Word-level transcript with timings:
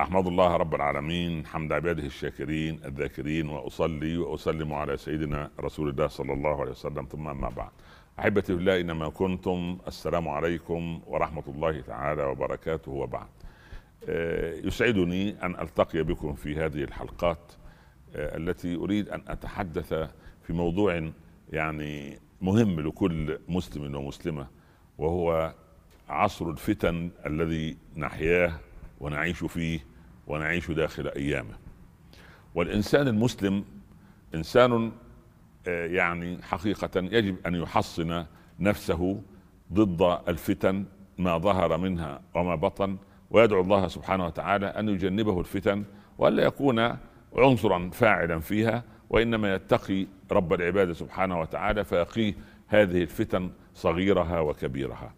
أحمد 0.00 0.26
الله 0.26 0.56
رب 0.56 0.74
العالمين 0.74 1.46
حمد 1.46 1.72
عباده 1.72 2.06
الشاكرين 2.06 2.80
الذاكرين 2.84 3.48
وأصلي 3.48 4.16
وأسلم 4.18 4.72
على 4.72 4.96
سيدنا 4.96 5.50
رسول 5.60 5.88
الله 5.88 6.06
صلى 6.06 6.32
الله 6.32 6.60
عليه 6.60 6.70
وسلم. 6.70 7.06
ثم 7.12 7.28
أما 7.28 7.48
بعد. 7.48 7.70
أحبتي 8.18 8.54
بالله 8.54 8.74
اينما 8.74 9.08
كنتم 9.08 9.78
السلام 9.86 10.28
عليكم 10.28 11.00
ورحمة 11.06 11.42
الله 11.48 11.80
تعالى 11.80 12.24
وبركاته 12.24 12.92
وبعد. 12.92 13.26
آه، 14.08 14.54
يسعدني 14.54 15.44
أن 15.44 15.60
ألتقي 15.60 16.02
بكم 16.02 16.34
في 16.34 16.56
هذه 16.56 16.84
الحلقات 16.84 17.52
آه، 18.16 18.36
التي 18.36 18.76
أريد 18.76 19.08
أن 19.08 19.22
أتحدث 19.28 19.94
في 20.46 20.52
موضوع 20.52 21.10
يعني 21.52 22.18
مهم 22.42 22.80
لكل 22.80 23.38
مسلم 23.48 23.94
ومسلمة 23.96 24.46
وهو 24.98 25.54
عصر 26.08 26.50
الفتن 26.50 27.10
الذي 27.26 27.76
نحياه 27.96 28.52
ونعيش 29.04 29.44
فيه 29.44 29.80
ونعيش 30.26 30.70
داخل 30.70 31.08
أيامه. 31.08 31.54
والإنسان 32.54 33.08
المسلم 33.08 33.64
إنسان 34.34 34.92
آه، 35.66 35.86
يعني 35.86 36.42
حقيقة 36.42 36.90
يجب 36.96 37.36
أن 37.46 37.54
يحصن 37.54 38.26
نفسه 38.60 39.20
ضد 39.72 40.18
الفتن 40.28 40.84
ما 41.18 41.38
ظهر 41.38 41.76
منها 41.76 42.20
وما 42.34 42.54
بطن 42.54 42.96
ويدعو 43.30 43.60
الله 43.60 43.88
سبحانه 43.88 44.26
وتعالى 44.26 44.66
أن 44.66 44.88
يجنبه 44.88 45.40
الفتن 45.40 45.84
والا 46.18 46.42
يكون 46.42 46.96
عنصرا 47.36 47.90
فاعلا 47.92 48.40
فيها 48.40 48.84
وإنما 49.10 49.54
يتقي 49.54 50.06
رب 50.32 50.52
العباد 50.52 50.92
سبحانه 50.92 51.40
وتعالى 51.40 51.84
فيقيه 51.84 52.34
هذه 52.68 53.02
الفتن 53.02 53.50
صغيرها 53.74 54.40
وكبيرها. 54.40 55.14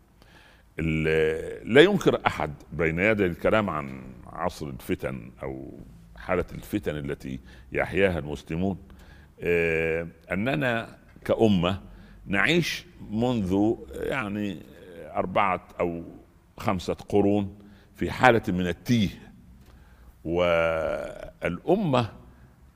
لا 0.78 1.80
ينكر 1.80 2.20
أحد 2.26 2.54
بين 2.72 2.98
يدي 2.98 3.26
الكلام 3.26 3.70
عن 3.70 4.02
عصر 4.26 4.66
الفتن 4.68 5.30
أو 5.42 5.78
حالة 6.16 6.44
الفتن 6.54 6.96
التي 6.96 7.40
يحياها 7.72 8.18
المسلمون. 8.18 8.78
آه، 9.40 10.06
أننا 10.32 10.98
كأمة 11.24 11.80
نعيش 12.26 12.86
منذ 13.10 13.74
يعني 13.94 14.58
أربعة 15.14 15.68
أو 15.80 16.02
خمسة 16.58 16.94
قرون 16.94 17.58
في 17.94 18.10
حالة 18.10 18.42
من 18.48 18.66
التيه. 18.66 19.08
والأمة 20.24 22.12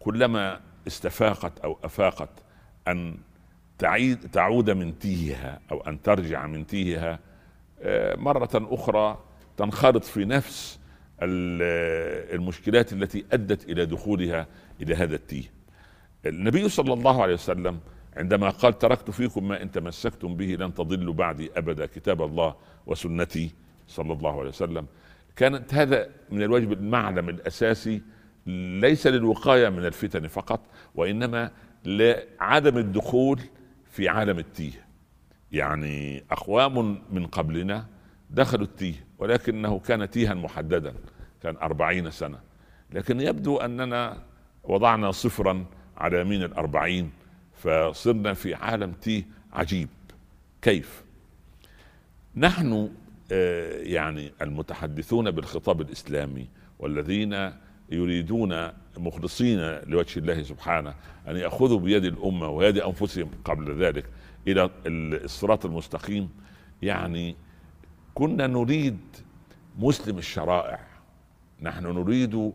كلما 0.00 0.60
استفاقت 0.86 1.58
أو 1.58 1.78
أفاقت 1.84 2.30
أن 2.88 3.16
تعيد 3.78 4.30
تعود 4.30 4.70
من 4.70 4.98
تيهها 4.98 5.60
أو 5.72 5.80
أن 5.80 6.02
ترجع 6.02 6.46
من 6.46 6.66
تيهها 6.66 7.18
مرة 8.16 8.50
أخرى 8.54 9.18
تنخرط 9.56 10.04
في 10.04 10.24
نفس 10.24 10.80
المشكلات 11.22 12.92
التي 12.92 13.24
أدت 13.32 13.70
إلى 13.70 13.86
دخولها 13.86 14.46
إلى 14.82 14.94
هذا 14.94 15.14
التيه. 15.14 15.44
النبي 16.26 16.68
صلى 16.68 16.92
الله 16.92 17.22
عليه 17.22 17.34
وسلم 17.34 17.80
عندما 18.16 18.50
قال 18.50 18.78
تركت 18.78 19.10
فيكم 19.10 19.48
ما 19.48 19.62
إن 19.62 19.70
تمسكتم 19.70 20.36
به 20.36 20.46
لن 20.46 20.74
تضلوا 20.74 21.14
بعدي 21.14 21.50
أبدا 21.56 21.86
كتاب 21.86 22.22
الله 22.22 22.54
وسنتي 22.86 23.50
صلى 23.88 24.12
الله 24.12 24.38
عليه 24.38 24.48
وسلم. 24.48 24.86
كانت 25.36 25.74
هذا 25.74 26.08
من 26.30 26.42
الواجب 26.42 26.72
المعلم 26.72 27.28
الأساسي 27.28 28.02
ليس 28.80 29.06
للوقاية 29.06 29.68
من 29.68 29.84
الفتن 29.84 30.26
فقط 30.26 30.60
وإنما 30.94 31.50
لعدم 31.84 32.78
الدخول 32.78 33.40
في 33.90 34.08
عالم 34.08 34.38
التيه. 34.38 34.89
يعني 35.52 36.24
أقوام 36.30 37.02
من 37.12 37.26
قبلنا 37.26 37.86
دخلوا 38.30 38.64
التيه 38.64 38.94
ولكنه 39.18 39.78
كان 39.78 40.10
تيها 40.10 40.34
محددا 40.34 40.94
كان 41.42 41.56
أربعين 41.56 42.10
سنة. 42.10 42.38
لكن 42.92 43.20
يبدو 43.20 43.56
أننا 43.56 44.22
وضعنا 44.64 45.10
صفرا 45.10 45.64
على 45.96 46.20
يمين 46.20 46.42
الأربعين 46.42 47.10
فصرنا 47.54 48.34
في 48.34 48.54
عالم 48.54 48.92
تيه 48.92 49.24
عجيب. 49.52 49.88
كيف؟ 50.62 51.02
نحن 52.36 52.90
آه، 53.32 53.82
يعني 53.82 54.32
المتحدثون 54.42 55.30
بالخطاب 55.30 55.80
الإسلامي 55.80 56.48
والذين 56.78 57.52
يريدون 57.90 58.68
مخلصين 58.96 59.58
لوجه 59.86 60.18
الله 60.18 60.42
سبحانه 60.42 60.94
أن 61.28 61.36
يأخذوا 61.36 61.78
بيد 61.78 62.04
الأمة 62.04 62.48
ويد 62.48 62.78
أنفسهم 62.78 63.30
قبل 63.44 63.84
ذلك 63.84 64.04
إلى 64.48 64.70
الصراط 64.86 65.66
المستقيم. 65.66 66.30
يعني 66.82 67.36
كنا 68.14 68.46
نريد 68.46 68.98
مسلم 69.78 70.18
الشرائع. 70.18 70.80
نحن 71.62 71.86
نريد 71.86 72.52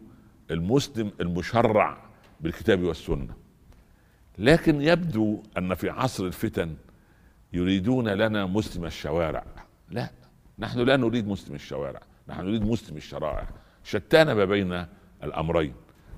المسلم 0.51 1.11
المشرع 1.21 1.97
بالكتاب 2.39 2.83
والسنة. 2.83 3.33
لكن 4.37 4.81
يبدو 4.81 5.43
أن 5.57 5.73
في 5.73 5.89
عصر 5.89 6.25
الفتن 6.25 6.75
يريدون 7.53 8.07
لنا 8.07 8.45
مسلم 8.45 8.85
الشوارع. 8.85 9.45
لا 9.89 10.09
نحن 10.59 10.79
لا 10.79 10.97
نريد 10.97 11.27
مسلم 11.27 11.55
الشوارع. 11.55 11.99
نحن 12.27 12.41
نريد 12.41 12.65
مسلم 12.65 12.97
الشرائع. 12.97 13.49
شتان 13.83 14.31
ما 14.31 14.45
بين 14.45 14.85
الأمرين. 15.23 15.73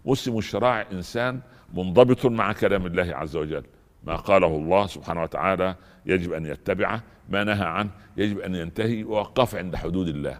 مسلم 0.05 0.37
الشرائع 0.37 0.91
إنسان 0.91 1.39
منضبط 1.73 2.25
مع 2.25 2.53
كلام 2.53 2.85
الله 2.85 3.15
عز 3.15 3.35
وجل. 3.35 3.63
ما 4.03 4.15
قاله 4.15 4.47
الله 4.47 4.87
سبحانه 4.87 5.23
وتعالى 5.23 5.75
يجب 6.05 6.33
أن 6.33 6.45
يتبعه 6.45 7.03
ما 7.29 7.43
نهى 7.43 7.65
عنه 7.65 7.89
يجب 8.17 8.39
أن 8.39 8.55
ينتهي 8.55 9.03
ووقف 9.03 9.55
عند 9.55 9.75
حدود 9.75 10.07
الله. 10.07 10.39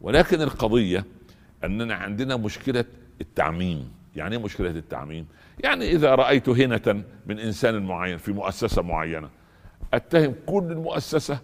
ولكن 0.00 0.42
القضية 0.42 1.04
أننا 1.64 1.94
عندنا 1.94 2.36
مشكلة 2.36 2.84
التعميم. 3.20 3.92
يعني 4.16 4.36
إيه 4.36 4.42
مشكلة 4.42 4.70
التعميم؟ 4.70 5.26
يعني 5.64 5.90
إذا 5.90 6.14
رأيت 6.14 6.48
هنة 6.48 7.04
من 7.26 7.38
إنسان 7.38 7.82
معين 7.82 8.16
في 8.18 8.32
مؤسسة 8.32 8.82
معينة 8.82 9.28
أتهم 9.94 10.34
كل 10.46 10.64
المؤسسة 10.70 11.38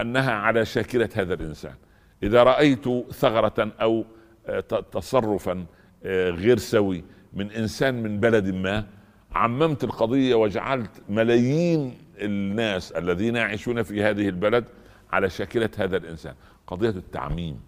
أنها 0.00 0.32
على 0.32 0.64
شاكلة 0.64 1.08
هذا 1.14 1.34
الإنسان. 1.34 1.74
إذا 2.22 2.42
رأيت 2.42 2.84
ثغرة 3.12 3.72
أو 3.80 4.04
آه، 4.46 4.60
تصرفا 4.92 5.66
آه، 6.04 6.30
غير 6.30 6.58
سوي 6.58 7.04
من 7.32 7.50
إنسان 7.50 8.02
من 8.02 8.20
بلد 8.20 8.54
ما 8.54 8.86
عممت 9.32 9.84
القضية 9.84 10.34
وجعلت 10.34 10.90
ملايين 11.08 11.98
الناس 12.18 12.92
الذين 12.92 13.36
يعيشون 13.36 13.82
في 13.82 14.02
هذه 14.02 14.28
البلد 14.28 14.64
على 15.12 15.30
شاكلة 15.30 15.70
هذا 15.78 15.96
الإنسان. 15.96 16.34
قضية 16.66 16.88
التعميم 16.90 17.60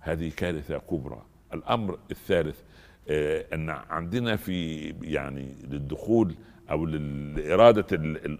هذه 0.00 0.32
كارثة 0.36 0.78
كبرى. 0.78 1.22
الأمر 1.54 1.98
الثالث 2.10 2.60
آه، 3.08 3.44
أن 3.52 3.70
عندنا 3.70 4.36
في 4.36 4.88
يعني 5.02 5.54
للدخول 5.70 6.34
أو 6.70 6.86
لإرادة 6.86 7.86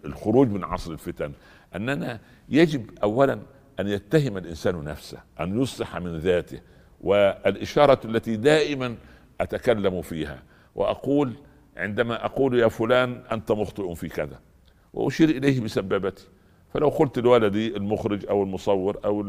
الخروج 0.05 0.49
من 0.49 0.65
عصر 0.65 0.93
الفتن 0.93 1.33
أننا 1.77 2.21
يجب 2.49 2.91
اولا 3.03 3.39
أن 3.81 3.89
يتهم 3.89 4.37
الإنسان 4.37 4.85
نفسه 4.85 5.19
أن 5.41 5.63
يصلح 5.63 5.97
من 5.97 6.19
ذاته 6.19 6.61
والإشارة 7.01 8.01
التي 8.05 8.37
دائما 8.37 8.97
أتكلم 9.41 10.03
فيها 10.03 10.43
وأقول 10.75 11.33
عندما 11.77 12.25
أقول 12.25 12.59
يا 12.59 12.69
فلان 12.69 13.23
أنت 13.33 13.53
مخطئ 13.53 13.95
في 13.95 14.09
كذا 14.09 14.41
وأشير 14.93 15.29
إليه 15.29 15.61
بسبابتي. 15.61 16.29
فلو 16.75 16.89
قلت 16.89 17.19
لولدي 17.19 17.77
المخرج 17.77 18.27
أو 18.27 18.43
المصور 18.43 18.99
أو 19.05 19.21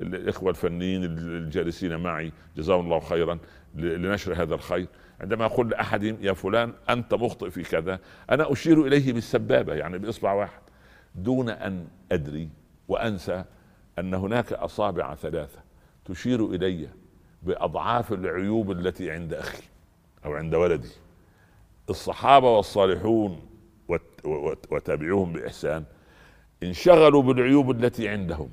الإخوة 0.00 0.50
الفنيين 0.50 1.04
الجالسين 1.04 1.96
معي 1.96 2.32
جزاهم 2.56 2.84
الله 2.84 3.00
خيرا 3.00 3.38
لنشر 3.74 4.42
هذا 4.42 4.54
الخير 4.54 4.86
عندما 5.20 5.44
أقول 5.44 5.68
لاحدهم 5.70 6.16
يا 6.20 6.32
فلان 6.32 6.72
أنت 6.90 7.14
مخطئ 7.14 7.50
في 7.50 7.62
كذا 7.62 7.98
أنا 8.30 8.52
أشير 8.52 8.86
إليه 8.86 9.12
بالسبابة 9.12 9.74
يعني 9.74 9.98
بإصبع 9.98 10.32
واحد. 10.32 10.62
دون 11.14 11.48
أن 11.48 11.86
أدري 12.12 12.48
وأنسى 12.88 13.44
أن 13.98 14.14
هناك 14.14 14.52
أصابع 14.52 15.14
ثلاثة 15.14 15.58
تشير 16.04 16.46
إلي 16.46 16.88
بأضعاف 17.42 18.12
العيوب 18.12 18.70
التي 18.70 19.10
عند 19.10 19.34
أخي 19.34 19.62
أو 20.24 20.32
عند 20.34 20.54
ولدي. 20.54 20.90
الصحابة 21.90 22.56
والصالحون 22.56 23.40
وتابعوهم 24.70 25.32
بإحسان 25.32 25.84
انشغلوا 26.62 27.22
بالعيوب 27.22 27.70
التي 27.70 28.08
عندهم 28.08 28.50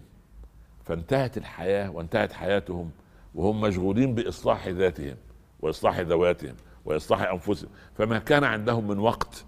فانتهت 0.86 1.38
الحياة 1.38 1.90
وانتهت 1.92 2.34
حياتهم 2.34 2.92
وهم 3.36 3.62
مشغولين 3.62 4.16
بإصلاح 4.16 4.68
ذاتهم 4.68 5.16
وإصلاح 5.60 6.00
ذواتهم 6.00 6.56
وإصلاح 6.86 7.22
أنفسهم. 7.22 7.70
فما 7.98 8.20
كان 8.20 8.44
عندهم 8.44 8.88
من 8.88 9.00
وقت 9.00 9.46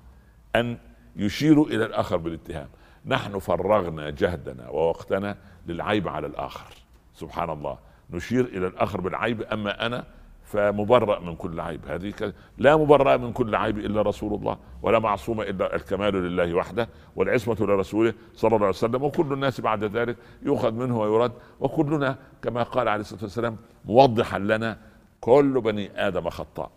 أن 0.55 0.77
يشيروا 1.15 1.65
إلى 1.67 1.85
الآخر 1.85 2.17
بالاتهام. 2.17 2.69
نحن 3.05 3.39
فرغنا 3.39 4.09
جهدنا 4.09 4.69
ووقتنا 4.69 5.37
للعيب 5.67 6.07
على 6.07 6.27
الآخر. 6.27 6.73
سبحان 7.15 7.49
الله. 7.49 7.77
نشير 8.09 8.45
إلى 8.45 8.67
الآخر 8.67 9.01
بالعيب 9.01 9.41
أما 9.41 9.85
أنا 9.85 10.05
فمبرأ 10.51 11.19
من 11.19 11.35
كل 11.35 11.59
عيب. 11.59 11.85
هذه 11.87 12.09
ك... 12.09 12.33
لا 12.57 12.77
مبرأ 12.77 13.17
من 13.17 13.33
كل 13.33 13.55
عيب 13.55 13.77
إلا 13.77 14.01
رسول 14.01 14.33
الله 14.33 14.57
ولا 14.81 14.99
معصوم 14.99 15.41
إلا 15.41 15.75
الكمال 15.75 16.13
لله 16.13 16.53
وحده 16.53 16.89
والعصمة 17.15 17.57
لرسوله 17.59 18.13
صلى 18.35 18.55
الله 18.55 18.67
عليه 18.67 18.75
وسلم. 18.75 19.03
وكل 19.03 19.33
الناس 19.33 19.61
بعد 19.61 19.83
ذلك 19.83 20.17
يؤخذ 20.43 20.71
منه 20.71 20.99
ويرد. 20.99 21.31
وكلنا 21.59 22.17
كما 22.41 22.63
قال 22.63 22.87
عليه 22.87 23.01
الصلاة 23.01 23.23
والسلام 23.23 23.57
موضحا 23.85 24.39
لنا 24.39 24.77
كل 25.21 25.61
بني 25.61 26.07
آدم 26.07 26.29
خطاء. 26.29 26.71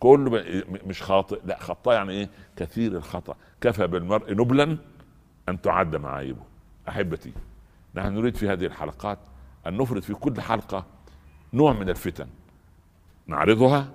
كل 0.00 0.30
بني 0.30 0.64
مش 0.86 1.02
خاطئ 1.02 1.40
لا 1.44 1.58
خطاء 1.58 1.94
يعني 1.94 2.12
إيه؟ 2.12 2.28
كثير 2.56 2.92
الخطأ. 2.92 3.36
كفى 3.60 3.86
بالمرء 3.86 4.32
نبلا 4.32 4.78
أن 5.48 5.60
تعد 5.60 5.96
معايبه 5.96 6.42
أحبتي 6.88 7.32
نحن 7.94 8.14
نريد 8.14 8.36
في 8.36 8.48
هذه 8.48 8.66
الحلقات 8.66 9.18
أن 9.66 9.76
نفرد 9.76 10.02
في 10.02 10.14
كل 10.14 10.40
حلقة 10.40 10.84
نوع 11.52 11.72
من 11.72 11.88
الفتن. 11.88 12.26
نعرضها 13.28 13.88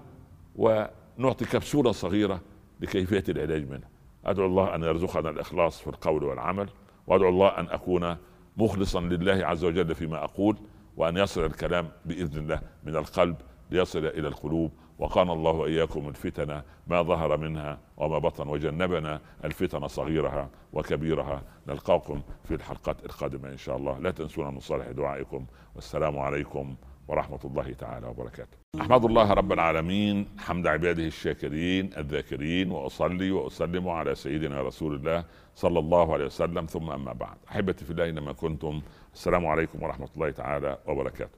ونعطي 0.55 1.45
كبسولة 1.45 1.91
صغيرة 1.91 2.41
لكيفية 2.79 3.23
العلاج 3.29 3.69
منها. 3.69 3.89
أدعو 4.25 4.45
الله 4.45 4.75
أن 4.75 4.83
يرزقنا 4.83 5.29
الإخلاص 5.29 5.81
في 5.81 5.87
القول 5.87 6.23
والعمل 6.23 6.69
وأدعو 7.07 7.29
الله 7.29 7.47
أن 7.47 7.67
أكون 7.69 8.17
مخلصا 8.57 8.99
لله 9.01 9.45
عز 9.45 9.63
وجل 9.63 9.95
فيما 9.95 10.23
أقول 10.23 10.57
وأن 10.97 11.17
يصل 11.17 11.45
الكلام 11.45 11.89
بإذن 12.05 12.39
الله 12.39 12.61
من 12.83 12.95
القلب 12.95 13.35
ليصل 13.71 14.05
إلى 14.05 14.27
القلوب. 14.27 14.71
وقانا 14.99 15.33
الله 15.33 15.51
وإياكم 15.51 16.07
الفتن 16.07 16.61
ما 16.87 17.01
ظهر 17.01 17.37
منها 17.37 17.79
وما 17.97 18.17
بطن 18.17 18.47
وجنبنا 18.47 19.21
الفتن 19.45 19.87
صغيرها 19.87 20.49
وكبيرها. 20.73 21.41
نلقاكم 21.67 22.21
في 22.43 22.55
الحلقات 22.55 23.05
القادمة 23.05 23.49
إن 23.49 23.57
شاء 23.57 23.77
الله. 23.77 23.99
لا 23.99 24.11
تنسونا 24.11 24.49
من 24.49 24.59
صالح 24.59 24.87
دعائكم. 24.87 25.45
والسلام 25.75 26.19
عليكم 26.19 26.75
ورحمة 27.07 27.39
الله 27.45 27.73
تعالى 27.73 28.07
وبركاته. 28.07 28.57
أحمد 28.81 29.05
الله 29.05 29.33
رب 29.33 29.51
العالمين 29.51 30.27
حمد 30.39 30.67
عباده 30.67 31.05
الشاكرين 31.05 31.89
الذاكرين 31.97 32.71
وأصلي 32.71 33.31
وأسلم 33.31 33.89
على 33.89 34.15
سيدنا 34.15 34.61
رسول 34.61 34.95
الله 34.95 35.25
صلى 35.55 35.79
الله 35.79 36.13
عليه 36.13 36.25
وسلم 36.25 36.65
ثم 36.65 36.89
أما 36.89 37.13
بعد. 37.13 37.37
أحبتي 37.51 37.85
في 37.85 37.91
الله 37.91 38.03
اينما 38.03 38.31
كنتم 38.31 38.81
السلام 39.13 39.45
عليكم 39.45 39.83
ورحمة 39.83 40.09
الله 40.15 40.31
تعالى 40.31 40.77
وبركاته. 40.87 41.37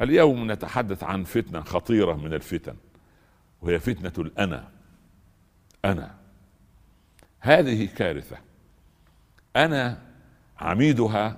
اليوم 0.00 0.52
نتحدث 0.52 1.04
عن 1.04 1.24
فتنة 1.24 1.60
خطيرة 1.60 2.14
من 2.14 2.34
الفتن 2.34 2.74
وهي 3.62 3.78
فتنة 3.78 4.12
الأنا. 4.18 4.68
أنا. 5.84 6.14
هذه 7.40 7.88
كارثة. 7.96 8.36
أنا 9.56 9.98
عميدها 10.58 11.36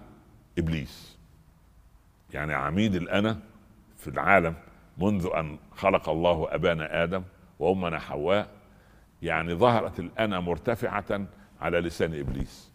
إبليس. 0.58 1.16
يعني 2.34 2.54
عميد 2.54 2.94
الأنا 2.94 3.40
في 4.04 4.10
العالم 4.10 4.54
منذ 4.98 5.28
أن 5.34 5.58
خلق 5.76 6.08
الله 6.08 6.54
أبانا 6.54 7.02
آدم 7.04 7.22
وأمنا 7.58 7.98
حواء 7.98 8.48
يعني 9.22 9.54
ظهرت 9.54 10.00
الانا 10.00 10.40
مرتفعة 10.40 11.26
على 11.60 11.80
لسان 11.80 12.14
إبليس. 12.14 12.70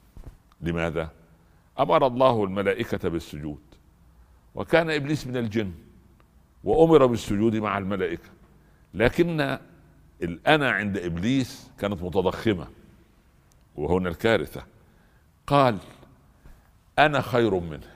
لماذا؟ 0.61 1.09
أمر 1.79 2.07
الله 2.07 2.43
الملائكة 2.43 3.09
بالسجود. 3.09 3.61
وكان 4.55 4.89
إبليس 4.89 5.27
من 5.27 5.37
الجن 5.37 5.71
وأمر 6.63 7.05
بالسجود 7.05 7.55
مع 7.55 7.77
الملائكة. 7.77 8.29
لكن 8.93 9.57
الانا 10.23 10.71
عند 10.71 10.97
إبليس 10.97 11.71
كانت 11.79 12.03
متضخمة 12.03 12.67
وهنا 13.75 14.09
الكارثة. 14.09 14.63
قال 15.47 15.77
أنا 16.99 17.21
خير 17.21 17.59
منه. 17.59 17.95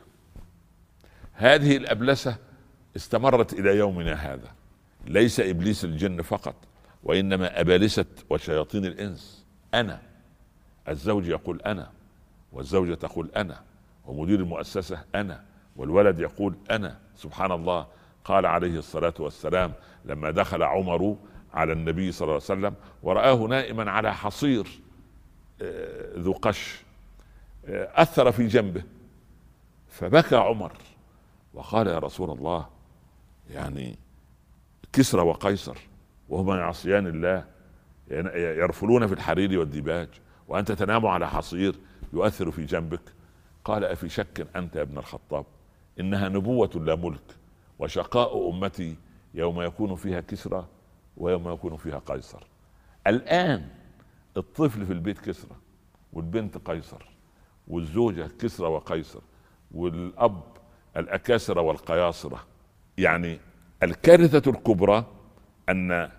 هذه 1.33 1.77
الأبلسة 1.77 2.37
استمرت 2.95 3.53
إلى 3.53 3.77
يومنا 3.77 4.13
هذا. 4.13 4.51
ليس 5.07 5.39
إبليس 5.39 5.85
الجن 5.85 6.21
فقط 6.21 6.55
وإنما 7.03 7.61
أبالسة 7.61 8.05
وشياطين 8.29 8.85
الإنس. 8.85 9.45
أنا 9.73 10.01
الزوج 10.89 11.27
يقول 11.27 11.61
أنا 11.61 11.91
والزوجة 12.51 12.93
تقول 12.93 13.31
أنا 13.35 13.61
ومدير 14.05 14.39
المؤسسة 14.39 15.03
أنا 15.15 15.43
والولد 15.75 16.19
يقول 16.19 16.55
أنا. 16.71 16.99
سبحان 17.15 17.51
الله. 17.51 17.87
قال 18.25 18.45
عليه 18.45 18.79
الصلاة 18.79 19.13
والسلام 19.19 19.73
لما 20.05 20.31
دخل 20.31 20.63
عمر 20.63 21.15
على 21.53 21.73
النبي 21.73 22.11
صلى 22.11 22.25
الله 22.25 22.33
عليه 22.33 22.43
وسلم 22.43 22.73
ورآه 23.03 23.35
نائما 23.47 23.91
على 23.91 24.13
حصير 24.13 24.67
آه، 25.61 26.19
ذو 26.19 26.31
قش 26.31 26.81
آه، 27.67 27.89
أثر 28.01 28.31
في 28.31 28.47
جنبه. 28.47 28.83
فبكى 29.89 30.35
عمر 30.35 30.71
وقال 31.53 31.87
يا 31.87 31.99
رسول 31.99 32.37
الله 32.37 32.65
يعني 33.49 33.97
كسرى 34.93 35.21
وقيصر 35.21 35.77
وهما 36.29 36.57
يعصيان 36.57 37.07
الله 37.07 37.45
يرفلون 38.35 39.07
في 39.07 39.13
الحرير 39.13 39.59
والديباج 39.59 40.09
وأنت 40.47 40.71
تنام 40.71 41.05
على 41.05 41.29
حصير 41.29 41.75
يؤثر 42.13 42.51
في 42.51 42.65
جنبك. 42.65 43.01
قال 43.65 43.83
أفي 43.83 44.09
شك 44.09 44.47
أنت 44.55 44.75
يا 44.75 44.81
ابن 44.81 44.97
الخطاب؟ 44.97 45.45
إنها 45.99 46.29
نبوة 46.29 46.69
لا 46.75 46.95
ملك 46.95 47.35
وشقاء 47.79 48.49
أمتي 48.49 48.95
يوم 49.33 49.61
يكون 49.61 49.95
فيها 49.95 50.21
كسرى 50.21 50.65
ويوم 51.17 51.53
يكون 51.53 51.77
فيها 51.77 51.99
قيصر. 51.99 52.43
الآن 53.07 53.67
الطفل 54.37 54.85
في 54.85 54.93
البيت 54.93 55.19
كسرى 55.19 55.55
والبنت 56.13 56.57
قيصر 56.57 57.05
والزوجة 57.67 58.29
كسرى 58.39 58.67
وقيصر 58.67 59.21
والأب 59.71 60.43
الأكاسرة 60.97 61.61
والقياصرة. 61.61 62.43
يعني 62.97 63.39
الكارثة 63.83 64.51
الكبرى 64.51 65.05
أن 65.69 66.09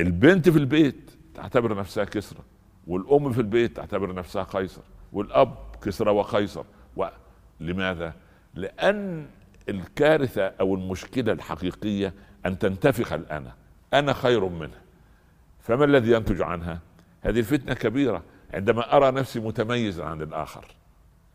البنت 0.00 0.48
في 0.48 0.58
البيت 0.58 1.10
تعتبر 1.34 1.76
نفسها 1.76 2.04
كسرى 2.04 2.40
والأم 2.86 3.32
في 3.32 3.40
البيت 3.40 3.76
تعتبر 3.76 4.14
نفسها 4.14 4.42
قيصر 4.42 4.82
والأب 5.12 5.54
كسرى 5.82 6.10
وقيصر. 6.10 6.64
لماذا؟ 7.60 8.14
لأن 8.54 9.26
الكارثة 9.68 10.42
أو 10.46 10.74
المشكلة 10.74 11.32
الحقيقية 11.32 12.14
أن 12.46 12.58
تنتفخ 12.58 13.12
الانا 13.12 13.52
أنا 13.94 14.12
خير 14.12 14.48
منها. 14.48 14.80
فما 15.60 15.84
الذي 15.84 16.12
ينتج 16.12 16.42
عنها؟ 16.42 16.78
هذه 17.20 17.38
الفتنه 17.38 17.74
كبيرة. 17.74 18.22
عندما 18.54 18.96
أرى 18.96 19.10
نفسي 19.10 19.40
متميزا 19.40 20.04
عن 20.04 20.22
الآخر 20.22 20.64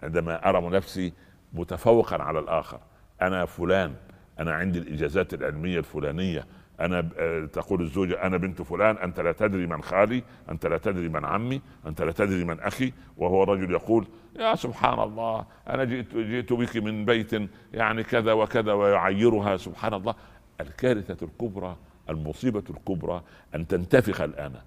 عندما 0.03 0.49
أرى 0.49 0.69
نفسي 0.69 1.13
متفوقا 1.53 2.23
على 2.23 2.39
الآخر. 2.39 2.79
أنا 3.21 3.45
فلان. 3.45 3.95
أنا 4.39 4.53
عندي 4.53 4.79
الإجازات 4.79 5.33
العلمية 5.33 5.79
الفلانية. 5.79 6.45
أنا 6.79 7.09
آه، 7.17 7.45
تقول 7.45 7.81
الزوجة 7.81 8.23
أنا 8.23 8.37
بنت 8.37 8.61
فلان 8.61 8.97
أنت 8.97 9.19
لا 9.19 9.31
تدري 9.31 9.67
من 9.67 9.83
خالي 9.83 10.23
أنت 10.49 10.65
لا 10.65 10.77
تدري 10.77 11.09
من 11.09 11.25
عمي 11.25 11.61
أنت 11.87 12.01
لا 12.01 12.11
تدري 12.11 12.43
من 12.43 12.59
أخي. 12.59 12.93
وهو 13.17 13.43
الرجل 13.43 13.71
يقول 13.71 14.07
يا 14.39 14.55
سبحان 14.55 14.99
الله 14.99 15.45
أنا 15.69 15.83
جئت 15.83 16.15
جئت 16.15 16.53
بك 16.53 16.77
من 16.77 17.05
بيت 17.05 17.49
يعني 17.73 18.03
كذا 18.03 18.33
وكذا 18.33 18.73
ويعيرها. 18.73 19.57
سبحان 19.57 19.93
الله. 19.93 20.15
الكارثة 20.61 21.25
الكبرى 21.25 21.77
المصيبة 22.09 22.63
الكبرى 22.69 23.23
أن 23.55 23.67
تنتفخ 23.67 24.21
الانا 24.21 24.61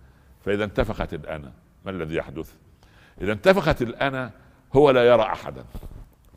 فإذا 0.45 0.65
انتفخت 0.65 1.15
الانا 1.15 1.53
ما 1.85 1.91
الذي 1.91 2.15
يحدث؟ 2.15 2.55
إذا 3.21 3.33
انتفخت 3.33 3.83
الانا 3.83 4.31
هو 4.77 4.91
لا 4.91 5.05
يرى 5.09 5.23
أحدا 5.23 5.65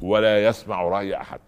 ولا 0.02 0.46
يسمع 0.48 0.82
رأي 0.82 1.18
أحد. 1.18 1.40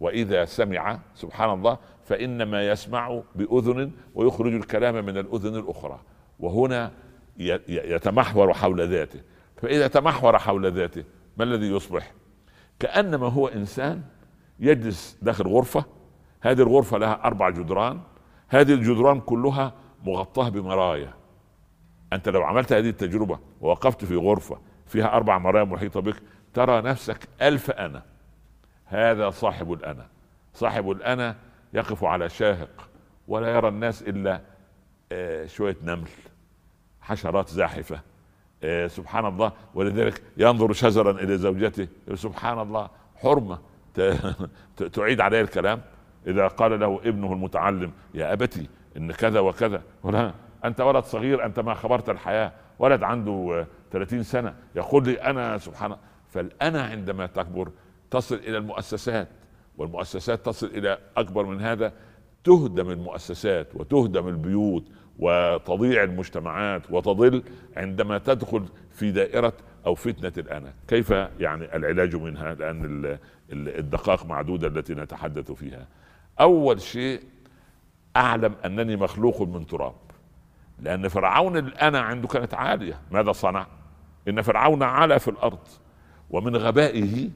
وإذا 0.00 0.44
سمع 0.44 0.98
سبحان 1.14 1.50
الله 1.50 1.78
فإنما 2.04 2.68
يسمع 2.68 3.22
بأذن 3.34 3.90
ويخرج 4.14 4.54
الكلام 4.54 5.04
من 5.04 5.18
الأذن 5.18 5.56
الأخرى. 5.56 6.00
وهنا 6.38 6.92
يتمحور 7.68 8.54
حول 8.54 8.88
ذاته. 8.88 9.20
فإذا 9.56 9.86
تمحور 9.86 10.38
حول 10.38 10.72
ذاته 10.72 11.04
ما 11.36 11.44
الذي 11.44 11.66
يصبح؟ 11.66 12.12
كأنما 12.78 13.28
هو 13.28 13.48
إنسان 13.48 14.02
يجلس 14.60 15.18
داخل 15.22 15.46
غرفة 15.48 15.84
هذه 16.40 16.62
الغرفة 16.62 16.98
لها 16.98 17.24
أربع 17.24 17.50
جدران 17.50 18.00
هذه 18.48 18.74
الجدران 18.74 19.20
كلها 19.20 19.72
مغطاة 20.04 20.48
بمرايا. 20.48 21.14
أنت 22.12 22.28
لو 22.28 22.42
عملت 22.42 22.72
هذه 22.72 22.88
التجربة 22.88 23.38
ووقفت 23.60 24.04
في 24.04 24.16
غرفة 24.16 24.58
فيها 24.86 25.16
أربع 25.16 25.38
مرايا 25.38 25.64
محيطة 25.64 26.00
بك 26.00 26.16
ترى 26.54 26.82
نفسك 26.82 27.28
ألف 27.42 27.70
أنا. 27.70 28.09
هذا 28.90 29.30
صاحب 29.30 29.72
الأنا. 29.72 30.06
صاحب 30.54 30.90
الأنا 30.90 31.36
يقف 31.72 32.04
على 32.04 32.28
شاهق 32.28 32.88
ولا 33.28 33.48
يرى 33.54 33.68
الناس 33.68 34.02
إلا 34.02 34.40
آه، 35.12 35.46
شوية 35.46 35.76
نمل 35.82 36.08
حشرات 37.00 37.48
زاحفة. 37.48 38.00
آه، 38.62 38.86
سبحان 38.86 39.26
الله. 39.26 39.52
ولذلك 39.74 40.22
ينظر 40.36 40.72
شزرا 40.72 41.10
إلى 41.10 41.38
زوجته 41.38 41.88
سبحان 42.14 42.58
الله 42.60 42.88
حرمة. 43.16 43.58
تعيد 44.92 45.20
عليه 45.20 45.40
الكلام. 45.40 45.80
إذا 46.26 46.46
قال 46.46 46.80
له 46.80 47.00
ابنه 47.04 47.32
المتعلم 47.32 47.92
يا 48.14 48.32
أبتي 48.32 48.68
إن 48.96 49.12
كذا 49.12 49.40
وكذا. 49.40 49.82
ولا 50.02 50.32
أنت 50.64 50.80
ولد 50.80 51.04
صغير 51.04 51.44
أنت 51.44 51.60
ما 51.60 51.74
خبرت 51.74 52.08
الحياة. 52.08 52.52
ولد 52.78 53.02
عنده 53.02 53.66
30 53.92 54.22
سنة. 54.22 54.54
يقول 54.74 55.04
لي 55.04 55.22
أنا 55.22 55.58
سبحان 55.58 55.96
فالأنا 56.30 56.82
عندما 56.82 57.26
تكبر 57.26 57.70
تصل 58.10 58.34
إلى 58.34 58.58
المؤسسات 58.58 59.28
والمؤسسات 59.78 60.46
تصل 60.46 60.66
إلى 60.66 60.98
أكبر 61.16 61.46
من 61.46 61.60
هذا 61.60 61.92
تهدم 62.44 62.90
المؤسسات 62.90 63.68
وتهدم 63.74 64.28
البيوت 64.28 64.84
وتضيع 65.18 66.02
المجتمعات 66.02 66.82
وتضل 66.90 67.42
عندما 67.76 68.18
تدخل 68.18 68.64
في 68.90 69.10
دائرة 69.10 69.52
أو 69.86 69.94
فتنة 69.94 70.32
الانا، 70.38 70.72
كيف 70.88 71.10
يعني 71.10 71.76
العلاج 71.76 72.16
منها؟ 72.16 72.54
لأن 72.54 73.18
الدقائق 73.52 74.26
معدودة 74.26 74.68
التي 74.68 74.94
نتحدث 74.94 75.52
فيها. 75.52 75.86
أول 76.40 76.80
شيء 76.80 77.20
أعلم 78.16 78.54
أنني 78.64 78.96
مخلوق 78.96 79.42
من 79.42 79.66
تراب 79.66 79.94
لأن 80.82 81.08
فرعون 81.08 81.56
الانا 81.56 82.00
عنده 82.00 82.28
كانت 82.28 82.54
عالية 82.54 83.00
ماذا 83.10 83.32
صنع 83.32 83.66
إن 84.28 84.42
فرعون 84.42 84.82
علا 84.82 85.18
في 85.18 85.28
الأرض 85.28 85.58
ومن 86.30 86.56
غبائه 86.56 87.30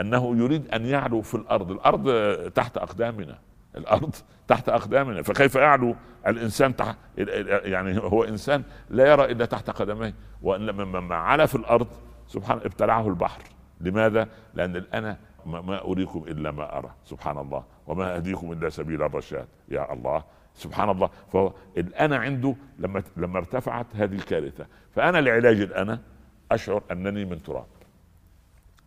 أنه 0.00 0.36
يريد 0.36 0.68
أن 0.74 0.86
يعلو 0.86 1.22
في 1.22 1.34
الأرض. 1.34 1.70
الأرض 1.70 2.10
تحت 2.50 2.78
أقدامنا. 2.78 3.38
الأرض 3.76 4.14
تحت 4.48 4.68
أقدامنا. 4.68 5.22
فكيف 5.22 5.54
يعلو 5.54 5.96
الإنسان 6.26 6.76
تحت 6.76 6.96
يعني 7.64 7.98
هو 7.98 8.24
إنسان 8.24 8.62
لا 8.90 9.12
يرى 9.12 9.24
إلا 9.24 9.44
تحت 9.44 9.70
قدميه. 9.70 10.14
وإن 10.42 10.66
لما 10.66 11.14
علا 11.14 11.46
في 11.46 11.54
الأرض 11.54 11.86
سبحان 12.26 12.58
ابتلعه 12.58 13.08
البحر. 13.08 13.42
لماذا؟ 13.80 14.28
لأن 14.54 14.76
الأنا 14.76 15.16
ما 15.46 15.84
أريكم 15.84 16.24
إلا 16.28 16.50
ما 16.50 16.78
أرى. 16.78 16.90
سبحان 17.04 17.38
الله. 17.38 17.64
وما 17.86 18.16
أهديكم 18.16 18.52
إلا 18.52 18.68
سبيل 18.68 19.02
الرشاد. 19.02 19.48
يا 19.68 19.92
الله. 19.92 20.24
سبحان 20.54 20.90
الله. 20.90 21.10
فهو 21.32 21.52
الأنا 21.76 22.16
عنده 22.16 22.54
لما 22.78 23.02
لما 23.16 23.38
ارتفعت 23.38 23.86
هذه 23.94 24.14
الكارثة. 24.14 24.66
فأنا 24.94 25.18
لعلاج 25.18 25.60
الأنا 25.60 26.00
أشعر 26.52 26.82
أنني 26.92 27.24
من 27.24 27.42
تراب. 27.42 27.66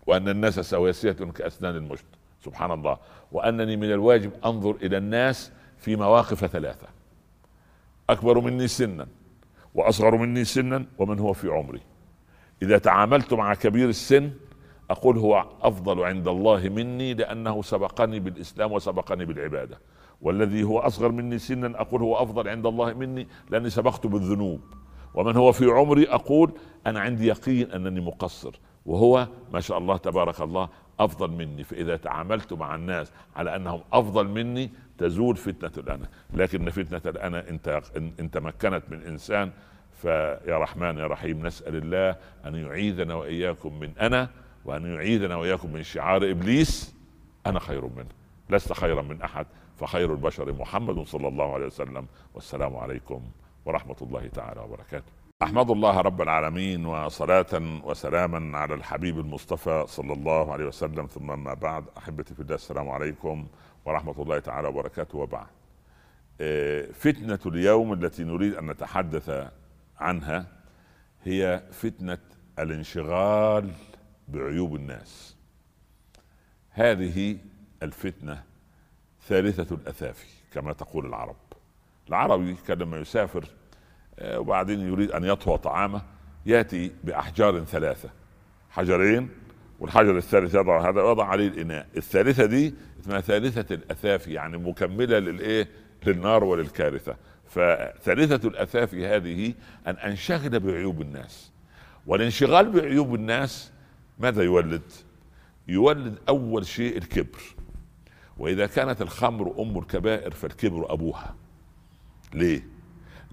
وأن 0.07 0.29
الناس 0.29 0.59
سواسية 0.59 1.11
كأسنان 1.11 1.75
المشط. 1.75 2.05
سبحان 2.45 2.71
الله. 2.71 2.97
وأنني 3.31 3.75
من 3.77 3.91
الواجب 3.91 4.31
أنظر 4.45 4.75
إلى 4.81 4.97
الناس 4.97 5.51
في 5.77 5.95
مواقف 5.95 6.45
ثلاثة. 6.45 6.87
أكبر 8.09 8.39
مني 8.39 8.67
سنا 8.67 9.07
وأصغر 9.75 10.17
مني 10.17 10.43
سنا 10.43 10.85
ومن 10.97 11.19
هو 11.19 11.33
في 11.33 11.47
عمري. 11.47 11.81
إذا 12.61 12.77
تعاملت 12.77 13.33
مع 13.33 13.53
كبير 13.53 13.89
السن 13.89 14.31
أقول 14.89 15.17
هو 15.17 15.45
أفضل 15.61 16.03
عند 16.03 16.27
الله 16.27 16.69
مني 16.69 17.13
لأنه 17.13 17.61
سبقني 17.61 18.19
بالإسلام 18.19 18.71
وسبقني 18.71 19.25
بالعبادة. 19.25 19.79
والذي 20.21 20.63
هو 20.63 20.79
أصغر 20.79 21.11
مني 21.11 21.39
سنا 21.39 21.81
أقول 21.81 22.01
هو 22.01 22.15
أفضل 22.15 22.49
عند 22.49 22.65
الله 22.65 22.93
مني 22.93 23.27
لأني 23.49 23.69
سبقت 23.69 24.07
بالذنوب. 24.07 24.61
ومن 25.13 25.37
هو 25.37 25.51
في 25.51 25.65
عمري 25.65 26.09
أقول 26.09 26.51
أنا 26.87 26.99
عندي 26.99 27.27
يقين 27.27 27.71
أنني 27.71 28.01
مقصر. 28.01 28.59
وهو 28.85 29.27
ما 29.53 29.59
شاء 29.59 29.77
الله 29.77 29.97
تبارك 29.97 30.41
الله 30.41 30.69
أفضل 30.99 31.31
مني. 31.31 31.63
فإذا 31.63 31.97
تعاملت 31.97 32.53
مع 32.53 32.75
الناس 32.75 33.11
على 33.35 33.55
أنهم 33.55 33.81
أفضل 33.93 34.27
مني 34.27 34.71
تزول 34.97 35.35
فتنة 35.35 35.71
الأنا. 35.77 36.09
لكن 36.33 36.69
فتنة 36.69 37.01
الأنا 37.11 37.49
انت 37.49 37.81
إن 38.19 38.31
تمكنت 38.31 38.83
من 38.89 39.01
إنسان 39.01 39.51
فيا 40.01 40.57
رحمن 40.57 40.97
يا 40.97 41.07
رحيم 41.07 41.47
نسأل 41.47 41.75
الله 41.75 42.15
أن 42.45 42.55
يعيذنا 42.55 43.13
وإياكم 43.13 43.79
من 43.79 43.91
أنا 43.99 44.29
وأن 44.65 44.93
يعيذنا 44.95 45.35
وإياكم 45.35 45.73
من 45.73 45.83
شعار 45.83 46.31
إبليس. 46.31 46.95
أنا 47.45 47.59
خير 47.59 47.85
منه 47.85 48.09
لست 48.49 48.73
خيرا 48.73 49.01
من 49.01 49.21
أحد 49.21 49.45
فخير 49.77 50.11
البشر 50.11 50.53
محمد 50.53 51.07
صلى 51.07 51.27
الله 51.27 51.53
عليه 51.53 51.65
وسلم. 51.65 52.05
والسلام 52.33 52.75
عليكم 52.75 53.21
ورحمة 53.65 53.95
الله 54.01 54.27
تعالى 54.27 54.61
وبركاته. 54.61 55.20
أحمد 55.43 55.71
الله 55.71 56.01
رب 56.01 56.21
العالمين 56.21 56.85
وصلاة 56.85 57.81
وسلاما 57.83 58.57
على 58.57 58.73
الحبيب 58.73 59.19
المصطفى 59.19 59.85
صلى 59.87 60.13
الله 60.13 60.53
عليه 60.53 60.65
وسلم. 60.65 61.05
ثم 61.05 61.43
ما 61.43 61.53
بعد 61.53 61.85
أحبتي 61.97 62.33
في 62.33 62.39
الله 62.39 62.55
السلام 62.55 62.89
عليكم 62.89 63.47
ورحمة 63.85 64.21
الله 64.21 64.39
تعالى 64.39 64.67
وبركاته. 64.67 65.17
وبعد 65.17 65.47
آه، 66.41 66.85
فتنة 66.91 67.39
اليوم 67.45 67.93
التي 67.93 68.23
نريد 68.23 68.55
أن 68.55 68.65
نتحدث 68.69 69.51
عنها 69.99 70.45
هي 71.23 71.63
فتنة 71.71 72.17
الانشغال 72.59 73.71
بعيوب 74.27 74.75
الناس. 74.75 75.35
هذه 76.69 77.37
الفتنة 77.83 78.43
ثالثة 79.27 79.75
الاثافي 79.75 80.27
كما 80.53 80.73
تقول 80.73 81.05
العرب. 81.05 81.35
العربي 82.09 82.55
كان 82.67 82.77
لما 82.77 82.97
يسافر 82.97 83.45
وبعدين 84.23 84.79
يريد 84.79 85.11
أن 85.11 85.23
يطهو 85.23 85.55
طعامه 85.55 86.01
يأتي 86.45 86.91
بأحجار 87.03 87.63
ثلاثة. 87.63 88.09
حجرين 88.69 89.29
والحجر 89.79 90.17
الثالث 90.17 90.55
يضع 90.55 90.89
هذا 90.89 91.01
ويضع 91.01 91.25
عليه 91.25 91.47
الإناء. 91.47 91.87
الثالثة 91.97 92.45
دي 92.45 92.73
اسمها 93.01 93.21
ثالثة 93.21 93.75
الاثافي 93.75 94.33
يعني 94.33 94.57
مكملة 94.57 95.19
للإيه؟ 95.19 95.67
للنار 96.05 96.43
وللكارثة. 96.43 97.15
فثالثة 97.47 98.47
الاثافي 98.47 99.07
هذه 99.07 99.53
أن 99.87 99.95
أنشغل 99.95 100.59
بعيوب 100.59 101.01
الناس. 101.01 101.51
والانشغال 102.07 102.71
بعيوب 102.71 103.15
الناس 103.15 103.71
ماذا 104.19 104.43
يولد؟ 104.43 104.91
يولد 105.67 106.15
أول 106.29 106.65
شيء 106.65 106.97
الكبر. 106.97 107.41
وإذا 108.37 108.65
كانت 108.65 109.01
الخمر 109.01 109.55
أم 109.59 109.77
الكبائر 109.77 110.31
فالكبر 110.31 110.93
أبوها. 110.93 111.35
ليه؟ 112.33 112.70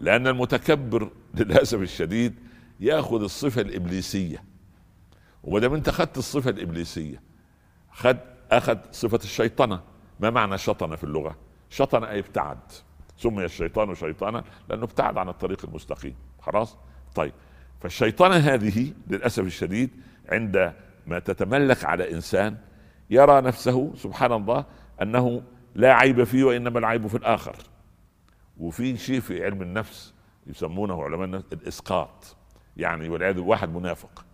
لأن 0.00 0.26
المتكبر 0.26 1.10
للأسف 1.34 1.80
الشديد 1.80 2.34
يأخذ 2.80 3.22
الصفة 3.22 3.60
الإبليسية. 3.60 4.44
وما 5.44 5.60
دام 5.60 5.74
أنت 5.74 5.88
اخذت 5.88 6.18
الصفة 6.18 6.50
الإبليسية 6.50 7.22
خد 7.92 8.16
أخذ 8.50 8.78
صفة 8.92 9.20
الشيطنة. 9.24 9.80
ما 10.20 10.30
معنى 10.30 10.58
شطن 10.58 10.96
في 10.96 11.04
اللغة؟ 11.04 11.36
شطن 11.70 12.04
أي 12.04 12.18
ابتعد. 12.18 12.58
سمي 13.16 13.44
الشيطان 13.44 13.94
شيطانا 13.94 14.44
لأنه 14.68 14.84
ابتعد 14.84 15.18
عن 15.18 15.28
الطريق 15.28 15.64
المستقيم. 15.64 16.14
خلاص؟ 16.40 16.76
طيب. 17.14 17.32
فالشيطنة 17.80 18.36
هذه 18.36 18.92
للأسف 19.06 19.42
الشديد 19.42 19.90
عند 20.28 20.72
ما 21.06 21.18
تتملك 21.18 21.84
على 21.84 22.12
إنسان 22.12 22.56
يرى 23.10 23.40
نفسه 23.40 23.92
سبحان 23.96 24.32
الله 24.32 24.64
أنه 25.02 25.42
لا 25.74 25.94
عيب 25.94 26.24
فيه 26.24 26.44
وإنما 26.44 26.78
العيب 26.78 27.06
في 27.06 27.16
الآخر. 27.16 27.56
وفي 28.58 28.96
شيء 28.96 29.20
في 29.20 29.44
علم 29.44 29.62
النفس 29.62 30.14
يسمونه 30.46 31.02
علماء 31.02 31.24
النفس 31.24 31.52
الإسقاط. 31.52 32.36
يعني 32.76 33.08
والعياذ 33.08 33.38
واحد 33.38 33.74
منافق. 33.74 34.24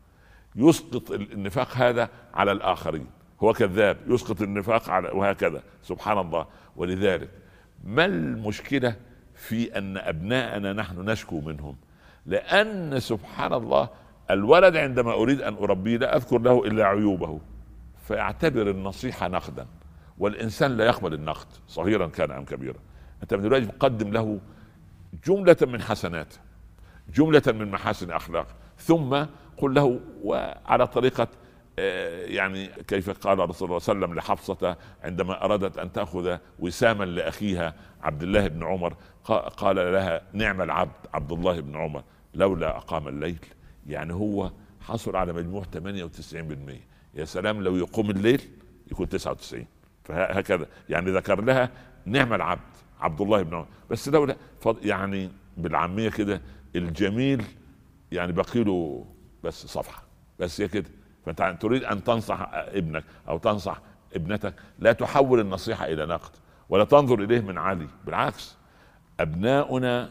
يسقط 0.57 1.11
النفاق 1.11 1.77
هذا 1.77 2.09
على 2.35 2.53
الآخرين. 2.53 3.07
هو 3.43 3.53
كذاب 3.53 3.97
يسقط 4.07 4.43
النفاق 4.43 4.91
على 4.91 5.09
وهكذا. 5.09 5.63
سبحان 5.83 6.19
الله. 6.19 6.47
ولذلك 6.77 7.31
ما 7.85 8.05
المشكلة 8.05 8.97
في 9.35 9.79
أن 9.79 9.97
أبناءنا 9.97 10.73
نحن 10.73 11.11
نشكو 11.11 11.41
منهم؟ 11.41 11.77
لأن 12.27 13.01
سبحان 13.01 13.53
الله 13.53 13.89
الولد 14.31 14.77
عندما 14.77 15.13
أريد 15.13 15.43
أن 15.43 15.55
أربيه 15.55 15.97
لا 15.97 16.17
أذكر 16.17 16.39
له 16.39 16.65
إلا 16.67 16.85
عيوبه. 16.85 17.41
فيعتبر 18.09 18.71
النصيحة 18.71 19.29
نقدا. 19.29 19.67
والإنسان 20.19 20.77
لا 20.77 20.85
يقبل 20.85 21.15
النقد 21.15 21.47
صغيرا 21.69 22.07
كان 22.07 22.31
أم 22.31 22.45
كبيرا. 22.45 22.79
أنت 23.23 23.35
من 23.35 23.47
الواجب 23.47 23.71
تقدم 23.79 24.13
له 24.13 24.41
جملة 25.27 25.57
من 25.63 25.83
حسناته 25.83 26.39
جملة 27.15 27.43
من 27.47 27.71
محاسن 27.71 28.11
أخلاق 28.11 28.47
ثم 28.79 29.25
قل 29.57 29.75
له 29.75 30.01
وعلى 30.23 30.87
طريقة 30.87 31.29
آه، 31.79 32.25
يعني 32.27 32.67
كيف 32.67 33.11
قال 33.11 33.39
رسول 33.51 33.69
الله 33.69 33.79
صلى 33.79 33.93
الله 33.93 34.07
عليه 34.07 34.15
وسلم 34.15 34.15
لحفصة 34.15 34.77
عندما 35.03 35.45
أرادت 35.45 35.79
أن 35.79 35.93
تأخذ 35.93 36.37
وساما 36.59 37.05
لأخيها 37.05 37.75
عبد 38.03 38.23
الله 38.23 38.49
بن 38.49 38.63
عمر 38.65 38.97
قال 39.57 39.77
لها 39.77 40.23
نعم 40.33 40.63
العبد 40.63 40.93
عبد 41.15 41.33
الله 41.33 41.61
بن 41.61 41.77
عمر 41.77 42.05
لولا 42.35 42.77
أقام 42.77 43.09
الليل. 43.09 43.39
يعني 43.87 44.13
هو 44.13 44.51
حصل 44.81 45.17
على 45.17 45.33
مجموع 45.33 45.63
98% 45.63 45.67
يا 47.15 47.25
سلام 47.25 47.63
لو 47.63 47.77
يقوم 47.77 48.11
الليل 48.11 48.41
يكون 48.91 49.09
99 49.09 49.67
فهكذا 50.05 50.67
يعني 50.89 51.11
ذكر 51.11 51.41
لها 51.41 51.71
نعم 52.07 52.35
العبد. 52.35 52.74
عبد 53.05 53.21
الله 53.21 53.43
بن 53.43 53.55
عمر. 53.55 53.67
بس 53.91 54.09
لولا 54.09 54.37
يعني 54.83 55.31
بالعامية 55.57 56.09
كده 56.09 56.41
الجميل 56.77 57.45
يعني 58.13 58.33
بقي 58.33 58.65
له 58.65 59.07
بس 59.45 59.67
صفحة. 59.67 60.03
بس 60.39 60.61
هي 60.61 60.69
كده. 60.69 60.91
فأنت 61.27 61.63
تريد 61.63 61.85
أن 61.85 62.05
تنصح 62.05 62.51
ابنك 62.53 63.05
أو 63.29 63.39
تنصح 63.39 63.81
ابنتك 64.15 64.55
لا 64.79 64.93
تحول 64.93 65.41
النصيحة 65.41 65.87
إلى 65.87 66.07
نقد 66.07 66.31
ولا 66.69 66.85
تنظر 66.85 67.23
إليه 67.23 67.41
من 67.41 67.59
عالي 67.59 67.89
بالعكس 68.07 68.57
أبناؤنا 69.21 70.11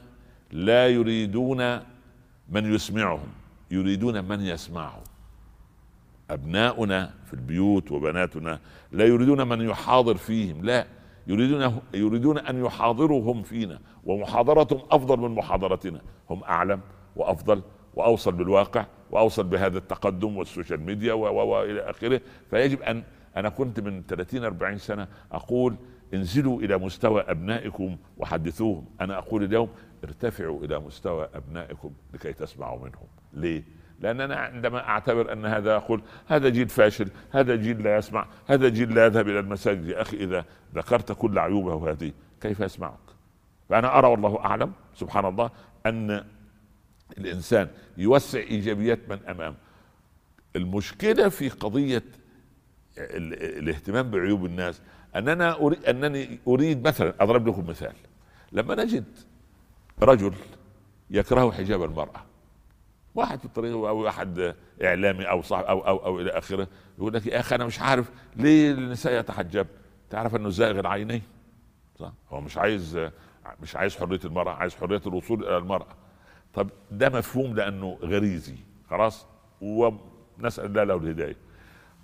لا 0.52 0.88
يريدون 0.88 1.80
من 2.50 2.74
يسمعهم 2.74 3.28
يريدون 3.72 4.26
من 4.26 4.42
يسمعهم. 4.42 5.04
أبناؤنا 6.30 7.14
في 7.26 7.34
البيوت 7.34 7.92
وبناتنا 7.92 8.60
لا 8.92 9.06
يريدون 9.06 9.48
من 9.48 9.62
يحاضر 9.62 10.18
فيهم 10.18 10.66
لا. 10.66 10.88
يريدون 11.27 11.82
يريدون 11.94 12.38
أن 12.38 12.65
يحاضروا 12.65 13.34
هم 13.34 13.44
فينا 13.44 13.80
ومحاضرتهم 14.03 14.82
أفضل 14.92 15.20
من 15.20 15.36
محاضرتنا. 15.36 16.01
هم 16.30 16.44
أعلم 16.44 16.82
وأفضل 17.15 17.62
وأوصل 17.96 18.32
بالواقع 18.32 18.86
وأوصل 19.12 19.44
بهذا 19.44 19.77
التقدم 19.77 20.38
والسوشيال 20.38 20.82
ميديا 20.82 21.13
وإلى 21.13 21.89
آخره. 21.89 22.22
فيجب 22.50 22.82
أن 22.82 23.03
أنا 23.38 23.50
كنت 23.50 23.80
من 23.80 24.03
30 24.03 24.44
40 24.44 24.77
سنة 24.77 25.08
أقول 25.32 25.75
انزلوا 26.13 26.62
إلى 26.62 26.77
مستوى 26.77 27.22
أبنائكم 27.22 27.98
وحدثوهم. 28.18 28.86
أنا 29.01 29.18
أقول 29.18 29.44
اليوم 29.44 29.70
ارتفعوا 30.03 30.63
إلى 30.63 30.80
مستوى 30.80 31.30
أبنائكم 31.34 31.92
لكي 32.13 32.34
تسمعوا 32.34 32.80
منهم. 32.80 33.08
ليه؟ 33.34 33.63
لأن 34.00 34.22
أنا 34.22 34.36
عندما 34.36 34.88
أعتبر 34.88 35.34
أن 35.34 35.46
هذا 35.46 35.76
أقول 35.76 36.02
هذا 36.28 36.50
جيل 36.50 36.70
فاشل 36.70 37.10
هذا 37.32 37.56
جيل 37.56 37.84
لا 37.84 37.98
يسمع 37.98 38.28
هذا 38.48 38.70
جيل 38.70 38.96
لا 38.96 39.06
يذهب 39.06 39.30
إلى 39.30 39.40
المساجد 39.40 39.86
يا 39.86 40.02
أخي 40.02 40.18
إذا 40.18 40.46
ذكرت 40.76 41.12
كل 41.12 41.40
عيوبه 41.40 41.92
هذه 41.92 42.12
كيف 42.42 42.60
يسمعك؟ 42.60 43.00
فانا 43.70 43.98
أرى 43.98 44.08
والله 44.08 44.40
أعلم 44.40 44.72
سبحان 44.96 45.26
الله 45.26 45.50
أن 45.86 46.24
الإنسان 47.18 47.68
يوسع 47.98 48.40
إيجابيات 48.40 49.00
من 49.10 49.20
أمامه. 49.30 49.56
المشكلة 50.56 51.30
في 51.30 51.50
قضية 51.50 52.04
الاهتمام 52.98 54.12
بعيوب 54.12 54.46
الناس 54.46 54.82
أننا 55.16 55.56
اريد 55.56 55.86
أنني 55.86 56.40
أريد 56.48 56.88
مثلا 56.88 57.14
أضرب 57.20 57.48
لكم 57.48 57.70
مثال. 57.70 57.94
لما 58.52 58.76
نجد 58.84 59.06
رجل 60.02 60.34
يكره 61.10 61.52
حجاب 61.52 61.84
المرأة 61.84 62.33
واحد 63.15 63.39
في 63.39 63.46
الطريق 63.46 63.74
أو 63.75 63.98
واحد 63.98 64.55
إعلامي 64.84 65.29
أو 65.29 65.41
صاحب 65.41 65.63
أو 65.63 65.88
أو 65.88 66.05
أو 66.05 66.20
إلى 66.20 66.29
آخره 66.32 66.67
يقول 66.98 67.13
لك 67.13 67.25
يا 67.27 67.39
أخي 67.39 67.55
أنا 67.55 67.65
مش 67.65 67.79
عارف 67.79 68.12
ليه 68.36 68.72
النساء 68.72 69.20
يتحجب؟ 69.20 69.67
تعرف 70.10 70.36
إنه 70.36 70.50
زائغ 70.50 70.79
العينين 70.79 71.22
صح. 72.00 72.12
هو 72.29 72.41
مش 72.41 72.58
عايز 72.58 73.10
مش 73.62 73.75
عايز 73.75 73.98
حرية 73.98 74.20
المرأة 74.25 74.51
عايز 74.51 74.75
حرية 74.75 75.01
الوصول 75.08 75.43
إلى 75.48 75.58
المرأة. 75.58 75.96
طب 76.53 76.70
ده 76.91 77.10
مفهوم 77.10 77.55
لأنه 77.55 77.98
غريزي 78.01 78.55
خلاص؟ 78.89 79.25
ونسأل 79.62 80.65
الله 80.65 80.84
له 80.84 80.96
الهداية. 80.96 81.36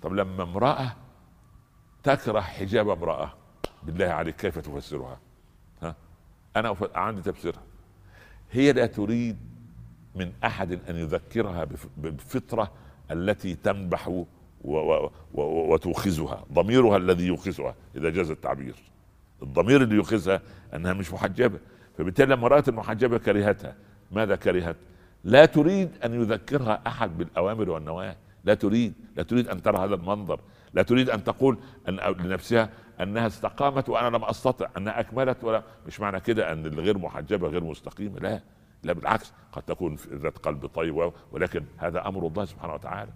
طب 0.02 0.12
لما 0.12 0.42
امرأة 0.42 0.96
تكره 2.02 2.40
حجاب 2.40 2.88
امرأة 2.88 3.32
بالله 3.82 4.06
عليك 4.06 4.36
كيف 4.36 4.58
تفسرها؟ 4.58 5.20
ها؟ 5.82 5.96
أنا 6.56 6.76
عندي 6.94 7.22
تفسيرها 7.22 7.62
هي 8.52 8.72
لا 8.72 8.86
تريد 8.86 9.49
من 10.20 10.32
أحد 10.44 10.78
أن 10.90 10.96
يذكرها 10.96 11.66
بالفطره 11.96 12.70
التي 13.10 13.54
تنبح 13.54 14.24
وتوخزها 15.34 16.44
ضميرها 16.52 16.96
الذي 16.96 17.26
يوخزها 17.26 17.74
إذا 17.96 18.10
جاز 18.10 18.30
التعبير. 18.30 18.74
الضمير 19.42 19.82
اللي 19.82 19.94
يوخزها 19.94 20.40
أنها 20.74 20.92
مش 20.92 21.12
محجبة. 21.12 21.58
فبالتالي 21.98 22.34
لما 22.34 22.48
رأت 22.48 22.68
المحجبة 22.68 23.18
كرهتها 23.18 23.74
ماذا 24.12 24.36
كرهت؟ 24.36 24.76
لا 25.24 25.46
تريد 25.46 25.90
أن 26.04 26.20
يذكرها 26.20 26.82
أحد 26.86 27.18
بالأوامر 27.18 27.70
والنواهي. 27.70 28.16
لا 28.44 28.54
تريد. 28.54 28.94
لا 29.16 29.22
تريد 29.22 29.48
أن 29.48 29.62
ترى 29.62 29.78
هذا 29.78 29.94
المنظر. 29.94 30.40
لا 30.74 30.82
تريد 30.82 31.10
أن 31.10 31.24
تقول 31.24 31.58
أن 31.88 31.96
لنفسها 32.24 32.70
أنها 33.00 33.26
استقامت 33.26 33.88
وأنا 33.88 34.16
لم 34.16 34.24
أستطع 34.24 34.68
أنها 34.76 35.00
أكملت 35.00 35.44
ولا 35.44 35.62
مش 35.86 36.00
معنى 36.00 36.20
كده 36.20 36.52
أن 36.52 36.66
الغير 36.66 36.98
محجبة 36.98 37.48
غير 37.48 37.64
مستقيمة. 37.64 38.18
لا. 38.20 38.40
لا 38.82 38.92
بالعكس 38.92 39.32
قد 39.52 39.62
تكون 39.62 39.96
ذات 40.12 40.38
قلب 40.38 40.66
طيب 40.66 41.12
ولكن 41.32 41.64
هذا 41.78 42.08
أمر 42.08 42.26
الله 42.26 42.44
سبحانه 42.44 42.74
وتعالى. 42.74 43.10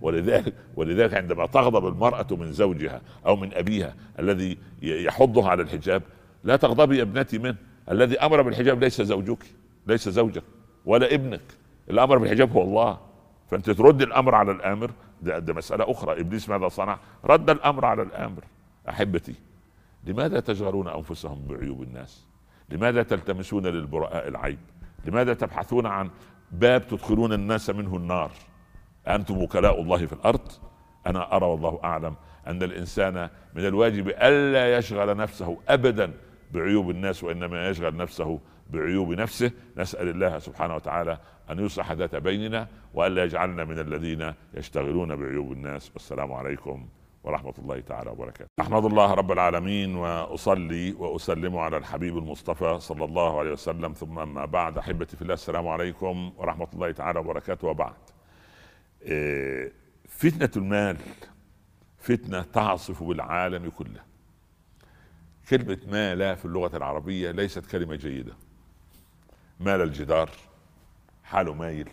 ولذلك 0.00 0.54
ولذلك 0.76 1.14
عندما 1.14 1.46
تغضب 1.46 1.86
المرأة 1.86 2.26
من 2.30 2.52
زوجها 2.52 3.00
أو 3.26 3.36
من 3.36 3.54
أبيها 3.54 3.94
الذي 4.18 4.58
يحضها 4.82 5.48
على 5.48 5.62
الحجاب 5.62 6.02
لا 6.44 6.56
تغضبي 6.56 6.98
يا 6.98 7.02
ابنتي 7.02 7.38
منه. 7.38 7.56
الذي 7.90 8.18
أمر 8.18 8.42
بالحجاب 8.42 8.80
ليس 8.80 9.02
زوجك 9.02 9.44
ليس 9.86 10.08
زوجك 10.08 10.42
ولا 10.84 11.14
ابنك. 11.14 11.40
الأمر 11.90 12.18
بالحجاب 12.18 12.52
هو 12.52 12.62
الله. 12.62 12.98
فأنت 13.50 13.70
ترد 13.70 14.02
الأمر 14.02 14.34
على 14.34 14.52
الآمر. 14.52 14.90
ده, 15.22 15.38
ده 15.38 15.54
مسألة 15.54 15.90
أخرى. 15.90 16.20
إبليس 16.20 16.48
ماذا 16.48 16.68
صنع؟ 16.68 16.98
رد 17.24 17.50
الأمر 17.50 17.84
على 17.84 18.02
الآمر. 18.02 18.44
أحبتي 18.88 19.34
لماذا 20.04 20.40
تشغلون 20.40 20.88
أنفسهم 20.88 21.46
بعيوب 21.48 21.82
الناس؟ 21.82 22.24
لماذا 22.68 23.02
تلتمسون 23.02 23.66
للبراء 23.66 24.28
العيب؟ 24.28 24.58
لماذا 25.04 25.34
تبحثون 25.34 25.86
عن 25.86 26.10
باب 26.52 26.86
تدخلون 26.86 27.32
الناس 27.32 27.70
منه 27.70 27.96
النار؟ 27.96 28.30
أنتم 29.08 29.42
وكلاء 29.42 29.80
الله 29.80 30.06
في 30.06 30.12
الأرض. 30.12 30.52
أنا 31.06 31.36
أرى 31.36 31.46
والله 31.46 31.80
أعلم 31.84 32.14
أن 32.46 32.62
الإنسان 32.62 33.28
من 33.54 33.66
الواجب 33.66 34.08
ألا 34.08 34.78
يشغل 34.78 35.16
نفسه 35.16 35.58
ابدا 35.68 36.12
بعيوب 36.52 36.90
الناس 36.90 37.24
وإنما 37.24 37.68
يشغل 37.68 37.96
نفسه 37.96 38.40
بعيوب 38.70 39.12
نفسه. 39.12 39.50
نسأل 39.76 40.08
الله 40.08 40.38
سبحانه 40.38 40.74
وتعالى 40.74 41.18
أن 41.50 41.64
يصلح 41.64 41.92
ذات 41.92 42.16
بيننا 42.16 42.68
وألا 42.94 43.24
يجعلنا 43.24 43.64
من 43.64 43.78
الذين 43.78 44.34
يشتغلون 44.54 45.16
بعيوب 45.16 45.52
الناس. 45.52 45.90
والسلام 45.94 46.32
عليكم 46.32 46.88
ورحمة 47.24 47.54
الله 47.58 47.80
تعالى 47.80 48.10
وبركاته. 48.10 48.50
أحمد 48.60 48.84
الله 48.84 49.14
رب 49.14 49.32
العالمين 49.32 49.96
وأصلي 49.96 50.92
وأسلم 50.92 51.56
على 51.56 51.76
الحبيب 51.76 52.18
المصطفى 52.18 52.80
صلى 52.80 53.04
الله 53.04 53.38
عليه 53.38 53.52
وسلم. 53.52 53.92
ثم 53.92 54.18
أما 54.18 54.44
بعد 54.44 54.78
أحبتي 54.78 55.16
في 55.16 55.22
الله 55.22 55.34
السلام 55.34 55.68
عليكم 55.68 56.32
ورحمة 56.36 56.68
الله 56.74 56.92
تعالى 56.92 57.18
وبركاته. 57.18 57.68
وبعد 57.68 57.94
إيه، 59.02 59.72
فتنة 60.08 60.50
المال 60.56 60.96
فتنة 61.98 62.42
تعصف 62.42 63.02
بالعالم 63.02 63.70
كله. 63.70 64.00
كلمة 65.50 65.78
مال 65.86 66.36
في 66.36 66.44
اللغة 66.44 66.76
العربية 66.76 67.30
ليست 67.30 67.66
كلمة 67.66 67.96
جيدة. 67.96 68.32
مال 69.60 69.80
الجدار 69.80 70.30
حاله 71.24 71.54
مايل. 71.54 71.88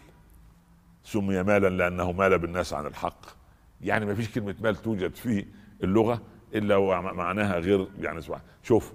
سمي 1.04 1.44
مالا 1.44 1.70
لأنه 1.70 2.12
مال 2.12 2.39
بالناس 2.39 2.74
عن 2.74 2.86
الحق. 2.86 3.40
يعني 3.84 4.06
ما 4.06 4.15
فيش 4.15 4.32
كلمة 4.32 4.56
مال 4.62 4.76
توجد 4.76 5.15
في 5.15 5.46
اللغة 5.84 6.22
إلا 6.56 6.76
ومعناها 6.76 7.60
غير 7.60 7.88
يعني 8.00 8.22
سبحان. 8.22 8.41
شوف 8.63 8.94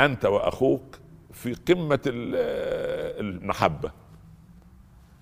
أنت 0.00 0.24
وأخوك 0.24 0.98
في 1.32 1.54
قمة 1.54 2.00
المحبة. 2.06 3.92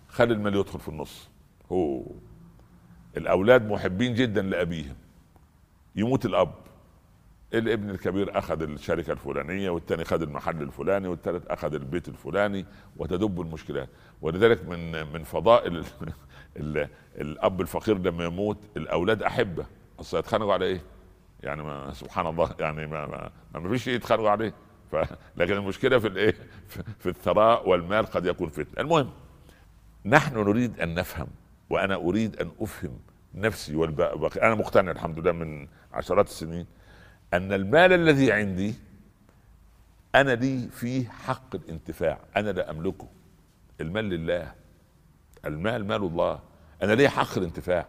خلي 0.09 0.35
المال 0.35 0.57
يدخل 0.57 0.80
في 0.80 0.88
النص. 0.88 1.28
هو. 1.72 2.02
الأولاد 3.16 3.68
محبين 3.68 4.14
جدا 4.14 4.42
لأبيهم. 4.42 4.96
يموت 5.96 6.26
الأب. 6.26 6.54
الابن 7.58 7.90
الكبير 7.90 8.38
أخذ 8.38 8.62
الشركة 8.62 9.12
الفلانية 9.12 9.70
والثاني 9.70 10.02
اخذ 10.02 10.22
المحل 10.22 10.62
الفلاني 10.62 11.08
والثالث 11.08 11.46
أخذ 11.46 11.74
البيت 11.74 12.08
الفلاني 12.08 12.66
وتدب 12.96 13.40
المشكلات 13.40 13.88
ولذلك 14.22 14.68
من 14.68 15.12
من 15.12 15.24
فضائل 15.24 15.84
الأب 17.20 17.60
الفقير 17.60 17.98
لما 17.98 18.24
يموت 18.24 18.58
الأولاد 18.76 19.22
أحبة 19.22 19.66
اصل 20.00 20.18
يتخانقوا 20.18 20.52
على 20.52 20.64
إيه؟ 20.64 20.80
يعني 21.42 21.62
ما 21.62 21.92
سبحان 21.92 22.26
الله 22.26 22.54
يعني 22.60 22.86
ما 22.86 23.06
ما, 23.06 23.30
ما 23.60 23.68
فيش 23.68 23.86
يتخانقوا 23.86 24.30
عليه. 24.30 24.54
لكن 25.36 25.52
المشكلة 25.52 25.98
في 25.98 26.08
الإيه؟ 26.08 26.34
في 26.98 27.08
الثراء 27.08 27.68
والمال 27.68 28.06
قد 28.06 28.26
يكون 28.26 28.48
فتنه 28.48 28.80
المهم 28.82 29.10
نحن 30.04 30.34
نريد 30.38 30.80
أن 30.80 30.94
نفهم 30.94 31.26
وأنا 31.70 31.94
أريد 31.94 32.36
أن 32.40 32.50
أفهم 32.60 32.98
نفسي 33.34 33.76
والباقي 33.76 34.42
أنا 34.42 34.54
مقتنع 34.54 34.90
الحمد 34.90 35.18
لله 35.18 35.32
من 35.32 35.68
عشرات 35.92 36.26
السنين 36.26 36.66
أن 37.35 37.53
المال 37.53 37.92
الذي 37.92 38.33
عندي 38.33 38.75
أنا 40.14 40.35
لي 40.35 40.68
فيه 40.68 41.09
حق 41.09 41.55
الانتفاع 41.55 42.18
أنا 42.37 42.51
لا 42.51 42.70
أملكه. 42.70 43.09
المال 43.81 44.05
لله. 44.05 44.55
المال 45.44 45.87
مال 45.87 46.03
الله. 46.03 46.40
أنا 46.83 46.92
لي 46.92 47.09
حق 47.09 47.38
الانتفاع. 47.38 47.87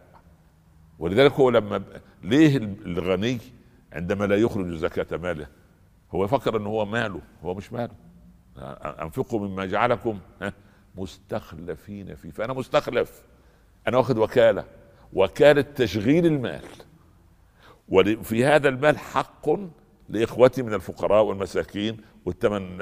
ولذلك 0.98 1.32
هو 1.32 1.50
لما 1.50 1.82
ليه 2.22 2.56
الغني 2.56 3.38
عندما 3.92 4.24
لا 4.24 4.36
يخرج 4.36 4.74
زكاة 4.74 5.16
ماله؟ 5.16 5.46
هو 6.14 6.24
يفكر 6.24 6.56
إنه 6.56 6.68
هو 6.68 6.84
ماله 6.84 7.20
هو 7.44 7.54
مش 7.54 7.72
ماله. 7.72 7.94
أنفقوا 8.82 9.48
مما 9.48 9.66
جعلكم 9.66 10.18
مستخلفين 10.96 12.14
فيه. 12.14 12.30
فأنا 12.30 12.52
مستخلف. 12.52 13.22
أنا 13.88 13.96
واخد 13.96 14.18
وكالة. 14.18 14.64
وكالة 15.12 15.62
تشغيل 15.62 16.26
المال. 16.26 16.64
وفي 17.88 18.44
هذا 18.44 18.68
المال 18.68 18.98
حق 18.98 19.48
لإخوتي 20.08 20.62
من 20.62 20.74
الفقراء 20.74 21.24
والمساكين 21.24 21.96
والثمن 22.24 22.78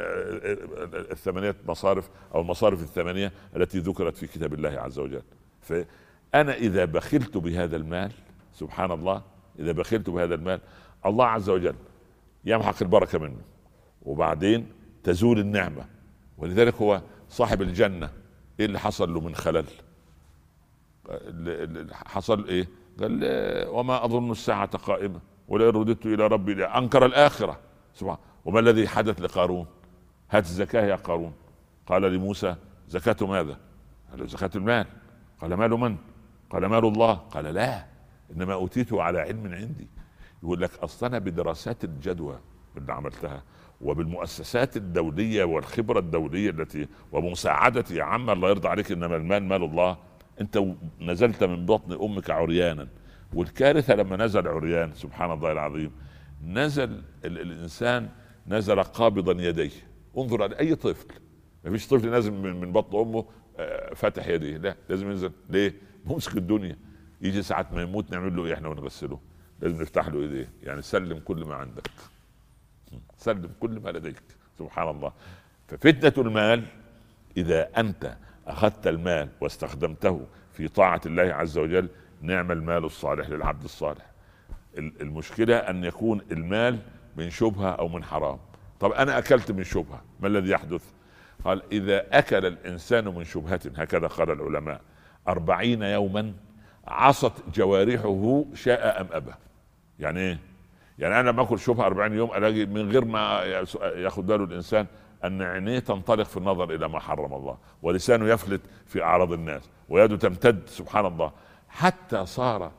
الثمانية 0.95 1.57
مصارف 1.69 2.11
أو 2.35 2.41
المصارف 2.41 2.83
الثمانية 2.83 3.33
التي 3.57 3.79
ذكرت 3.79 4.17
في 4.17 4.27
كتاب 4.27 4.55
الله 4.55 4.71
عز 4.71 4.99
وجل. 4.99 5.23
فأنا 5.61 6.55
إذا 6.55 6.85
بخلت 6.85 7.37
بهذا 7.37 7.77
المال 7.77 8.13
سبحان 8.53 8.91
الله 8.91 9.23
إذا 9.59 9.73
بخلت 9.73 10.11
بهذا 10.11 10.35
المال 10.35 10.61
الله 11.07 11.27
عز 11.27 11.51
وجل 11.51 11.75
يمحق 12.45 12.83
البركة 12.83 13.19
منه 13.19 13.41
وبعدين 14.03 14.67
تزول 15.05 15.39
النعمة. 15.39 15.85
ولذلك 16.39 16.75
هو 16.75 17.03
صاحب 17.29 17.63
الجنة. 17.63 18.11
إيه 18.61 18.67
اللي 18.67 18.79
حصل 18.79 19.15
له 19.15 19.21
من 19.21 19.35
خلل؟ 19.35 19.67
حصل 21.93 22.49
إيه؟ 22.49 22.69
قال 23.01 23.21
وما 23.69 24.05
أظن 24.05 24.31
الساعة 24.31 24.77
قائمة 24.77 25.21
ولئن 25.49 25.69
رددت 25.69 26.07
إلى 26.07 26.27
ربي 26.27 26.65
انكر 26.65 27.07
الآخرة. 27.07 27.59
سبحان 27.95 28.17
وما 28.45 28.61
الذي 28.61 28.89
حدث 28.89 29.21
لقارون؟ 29.21 29.67
هات 30.31 30.45
الزكاة 30.45 30.85
يا 30.85 30.97
قارون. 30.97 31.33
قال 31.87 32.03
لموسى 32.03 32.57
زكاة 32.89 33.27
ماذا؟ 33.27 33.57
قال 34.11 34.29
زكاة 34.29 34.51
المال. 34.57 34.87
قال 35.41 35.55
مال 35.55 35.71
من؟ 35.71 35.97
قال 36.51 36.67
مال 36.67 36.85
الله. 36.85 37.15
قال 37.15 37.45
لا 37.45 37.85
إنما 38.37 38.53
اوتيته 38.53 39.03
على 39.03 39.21
علم 39.21 39.55
عندي. 39.55 39.89
يقول 40.43 40.61
لك 40.61 40.71
أصلا 40.79 41.19
بدراسات 41.19 41.85
الجدوى 41.85 42.39
اللي 42.77 42.93
عملتها 42.93 43.43
وبالمؤسسات 43.81 44.77
الدولية 44.77 45.45
والخبرة 45.45 45.99
الدولية 45.99 46.51
التي 46.51 46.89
ومساعدتي 47.13 47.97
يا 47.97 48.05
عم 48.05 48.31
الله 48.31 48.49
يرضى 48.49 48.69
عليك 48.69 48.93
إنما 48.93 49.17
المال 49.17 49.45
مال 49.45 49.63
الله. 49.63 49.97
انت 50.41 50.65
نزلت 51.01 51.45
من 51.45 51.67
بطن 51.67 51.93
أمك 51.93 52.31
عريانا 52.31 52.89
والكارثة 53.35 53.95
لما 53.95 54.17
نزل 54.17 54.49
عريان 54.49 54.95
سبحان 54.95 55.33
الله 55.33 55.53
العظيم 55.53 55.91
نزل 56.47 57.03
الإنسان 57.25 58.09
نزل 58.47 58.83
قابضا 58.83 59.43
يديه. 59.43 59.71
انظر 60.19 60.43
على 60.43 60.59
أي 60.59 60.75
طفل 60.75 61.07
ما 61.65 61.71
فيش 61.71 61.87
طفل 61.87 62.11
نازل 62.11 62.33
من 62.33 62.73
بطن 62.73 62.99
أمه 62.99 63.25
آه، 63.59 63.95
فاتح 63.95 64.27
يديه 64.29 64.57
لا 64.57 64.77
لازم 64.89 65.11
ينزل. 65.11 65.33
ليه؟ 65.51 65.75
ممسك 66.05 66.37
الدنيا. 66.37 66.77
يجي 67.21 67.43
ساعة 67.43 67.69
ما 67.73 67.83
يموت 67.83 68.11
نعمل 68.11 68.37
له 68.37 68.45
إيه 68.45 68.55
إحنا 68.55 68.69
ونغسله؟ 68.69 69.21
لازم 69.61 69.83
نفتح 69.83 70.09
له 70.09 70.21
إيديه. 70.21 70.49
يعني 70.63 70.83
سلم 70.83 71.19
كل 71.19 71.45
ما 71.45 71.55
عندك. 71.55 71.91
سلم 73.19 73.51
كل 73.61 73.81
ما 73.81 73.91
لديك 73.91 74.23
سبحان 74.59 74.89
الله. 74.89 75.13
ففتنة 75.69 76.27
المال 76.27 76.65
إذا 77.37 77.69
أنت 77.81 78.17
أخذت 78.47 78.87
المال 78.87 79.29
واستخدمته 79.41 80.27
في 80.53 80.69
طاعة 80.69 81.01
الله 81.07 81.23
عز 81.23 81.59
وجل 81.59 81.89
نعم 82.23 82.53
المال 82.53 82.85
الصالح 82.85 83.29
للعبد 83.29 83.65
الصالح. 83.65 84.11
المشكلة 84.79 85.57
أن 85.57 85.85
يكون 85.85 86.21
المال 86.33 86.79
من 87.17 87.31
شبهة 87.31 87.71
أو 87.71 87.89
من 87.89 88.05
حرام. 88.05 88.39
طب 88.81 88.93
أنا 88.93 89.19
أكلت 89.19 89.51
من 89.53 89.65
شبهة 89.65 90.03
ما 90.21 90.29
الذي 90.29 90.51
يحدث؟ 90.51 90.83
قال 91.45 91.63
إذا 91.73 92.19
أكل 92.19 92.47
الإنسان 92.47 93.05
من 93.05 93.25
شبهة 93.25 93.61
هكذا 93.77 94.07
قال 94.07 94.31
العلماء 94.31 94.81
أربعين 95.29 95.83
يوما 95.83 96.33
عصت 96.87 97.33
جوارحه 97.55 98.45
شاء 98.55 99.01
أم 99.01 99.07
أبى. 99.13 99.33
يعني 99.99 100.21
إيه؟ 100.21 100.39
يعني 100.99 101.21
أنا 101.21 101.31
لما 101.31 101.43
أكل 101.43 101.59
شبهة 101.59 101.87
أربعين 101.87 102.13
يوم 102.13 102.35
ألاقي 102.35 102.67
من 102.67 102.91
غير 102.91 103.05
ما 103.05 103.43
ياخذ 103.85 104.23
باله 104.23 104.45
الإنسان 104.45 104.87
أن 105.25 105.43
عينيه 105.43 105.79
تنطلق 105.79 106.23
في 106.23 106.37
النظر 106.37 106.75
إلى 106.75 106.89
ما 106.89 106.99
حرم 106.99 107.35
الله 107.35 107.59
ولسانه 107.83 108.29
يفلت 108.29 108.61
في 108.87 109.03
أعراض 109.03 109.33
الناس 109.33 109.63
ويده 109.89 110.17
تمتد 110.17 110.69
سبحان 110.69 111.07
الله. 111.07 111.33
حتى 111.69 112.27
صار 112.27 112.73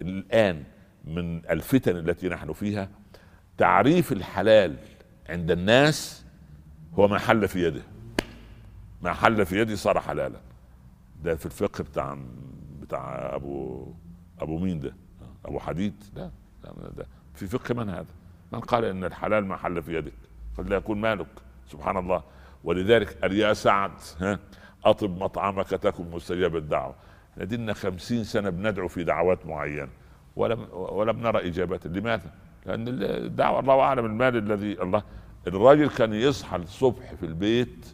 الآن 0.00 0.64
من 1.04 1.46
الفتن 1.50 1.96
التي 1.96 2.28
نحن 2.28 2.52
فيها 2.52 2.88
تعريف 3.58 4.12
الحلال 4.12 4.76
عند 5.28 5.50
الناس 5.50 6.24
هو 6.94 7.08
ما 7.08 7.18
حل 7.18 7.48
في 7.48 7.66
يده. 7.66 7.82
ما 9.02 9.12
حل 9.12 9.46
في 9.46 9.60
يده 9.60 9.74
صار 9.74 10.00
حلالا. 10.00 10.40
ده 11.24 11.34
في 11.34 11.46
الفقه 11.46 11.84
بتاع 11.84 12.18
بتاع 12.80 13.34
ابو 13.34 13.86
أبو 14.38 14.58
مين 14.58 14.80
ده؟ 14.80 14.94
أبو 15.44 15.58
حديد؟ 15.58 16.04
لا, 16.16 16.30
لا 16.64 16.72
ده 16.96 17.06
في 17.34 17.46
فقه 17.46 17.74
من 17.74 17.88
هذا؟ 17.88 18.06
من 18.52 18.60
قال 18.60 18.84
إن 18.84 19.04
الحلال 19.04 19.46
ما 19.46 19.56
حل 19.56 19.82
في 19.82 19.96
يدك 19.96 20.12
قد 20.58 20.68
لا 20.68 20.76
يكون 20.76 21.00
مالك. 21.00 21.26
سبحان 21.72 21.96
الله. 21.96 22.22
ولذلك 22.64 23.18
قال 23.22 23.32
يا 23.32 23.52
سعد 23.52 23.92
ها 24.20 24.38
أطب 24.84 25.22
مطعمك 25.22 25.68
تكن 25.68 26.10
مستجاب 26.10 26.56
الدعوة. 26.56 26.94
لدينا 27.36 27.72
خمسين 27.72 28.24
سنة 28.24 28.50
بندعو 28.50 28.88
في 28.88 29.04
دعوات 29.04 29.46
معينة 29.46 29.88
ولم 30.36 30.66
ولم 30.72 31.20
نرى 31.20 31.48
إجابة 31.48 31.80
لماذا؟ 31.84 32.30
لأن 32.66 32.88
الدعوة 32.88 33.60
الله 33.60 33.80
أعلم 33.80 34.06
المال 34.06 34.36
الذي 34.36 34.82
الله 34.82 35.02
الراجل 35.46 35.88
كان 35.88 36.12
يصحى 36.12 36.56
الصبح 36.56 37.14
في 37.14 37.26
البيت 37.26 37.86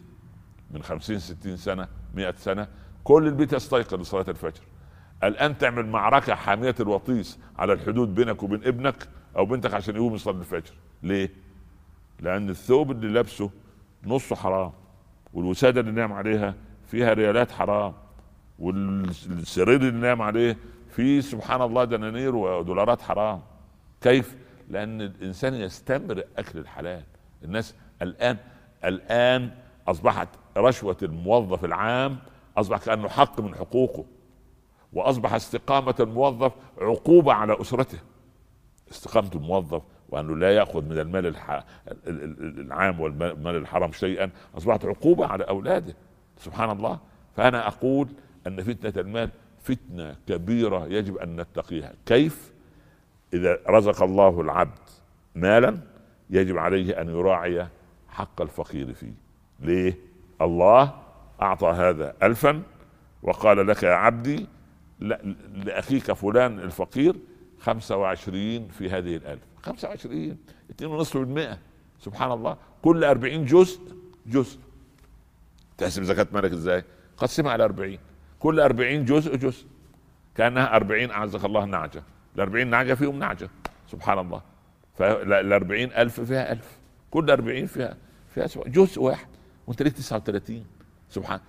من 0.71 0.83
خمسين 0.83 1.19
ستين 1.19 1.57
سنة 1.57 1.87
مئة 2.15 2.35
سنة 2.37 2.67
كل 3.03 3.27
البيت 3.27 3.53
يستيقظ 3.53 4.01
لصلاة 4.01 4.25
الفجر. 4.27 4.61
الآن 5.23 5.57
تعمل 5.57 5.85
معركة 5.85 6.35
حامية 6.35 6.75
الوطيس 6.79 7.39
على 7.57 7.73
الحدود 7.73 8.15
بينك 8.15 8.43
وبين 8.43 8.63
ابنك 8.63 9.07
أو 9.37 9.45
بنتك 9.45 9.73
عشان 9.73 9.95
يقوم 9.95 10.15
يصلي 10.15 10.39
الفجر. 10.39 10.73
ليه؟ 11.03 11.29
لأن 12.19 12.49
الثوب 12.49 12.91
اللي 12.91 13.07
لابسه 13.07 13.49
نصه 14.05 14.35
حرام 14.35 14.71
والوسادة 15.33 15.81
اللي 15.81 15.91
نام 15.91 16.13
عليها 16.13 16.55
فيها 16.87 17.13
ريالات 17.13 17.51
حرام 17.51 17.93
والسرير 18.59 19.75
اللي 19.81 19.99
نام 19.99 20.21
عليه 20.21 20.57
فيه 20.89 21.21
سبحان 21.21 21.61
الله 21.61 21.83
دنانير 21.83 22.35
ودولارات 22.35 23.01
حرام. 23.01 23.41
كيف؟ 24.01 24.37
لأن 24.69 25.01
الإنسان 25.01 25.53
يستمر 25.53 26.23
أكل 26.37 26.59
الحلال. 26.59 27.03
الناس 27.43 27.75
الآن 28.01 28.37
الآن 28.85 29.51
أصبحت 29.87 30.27
رشوة 30.57 30.97
الموظف 31.03 31.65
العام 31.65 32.17
أصبح 32.57 32.77
كأنه 32.77 33.07
حق 33.07 33.41
من 33.41 33.55
حقوقه 33.55 34.05
وأصبح 34.93 35.33
استقامة 35.33 35.95
الموظف 35.99 36.51
عقوبة 36.81 37.33
على 37.33 37.61
أسرته. 37.61 37.99
استقامة 38.91 39.31
الموظف 39.35 39.81
وأنه 40.11 40.35
لا 40.35 40.55
يأخذ 40.55 40.85
من 40.85 40.99
المال 40.99 41.25
الح... 41.25 41.63
العام 42.07 42.99
والمال 42.99 43.55
الحرام 43.55 43.91
شيئا 43.91 44.29
أصبحت 44.57 44.85
عقوبة 44.85 45.27
على 45.27 45.43
أولاده. 45.43 45.95
سبحان 46.37 46.69
الله. 46.69 46.99
فأنا 47.35 47.67
أقول 47.67 48.07
أن 48.47 48.63
فتنة 48.63 49.01
المال 49.01 49.29
فتنة 49.63 50.15
كبيرة 50.27 50.87
يجب 50.87 51.17
أن 51.17 51.41
نتقيها. 51.41 51.93
كيف؟ 52.05 52.53
إذا 53.33 53.59
رزق 53.69 54.03
الله 54.03 54.41
العبد 54.41 54.79
مالا 55.35 55.77
يجب 56.29 56.57
عليه 56.57 57.01
أن 57.01 57.09
يراعي 57.09 57.67
حق 58.07 58.41
الفقير 58.41 58.93
فيه. 58.93 59.13
ليه؟ 59.59 59.97
الله 60.41 60.93
أعطى 61.41 61.67
هذا 61.67 62.15
الفا 62.23 62.61
وقال 63.23 63.67
لك 63.67 63.83
يا 63.83 63.93
عبدي 63.93 64.47
لأخيك 65.65 66.11
فلان 66.11 66.59
الفقير 66.59 67.15
خمسة 67.59 67.97
وعشرين 67.97 68.67
في 68.67 68.89
هذه 68.89 69.15
الألف. 69.15 69.48
25 69.63 70.37
2.5% 70.81 71.57
سبحان 71.99 72.31
الله. 72.31 72.57
كل 72.81 73.03
40 73.03 73.45
جزء 73.45 73.79
جزء. 74.27 74.59
تحسب 75.77 76.03
زكاة 76.03 76.27
مالك 76.33 76.51
إزاي؟ 76.51 76.83
قسمها 77.17 77.51
على 77.51 77.63
40 77.63 77.97
كل 78.39 78.59
40 78.59 79.05
جزء 79.05 79.35
جزء. 79.35 79.65
كأنها 80.35 80.75
40 80.75 81.11
أعزك 81.11 81.45
الله 81.45 81.65
نعجه 81.65 82.03
ال 82.35 82.41
40 82.41 82.67
نعجه 82.67 82.93
فيهم 82.93 83.19
نعجه 83.19 83.49
سبحان 83.91 84.19
الله. 84.19 84.41
فال 84.97 85.53
40 85.53 85.91
ألف 85.91 86.21
فيها 86.21 86.51
ألف. 86.51 86.77
كل 87.11 87.31
40 87.31 87.65
فيها 87.65 87.97
فيها 88.35 88.47
جزء 88.67 89.01
واحد. 89.01 89.27
وانت 89.67 89.81
ليك 89.81 89.93
39 89.93 90.65
سبحان 91.09 91.39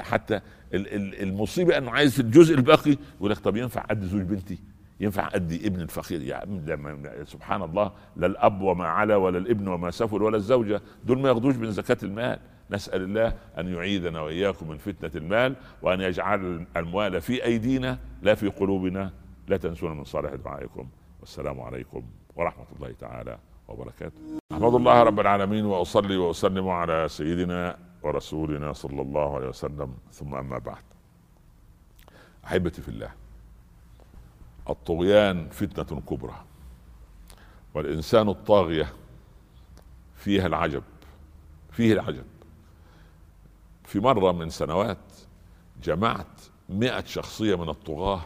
حتى 0.00 0.40
المصيبة 0.74 1.78
أنه 1.78 1.90
عايز 1.90 2.20
الجزء 2.20 2.54
الباقي 2.54 2.96
يقول 3.16 3.30
لك 3.30 3.38
طب 3.38 3.56
ينفع 3.56 3.80
قد 3.80 4.04
زوج 4.04 4.22
بنتي؟ 4.22 4.58
ينفع 5.00 5.28
ادي 5.34 5.66
ابن 5.66 5.80
الفقير 5.80 6.22
يا 6.22 6.44
سبحان 7.24 7.62
الله 7.62 7.92
لا 8.16 8.26
الأب 8.26 8.60
وما 8.62 8.86
علا 8.86 9.16
ولا 9.16 9.38
الابن 9.38 9.68
وما 9.68 9.90
سفل 9.90 10.22
ولا 10.22 10.36
الزوجة 10.36 10.82
دول 11.04 11.18
ما 11.18 11.28
ياخدوش 11.28 11.54
من 11.54 11.70
زكاة 11.70 11.98
المال. 12.02 12.38
نسأل 12.70 13.02
الله 13.02 13.34
أن 13.58 13.74
يعيذنا 13.74 14.20
وإياكم 14.20 14.68
من 14.68 14.78
فتنة 14.78 15.10
المال 15.14 15.56
وأن 15.82 16.00
يجعل 16.00 16.66
الأموال 16.76 17.20
في 17.20 17.44
أيدينا 17.44 17.98
لا 18.22 18.34
في 18.34 18.48
قلوبنا 18.48 19.12
لا 19.48 19.56
تنسونا 19.56 19.94
من 19.94 20.04
صالح 20.04 20.34
دعائكم. 20.34 20.88
والسلام 21.20 21.60
عليكم 21.60 22.02
ورحمة 22.36 22.66
الله 22.76 22.92
تعالى 23.00 23.38
وبركاته. 23.68 24.20
أحمد 24.52 24.74
الله 24.74 25.02
رب 25.02 25.20
العالمين 25.20 25.64
وأصلي 25.64 26.16
وأسلم 26.16 26.68
على 26.68 27.08
سيدنا 27.08 27.78
ورسولنا 28.02 28.72
صلى 28.72 29.02
الله 29.02 29.36
عليه 29.36 29.48
وسلم. 29.48 29.94
ثم 30.12 30.34
أما 30.34 30.58
بعد. 30.58 30.82
أحبتي 32.44 32.82
في 32.82 32.88
الله 32.88 33.10
الطغيان 34.68 35.48
فتنة 35.48 36.00
كبرى 36.00 36.44
والإنسان 37.74 38.28
الطاغية 38.28 38.92
فيها 40.16 40.46
العجب 40.46 40.82
فيه 41.70 41.92
العجب. 41.92 42.24
في 43.84 44.00
مرة 44.00 44.32
من 44.32 44.50
سنوات 44.50 44.98
جمعت 45.82 46.40
مئة 46.68 47.04
شخصية 47.04 47.54
من 47.54 47.68
الطغاة 47.68 48.20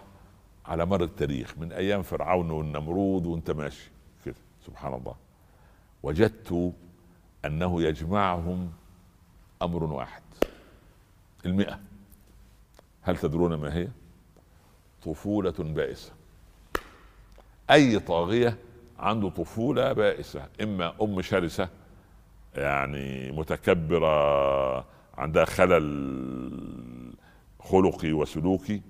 على 0.66 0.86
مر 0.86 1.04
التاريخ 1.04 1.58
من 1.58 1.72
أيام 1.72 2.02
فرعون 2.02 2.50
والنمرود 2.50 3.26
وأنت 3.26 3.50
ماشي 3.50 3.90
كده 4.24 4.34
سبحان 4.66 4.94
الله. 4.94 5.14
وجدت 6.02 6.72
أنه 7.44 7.82
يجمعهم 7.82 8.72
أمر 9.62 9.84
واحد 9.84 10.22
المئة. 11.46 11.80
هل 13.02 13.16
تدرون 13.16 13.54
ما 13.54 13.74
هي؟ 13.74 13.88
طفولة 15.02 15.54
بائسة. 15.58 16.12
أي 17.70 17.98
طاغية 17.98 18.58
عنده 18.98 19.28
طفولة 19.28 19.92
بائسة 19.92 20.42
إما 20.62 20.92
أم 21.02 21.22
شرسة 21.22 21.68
يعني 22.54 23.32
متكبرة 23.32 24.84
عندها 25.18 25.44
خلل 25.44 27.14
خلقي 27.60 28.12
وسلوكي 28.12 28.82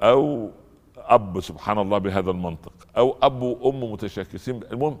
أو 0.00 0.50
أب 0.96 1.40
سبحان 1.40 1.78
الله 1.78 1.98
بهذا 1.98 2.30
المنطق 2.30 2.72
أو 2.96 3.16
أب 3.22 3.42
وأم 3.42 3.92
متشاكسين. 3.92 4.60
المهم 4.72 4.98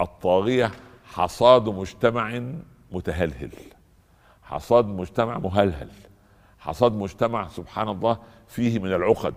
الطاغية 0.00 0.70
حصاد 1.04 1.68
مجتمع 1.68 2.42
متهلهل. 2.92 3.52
حصاد 4.42 4.86
مجتمع 4.86 5.38
مهلهل. 5.38 5.88
حصاد 6.58 6.92
مجتمع 6.92 7.48
سبحان 7.48 7.88
الله 7.88 8.18
فيه 8.48 8.78
من 8.78 8.92
العقد 8.92 9.34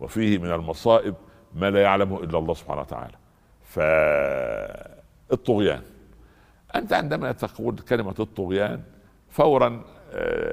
وفيه 0.00 0.38
من 0.38 0.52
المصائب 0.52 1.14
ما 1.54 1.70
لا 1.70 1.82
يعلمه 1.82 2.22
إلا 2.22 2.38
الله 2.38 2.54
سبحانه 2.54 2.80
وتعالى. 2.80 3.14
فالطغيان 5.28 5.82
أنت 6.74 6.92
عندما 6.92 7.32
تقول 7.32 7.78
كلمة 7.78 8.14
الطغيان 8.20 8.82
فورا 9.30 9.82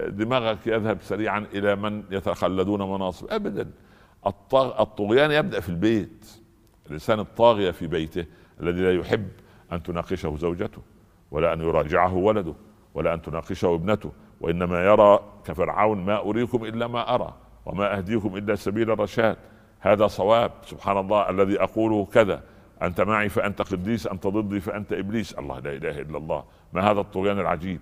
دماغك 0.08 0.68
يذهب 0.68 0.98
سريعا 1.02 1.46
إلى 1.54 1.76
من 1.76 2.04
يتخلدون 2.12 2.82
مناصب. 2.82 3.28
ابدا 3.32 3.72
الطغيان 4.54 5.32
يبدأ 5.32 5.60
في 5.60 5.70
البيت 5.70 6.26
الإنسان 6.88 7.20
الطاغية 7.20 7.72
في 7.72 7.88
بيته 7.88 8.26
الذي 8.62 8.82
لا 8.82 8.94
يحب 8.94 9.28
أن 9.72 9.84
تناقشه 9.84 10.36
زوجته 10.36 10.82
ولا 11.32 11.54
أن 11.54 11.62
يراجعه 11.62 12.14
ولده 12.14 12.54
ولا 12.94 13.14
أن 13.14 13.22
تناقشه 13.22 13.76
ابنته 13.76 14.12
وإنما 14.42 14.86
يرى 14.86 15.20
كفرعون 15.46 16.06
ما 16.06 16.20
أريكم 16.20 16.66
إلا 16.66 16.88
ما 16.88 17.16
أرى 17.16 17.34
وما 17.66 17.98
أهديكم 17.98 18.38
إلا 18.38 18.56
سبيل 18.56 18.92
الرشاد. 18.92 19.38
هذا 19.86 20.08
صواب 20.08 20.52
سبحان 20.66 20.98
الله 20.98 21.30
الذي 21.30 21.62
أقوله 21.64 22.06
كذا. 22.06 22.42
أنت 22.82 23.02
معي 23.02 23.30
فأنت 23.30 23.62
قديس 23.62 24.08
أنت 24.08 24.28
ضدي 24.28 24.60
فأنت 24.60 24.94
إبليس. 24.94 25.34
الله 25.34 25.60
لا 25.60 25.74
إله 25.74 26.02
إلا 26.02 26.18
الله. 26.18 26.44
ما 26.74 26.92
هذا 26.92 27.00
الطغيان 27.00 27.40
العجيب؟ 27.40 27.80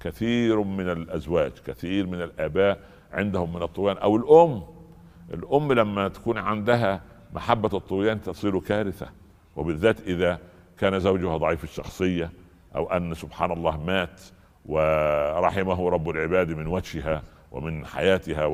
كثير 0.00 0.62
من 0.62 0.88
الأزواج 0.88 1.52
كثير 1.66 2.06
من 2.06 2.22
الآباء 2.22 2.80
عندهم 3.12 3.54
من 3.54 3.62
الطغيان. 3.62 3.96
أو 3.98 4.16
الأم. 4.16 4.62
الأم 5.34 5.72
لما 5.72 6.08
تكون 6.08 6.38
عندها 6.38 7.00
محبة 7.34 7.70
الطغيان 7.78 8.22
تصير 8.22 8.60
كارثة. 8.60 9.06
وبالذات 9.56 10.00
إذا 10.00 10.38
كان 10.78 11.00
زوجها 11.00 11.36
ضعيف 11.36 11.64
الشخصية 11.64 12.30
أو 12.76 12.92
أن 12.92 13.14
سبحان 13.14 13.52
الله 13.52 13.76
مات 13.76 14.20
ورحمه 14.66 15.90
رب 15.90 16.10
العباد 16.10 16.50
من 16.50 16.66
وجهها 16.66 17.22
ومن 17.52 17.86
حياتها 17.86 18.46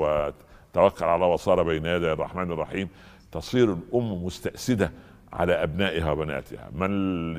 وتوكل 0.73 1.05
على 1.05 1.25
وصار 1.25 1.63
بين 1.63 1.87
يدي 1.87 2.13
الرحمن 2.13 2.53
الرحيم. 2.53 2.89
تصير 3.33 3.73
الأم 3.73 4.25
مستأسدة 4.25 4.93
على 5.33 5.63
أبنائها 5.63 6.13
وبناتها. 6.13 6.71
من 6.73 7.33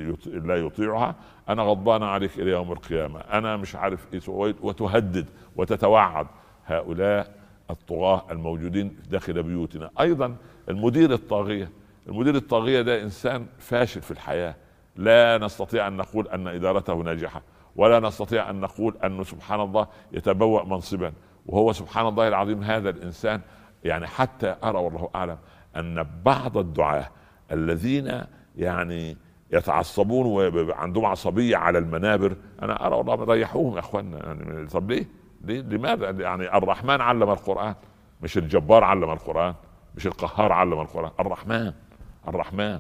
لا 0.48 0.56
يطيعها؟ 0.56 1.16
أنا 1.50 1.64
غضبان 1.64 2.04
عليك 2.04 2.40
إلى 2.40 2.52
يوم 2.52 2.72
القيامة. 2.72 3.20
أنا 3.20 3.58
مش 3.58 3.76
عارف 3.76 4.08
إيه 4.14 4.22
وتهدد 4.62 5.26
وتتوعد 5.56 6.28
هؤلاء 6.66 7.36
الطغاة 7.70 8.24
الموجودين 8.32 8.98
داخل 9.10 9.44
بيوتنا. 9.44 9.90
أيضا 10.00 10.36
المدير 10.70 11.14
الطاغية. 11.14 11.70
المدير 12.08 12.36
الطاغية 12.36 12.82
ده 12.82 13.02
إنسان 13.02 13.46
فاشل 13.60 14.02
في 14.02 14.12
الحياة. 14.12 14.56
لا 14.96 15.38
نستطيع 15.38 15.88
أن 15.88 15.98
نقول 15.98 16.28
أن 16.28 16.48
إدارته 16.48 16.94
ناجحة 16.94 17.42
ولا 17.76 18.00
نستطيع 18.00 18.50
أن 18.50 18.62
نقول 18.62 18.98
انه 19.04 19.24
سبحان 19.24 19.62
الله 19.62 19.88
يتبوأ 20.12 20.64
منصبا. 20.64 21.14
وهو 21.46 21.74
سبحان 21.74 22.08
الله 22.08 22.28
العظيم 22.28 22.64
هذا 22.64 22.90
الإنسان 22.90 23.42
يعني 23.84 24.08
حتى 24.08 24.56
أرى 24.64 24.78
والله 24.78 25.10
أعلم 25.16 25.38
أن 25.76 26.08
بعض 26.26 26.58
الدعاة 26.58 27.10
الذين 27.52 28.22
يعني 28.56 29.18
يتعصبون 29.52 30.26
وعندهم 30.70 31.06
عصبية 31.06 31.58
على 31.58 31.78
المنابر 31.78 32.36
أنا 32.62 32.88
أرى 32.88 32.96
والله 32.96 33.24
ريحوهم 33.34 33.74
يا 33.74 33.80
اخوانا 33.80 34.26
يعني 34.26 34.68
طب 34.68 34.92
ليه؟ 34.92 35.06
ليه؟ 35.42 35.62
لماذا؟ 35.62 36.10
يعني 36.10 36.58
الرحمن 36.58 37.02
علم 37.02 37.30
القرآن 37.30 37.76
مش 38.22 38.38
الجبار 38.38 38.84
علم 38.84 39.12
القرآن 39.12 39.54
مش 39.96 40.08
القهار 40.08 40.52
علم 40.52 40.80
القرآن 40.82 41.12
الرحمن 41.20 41.74
الرحمن 42.28 42.80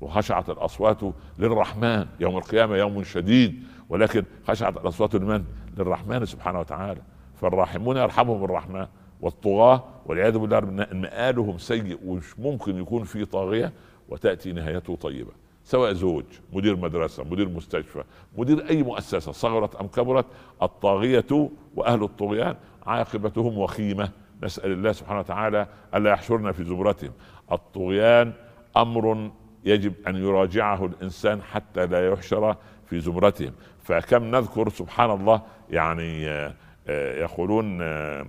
وخشعت 0.00 0.50
الأصوات 0.50 1.00
للرحمن 1.38 2.06
يوم 2.20 2.36
القيامة 2.38 2.76
يوم 2.76 3.02
شديد 3.04 3.62
ولكن 3.88 4.24
خشعت 4.48 4.76
الأصوات 4.76 5.14
لمن؟ 5.14 5.44
للرحمن 5.78 6.24
سبحانه 6.24 6.60
وتعالى 6.60 7.00
فالراحمون 7.42 7.96
يرحمهم 7.96 8.44
الرحمن 8.44 8.86
والطغاة 9.20 9.84
والعياذ 10.06 10.38
بالله 10.38 10.60
مآلهم 10.92 11.58
سيء 11.58 11.98
ومش 12.04 12.38
ممكن 12.38 12.78
يكون 12.78 13.04
في 13.04 13.24
طاغية 13.24 13.72
وتأتي 14.08 14.52
نهايته 14.52 14.96
طيبة. 14.96 15.30
سواء 15.64 15.92
زوج 15.92 16.24
مدير 16.52 16.76
مدرسة 16.76 17.24
مدير 17.24 17.48
مستشفى 17.48 18.04
مدير 18.36 18.68
أي 18.68 18.82
مؤسسة 18.82 19.32
صغرت 19.32 19.74
أم 19.74 19.86
كبرت 19.86 20.26
الطاغية 20.62 21.50
وأهل 21.76 22.02
الطغيان 22.02 22.56
عاقبتهم 22.86 23.58
وخيمة. 23.58 24.08
نسأل 24.42 24.72
الله 24.72 24.92
سبحانه 24.92 25.20
وتعالى 25.20 25.66
ألا 25.94 26.10
يحشرنا 26.10 26.52
في 26.52 26.64
زمرتهم 26.64 27.12
الطغيان 27.52 28.32
أمر 28.76 29.30
يجب 29.64 29.92
أن 30.06 30.16
يراجعه 30.16 30.86
الإنسان 30.86 31.42
حتى 31.42 31.86
لا 31.86 32.08
يحشر 32.08 32.56
في 32.86 33.00
زمرتهم 33.00 33.52
فكم 33.82 34.24
نذكر 34.24 34.68
سبحان 34.68 35.10
الله 35.10 35.42
يعني 35.70 36.28
آه، 36.28 36.54
يقولون 36.88 37.78
آه، 37.82 38.26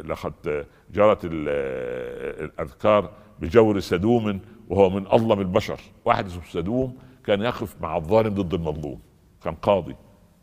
لقد 0.00 0.66
جرت 0.92 1.18
الأذكار 1.24 3.10
بجور 3.40 3.80
سدوم 3.80 4.40
وهو 4.68 4.90
من 4.90 5.06
أظلم 5.06 5.40
البشر. 5.40 5.80
واحد 6.04 6.26
اسمه 6.26 6.42
سدوم 6.44 6.96
كان 7.24 7.40
يقف 7.40 7.76
مع 7.80 7.96
الظالم 7.96 8.34
ضد 8.34 8.54
المظلوم 8.54 9.00
كان 9.44 9.54
قاضي 9.54 9.96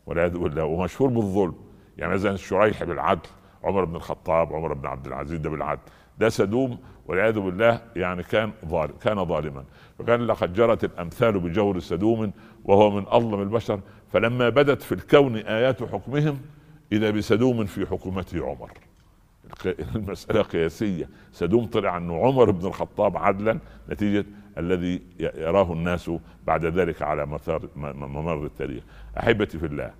والعياذ 0.06 0.38
بالله 0.38 0.64
ومشهور 0.64 1.10
بالظلم. 1.10 1.54
يعني 1.98 2.14
مثلا 2.14 2.32
الشريح 2.32 2.84
بالعدل 2.84 3.28
عمر 3.64 3.84
بن 3.84 3.96
الخطاب 3.96 4.52
عمر 4.52 4.72
بن 4.72 4.86
عبد 4.86 5.06
العزيز 5.06 5.38
ده 5.38 5.50
بالعدل. 5.50 5.80
ده 6.18 6.28
سدوم 6.28 6.78
والعياذ 7.06 7.40
بالله 7.40 7.80
يعني 7.96 8.22
كان 8.22 8.52
ظالم 8.66 8.94
كان 9.02 9.24
ظالما. 9.24 9.64
فكان 9.98 10.26
لقد 10.26 10.52
جرت 10.52 10.84
الأمثال 10.84 11.40
بجور 11.40 11.78
سدوم 11.78 12.32
وهو 12.64 12.90
من 12.90 13.04
أظلم 13.08 13.42
البشر. 13.42 13.80
فلما 14.12 14.48
بدت 14.48 14.82
في 14.82 14.92
الكون 14.92 15.36
آيات 15.36 15.82
حكمهم 15.82 16.40
إذا 16.92 17.10
بسدوم 17.10 17.66
في 17.66 17.86
حكومته 17.86 18.46
عمر. 18.46 18.70
المسألة 19.96 20.42
قياسية. 20.42 21.08
سدوم 21.32 21.66
طلع 21.66 21.96
أنه 21.96 22.16
عمر 22.26 22.50
بن 22.50 22.66
الخطاب 22.66 23.16
عدلا 23.16 23.58
نتيجة 23.90 24.24
الذي 24.58 25.02
يراه 25.20 25.72
الناس 25.72 26.10
بعد 26.46 26.64
ذلك 26.64 27.02
على 27.02 27.26
ممر 27.76 28.44
التاريخ. 28.44 28.82
أحبتي 29.18 29.58
في 29.58 29.66
الله 29.66 29.90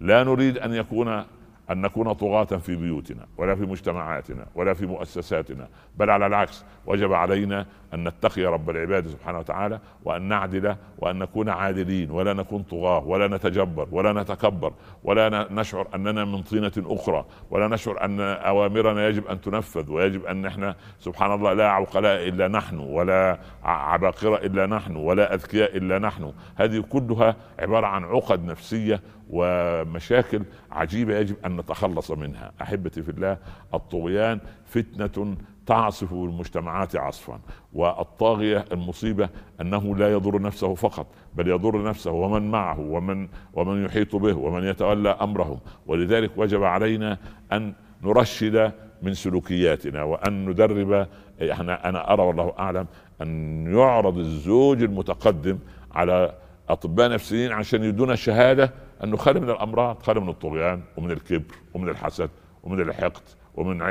لا 0.00 0.24
نريد 0.24 0.58
أن 0.58 0.74
يكون 0.74 1.24
أن 1.72 1.80
نكون 1.80 2.12
طغاة 2.12 2.44
في 2.44 2.76
بيوتنا 2.76 3.26
ولا 3.38 3.54
في 3.54 3.62
مجتمعاتنا 3.62 4.46
ولا 4.54 4.74
في 4.74 4.86
مؤسساتنا 4.86 5.68
بل 5.96 6.10
على 6.10 6.26
العكس 6.26 6.64
وجب 6.86 7.12
علينا 7.12 7.66
أن 7.94 8.08
نتقي 8.08 8.44
رب 8.44 8.70
العباد 8.70 9.06
سبحانه 9.08 9.38
وتعالى 9.38 9.78
وأن 10.04 10.22
نعدل 10.22 10.76
وأن 10.98 11.18
نكون 11.18 11.48
عادلين 11.48 12.10
ولا 12.10 12.32
نكون 12.32 12.62
طغاة 12.62 13.06
ولا 13.06 13.28
نتجبر 13.36 13.88
ولا 13.92 14.12
نتكبر 14.22 14.72
ولا 15.04 15.48
نشعر 15.50 15.88
أننا 15.94 16.24
من 16.24 16.42
طينة 16.42 16.72
أخرى 16.78 17.24
ولا 17.50 17.68
نشعر 17.68 18.04
أن 18.04 18.20
أوامرنا 18.20 19.08
يجب 19.08 19.26
أن 19.26 19.40
تنفذ 19.40 19.90
ويجب 19.90 20.24
أن 20.26 20.46
إحنا 20.46 20.76
سبحان 20.98 21.32
الله 21.32 21.52
لا 21.52 21.70
عقلاء 21.70 22.28
إلا 22.28 22.48
نحن 22.48 22.78
ولا 22.78 23.38
عباقرة 23.64 24.36
إلا 24.36 24.66
نحن 24.66 24.96
ولا 24.96 25.34
أذكياء 25.34 25.76
إلا 25.76 25.98
نحن. 25.98 26.32
هذه 26.56 26.80
كلها 26.80 27.36
عبارة 27.58 27.86
عن 27.86 28.04
عقد 28.04 28.44
نفسية 28.44 29.00
ومشاكل 29.32 30.42
عجيبة 30.72 31.18
يجب 31.18 31.36
أن 31.46 31.56
نتخلص 31.56 32.10
منها. 32.10 32.52
أحبتي 32.62 33.02
في 33.02 33.10
الله 33.10 33.38
الطغيان 33.74 34.40
فتنة 34.64 35.36
تعصف 35.66 36.12
المجتمعات 36.12 36.96
عصفا 36.96 37.40
والطاغية 37.72 38.64
المصيبة 38.72 39.28
أنه 39.60 39.96
لا 39.96 40.12
يضر 40.12 40.42
نفسه 40.42 40.74
فقط 40.74 41.06
بل 41.34 41.48
يضر 41.48 41.82
نفسه 41.84 42.10
ومن 42.10 42.50
معه 42.50 42.80
ومن 42.80 43.28
ومن 43.54 43.84
يحيط 43.84 44.16
به 44.16 44.36
ومن 44.36 44.64
يتولى 44.64 45.08
أمرهم. 45.08 45.58
ولذلك 45.86 46.30
وجب 46.36 46.62
علينا 46.62 47.18
أن 47.52 47.72
نرشد 48.02 48.72
من 49.02 49.14
سلوكياتنا 49.14 50.02
وأن 50.02 50.48
ندرب 50.48 51.06
إحنا 51.50 51.88
أنا 51.88 52.12
أرى 52.12 52.22
والله 52.22 52.52
أعلم 52.58 52.86
أن 53.22 53.66
يعرض 53.76 54.18
الزوج 54.18 54.82
المتقدم 54.82 55.58
على 55.94 56.34
أطباء 56.68 57.10
نفسيين 57.10 57.52
عشان 57.52 57.84
يدونا 57.84 58.14
شهاده 58.14 58.72
أنه 59.04 59.16
خالي 59.16 59.40
من 59.40 59.50
الأمراض 59.50 60.02
خالي 60.02 60.20
من 60.20 60.28
الطغيان 60.28 60.82
ومن 60.96 61.10
الكبر 61.10 61.54
ومن 61.74 61.88
الحسد 61.88 62.30
ومن 62.62 62.80
الحقد 62.80 63.22
ومن 63.54 63.82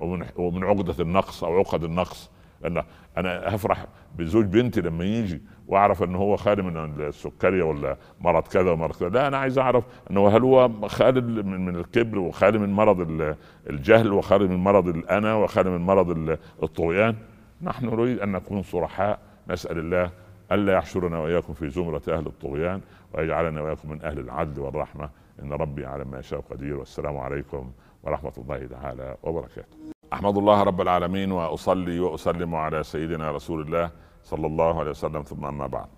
ومن 0.00 0.26
ومن 0.36 0.64
عقدة 0.64 1.02
النقص 1.02 1.44
أو 1.44 1.58
عقد 1.58 1.84
النقص. 1.84 2.30
لأن 2.62 2.82
أنا 3.16 3.54
هفرح 3.54 3.86
بزوج 4.18 4.44
بنتي 4.44 4.80
لما 4.80 5.04
يجي 5.04 5.42
وأعرف 5.68 6.02
ان 6.02 6.14
هو 6.14 6.36
خالي 6.36 6.62
من 6.62 7.00
السكرية 7.00 7.62
ولا 7.62 7.96
مرض 8.20 8.42
كذا 8.42 8.70
ومرض 8.70 8.96
كذا. 8.96 9.08
لا 9.08 9.28
أنا 9.28 9.38
عايز 9.38 9.58
أعرف 9.58 9.84
إنه 10.10 10.28
هل 10.28 10.42
هو 10.42 10.70
خالي 10.86 11.20
من 11.42 11.76
الكبر 11.76 12.18
وخالي 12.18 12.58
من 12.58 12.72
مرض 12.72 13.34
الجهل 13.70 14.12
وخالي 14.12 14.48
من 14.48 14.56
مرض 14.56 14.88
الأنا 14.88 15.34
وخالي 15.34 15.70
من 15.70 15.80
مرض 15.80 16.36
الطغيان؟ 16.62 17.16
نحن 17.62 17.86
نريد 17.86 18.18
أن 18.20 18.32
نكون 18.32 18.62
صرحاء 18.62 19.18
نسأل 19.48 19.78
الله 19.78 20.10
ألا 20.52 20.72
يحشرنا 20.72 21.18
وإياكم 21.18 21.52
في 21.52 21.70
زمرة 21.70 22.02
أهل 22.08 22.26
الطغيان. 22.26 22.80
ويجعلنا 23.14 23.62
وإياكم 23.62 23.90
من 23.90 24.02
أهل 24.02 24.18
العدل 24.18 24.60
والرحمة 24.60 25.10
إن 25.42 25.52
ربي 25.52 25.86
على 25.86 26.04
ما 26.04 26.18
يشاء 26.18 26.40
قدير 26.40 26.76
والسلام 26.76 27.18
عليكم 27.18 27.72
ورحمة 28.02 28.32
الله 28.38 28.66
تعالى 28.66 29.16
وبركاته. 29.22 29.76
أحمد 30.12 30.36
الله 30.38 30.62
رب 30.62 30.80
العالمين 30.80 31.32
وأصلي 31.32 32.00
وأسلم 32.00 32.54
على 32.54 32.82
سيدنا 32.82 33.30
رسول 33.30 33.60
الله 33.60 33.90
صلى 34.24 34.46
الله 34.46 34.80
عليه 34.80 34.90
وسلم 34.90 35.22
ثم 35.22 35.44
أما 35.44 35.66
بعد. 35.66 35.88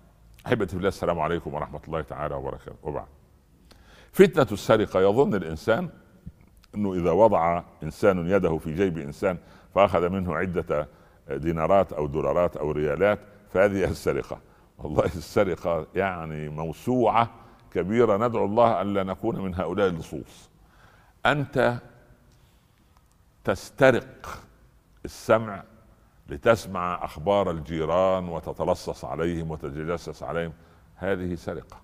أحبتي 0.47 0.71
في 0.71 0.77
الله 0.77 0.87
السلام 0.87 1.19
عليكم 1.19 1.53
ورحمة 1.53 1.79
الله 1.87 2.01
تعالى 2.01 2.35
وبركاته 2.35 2.75
وبعد. 2.83 3.07
فتنة 4.11 4.47
السرقة 4.51 5.01
يظن 5.01 5.35
الإنسان 5.35 5.89
إنه 6.75 6.93
إذا 6.93 7.11
وضع 7.11 7.63
إنسان 7.83 8.29
يده 8.29 8.57
في 8.57 8.75
جيب 8.75 8.97
إنسان 8.97 9.37
فأخذ 9.75 10.09
منه 10.09 10.35
عدة 10.35 10.87
دينارات 11.29 11.93
أو 11.93 12.07
دولارات 12.07 12.57
أو 12.57 12.71
ريالات 12.71 13.19
فهذه 13.53 13.83
السرقة. 13.83 14.39
والله 14.77 15.05
السرقة 15.23 15.87
يعني 15.95 16.49
موسوعة 16.49 17.29
كبيرة. 17.71 18.27
ندعو 18.27 18.45
الله 18.45 18.81
ألا 18.81 19.03
نكون 19.03 19.39
من 19.39 19.55
هؤلاء 19.55 19.87
اللصوص. 19.87 20.49
أنت 21.25 21.77
تسترق 23.43 24.39
السمع 25.05 25.63
لتسمع 26.29 27.05
أخبار 27.05 27.51
الجيران 27.51 28.29
وتتلصص 28.29 29.05
عليهم 29.05 29.51
وتتجسس 29.51 30.23
عليهم. 30.23 30.53
هذه 30.95 31.35
سرقة. 31.35 31.81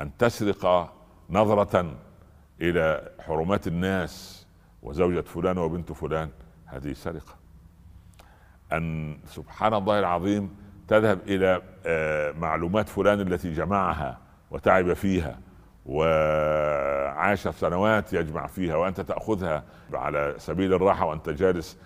أن 0.00 0.16
تسرق 0.16 0.92
نظرة 1.30 1.94
إلى 2.60 3.12
حرمات 3.20 3.66
الناس 3.66 4.46
وزوجة 4.82 5.20
فلان 5.20 5.58
وبنت 5.58 5.92
فلان 5.92 6.30
هذه 6.66 6.92
سرقة. 6.92 7.34
أن 8.72 9.18
سبحان 9.26 9.74
الله 9.74 9.98
العظيم 9.98 10.56
تذهب 10.88 11.18
إلى 11.26 11.62
آه، 11.86 12.32
معلومات 12.32 12.88
فلان 12.88 13.20
التي 13.20 13.52
جمعها 13.52 14.18
وتعب 14.50 14.92
فيها 14.92 15.38
وعاش 15.86 17.48
سنوات 17.48 18.12
يجمع 18.12 18.46
فيها 18.46 18.76
وأنت 18.76 19.00
تأخذها 19.00 19.64
على 19.92 20.34
سبيل 20.38 20.74
الراحة 20.74 21.06
وأنت 21.06 21.28
جالس 21.28 21.78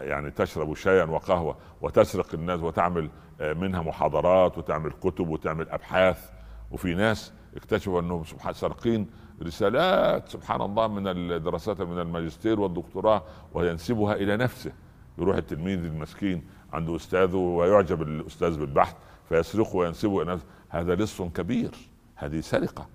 يعني 0.00 0.30
تشرب 0.30 0.74
شايا 0.74 1.04
وقهوة 1.04 1.56
وتسرق 1.82 2.34
الناس 2.34 2.60
وتعمل 2.60 3.10
آه، 3.40 3.52
منها 3.52 3.82
محاضرات 3.82 4.58
وتعمل 4.58 4.92
كتب 4.92 5.28
وتعمل 5.28 5.68
أبحاث. 5.70 6.30
وفي 6.70 6.94
ناس 6.94 7.32
اكتشفوا 7.56 8.00
أنهم 8.00 8.24
سبحان 8.24 8.52
سارقين 8.52 9.10
رسالات 9.42 10.28
سبحان 10.28 10.60
الله 10.60 10.88
من 10.88 11.08
الدراسات 11.08 11.80
من 11.80 11.98
الماجستير 11.98 12.60
والدكتوراه 12.60 13.22
وينسبها 13.54 14.14
إلى 14.14 14.36
نفسه. 14.36 14.72
يروح 15.18 15.36
التلميذ 15.36 15.84
المسكين 15.84 16.44
عنده 16.72 16.96
أستاذه 16.96 17.36
ويعجب 17.36 18.02
الأستاذ 18.02 18.58
بالبحث 18.58 18.94
فيسرقه 19.28 19.76
وينسبه 19.76 20.22
إلى 20.22 20.38
هذا 20.68 20.94
لص 20.94 21.22
كبير 21.22 21.70
هذه 22.16 22.40
سرقة. 22.40 22.86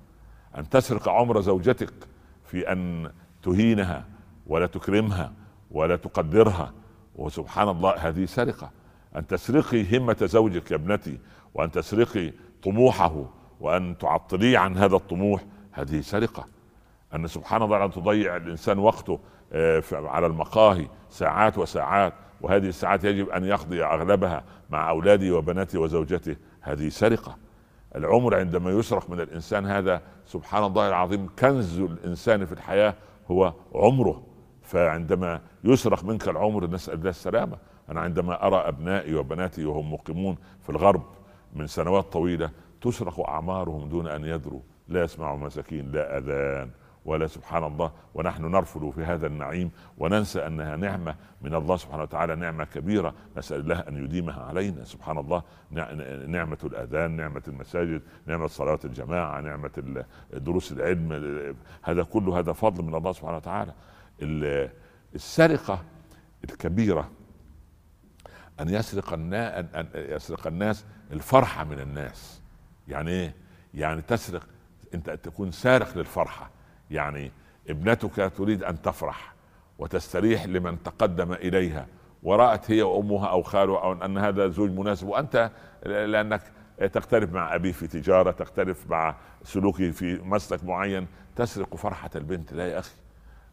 أن 0.58 0.70
تسرق 0.70 1.10
عمر 1.10 1.42
زوجتك 1.42 1.94
في 2.46 2.72
أن 2.72 3.12
تهينها 3.44 4.06
ولا 4.48 4.66
تكرمها 4.66 5.34
ولا 5.72 5.96
تقدرها 5.96 6.74
وسبحان 7.16 7.70
الله 7.70 7.92
هذه 7.92 8.26
سرقة. 8.26 8.72
أن 9.16 9.28
تسرقي 9.28 9.98
همة 9.98 10.18
زوجك 10.22 10.72
يا 10.72 10.76
ابنتي 10.76 11.20
وأن 11.54 11.72
تسرقي 11.72 12.34
طموحه 12.64 13.26
وأن 13.60 13.98
تعطليه 13.98 14.58
عن 14.58 14.78
هذا 14.78 14.96
الطموح 14.96 15.44
هذه 15.72 16.02
سرقة. 16.02 16.46
أن 17.16 17.28
سبحان 17.28 17.62
الله 17.62 17.86
أن 17.86 17.92
تضيع 17.92 18.36
الإنسان 18.36 18.80
وقته 18.80 19.20
آه، 19.54 19.84
على 19.92 20.26
المقاهي 20.26 20.88
ساعات 21.10 21.58
وساعات 21.58 22.14
وهذه 22.42 22.68
الساعات 22.68 23.04
يجب 23.04 23.30
أن 23.30 23.46
يقضي 23.46 23.84
أغلبها 23.84 24.44
مع 24.70 24.90
اولاده 24.90 25.36
وبناته 25.36 25.80
وزوجته 25.80 26.36
هذه 26.62 26.90
سرقة. 26.90 27.38
العمر 27.96 28.36
عندما 28.36 28.72
يسرق 28.72 29.10
من 29.10 29.20
الإنسان 29.20 29.66
هذا 29.66 30.02
سبحان 30.26 30.64
الله 30.64 30.88
العظيم 30.88 31.30
كنز 31.40 31.80
الإنسان 31.80 32.46
في 32.46 32.52
الحياة 32.52 32.94
هو 33.32 33.54
عمره. 33.76 34.24
فعندما 34.62 35.42
يسرق 35.64 36.04
منك 36.04 36.28
العمر 36.28 36.68
نسأل 36.68 36.94
الله 36.94 37.10
السلامة. 37.10 37.58
أنا 37.90 38.02
عندما 38.02 38.48
أرى 38.48 38.56
أبنائي 38.56 39.16
وبناتي 39.16 39.66
وهم 39.66 39.94
مقيمون 39.94 40.38
في 40.62 40.70
الغرب 40.70 41.04
من 41.54 41.68
سنوات 41.68 42.14
طويلة 42.14 42.50
تسرق 42.82 43.30
أعمارهم 43.30 43.90
دون 43.90 44.08
أن 44.08 44.26
يدروا. 44.26 44.62
لا 44.88 45.04
يسمع 45.04 45.36
مساكين 45.36 45.92
لا 45.92 46.18
أذان 46.18 46.70
ولا 47.06 47.28
سبحان 47.28 47.64
الله 47.64 47.92
ونحن 48.14 48.46
نرفض 48.46 48.90
في 48.90 49.04
هذا 49.04 49.28
النعيم 49.28 49.72
وننسى 49.98 50.48
أنها 50.48 50.76
نعمة 50.76 51.16
من 51.42 51.56
الله 51.56 51.78
سبحانه 51.78 52.04
وتعالى 52.04 52.36
نعمة 52.36 52.64
كبيرة 52.64 53.14
نسأل 53.38 53.60
الله 53.60 53.80
أن 53.80 54.04
يديمها 54.04 54.44
علينا. 54.44 54.84
سبحان 54.84 55.18
الله 55.18 55.44
نعمة 56.28 56.58
الأذان 56.64 57.12
نعمة 57.12 57.42
المساجد 57.48 58.02
نعمة 58.26 58.48
صلاة 58.48 58.80
الجماعة 58.86 59.42
نعمة 59.42 60.04
دروس 60.34 60.72
العلم 60.72 61.56
هذا 61.84 62.04
كله 62.04 62.40
هذا 62.40 62.54
فضل 62.54 62.84
من 62.84 62.96
الله 62.96 63.12
سبحانه 63.12 63.38
وتعالى. 63.38 63.74
السرقة 65.16 65.84
الكبيرة 66.44 67.10
أن 68.60 68.70
يسرق 68.70 69.14
الناس 69.14 69.66
أن 69.76 69.88
يسرق 69.96 70.48
الناس 70.48 70.86
الفرحة 71.12 71.64
من 71.64 71.80
الناس. 71.80 72.42
يعني 72.88 73.12
إيه؟ 73.12 73.36
يعني 73.74 74.02
تسرق 74.02 74.48
أنت 74.94 75.10
تكون 75.10 75.52
سارق 75.52 75.98
للفرحة. 75.98 76.55
يعني 76.92 77.32
ابنتك 77.70 78.32
تريد 78.38 78.64
أن 78.64 78.82
تفرح 78.82 79.34
وتستريح 79.80 80.46
لمن 80.46 80.84
تقدم 80.84 81.34
إليها. 81.34 81.88
ورأت 82.24 82.72
هي 82.72 82.82
وأمها 82.82 83.28
أو 83.28 83.42
خاله 83.42 83.84
أو 83.84 83.94
أن 83.94 84.18
هذا 84.18 84.48
زوج 84.48 84.72
مناسب. 84.72 85.08
وأنت 85.08 85.52
لأنك 85.86 86.42
تختلف 86.94 87.34
مع 87.34 87.56
ابيه 87.56 87.72
في 87.72 87.88
تجارة 87.88 88.32
تختلف 88.32 88.90
مع 88.90 89.16
سلوكه 89.44 89.92
في 89.92 90.22
مسلك 90.24 90.64
معين. 90.64 91.08
تسرق 91.36 91.76
فرحة 91.76 92.10
البنت. 92.16 92.54
لا 92.54 92.68
يا 92.68 92.80
أخي 92.80 92.96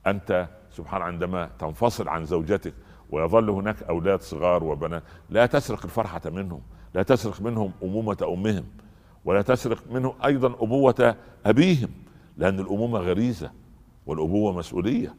أنت 0.06 0.48
سبحان 0.70 1.02
عندما 1.02 1.50
تنفصل 1.58 2.08
عن 2.08 2.24
زوجتك 2.24 2.74
ويظل 3.10 3.50
هناك 3.50 3.82
أولاد 3.82 4.20
صغار 4.20 4.64
وبنات 4.64 5.02
لا 5.30 5.46
تسرق 5.46 5.84
الفرحة 5.84 6.20
منهم. 6.26 6.60
لا 6.94 7.02
تسرق 7.02 7.40
منهم 7.40 7.72
أمومة 7.82 8.16
أمهم. 8.22 8.64
ولا 9.24 9.42
تسرق 9.42 9.78
منه 9.90 10.14
أيضا 10.24 10.48
أبوة 10.48 11.16
أبيهم. 11.46 11.90
لأن 12.36 12.60
الأمومة 12.60 12.98
غريزة 12.98 13.52
والأبوة 14.06 14.52
مسؤولية. 14.52 15.14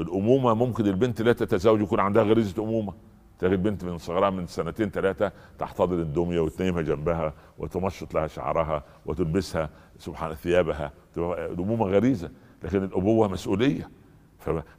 الأمومة 0.00 0.54
ممكن 0.54 0.86
البنت 0.86 1.22
لا 1.22 1.32
تتزوج 1.32 1.80
يكون 1.80 2.00
عندها 2.00 2.22
غريزة 2.22 2.62
أمومة. 2.62 2.92
تلاقي 3.38 3.54
البنت 3.54 3.84
من 3.84 3.98
صغرها 3.98 4.30
من 4.30 4.46
سنتين 4.46 4.90
ثلاثة 4.90 5.32
تحتضن 5.58 6.00
الدمية 6.00 6.40
وتنيمها 6.40 6.82
جنبها 6.82 7.32
وتمشط 7.58 8.14
لها 8.14 8.26
شعرها 8.26 8.84
وتلبسها 9.06 9.70
سبحان 9.98 10.34
ثيابها. 10.34 10.92
الأمومة 11.16 11.86
غريزة 11.86 12.30
لكن 12.62 12.84
الأبوة 12.84 13.28
مسؤولية. 13.28 13.90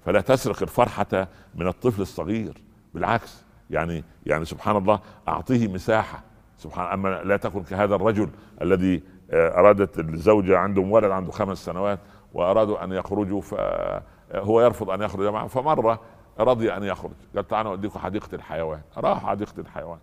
فلا 0.06 0.21
تسرق 0.21 0.62
الفرحة 0.62 1.28
من 1.56 1.67
الطفل 1.67 2.02
الصغير. 2.02 2.62
بالعكس 2.93 3.45
يعني 3.69 4.04
يعني 4.26 4.45
سبحان 4.45 4.78
الله 4.78 5.00
أعطيه 5.28 5.67
مساحة. 5.67 6.24
سبحان 6.58 6.93
أما 6.93 7.24
لا 7.24 7.38
تكن 7.38 7.63
كهذا 7.63 7.95
الرجل 7.95 8.30
الذي 8.62 9.04
أرادت 9.33 9.99
الزوجة 9.99 10.57
عندهم 10.57 10.91
ولد 10.91 11.11
عنده 11.11 11.31
خمس 11.31 11.65
سنوات 11.65 11.99
وأرادوا 12.33 12.83
أن 12.83 12.91
يخرجوا 12.91 13.41
فهو 13.41 14.61
يرفض 14.61 14.89
أن 14.89 15.01
يخرج 15.01 15.27
معهم. 15.27 15.47
فمرة 15.47 16.01
رضي 16.39 16.73
أن 16.73 16.83
يخرج. 16.83 17.11
قال 17.35 17.47
تعالوا 17.47 17.71
أوديكم 17.71 17.99
حديقة 17.99 18.35
الحيوان. 18.35 18.81
راح 18.97 19.25
حديقة 19.25 19.59
الحيوان. 19.59 19.99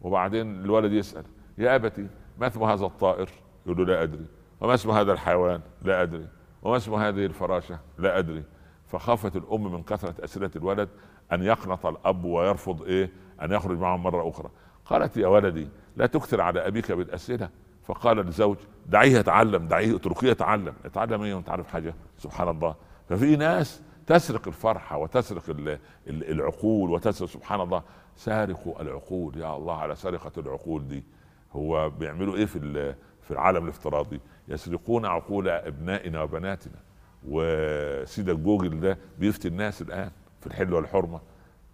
وبعدين 0.00 0.64
الولد 0.64 0.92
يسأل 0.92 1.24
يا 1.58 1.74
أبتي 1.74 2.06
ما 2.38 2.46
اسم 2.46 2.62
هذا 2.62 2.84
الطائر؟ 2.86 3.28
يقول 3.66 3.78
له 3.78 3.84
لا 3.84 4.02
أدري. 4.02 4.26
وما 4.60 4.74
اسم 4.74 4.90
هذا 4.90 5.12
الحيوان؟ 5.12 5.60
لا 5.82 6.02
أدري. 6.02 6.28
وما 6.62 6.76
اسم 6.76 6.94
هذه 6.94 7.26
الفراشة؟ 7.26 7.78
لا 7.98 8.18
أدري. 8.18 8.44
فخافت 8.86 9.36
الأم 9.36 9.72
من 9.72 9.82
كثرة 9.82 10.24
أسئلة 10.24 10.50
الولد 10.56 10.88
أن 11.32 11.42
يقنط 11.42 11.86
الأب 11.86 12.24
ويرفض 12.24 12.82
إيه؟ 12.82 13.10
أن 13.42 13.52
يخرج 13.52 13.78
معهم 13.78 14.02
مرة 14.02 14.28
أخرى. 14.28 14.50
قالت 14.84 15.16
يا 15.16 15.26
ولدي 15.26 15.68
لا 15.96 16.06
تكثر 16.06 16.40
على 16.40 16.66
أبيك 16.66 16.92
بالأسئلة. 16.92 17.48
فقال 17.86 18.18
الزوج 18.18 18.56
دعيه 18.86 19.18
يتعلم 19.18 19.68
دعيه 19.68 19.96
اتركيه 19.96 20.30
يتعلم. 20.30 20.74
يتعلم 20.84 21.22
إيه؟ 21.22 21.34
وأنت 21.34 21.50
عارف 21.50 21.66
حاجة؟ 21.68 21.94
سبحان 22.18 22.48
الله. 22.48 22.74
ففي 23.08 23.36
ناس 23.36 23.82
تسرق 24.06 24.48
الفرحه 24.48 24.96
وتسرق 24.96 25.42
العقول 26.08 26.90
وتسرق 26.90 27.28
سبحان 27.28 27.60
الله. 27.60 27.82
سارقوا 28.16 28.82
العقول. 28.82 29.36
يا 29.36 29.56
الله 29.56 29.76
على 29.76 29.96
سرقة 29.96 30.32
العقول 30.40 30.88
دي. 30.88 31.04
هو 31.52 31.90
بيعملوا 31.90 32.36
إيه 32.36 32.46
في 32.46 32.94
في 33.22 33.30
العالم 33.30 33.64
الافتراضي؟ 33.64 34.20
يسرقون 34.48 35.06
عقول 35.06 35.48
أبنائنا 35.48 36.22
وبناتنا. 36.22 36.78
وسيدك 37.28 38.36
جوجل 38.36 38.80
ده 38.80 38.98
بيفتي 39.18 39.48
الناس 39.48 39.82
الآن 39.82 40.10
في 40.40 40.46
الحل 40.46 40.74
والحرمة. 40.74 41.20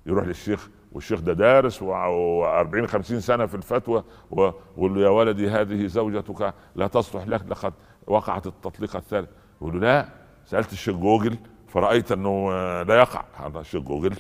يروح 0.07 0.25
للشيخ 0.25 0.69
والشيخ 0.93 1.21
ده 1.21 1.33
دارس 1.33 1.79
و40 1.79 2.85
50 2.87 3.21
سنة 3.21 3.47
في 3.47 3.55
الفتوى 3.55 4.05
ويقول 4.31 4.95
له 4.95 5.01
يا 5.01 5.09
ولدي 5.09 5.51
هذه 5.51 5.87
زوجتك 5.87 6.55
لا 6.75 6.87
تصلح 6.87 7.29
لك 7.29 7.43
لقد 7.49 7.73
وقعت 8.07 8.47
التطليقه 8.47 8.97
الثالث. 8.97 9.29
يقول 9.61 9.75
له 9.75 9.81
لا 9.81 10.09
سألت 10.45 10.73
الشيخ 10.73 10.97
جوجل 10.97 11.37
فرأيت 11.69 12.13
أنه 12.13 12.51
لا 12.83 12.95
يقع. 12.99 13.25
هذا 13.35 13.61
الشيخ 13.61 13.83
جوجل 13.83 14.13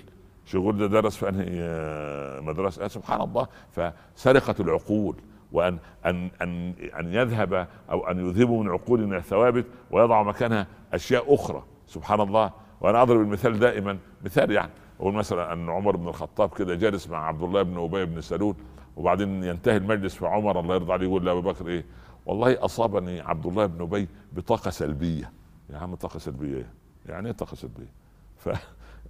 الشيخ 0.45 0.61
جوجل 0.61 0.79
ده 0.89 1.01
درس 1.01 1.17
في 1.17 1.29
أنهي 1.29 1.47
آه، 1.51 2.41
مدرسة؟ 2.41 2.89
سبحان 2.89 3.21
الله. 3.21 3.47
فسرقه 3.73 4.55
العقول 4.61 5.17
وأن 5.53 5.79
أن 6.07 6.31
أن 6.43 6.75
أن 7.01 7.13
يذهب 7.15 7.69
أو 7.91 8.07
أن 8.11 8.29
يذهبوا 8.29 8.63
من 8.65 8.71
عقولنا 8.71 9.17
الثوابت 9.17 9.67
ويضعوا 9.91 10.25
مكانها 10.25 10.67
أشياء 10.93 11.35
أخرى. 11.35 11.63
سبحان 11.87 12.21
الله. 12.21 12.51
وأنا 12.81 13.03
أضرب 13.03 13.21
المثال 13.21 13.59
دائما 13.59 13.99
مثال 14.25 14.51
يعني. 14.51 14.71
أقول 15.01 15.15
مثلا 15.15 15.53
أن 15.53 15.71
عمر 15.71 15.97
بن 15.97 16.09
الخطاب 16.09 16.51
كده 16.55 16.75
جالس 16.75 17.09
مع 17.09 17.27
عبد 17.27 17.43
الله 17.43 17.63
بن 17.63 17.79
أبي 17.79 18.05
بن 18.05 18.21
سلول 18.21 18.55
وبعدين 18.97 19.45
ينتهي 19.45 19.77
المجلس 19.77 20.15
في 20.15 20.27
عمر 20.27 20.61
الله 20.61 20.75
يرضى 20.75 20.93
عليه 20.93 21.07
يقول 21.07 21.27
لابو 21.27 21.41
بكر 21.41 21.69
إيه؟ 21.69 21.85
والله 22.27 22.65
أصابني 22.65 23.21
عبد 23.21 23.47
الله 23.47 23.67
بن 23.67 23.83
أبي 23.83 24.09
بطاقة 24.33 24.71
سلبية. 24.71 25.33
يا 25.71 25.79
عم 25.79 25.95
طاقة 25.95 26.19
سلبية 26.19 26.57
إيه؟ 26.57 26.71
يعني 27.07 27.27
إيه 27.27 27.33
طاقة 27.33 27.55
سلبية؟ 27.55 27.93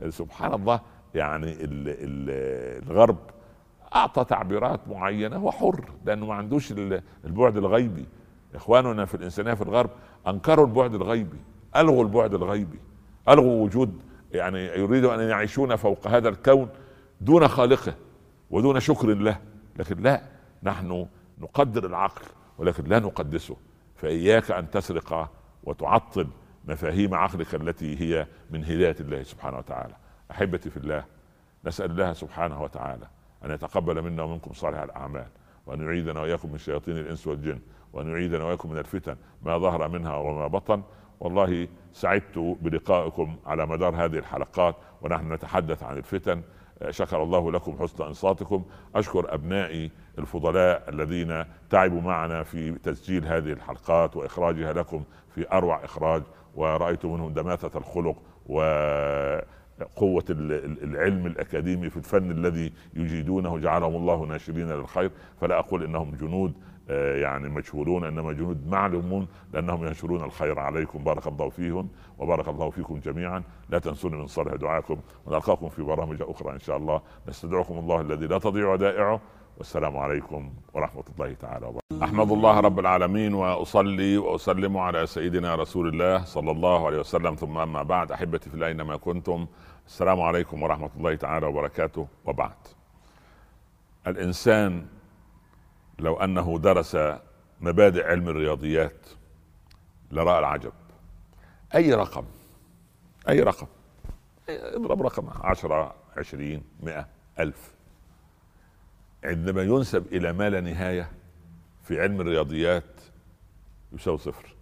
فسبحان 0.01 0.55
الله 0.61 0.80
يعني 1.14 1.53
ال 1.53 1.89
ال 1.89 2.89
الغرب 2.91 3.16
أعطى 3.95 4.24
تعبيرات 4.24 4.80
معينة 4.89 5.36
هو 5.36 5.51
حر 5.51 5.84
لأنه 6.05 6.26
ما 6.26 6.34
عندوش 6.34 6.72
البعد 7.24 7.57
الغيبي. 7.57 8.07
إخواننا 8.55 9.05
في 9.05 9.14
الإنسانية 9.14 9.55
في 9.55 9.62
الغرب 9.62 9.91
أنكروا 10.28 10.66
البعد 10.66 10.95
الغيبي 10.95 11.39
ألغوا 11.76 12.03
البعد 12.03 12.34
الغيبي 12.34 12.78
ألغوا 13.28 13.64
وجود 13.64 14.03
يعني 14.32 14.66
يريدوا 14.66 15.14
أن 15.14 15.20
يعيشون 15.20 15.76
فوق 15.76 16.06
هذا 16.06 16.28
الكون 16.28 16.68
دون 17.20 17.48
خالقه 17.48 17.94
ودون 18.50 18.80
شكر 18.80 19.08
له. 19.08 19.40
لكن 19.76 20.02
لا 20.02 20.22
نحن 20.62 21.06
نقدر 21.38 21.86
العقل 21.86 22.24
ولكن 22.58 22.84
لا 22.84 22.98
نقدسه. 22.98 23.56
فإياك 23.96 24.50
أن 24.50 24.70
تسرق 24.70 25.30
وتعطل 25.64 26.26
مفاهيم 26.64 27.14
عقلك 27.14 27.54
التي 27.54 28.00
هي 28.00 28.26
من 28.50 28.64
هداية 28.64 28.96
الله 29.00 29.22
سبحانه 29.22 29.58
وتعالى. 29.58 29.94
أحبتي 30.30 30.70
في 30.70 30.76
الله 30.76 31.04
نسأل 31.64 31.90
الله 31.90 32.12
سبحانه 32.12 32.62
وتعالى 32.62 33.06
أن 33.44 33.50
يتقبل 33.50 34.02
منا 34.02 34.22
ومنكم 34.22 34.52
صالح 34.52 34.78
الأعمال 34.78 35.26
وأن 35.66 35.80
يعيذنا 35.80 36.20
وإياكم 36.20 36.52
من 36.52 36.58
شياطين 36.58 36.96
الإنس 36.96 37.26
والجن 37.26 37.58
وأن 37.92 38.08
يعيذنا 38.08 38.44
وإياكم 38.44 38.70
من 38.70 38.78
الفتن 38.78 39.16
ما 39.42 39.58
ظهر 39.58 39.88
منها 39.88 40.16
وما 40.16 40.46
بطن. 40.46 40.82
والله 41.20 41.68
سعدت 41.92 42.38
بلقائكم 42.60 43.36
على 43.46 43.66
مدار 43.66 44.04
هذه 44.04 44.18
الحلقات 44.18 44.76
ونحن 45.02 45.32
نتحدث 45.32 45.82
عن 45.82 45.96
الفتن. 45.96 46.42
شكر 46.90 47.22
الله 47.22 47.52
لكم 47.52 47.76
حسن 47.80 48.04
انصاتكم. 48.04 48.64
أشكر 48.94 49.34
أبنائي 49.34 49.90
الفضلاء 50.18 50.84
الذين 50.88 51.44
تعبوا 51.70 52.00
معنا 52.00 52.42
في 52.42 52.72
تسجيل 52.72 53.26
هذه 53.26 53.52
الحلقات 53.52 54.16
وإخراجها 54.16 54.72
لكم 54.72 55.04
في 55.34 55.52
أروع 55.52 55.84
إخراج 55.84 56.22
ورأيت 56.54 57.04
منهم 57.04 57.32
دماثة 57.32 57.78
الخلق 57.78 58.16
وقوة 58.46 60.24
العلم 60.30 61.26
الأكاديمي 61.26 61.90
في 61.90 61.96
الفن 61.96 62.30
الذي 62.30 62.72
يجيدونه 62.94 63.58
جعلهم 63.58 63.96
الله 63.96 64.24
ناشرين 64.26 64.68
للخير. 64.68 65.10
فلا 65.40 65.58
أقول 65.58 65.84
إنهم 65.84 66.14
جنود 66.20 66.52
يعني 66.89 67.49
مجهولون 67.49 68.05
إنما 68.05 68.32
جنود 68.32 68.68
معلومون 68.68 69.28
لأنهم 69.53 69.86
ينشرون 69.86 70.24
الخير 70.24 70.59
عليكم. 70.59 71.05
بارك 71.05 71.26
الله 71.26 71.49
فيهم 71.49 71.89
وبارك 72.18 72.49
الله 72.49 72.70
فيكم 72.70 72.99
جميعا. 72.99 73.43
لا 73.70 73.78
تنسوني 73.78 74.16
من 74.16 74.26
صالح 74.26 74.55
دعائكم 74.55 74.97
ونلقاكم 75.26 75.68
في 75.68 75.82
برامج 75.82 76.22
أخرى 76.22 76.53
إن 76.53 76.59
شاء 76.59 76.76
الله. 76.76 77.03
نستدعكم 77.28 77.78
الله 77.78 78.01
الذي 78.01 78.26
لا 78.26 78.39
تضيع 78.39 78.72
ودائعه 78.72 79.20
والسلام 79.59 79.97
عليكم 79.97 80.51
ورحمة 80.74 81.05
الله 81.14 81.32
تعالى 81.32 81.66
وبركاته. 81.66 82.05
أحمد 82.05 82.32
الله 82.32 82.61
رب 82.61 82.78
العالمين 82.78 83.34
وأصلي 83.34 84.18
وأسلم 84.18 84.76
على 84.76 85.07
سيدنا 85.07 85.55
رسول 85.55 85.89
الله 85.89 86.24
صلى 86.24 86.51
الله 86.51 86.86
عليه 86.86 86.99
وسلم. 86.99 87.34
ثم 87.34 87.59
أما 87.59 87.82
بعد 87.82 88.12
أحبتي 88.12 88.51
في 88.51 88.55
الله 88.55 88.66
أينما 88.66 88.97
كنتم 88.97 89.47
السلام 89.86 90.20
عليكم 90.20 90.62
ورحمة 90.62 90.91
الله 90.97 91.14
تعالى 91.14 91.47
وبركاته. 91.47 92.07
وبعد. 92.24 92.57
الإنسان 94.07 94.86
لو 95.99 96.16
أنه 96.16 96.59
درس 96.59 96.96
مبادئ 97.61 98.07
علم 98.07 98.28
الرياضيات 98.28 99.07
لرأى 100.11 100.38
العجب. 100.38 100.72
أي 101.74 101.94
رقم؟ 101.94 102.24
أي 103.28 103.40
رقم؟ 103.40 103.66
اضرب 104.49 105.03
رقم 105.03 105.28
عشرة 105.28 105.94
عشرين 106.16 106.62
مئة 106.80 107.09
ألف. 107.38 107.74
عندما 109.24 109.62
ينسب 109.62 110.07
إلى 110.07 110.32
ما 110.32 110.51
لا 110.51 110.61
نهاية 110.61 111.11
في 111.84 112.01
علم 112.01 112.20
الرياضيات 112.20 113.01
يساوي 113.92 114.18
صفر. 114.18 114.55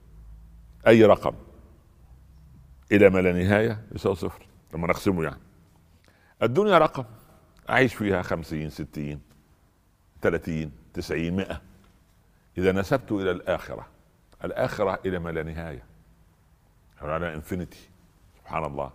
أي 0.87 1.05
رقم؟ 1.05 1.35
إلى 2.93 3.11
ما 3.11 3.19
لا 3.19 3.33
نهاية 3.33 3.87
يساوي 3.95 4.15
صفر 4.15 4.47
لما 4.75 4.87
نقسمه 4.87 5.25
يعني. 5.25 5.41
الدنيا 6.43 6.79
رقم 6.79 7.05
أعيش 7.71 7.95
فيها 7.95 8.23
خمسين 8.23 8.71
ستين 8.71 9.21
ثلاثين 10.23 10.73
تسعين 10.97 11.37
مئة 11.37 11.61
إذا 12.59 12.73
نسبت 12.73 13.13
إلى 13.13 13.31
الآخرة 13.31 13.87
الآخرة 14.45 14.99
إلى 15.07 15.19
ما 15.19 15.31
لا 15.31 15.43
نهاية. 15.43 15.83
على 17.03 17.35
انفينيتي 17.35 17.89
سبحان 18.39 18.65
الله. 18.65 18.91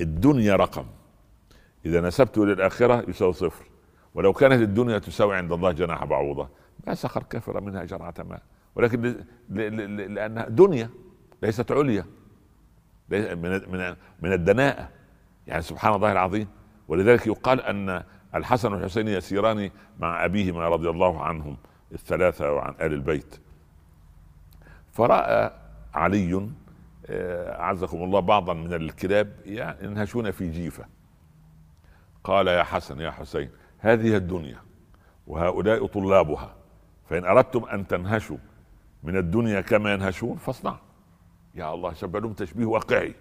الدنيا 0.00 0.56
رقم. 0.56 0.86
إذا 1.86 2.00
نسبت 2.00 2.38
إلى 2.38 2.52
الآخرة 2.52 3.04
يساوي 3.08 3.32
صفر. 3.32 3.64
ولو 4.14 4.32
كانت 4.32 4.62
الدنيا 4.62 4.98
تساوي 4.98 5.36
عند 5.36 5.52
الله 5.52 5.72
جناح 5.72 6.04
بعوضة 6.04 6.48
ما 6.86 6.94
سخر 6.94 7.22
كافر 7.22 7.60
منها 7.60 7.84
جرعة 7.84 8.14
ماء 8.18 8.42
ولكن 8.74 9.24
لأنها 9.48 10.48
دنيا 10.48 10.90
ليست 11.42 11.72
عليا. 11.72 12.04
من 13.08 13.38
من 13.38 13.96
من 14.22 14.32
الدناءة. 14.32 14.88
يعني 15.46 15.62
سبحان 15.62 15.94
الله 15.94 16.12
العظيم. 16.12 16.48
ولذلك 16.88 17.26
يقال 17.26 17.60
أن 17.60 18.02
الحسن 18.34 18.72
والحسين 18.72 19.08
يسيران 19.08 19.70
مع 19.98 20.24
أبيهما 20.24 20.68
رضي 20.68 20.90
الله 20.90 21.24
عنهم 21.24 21.56
الثلاثة 21.92 22.52
وعن 22.52 22.74
آل 22.80 22.92
البيت. 22.92 23.40
فرأى 24.92 25.50
علي 25.94 26.48
آه، 27.06 27.60
أعزكم 27.60 28.02
الله 28.02 28.20
بعضا 28.20 28.54
من 28.54 28.72
الكلاب 28.74 29.32
ينهشون 29.82 30.30
في 30.30 30.50
جيفة. 30.50 30.84
قال 32.24 32.46
يا 32.46 32.62
حسن 32.62 33.00
يا 33.00 33.10
حسين 33.10 33.50
هذه 33.78 34.16
الدنيا 34.16 34.58
وهؤلاء 35.26 35.86
طلابها 35.86 36.54
فإن 37.10 37.24
أردتم 37.24 37.64
أن 37.64 37.86
تنهشوا 37.86 38.36
من 39.02 39.16
الدنيا 39.16 39.60
كما 39.60 39.92
ينهشون 39.92 40.36
فاصنعوا. 40.36 40.76
يا 41.54 41.74
الله 41.74 41.92
شبه 41.92 42.20
لهم 42.20 42.32
تشبيه 42.32 42.64
واقعي. 42.64 43.14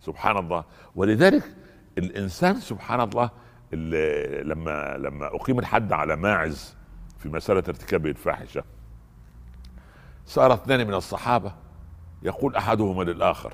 سبحان 0.00 0.36
الله. 0.36 0.64
ولذلك 0.94 1.54
الإنسان 1.98 2.54
سبحان 2.54 3.00
الله 3.00 3.30
لما 3.72 4.96
لما 4.96 5.26
أقيم 5.26 5.58
الحد 5.58 5.92
على 5.92 6.16
ماعز 6.16 6.76
في 7.18 7.28
مسألة 7.28 7.62
ارتكابه 7.68 8.10
الفاحشة 8.10 8.64
صار 10.26 10.54
اثنان 10.54 10.86
من 10.86 10.94
الصحابة 10.94 11.52
يقول 12.22 12.56
أحدهما 12.56 13.02
للآخر 13.02 13.52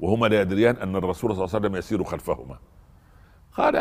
وهما 0.00 0.26
لا 0.26 0.40
يدريان 0.40 0.76
أن 0.76 0.96
الرسول 0.96 1.30
صلى 1.36 1.44
الله 1.44 1.54
عليه 1.54 1.66
وسلم 1.66 1.76
يسير 1.76 2.04
خلفهما. 2.04 2.58
قال 3.52 3.74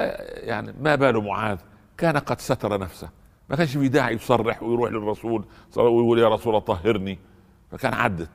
يعني 0.47 0.73
ما 0.81 0.95
بال 0.95 1.23
معاذ؟ 1.23 1.57
كان 1.97 2.17
قد 2.17 2.39
ستر 2.39 2.79
نفسه 2.79 3.09
ما 3.49 3.55
كانش 3.55 3.77
في 3.77 3.87
داعي 3.87 4.15
يصرح 4.15 4.63
ويروح 4.63 4.91
للرسول 4.91 5.45
ويقول 5.77 6.19
يا 6.19 6.29
رسول 6.29 6.61
طهرني 6.61 7.19
فكان 7.71 7.93
عدت. 7.93 8.29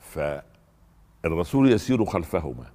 فالرسول 0.00 1.72
يسير 1.72 2.04
خلفهما 2.04 2.66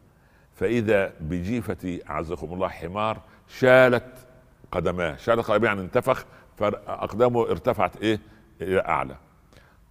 فإذا 0.56 1.14
بجيفة 1.20 2.00
أعزكم 2.10 2.54
الله 2.54 2.68
حمار 2.68 3.22
شالت 3.60 4.28
قدماه 4.72 5.16
شالت 5.16 5.46
قدماه 5.46 5.68
يعني 5.68 5.82
انتفخ 5.82 6.26
فأقدامه 6.58 7.42
ارتفعت 7.42 7.98
إيه؟ 7.98 8.20
إلى 8.62 8.80
أعلى. 8.80 9.16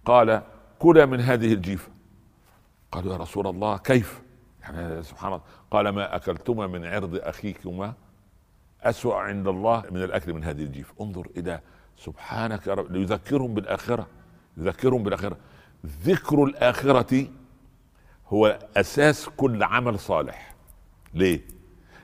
قال 0.05 0.41
كلا 0.79 1.05
من 1.05 1.19
هذه 1.19 1.53
الجيفة. 1.53 1.91
قالوا 2.91 3.13
يا 3.13 3.17
رسول 3.17 3.47
الله 3.47 3.77
كيف؟ 3.77 4.21
يعني 4.61 5.03
سبحان 5.03 5.33
الله. 5.33 5.43
قال 5.71 5.89
ما 5.89 6.15
أكلتما 6.15 6.67
من 6.67 6.85
عرض 6.85 7.15
أخيكما 7.15 7.93
أسوأ 8.81 9.15
عند 9.15 9.47
الله 9.47 9.83
من 9.91 10.03
الأكل 10.03 10.33
من 10.33 10.43
هذه 10.43 10.63
الجيفة. 10.63 10.93
انظر 11.01 11.27
إلى 11.37 11.59
سبحانك 11.97 12.67
يا 12.67 12.73
رب 12.73 12.91
ليذكرهم 12.91 13.53
بالآخرة 13.53 14.07
يذكرهم 14.57 15.03
بالآخرة. 15.03 15.37
ذكر 15.85 16.43
الآخرة 16.43 17.27
هو 18.27 18.59
أساس 18.77 19.29
كل 19.29 19.63
عمل 19.63 19.99
صالح. 19.99 20.55
ليه؟ 21.13 21.41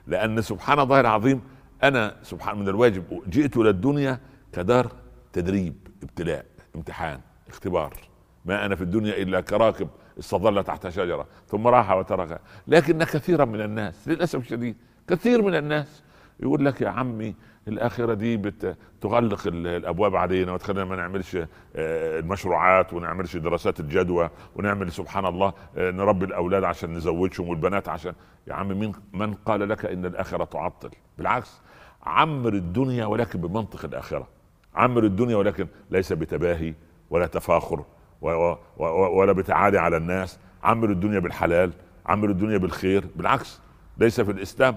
لأن 0.08 0.42
سبحان 0.42 0.78
الله 0.80 1.00
العظيم 1.00 1.40
أنا 1.82 2.16
سبحان 2.22 2.58
من 2.58 2.68
الواجب 2.68 3.04
جئت 3.28 3.56
إلى 3.56 3.70
الدنيا 3.70 4.20
كدار 4.52 4.92
تدريب 5.32 5.74
ابتلاء 6.02 6.44
امتحان 6.76 7.20
اختبار. 7.48 7.94
ما 8.44 8.66
أنا 8.66 8.76
في 8.76 8.82
الدنيا 8.82 9.22
إلا 9.22 9.40
كراكب 9.40 9.88
استظل 10.18 10.64
تحت 10.64 10.88
شجرة 10.88 11.26
ثم 11.48 11.66
راح 11.66 11.90
وتركها 11.90 12.38
لكن 12.68 13.04
كثيرا 13.04 13.44
من 13.44 13.60
الناس 13.60 14.08
للأسف 14.08 14.38
الشديد 14.38 14.76
كثير 15.08 15.42
من 15.42 15.54
الناس 15.54 16.02
يقول 16.40 16.64
لك 16.64 16.80
يا 16.80 16.88
عمي 16.88 17.34
الاخره 17.68 18.14
دي 18.14 18.36
بتغلق 18.36 19.46
الأبواب 19.46 20.16
علينا 20.16 20.52
وتخلينا 20.52 20.84
ما 20.84 20.96
نعملش 20.96 21.36
آه، 21.36 21.46
المشروعات 22.18 22.92
ونعملش 22.92 23.36
دراسات 23.36 23.80
الجدوى 23.80 24.30
ونعمل 24.56 24.92
سبحان 24.92 25.26
الله 25.26 25.52
آه، 25.76 25.90
نربي 25.90 26.24
الأولاد 26.24 26.64
عشان 26.64 26.92
نزوجهم 26.94 27.48
والبنات 27.48 27.88
عشان 27.88 28.12
يا 28.46 28.54
عم 28.54 28.68
مين 28.78 28.92
من 29.12 29.34
قال 29.34 29.68
لك 29.68 29.84
إن 29.84 30.06
الاخره 30.06 30.44
تعطل؟ 30.44 30.90
بالعكس 31.18 31.60
عمر 32.02 32.52
الدنيا 32.54 33.06
ولكن 33.06 33.40
بمنطق 33.40 33.84
الاخره 33.84 34.28
عمر 34.74 35.04
الدنيا 35.04 35.36
ولكن 35.36 35.66
ليس 35.90 36.12
بتباهي 36.12 36.74
ولا 37.10 37.26
تفاخر 37.26 37.84
ولا 39.16 39.32
بتعالي 39.32 39.78
على 39.78 39.96
الناس. 39.96 40.38
عمر 40.62 40.90
الدنيا 40.90 41.18
بالحلال 41.18 41.72
عمر 42.06 42.30
الدنيا 42.30 42.58
بالخير. 42.58 43.04
بالعكس 43.16 43.60
ليس 43.98 44.20
في 44.20 44.30
الإسلام 44.30 44.76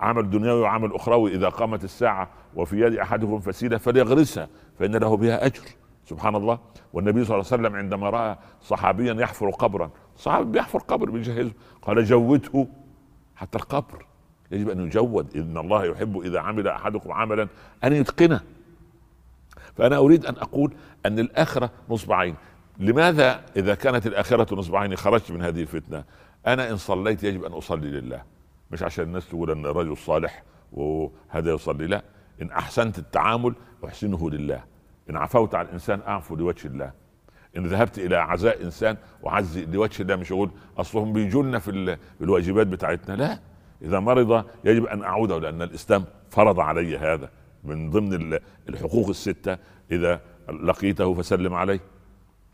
عمل 0.00 0.30
دنيوي 0.30 0.60
وعمل 0.60 0.94
أخروي 0.94 1.34
إذا 1.34 1.48
قامت 1.48 1.84
الساعة 1.84 2.28
وفي 2.56 2.80
يد 2.80 2.96
أحدكم 2.96 3.40
فسيله 3.40 3.78
فليغرسها 3.78 4.48
فإن 4.78 4.96
له 4.96 5.16
بها 5.16 5.46
أجر. 5.46 5.62
سبحان 6.04 6.34
الله. 6.34 6.58
والنبي 6.92 7.24
صلى 7.24 7.34
الله 7.34 7.46
عليه 7.52 7.62
وسلم 7.62 7.76
عندما 7.76 8.10
رأى 8.10 8.36
صحابيا 8.62 9.14
يحفر 9.14 9.50
قبرا 9.50 9.90
صحابي 10.16 10.50
بيحفر 10.50 10.78
قبر 10.78 11.10
بيجهزه 11.10 11.52
قال 11.82 12.04
جوده 12.04 12.66
حتى 13.36 13.58
القبر. 13.58 14.06
يجب 14.50 14.70
أن 14.70 14.86
يجود. 14.86 15.36
إن 15.36 15.58
الله 15.58 15.84
يحب 15.84 16.18
إذا 16.18 16.40
عمل 16.40 16.68
أحدكم 16.68 17.12
عملا 17.12 17.48
أن 17.84 17.92
يتقنه. 17.92 18.40
فأنا 19.76 19.96
أريد 19.96 20.26
أن 20.26 20.36
أقول 20.36 20.72
أن 21.06 21.18
الآخرة 21.18 21.70
نصب 21.90 22.12
عين. 22.12 22.34
لماذا 22.78 23.44
إذا 23.56 23.74
كانت 23.74 24.06
الآخرة 24.06 24.54
نصب 24.54 24.76
عيني 24.76 24.96
خرجت 24.96 25.30
من 25.30 25.42
هذه 25.42 25.60
الفتنة؟ 25.60 26.04
أنا 26.46 26.70
إن 26.70 26.76
صليت 26.76 27.24
يجب 27.24 27.44
أن 27.44 27.52
أصلي 27.52 27.90
لله. 27.90 28.37
مش 28.70 28.82
عشان 28.82 29.04
الناس 29.04 29.28
تقول 29.28 29.50
أن 29.50 29.66
رجل 29.66 29.96
صالح 29.96 30.42
وهذا 30.72 31.52
يصلي 31.52 31.86
لا. 31.86 32.02
إن 32.42 32.50
أحسنت 32.50 32.98
التعامل 32.98 33.54
أحسنه 33.84 34.30
لله. 34.30 34.64
إن 35.10 35.16
عفوت 35.16 35.54
على 35.54 35.68
الإنسان 35.68 36.00
أعفو 36.06 36.36
لوجه 36.36 36.66
الله. 36.68 36.92
إن 37.56 37.66
ذهبت 37.66 37.98
إلى 37.98 38.16
عزاء 38.16 38.62
إنسان 38.62 38.96
وعزي 39.22 39.66
لوجه 39.66 40.02
الله 40.02 40.16
مش 40.16 40.32
أقول 40.32 40.50
أصلهم 40.78 41.12
بيجولنا 41.12 41.58
في 41.58 41.96
الواجبات 42.20 42.66
بتاعتنا 42.66 43.16
لا. 43.16 43.40
إذا 43.82 44.00
مرض 44.00 44.44
يجب 44.64 44.86
أن 44.86 45.02
أعوده 45.02 45.38
لأن 45.38 45.62
الإسلام 45.62 46.04
فرض 46.30 46.60
علي 46.60 46.98
هذا 46.98 47.30
من 47.64 47.90
ضمن 47.90 48.38
الحقوق 48.68 49.08
الستة. 49.08 49.58
إذا 49.92 50.20
لقيته 50.62 51.14
فسلم 51.14 51.54
عليه. 51.54 51.80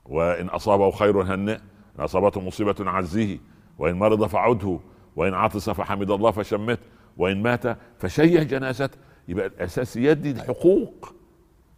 وإن 0.05 0.47
أصابه 0.47 0.91
خير 0.91 1.23
هنئ 1.23 1.59
إن 1.99 2.05
أصابته 2.05 2.41
مصيبة 2.41 2.91
عزيه. 2.91 3.39
وإن 3.79 3.95
مرض 3.99 4.27
فعده 4.27 4.81
وإن 5.17 5.35
عطس 5.35 5.71
فحمد 5.71 6.11
الله 6.11 6.31
فشمته 6.31 6.87
وإن 7.17 7.43
مات 7.43 7.79
فشيع 7.99 8.43
جنازته. 8.43 8.99
يبقى 9.29 9.47
الاساسيات 9.47 10.17
دي 10.17 10.43
حقوق. 10.43 11.15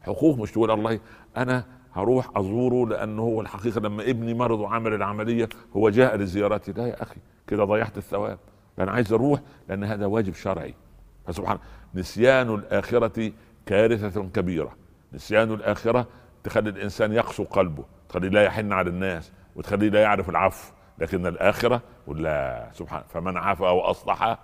حقوق 0.00 0.38
مش 0.38 0.52
تقول 0.52 0.70
الله 0.70 1.00
أنا 1.36 1.64
هروح 1.92 2.36
أزوره 2.36 2.88
لأنه 2.88 3.22
هو 3.22 3.40
الحقيقة 3.40 3.80
لما 3.80 4.02
ابني 4.02 4.34
مرض 4.34 4.60
وعمل 4.60 4.94
العملية 4.94 5.48
هو 5.76 5.90
جاء 5.90 6.16
لزيارتي. 6.16 6.72
لا 6.72 6.86
يا 6.86 7.02
أخي 7.02 7.16
كده 7.46 7.64
ضيعت 7.64 7.98
الثواب. 7.98 8.38
أنا 8.78 8.92
عايز 8.92 9.12
أروح 9.12 9.40
لأن 9.68 9.84
هذا 9.84 10.06
واجب 10.06 10.34
شرعي. 10.34 10.74
فسبحان 11.26 11.58
نسيان 11.94 12.54
الآخرة 12.54 13.32
كارثة 13.66 14.28
كبيرة. 14.28 14.76
نسيان 15.12 15.54
الآخرة 15.54 16.06
تخلي 16.44 16.70
الإنسان 16.70 17.12
يقسو 17.12 17.44
قلبه 17.44 17.84
تخليه 18.08 18.28
لا 18.28 18.42
يحن 18.42 18.72
على 18.72 18.90
الناس 18.90 19.32
وتخليه 19.56 19.88
لا 19.88 20.02
يعرف 20.02 20.30
العفو. 20.30 20.72
لكن 20.98 21.26
الآخرة 21.26 21.82
ولا 22.06 22.68
سبحان 22.72 23.02
فمن 23.08 23.36
عفا 23.36 23.70
وأصلح 23.70 24.38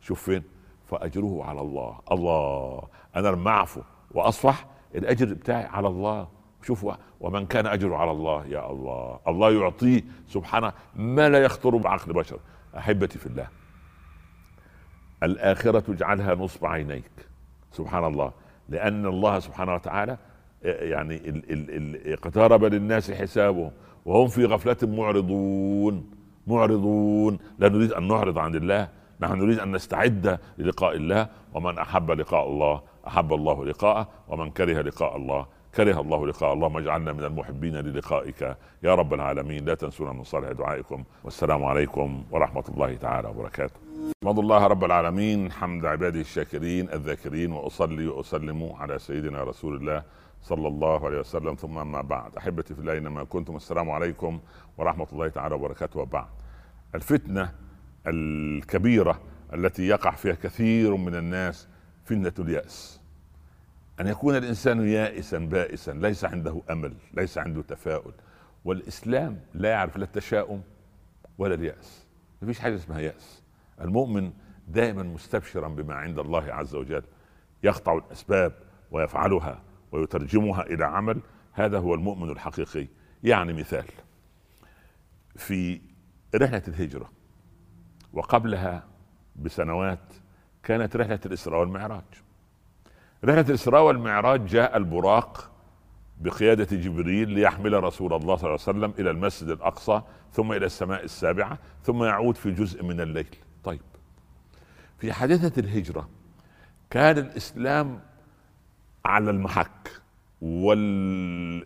شوف 0.00 0.22
فين؟ 0.22 0.42
فأجره 0.86 1.44
على 1.44 1.60
الله. 1.60 2.00
الله 2.12 2.82
أنا 3.16 3.28
لما 3.28 3.50
اعفو 3.50 3.80
واصفح 4.10 4.66
الأجر 4.94 5.34
بتاعي 5.34 5.64
على 5.64 5.88
الله. 5.88 6.28
شوفوا 6.62 6.94
ومن 7.20 7.46
كان 7.46 7.66
أجره 7.66 7.96
على 7.96 8.10
الله 8.10 8.46
يا 8.46 8.70
الله. 8.70 9.20
الله 9.28 9.50
يعطيه 9.50 10.02
سبحانه 10.28 10.72
ما 10.94 11.28
لا 11.28 11.38
يخطر 11.38 11.76
بعقل 11.76 12.12
بشر. 12.12 12.38
أحبتي 12.78 13.18
في 13.18 13.26
الله 13.26 13.48
الآخرة 15.22 15.92
اجعلها 15.92 16.34
نصب 16.34 16.66
عينيك 16.66 17.10
سبحان 17.72 18.04
الله. 18.04 18.32
لأن 18.68 19.06
الله 19.06 19.38
سبحانه 19.38 19.74
وتعالى 19.74 20.18
يعني 20.62 21.42
اقترب 22.06 22.64
للناس 22.64 23.10
حسابهم 23.10 23.70
وهم 24.04 24.28
في 24.28 24.44
غفلة 24.44 24.76
معرضون 24.82 26.10
معرضون. 26.46 27.38
لا 27.58 27.68
نريد 27.68 27.92
أن 27.92 28.08
نعرض 28.08 28.38
عن 28.38 28.54
الله 28.54 28.88
نحن 29.20 29.38
نريد 29.38 29.58
أن 29.58 29.72
نستعد 29.72 30.38
للقاء 30.58 30.96
الله. 30.96 31.28
ومن 31.54 31.78
أحب 31.78 32.10
لقاء 32.10 32.48
الله 32.48 32.82
أحب 33.06 33.32
الله 33.32 33.64
لقاءه. 33.64 34.08
ومن 34.28 34.50
كره 34.50 34.80
لقاء 34.80 35.16
الله 35.16 35.46
كره 35.74 36.00
الله 36.00 36.26
لقاء 36.26 36.52
اللهم 36.52 36.76
اجعلنا 36.76 37.12
من 37.12 37.24
المحبين 37.24 37.76
للقائك. 37.76 38.56
يا 38.82 38.94
رب 38.94 39.14
العالمين 39.14 39.64
لا 39.64 39.74
تنسونا 39.74 40.12
من 40.12 40.24
صالح 40.24 40.52
دعائكم. 40.52 41.04
والسلام 41.24 41.64
عليكم 41.64 42.24
ورحمة 42.30 42.64
الله 42.68 42.94
تعالى 42.94 43.28
وبركاته. 43.28 43.74
احمد 44.22 44.38
الله 44.38 44.66
رب 44.66 44.84
العالمين. 44.84 45.52
حمد 45.52 45.86
عباده 45.86 46.20
الشاكرين 46.20 46.88
الذاكرين 46.92 47.52
وأصلي 47.52 48.06
وأسلم 48.06 48.72
على 48.80 48.98
سيدنا 48.98 49.42
رسول 49.42 49.76
الله 49.76 50.02
صلى 50.44 50.68
الله 50.68 51.06
عليه 51.06 51.18
وسلم. 51.18 51.54
ثم 51.54 51.78
أما 51.78 52.02
بعد 52.02 52.36
أحبتي 52.36 52.74
في 52.74 52.80
الله 52.80 52.92
اينما 52.92 53.24
كنتم 53.24 53.56
السلام 53.56 53.90
عليكم 53.90 54.40
ورحمة 54.78 55.06
الله 55.12 55.28
تعالى 55.28 55.54
وبركاته. 55.54 56.00
وبعد 56.00 56.26
الفتنة 56.94 57.52
الكبيرة 58.06 59.20
التي 59.54 59.86
يقع 59.86 60.10
فيها 60.10 60.34
كثير 60.34 60.96
من 60.96 61.14
الناس 61.14 61.68
فتنة 62.04 62.32
اليأس. 62.38 63.00
أن 64.00 64.06
يكون 64.06 64.36
الإنسان 64.36 64.88
يائسا 64.88 65.38
بائسا 65.38 65.90
ليس 65.90 66.24
عنده 66.24 66.62
أمل 66.70 66.94
ليس 67.14 67.38
عنده 67.38 67.62
تفاؤل. 67.62 68.12
والإسلام 68.64 69.40
لا 69.54 69.68
يعرف 69.68 69.96
لا 69.96 70.04
التشاؤم 70.04 70.62
ولا 71.38 71.54
اليأس. 71.54 72.06
ما 72.42 72.48
فيش 72.48 72.60
حاجة 72.60 72.74
اسمها 72.74 73.00
يأس. 73.00 73.42
المؤمن 73.80 74.32
دائما 74.68 75.02
مستبشرا 75.02 75.68
بما 75.68 75.94
عند 75.94 76.18
الله 76.18 76.52
عز 76.52 76.74
وجل 76.74 77.02
يقطع 77.62 77.92
الأسباب 77.92 78.52
ويفعلها. 78.90 79.60
ويترجمها 79.94 80.62
إلى 80.62 80.84
عمل 80.84 81.20
هذا 81.52 81.78
هو 81.78 81.94
المؤمن 81.94 82.30
الحقيقي. 82.30 82.86
يعني 83.24 83.52
مثال 83.52 83.84
في 85.36 85.80
رحلة 86.34 86.62
الهجرة 86.68 87.10
وقبلها 88.12 88.84
بسنوات 89.36 90.12
كانت 90.62 90.96
رحلة 90.96 91.20
الإسراء 91.26 91.60
والمعراج. 91.60 92.04
رحلة 93.24 93.40
الإسراء 93.48 93.82
والمعراج 93.82 94.46
جاء 94.46 94.76
البراق 94.76 95.50
بقيادة 96.20 96.76
جبريل 96.76 97.30
ليحمل 97.30 97.84
رسول 97.84 98.14
الله 98.14 98.36
صلى 98.36 98.50
الله 98.54 98.60
عليه 98.68 98.78
وسلم 98.78 98.94
إلى 98.98 99.10
المسجد 99.10 99.48
الأقصى 99.48 100.02
ثم 100.32 100.52
إلى 100.52 100.66
السماء 100.66 101.04
السابعة 101.04 101.58
ثم 101.82 102.04
يعود 102.04 102.36
في 102.36 102.50
جزء 102.50 102.82
من 102.82 103.00
الليل. 103.00 103.36
طيب 103.64 103.80
في 104.98 105.12
حادثة 105.12 105.60
الهجرة 105.60 106.08
كان 106.90 107.18
الإسلام 107.18 108.00
على 109.04 109.30
المحك. 109.30 110.00
والمجرمون 110.42 111.64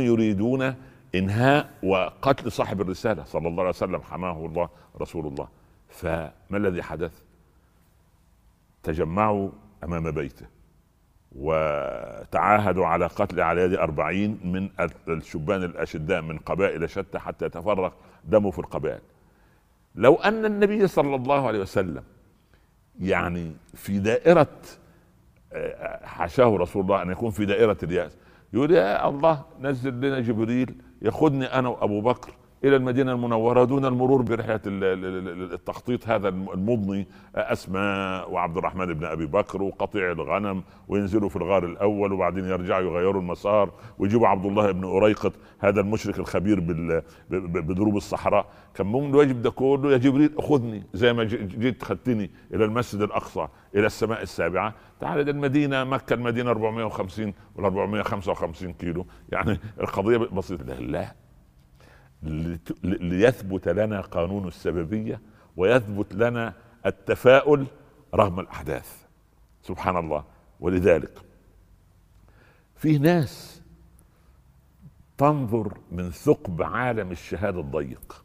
يريدون 0.00 0.74
إنهاء 1.14 1.70
وقتل 1.82 2.52
صاحب 2.52 2.80
الرسالة 2.80 3.24
صلى 3.24 3.48
الله 3.48 3.60
عليه 3.60 3.68
وسلم 3.68 4.02
حماه 4.02 4.46
الله 4.46 4.68
رسول 5.00 5.26
الله. 5.26 5.48
فما 5.88 6.32
الذي 6.52 6.82
حدث؟ 6.82 7.22
تجمعوا 8.82 9.50
أمام 9.84 10.10
بيته 10.10 10.46
وتعاهدوا 11.32 12.86
على 12.86 13.06
قتل 13.06 13.40
على 13.40 13.60
يد 13.60 13.74
أربعين 13.74 14.40
من 14.44 14.70
الشبان 15.08 15.64
الأشداء 15.64 16.22
من 16.22 16.38
قبائل 16.38 16.90
شتى 16.90 17.18
حتى 17.18 17.46
يتفرق 17.46 17.92
دمه 18.24 18.50
في 18.50 18.58
القبائل. 18.58 19.00
لو 19.94 20.14
أن 20.14 20.44
النبي 20.44 20.86
صلى 20.86 21.14
الله 21.14 21.46
عليه 21.46 21.60
وسلم 21.60 22.02
يعني 23.00 23.52
في 23.74 23.98
دائرة 23.98 24.56
حاشاه 26.02 26.56
رسول 26.56 26.82
الله 26.82 27.02
أن 27.02 27.10
يكون 27.10 27.30
في 27.30 27.44
دائرة 27.44 27.78
اليأس. 27.82 28.18
يقول 28.52 28.70
يا 28.70 29.08
الله 29.08 29.44
نزل 29.60 30.00
لنا 30.00 30.20
جبريل 30.20 30.74
ياخذني 31.02 31.44
أنا 31.44 31.68
وأبو 31.68 32.00
بكر 32.00 32.32
إلى 32.64 32.76
المدينة 32.76 33.12
المنورة 33.12 33.64
دون 33.64 33.84
المرور 33.84 34.22
برحلة 34.22 34.60
التخطيط 34.66 36.08
هذا 36.08 36.28
المضني. 36.28 37.08
أسماء 37.34 38.32
وعبد 38.32 38.56
الرحمن 38.56 38.94
بن 38.94 39.04
أبي 39.04 39.26
بكر 39.26 39.62
وقطيع 39.62 40.12
الغنم 40.12 40.62
وينزلوا 40.88 41.28
في 41.28 41.36
الغار 41.36 41.64
الأول 41.64 42.12
وبعدين 42.12 42.44
يرجعوا 42.44 42.82
يغيروا 42.82 43.22
المسار 43.22 43.70
ويجيبوا 43.98 44.28
عبد 44.28 44.46
الله 44.46 44.70
بن 44.70 44.84
أريقط 44.84 45.32
هذا 45.58 45.80
المشرك 45.80 46.18
الخبير 46.18 46.60
بدروب 47.30 47.96
الصحراء. 47.96 48.46
كان 48.74 48.86
ممكن 48.86 49.10
الواجب 49.10 49.42
ده 49.42 49.50
كله 49.50 49.92
يا 49.92 49.96
جبريل 49.96 50.34
خذني 50.38 50.82
زي 50.94 51.12
ما 51.12 51.24
جيت 51.24 51.82
خدتني 51.82 52.30
إلى 52.54 52.64
المسجد 52.64 53.00
الأقصى 53.00 53.48
إلى 53.74 53.86
السماء 53.86 54.22
السابعة. 54.22 54.74
تعال 55.00 55.28
المدينة 55.28 55.84
مكة 55.84 56.14
المدينة 56.14 56.50
450 56.50 57.34
ولا 57.54 57.66
455 57.66 58.72
كيلو. 58.72 59.06
يعني 59.32 59.58
القضية 59.80 60.16
بسيطة. 60.16 60.64
لا 60.64 61.14
ليثبت 62.82 63.68
لنا 63.68 64.00
قانون 64.00 64.48
السببية 64.48 65.20
ويثبت 65.56 66.14
لنا 66.14 66.54
التفاؤل 66.86 67.66
رغم 68.14 68.40
الأحداث. 68.40 69.06
سبحان 69.62 69.96
الله. 69.96 70.24
ولذلك 70.60 71.18
في 72.76 72.98
ناس 72.98 73.62
تنظر 75.18 75.78
من 75.92 76.10
ثقب 76.10 76.62
عالم 76.62 77.10
الشهادة 77.10 77.60
الضيق 77.60 78.24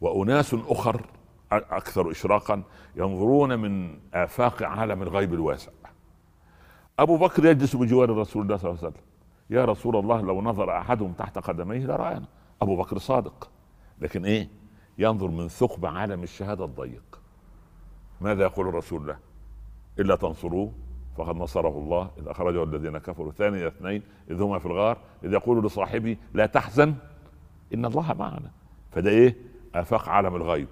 وأناس 0.00 0.54
آخر 0.54 1.06
أكثر 1.52 2.10
اشراقا 2.10 2.62
ينظرون 2.96 3.58
من 3.58 3.98
آفاق 4.14 4.62
عالم 4.62 5.02
الغيب 5.02 5.34
الواسع. 5.34 5.72
أبو 6.98 7.16
بكر 7.16 7.44
يجلس 7.44 7.76
بجوار 7.76 8.10
رسول 8.10 8.42
الله 8.42 8.56
صلى 8.56 8.70
الله 8.70 8.80
عليه 8.82 8.88
وسلم. 8.88 9.04
يا 9.50 9.64
رسول 9.64 9.96
الله 9.96 10.20
لو 10.20 10.42
نظر 10.42 10.78
أحدهم 10.78 11.12
تحت 11.12 11.38
قدميه 11.38 11.86
لرآنا. 11.86 12.26
أبو 12.62 12.76
بكر 12.76 12.98
صادق. 12.98 13.50
لكن 14.00 14.24
إيه؟ 14.24 14.48
ينظر 14.98 15.28
من 15.28 15.48
ثقب 15.48 15.86
عالم 15.86 16.22
الشهادة 16.22 16.64
الضيق. 16.64 17.20
ماذا 18.20 18.42
يقول 18.42 18.68
الرسول 18.68 19.06
له؟ 19.06 19.16
إلا 19.98 20.16
تنصروه. 20.16 20.72
فقد 21.16 21.36
نصره 21.36 21.78
الله. 21.78 22.10
إذ 22.18 22.28
أخرجه 22.28 22.64
الذين 22.64 22.98
كفروا. 22.98 23.32
ثاني 23.32 23.66
اثنين 23.66 24.02
إذ 24.30 24.42
هما 24.42 24.58
في 24.58 24.66
الغار 24.66 24.98
إذ 25.24 25.32
يقول 25.32 25.66
لصاحبه 25.66 26.16
لا 26.34 26.46
تحزن 26.46 26.94
إن 27.74 27.84
الله 27.84 28.14
معنا. 28.14 28.50
فده 28.92 29.10
إيه؟ 29.10 29.36
آفاق 29.74 30.08
عالم 30.08 30.36
الغيب. 30.36 30.68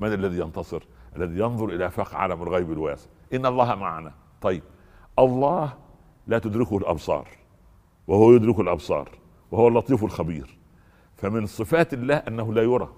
من 0.00 0.12
الذي 0.12 0.38
ينتصر؟ 0.38 0.82
الذي 1.16 1.40
ينظر 1.40 1.68
إلى 1.68 1.86
افاق 1.86 2.14
عالم 2.14 2.42
الغيب 2.42 2.72
الواسع. 2.72 3.10
إن 3.34 3.46
الله 3.46 3.74
معنا. 3.74 4.12
طيب. 4.40 4.62
الله 5.18 5.72
لا 6.26 6.38
تدركه 6.38 6.78
الأبصار 6.78 7.28
وهو 8.06 8.32
يدرك 8.32 8.60
الأبصار 8.60 9.08
وهو 9.50 9.68
اللطيف 9.68 10.04
الخبير. 10.04 10.58
فمن 11.16 11.46
صفات 11.46 11.94
الله 11.94 12.14
أنه 12.14 12.54
لا 12.54 12.62
يرى. 12.62 12.88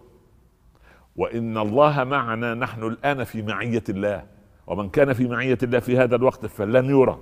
وإن 1.17 1.59
الله 1.59 2.05
معنا 2.05 2.55
نحن 2.55 2.83
الآن 2.83 3.25
في 3.25 3.43
معية 3.43 3.85
الله. 3.89 4.27
ومن 4.67 4.89
كان 4.89 5.13
في 5.13 5.29
معية 5.29 5.59
الله 5.63 5.79
في 5.79 5.99
هذا 5.99 6.17
الوقت 6.17 6.47
فلن 6.47 6.91
يرى. 6.91 7.19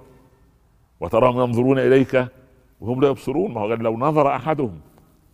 وتراهم 1.01 1.41
ينظرون 1.41 1.79
إليك 1.79 2.29
وهم 2.81 3.01
لا 3.01 3.09
يبصرون. 3.09 3.55
ما 3.55 3.61
هو 3.61 3.75
لو 3.75 3.97
نظر 3.99 4.37
أحدهم. 4.37 4.81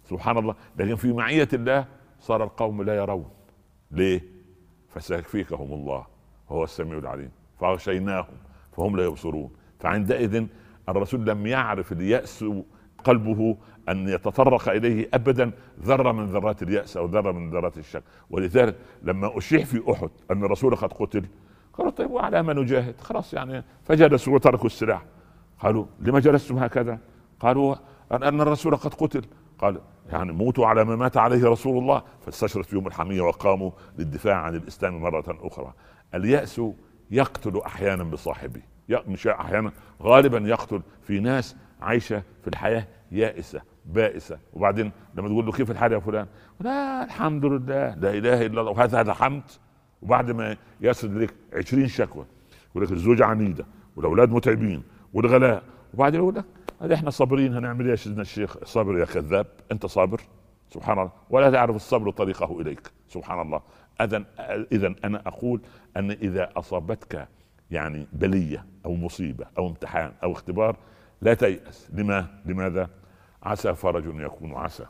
سبحان 0.04 0.38
الله. 0.38 0.54
لكن 0.78 0.94
في 0.94 1.12
معية 1.12 1.48
الله 1.52 1.84
صار 2.20 2.44
القوم 2.44 2.82
لا 2.82 2.96
يرون. 2.96 3.30
ليه؟ 3.90 4.31
فسيكفيكهم 4.94 5.72
الله 5.72 6.06
وهو 6.50 6.64
السميع 6.64 6.98
العليم. 6.98 7.30
فغشيناهم 7.60 8.34
فهم 8.76 8.96
لا 8.96 9.04
يبصرون. 9.04 9.50
فعندئذ 9.80 10.46
الرسول 10.88 11.26
لم 11.26 11.46
يعرف 11.46 11.92
اليأس 11.92 12.44
قلبه 13.04 13.56
أن 13.88 14.08
يتطرق 14.08 14.68
إليه 14.68 15.08
ابدا 15.14 15.50
ذرة 15.80 16.12
من 16.12 16.26
ذرات 16.26 16.62
اليأس 16.62 16.96
أو 16.96 17.06
ذرة 17.06 17.32
من 17.32 17.50
ذرات 17.50 17.78
الشك. 17.78 18.02
ولذلك 18.30 18.76
لما 19.02 19.38
اشيع 19.38 19.64
في 19.64 19.92
أحد 19.92 20.10
أن 20.30 20.44
الرسول 20.44 20.76
قد 20.76 20.92
قتل 20.92 21.24
قالوا 21.72 21.92
طيب 21.92 22.10
وعلى 22.10 22.42
ما 22.42 22.52
نجاهد؟ 22.52 23.00
خلاص 23.00 23.34
يعني 23.34 23.64
فجلسوا 23.84 24.34
وتركوا 24.34 24.66
السلاح. 24.66 25.04
قالوا 25.60 25.86
لما 26.00 26.20
جلستم 26.20 26.58
هكذا؟ 26.58 26.98
قالوا 27.40 27.74
أن 28.12 28.40
الرسول 28.40 28.76
قد 28.76 28.94
قتل. 28.94 29.24
قال 29.58 29.80
يعني 30.12 30.32
موتوا 30.32 30.66
على 30.66 30.84
ما 30.84 30.96
مات 30.96 31.16
عليه 31.16 31.48
رسول 31.48 31.78
الله 31.78 32.02
فاستشرت 32.24 32.66
فيهم 32.66 32.86
الحمية 32.86 33.20
وقاموا 33.20 33.70
للدفاع 33.98 34.36
عن 34.36 34.54
الإسلام 34.54 35.00
مرة 35.02 35.24
أخرى. 35.28 35.72
اليأس 36.14 36.60
يقتل 37.10 37.60
أحيانا 37.66 38.04
بصاحبه 38.04 38.60
مش 38.88 39.26
أحيانا 39.26 39.72
غالبا 40.02 40.38
يقتل 40.38 40.82
في 41.02 41.20
ناس 41.20 41.56
عايشة 41.80 42.22
في 42.42 42.48
الحياة 42.48 42.86
يائسة 43.12 43.62
بائسة. 43.86 44.38
وبعدين 44.54 44.92
لما 45.14 45.28
تقول 45.28 45.46
له 45.46 45.52
كيف 45.52 45.70
الحال 45.70 45.92
يا 45.92 45.98
فلان؟ 45.98 46.26
لا 46.60 47.04
الحمد 47.04 47.44
لله 47.44 47.94
لا 47.94 48.10
إله 48.10 48.46
إلا 48.46 48.60
الله. 48.60 48.72
وهذا 48.72 49.00
هذا 49.00 49.12
حمد. 49.12 49.42
وبعد 50.02 50.30
ما 50.30 50.56
يسرد 50.80 51.16
لك 51.16 51.34
20 51.56 51.88
شكوى 51.88 52.24
يقول 52.70 52.84
لك 52.84 52.92
الزوجة 52.92 53.24
عنيدة 53.24 53.66
والأولاد 53.96 54.30
متعبين 54.30 54.82
والغلاء. 55.12 55.62
وبعدين 55.94 56.20
يقول 56.20 56.34
لك 56.34 56.44
إحنا 56.82 57.10
صابرين 57.10 57.54
هنعمل 57.54 57.84
إيه 57.84 57.90
يا 57.90 57.96
سيدنا 57.96 58.22
الشيخ؟ 58.22 58.64
صابر 58.64 58.98
يا 58.98 59.04
كذاب 59.04 59.46
أنت 59.72 59.86
صابر؟ 59.86 60.20
سبحان 60.70 60.98
الله. 60.98 61.12
ولا 61.30 61.50
تعرف 61.50 61.76
الصبر 61.76 62.10
طريقه 62.10 62.60
إليك. 62.60 62.90
سبحان 63.08 63.40
الله. 63.40 63.60
اذا 64.00 64.24
اذا 64.72 64.94
أنا 65.04 65.22
أقول 65.26 65.60
أن 65.96 66.10
إذا 66.10 66.52
أصابتك 66.56 67.28
يعني 67.70 68.06
بلية 68.12 68.66
أو 68.86 68.94
مصيبة 68.94 69.46
أو 69.58 69.68
امتحان 69.68 70.12
أو 70.22 70.32
اختبار 70.32 70.76
لا 71.22 71.34
تيأس. 71.34 71.88
لما؟ 71.92 72.26
لماذا؟ 72.44 72.90
عسى 73.42 73.74
فرج 73.74 74.20
يكون 74.20 74.54
عسى. 74.54 74.86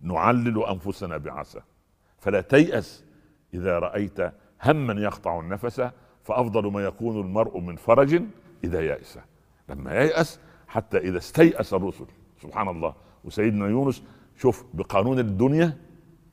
نعلل 0.00 0.64
أنفسنا 0.64 1.16
بعسى. 1.16 1.60
فلا 2.18 2.40
تيأس 2.40 3.04
إذا 3.54 3.78
رأيت 3.78 4.20
هما 4.64 5.00
يقطع 5.02 5.40
النفس 5.40 5.82
فأفضل 6.24 6.72
ما 6.72 6.84
يكون 6.84 7.20
المرء 7.20 7.60
من 7.60 7.76
فرج 7.76 8.22
إذا 8.64 8.80
يأس. 8.80 9.18
لما 9.68 9.94
ييأس 9.94 10.40
حتى 10.74 10.98
إذا 10.98 11.18
استيأس 11.18 11.74
الرسل. 11.74 12.04
سبحان 12.42 12.68
الله. 12.68 12.94
وسيدنا 13.24 13.66
يونس 13.66 14.02
شوف 14.38 14.64
بقانون 14.74 15.18
الدنيا 15.18 15.78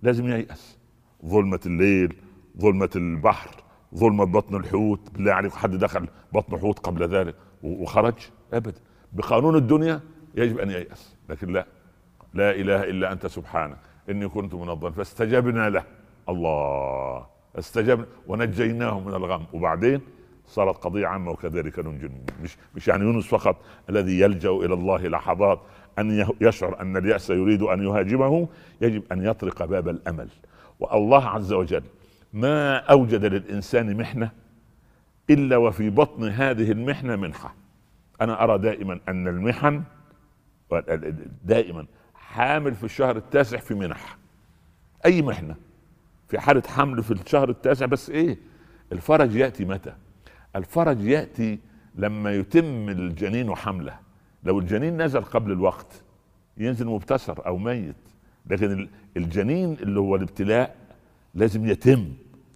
لازم 0.01 0.27
ييأس. 0.27 0.77
ظلمة 1.25 1.59
الليل 1.65 2.15
ظلمة 2.57 2.89
البحر 2.95 3.49
ظلمة 3.95 4.23
بطن 4.23 4.55
الحوت. 4.55 5.09
بالله 5.13 5.33
عليك 5.33 5.53
حد 5.53 5.71
دخل 5.75 6.07
بطن 6.33 6.57
حوت 6.57 6.79
قبل 6.79 7.07
ذلك 7.07 7.35
وخرج؟ 7.63 8.13
ابدا 8.53 8.81
بقانون 9.13 9.55
الدنيا 9.55 9.99
يجب 10.35 10.59
أن 10.59 10.71
ييأس. 10.71 11.15
لكن 11.29 11.53
لا. 11.53 11.65
لا 12.33 12.51
إله 12.51 12.83
إلا 12.83 13.11
أنت 13.11 13.27
سبحانك. 13.27 13.77
إني 14.09 14.27
كنت 14.27 14.53
من 14.53 14.69
الظالمين. 14.69 14.91
فاستجبنا 14.91 15.69
له. 15.69 15.83
الله. 16.29 17.25
استجبنا. 17.59 18.05
ونجيناه 18.27 18.99
من 18.99 19.13
الغم. 19.13 19.45
وبعدين؟ 19.53 20.01
صارت 20.47 20.77
قضية 20.77 21.07
عامة 21.07 21.31
وكذلك 21.31 21.79
ننجي 21.79 22.11
مش 22.43 22.57
مش 22.75 22.87
يعني 22.87 23.03
يونس 23.03 23.27
فقط 23.27 23.57
الذي 23.89 24.19
يلجأ 24.19 24.49
إلى 24.49 24.73
الله 24.73 25.07
لحظات 25.07 25.61
أن 25.99 26.27
يشعر 26.41 26.81
أن 26.81 26.97
اليأس 26.97 27.29
يريد 27.29 27.61
أن 27.61 27.83
يهاجمه 27.83 28.47
يجب 28.81 29.03
أن 29.11 29.25
يطرق 29.25 29.65
باب 29.65 29.89
الأمل. 29.89 30.27
والله 30.79 31.25
عز 31.27 31.53
وجل 31.53 31.83
ما 32.33 32.77
أوجد 32.77 33.25
للإنسان 33.25 33.97
محنة 33.97 34.31
إلا 35.29 35.57
وفي 35.57 35.89
بطن 35.89 36.23
هذه 36.29 36.71
المحنة 36.71 37.15
منحة. 37.15 37.55
أنا 38.21 38.43
أرى 38.43 38.57
دائما 38.57 38.99
أن 39.09 39.27
المحن 39.27 39.83
دائما 41.43 41.85
حامل 42.15 42.75
في 42.75 42.83
الشهر 42.83 43.17
التاسع 43.17 43.57
في 43.57 43.73
منح. 43.73 44.17
أي 45.05 45.21
محنة؟ 45.21 45.55
في 46.27 46.39
حالة 46.39 46.63
حمل 46.67 47.03
في 47.03 47.11
الشهر 47.11 47.49
التاسع 47.49 47.85
بس 47.85 48.09
إيه؟ 48.09 48.37
الفرج 48.91 49.35
يأتي 49.35 49.65
متى؟ 49.65 49.93
الفرج 50.55 51.01
يأتي 51.01 51.59
لما 51.95 52.31
يتم 52.31 52.89
الجنين 52.89 53.55
حمله. 53.55 53.99
لو 54.43 54.59
الجنين 54.59 55.01
نزل 55.01 55.21
قبل 55.21 55.51
الوقت 55.51 56.03
ينزل 56.57 56.87
مبتسر 56.87 57.45
أو 57.45 57.57
ميت 57.57 57.95
لكن 58.45 58.89
الجنين 59.17 59.73
اللي 59.73 59.99
هو 59.99 60.15
الابتلاء 60.15 60.75
لازم 61.33 61.65
يتم. 61.65 62.13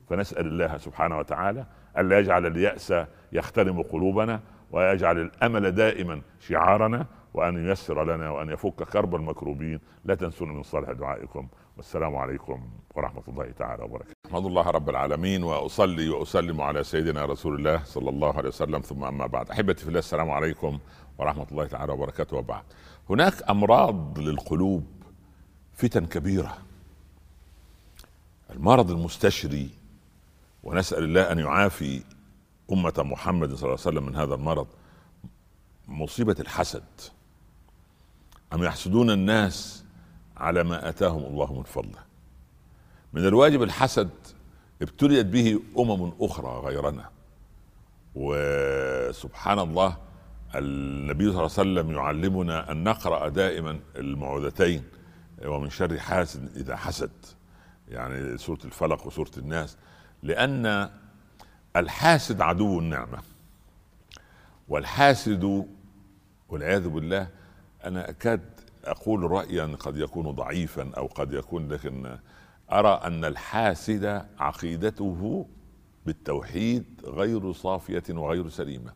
فنسأل 0.09 0.47
الله 0.47 0.77
سبحانه 0.77 1.17
وتعالى 1.17 1.65
الا 1.97 2.19
يجعل 2.19 2.45
اليأس 2.45 2.93
يخترم 3.31 3.81
قلوبنا 3.81 4.41
ويجعل 4.71 5.19
الأمل 5.21 5.71
دائما 5.71 6.21
شعارنا 6.39 7.05
وأن 7.33 7.67
ييسر 7.67 8.15
لنا 8.15 8.29
وأن 8.29 8.49
يفك 8.49 8.83
كرب 8.83 9.15
المكروبين. 9.15 9.79
لا 10.05 10.15
تنسونا 10.15 10.53
من 10.53 10.63
صالح 10.63 10.91
دعائكم. 10.91 11.47
والسلام 11.77 12.15
عليكم 12.15 12.69
ورحمة 12.95 13.23
الله 13.27 13.51
تعالى 13.51 13.83
وبركاته. 13.83 14.14
أحمد 14.25 14.45
الله 14.45 14.61
رب 14.61 14.89
العالمين 14.89 15.43
وأصلي 15.43 16.09
وأسلم 16.09 16.61
على 16.61 16.83
سيدنا 16.83 17.25
رسول 17.25 17.55
الله 17.55 17.83
صلى 17.83 18.09
الله 18.09 18.37
عليه 18.37 18.49
وسلم 18.49 18.81
ثم 18.81 19.03
أما 19.03 19.27
بعد. 19.27 19.49
أحبتي 19.51 19.83
في 19.83 19.87
الله 19.87 19.99
السلام 19.99 20.31
عليكم 20.31 20.79
ورحمة 21.17 21.47
الله 21.51 21.67
تعالى 21.67 21.93
وبركاته. 21.93 22.37
وبعد 22.37 22.63
هناك 23.09 23.49
أمراض 23.49 24.19
للقلوب 24.19 24.85
فتن 25.73 26.05
كبيرة. 26.05 26.57
المرض 28.49 28.91
المستشري 28.91 29.69
ونسأل 30.63 31.03
الله 31.03 31.31
أن 31.31 31.39
يعافي 31.39 32.03
أمة 32.71 32.93
محمد 32.97 33.47
صلى 33.53 33.67
الله 33.67 33.79
عليه 33.85 33.97
وسلم 33.97 34.05
من 34.05 34.15
هذا 34.15 34.35
المرض 34.35 34.67
مصيبة 35.87 36.35
الحسد. 36.39 36.83
أم 38.53 38.63
يحسدون 38.63 39.11
الناس 39.11 39.83
على 40.37 40.63
ما 40.63 40.89
آتاهم 40.89 41.23
الله 41.23 41.53
من 41.53 41.63
فضله؟ 41.63 42.04
من 43.15 43.27
الواجب 43.27 43.63
الحسد 43.63 44.09
ابتليت 44.81 45.25
به 45.25 45.59
أمم 45.77 46.13
أخرى 46.19 46.59
غيرنا. 46.59 47.09
وسبحان 48.15 49.59
الله 49.59 49.97
النبي 50.55 51.23
صلى 51.23 51.29
الله 51.31 51.41
عليه 51.41 51.45
وسلم 51.45 51.91
يعلمنا 51.91 52.71
أن 52.71 52.83
نقرأ 52.83 53.29
دائما 53.29 53.79
المعوذتين 53.95 54.83
ومن 55.45 55.69
شر 55.69 55.99
حاسد 55.99 56.57
إذا 56.57 56.75
حسد 56.75 57.11
يعني 57.89 58.37
سورة 58.37 58.59
الفلق 58.65 59.07
وسورة 59.07 59.31
الناس 59.37 59.77
لأن 60.23 60.89
الحاسد 61.75 62.41
عدو 62.41 62.79
النعمة. 62.79 63.17
والحاسد 64.67 65.65
والعياذ 66.49 66.87
بالله 66.87 67.27
أنا 67.85 68.09
أكاد 68.09 68.41
أقول 68.85 69.31
رايا 69.31 69.75
قد 69.79 69.97
يكون 69.97 70.31
ضعيفا 70.31 70.91
أو 70.97 71.05
قد 71.07 71.33
يكون 71.33 71.67
لكن 71.67 72.17
أرى 72.71 73.01
أن 73.03 73.25
الحاسد 73.25 74.25
عقيدته 74.39 75.45
بالتوحيد 76.05 76.85
غير 77.05 77.51
صافية 77.53 78.03
وغير 78.09 78.49
سليمة 78.49 78.93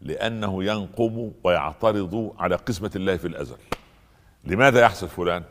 لأنه 0.00 0.64
ينقم 0.64 1.32
ويعترض 1.44 2.32
على 2.38 2.56
قسمة 2.56 2.90
الله 2.96 3.16
في 3.16 3.26
الأزل. 3.26 3.56
لماذا 4.44 4.80
يحسد 4.80 5.06
فلان؟ 5.06 5.42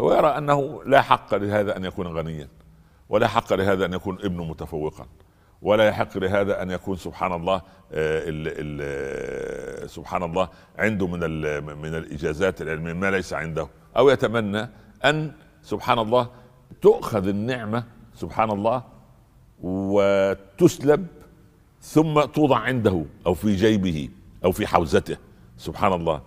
هو 0.00 0.14
يرى 0.14 0.26
أنه 0.26 0.84
لا 0.84 1.02
حق 1.02 1.34
لهذا 1.34 1.76
أن 1.76 1.84
يكون 1.84 2.06
غنيا 2.06 2.48
ولا 3.08 3.28
حق 3.28 3.52
لهذا 3.52 3.84
أن 3.84 3.92
يكون 3.92 4.18
ابنه 4.22 4.44
متفوقا 4.44 5.06
ولا 5.62 5.88
يحق 5.88 6.18
لهذا 6.18 6.62
أن 6.62 6.70
يكون 6.70 6.96
سبحان 6.96 7.32
الله 7.32 7.56
ال 7.56 7.62
آه، 8.48 8.52
ال 8.58 8.78
آه، 8.82 9.86
سبحان 9.86 10.22
الله 10.22 10.48
عنده 10.78 11.06
من 11.06 11.20
من 11.78 11.94
الإجازات 11.94 12.62
العلمية 12.62 12.92
ما 12.92 13.10
ليس 13.10 13.32
عنده. 13.32 13.68
أو 13.96 14.10
يتمنى 14.10 14.68
أن 15.04 15.32
سبحان 15.62 15.98
الله 15.98 16.30
تؤخذ 16.82 17.28
النعمة 17.28 17.84
سبحان 18.14 18.50
الله 18.50 18.82
وتسلب 19.62 21.06
ثم 21.82 22.20
توضع 22.20 22.58
عنده 22.58 23.04
أو 23.26 23.34
في 23.34 23.56
جيبه 23.56 24.08
أو 24.44 24.52
في 24.52 24.66
حوزته 24.66 25.16
سبحان 25.58 25.92
الله 25.92 26.22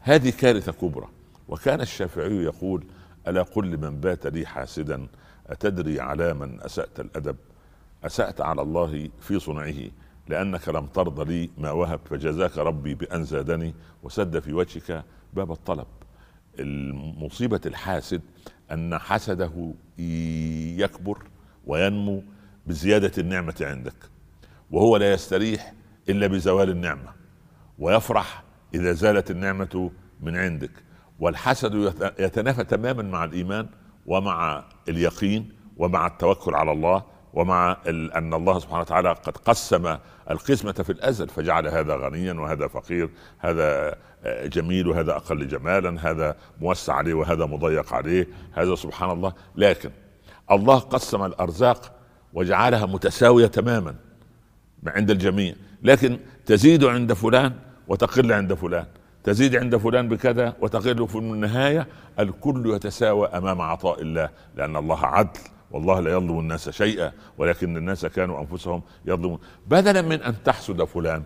هذه 0.00 0.30
كارثة 0.30 0.72
كبرى. 0.72 1.08
وكان 1.48 1.80
الشافعي 1.80 2.44
يقول 2.44 2.84
ألا 3.28 3.42
قل 3.42 3.70
لمن 3.70 4.00
بات 4.00 4.26
لي 4.26 4.46
حاسدا 4.46 5.06
أتدري 5.46 6.00
على 6.00 6.34
من 6.34 6.60
أسأت 6.60 7.00
الأدب؟ 7.00 7.36
أسأت 8.04 8.40
على 8.40 8.62
الله 8.62 9.10
في 9.20 9.38
صنعه 9.38 9.74
لأنك 10.28 10.68
لم 10.68 10.86
ترضى 10.86 11.24
لي 11.24 11.50
ما 11.58 11.70
وهب 11.70 12.00
فجزاك 12.10 12.58
ربي 12.58 12.94
بأن 12.94 13.24
زادني 13.24 13.74
وسد 14.02 14.38
في 14.38 14.52
وجهك 14.52 15.04
باب 15.34 15.52
الطلب. 15.52 15.86
المصيبة 16.58 17.60
الحاسد 17.66 18.22
أن 18.72 18.98
حسده 18.98 19.74
يكبر 20.78 21.18
وينمو 21.66 22.22
بزيادة 22.66 23.12
النعمة 23.18 23.54
عندك 23.60 23.96
وهو 24.70 24.96
لا 24.96 25.12
يستريح 25.12 25.72
إلا 26.08 26.26
بزوال 26.26 26.70
النعمة 26.70 27.12
ويفرح 27.78 28.42
إذا 28.74 28.92
زالت 28.92 29.30
النعمة 29.30 29.90
من 30.20 30.36
عندك. 30.36 30.70
والحسد 31.20 31.94
يتنافى 32.18 32.64
تماما 32.64 33.02
مع 33.02 33.24
الإيمان 33.24 33.66
ومع 34.06 34.64
اليقين 34.88 35.52
ومع 35.76 36.06
التوكل 36.06 36.54
على 36.54 36.72
الله 36.72 37.02
ومع 37.34 37.76
أن 37.88 38.34
الله 38.34 38.58
سبحانه 38.58 38.80
وتعالى 38.80 39.12
قد 39.12 39.36
قسم 39.36 39.96
القسمة 40.30 40.72
في 40.72 40.90
الأزل 40.90 41.28
فجعل 41.28 41.68
هذا 41.68 41.96
غنيا 41.96 42.32
وهذا 42.32 42.68
فقير 42.68 43.10
هذا 43.38 43.98
جميل 44.26 44.88
وهذا 44.88 45.16
أقل 45.16 45.48
جمالا 45.48 46.10
هذا 46.10 46.36
موسع 46.60 46.94
عليه 46.94 47.14
وهذا 47.14 47.46
مضيق 47.46 47.92
عليه 47.92 48.28
هذا 48.52 48.74
سبحان 48.74 49.10
الله. 49.10 49.32
لكن 49.56 49.90
الله 50.50 50.78
قسم 50.78 51.24
الأرزاق 51.24 51.92
وجعلها 52.32 52.86
متساوية 52.86 53.46
تماما 53.46 53.94
عند 54.86 55.10
الجميع. 55.10 55.54
لكن 55.82 56.18
تزيد 56.46 56.84
عند 56.84 57.12
فلان 57.12 57.52
وتقل 57.88 58.32
عند 58.32 58.54
فلان. 58.54 58.86
تزيد 59.24 59.56
عند 59.56 59.76
فلان 59.76 60.08
بكذا 60.08 60.56
وتقل 60.60 61.08
في 61.08 61.18
النهاية. 61.18 61.86
الكل 62.18 62.74
يتساوى 62.74 63.28
أمام 63.28 63.60
عطاء 63.60 64.02
الله 64.02 64.30
لأن 64.56 64.76
الله 64.76 65.06
عدل 65.06 65.40
والله 65.70 66.00
لا 66.00 66.10
يظلم 66.10 66.38
الناس 66.38 66.70
شيئا 66.70 67.12
ولكن 67.38 67.76
الناس 67.76 68.06
كانوا 68.06 68.40
أنفسهم 68.40 68.82
يظلمون. 69.06 69.38
بدلا 69.66 70.02
من 70.02 70.22
أن 70.22 70.42
تحسد 70.44 70.84
فلان 70.84 71.22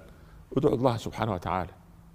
ادعو 0.56 0.74
الله 0.74 0.96
سبحانه 0.96 1.34
وتعالى. 1.34 1.70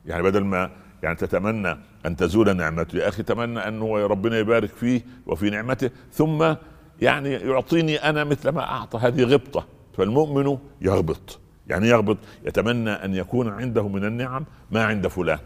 يعني 0.05 0.23
بدل 0.23 0.43
ما 0.43 0.71
يعني 1.03 1.15
تتمنى 1.15 1.77
أن 2.05 2.15
تزول 2.15 2.57
نعمته 2.57 2.97
يا 2.97 3.07
أخي 3.07 3.23
تمنى 3.23 3.59
انه 3.59 4.07
ربنا 4.07 4.37
يبارك 4.39 4.69
فيه 4.69 5.01
وفي 5.25 5.49
نعمته 5.49 5.89
ثم 6.11 6.55
يعني 7.01 7.31
يعطيني 7.31 7.97
أنا 7.97 8.23
مثل 8.23 8.49
ما 8.49 8.61
أعطى 8.61 8.97
هذه 8.97 9.23
غبطة. 9.23 9.65
فالمؤمن 9.97 10.57
يغبط 10.81 11.39
يعني 11.67 11.87
يغبط 11.87 12.17
يتمنى 12.45 12.89
أن 12.89 13.15
يكون 13.15 13.49
عنده 13.49 13.87
من 13.87 14.05
النعم 14.05 14.45
ما 14.71 14.83
عند 14.83 15.07
فلان 15.07 15.39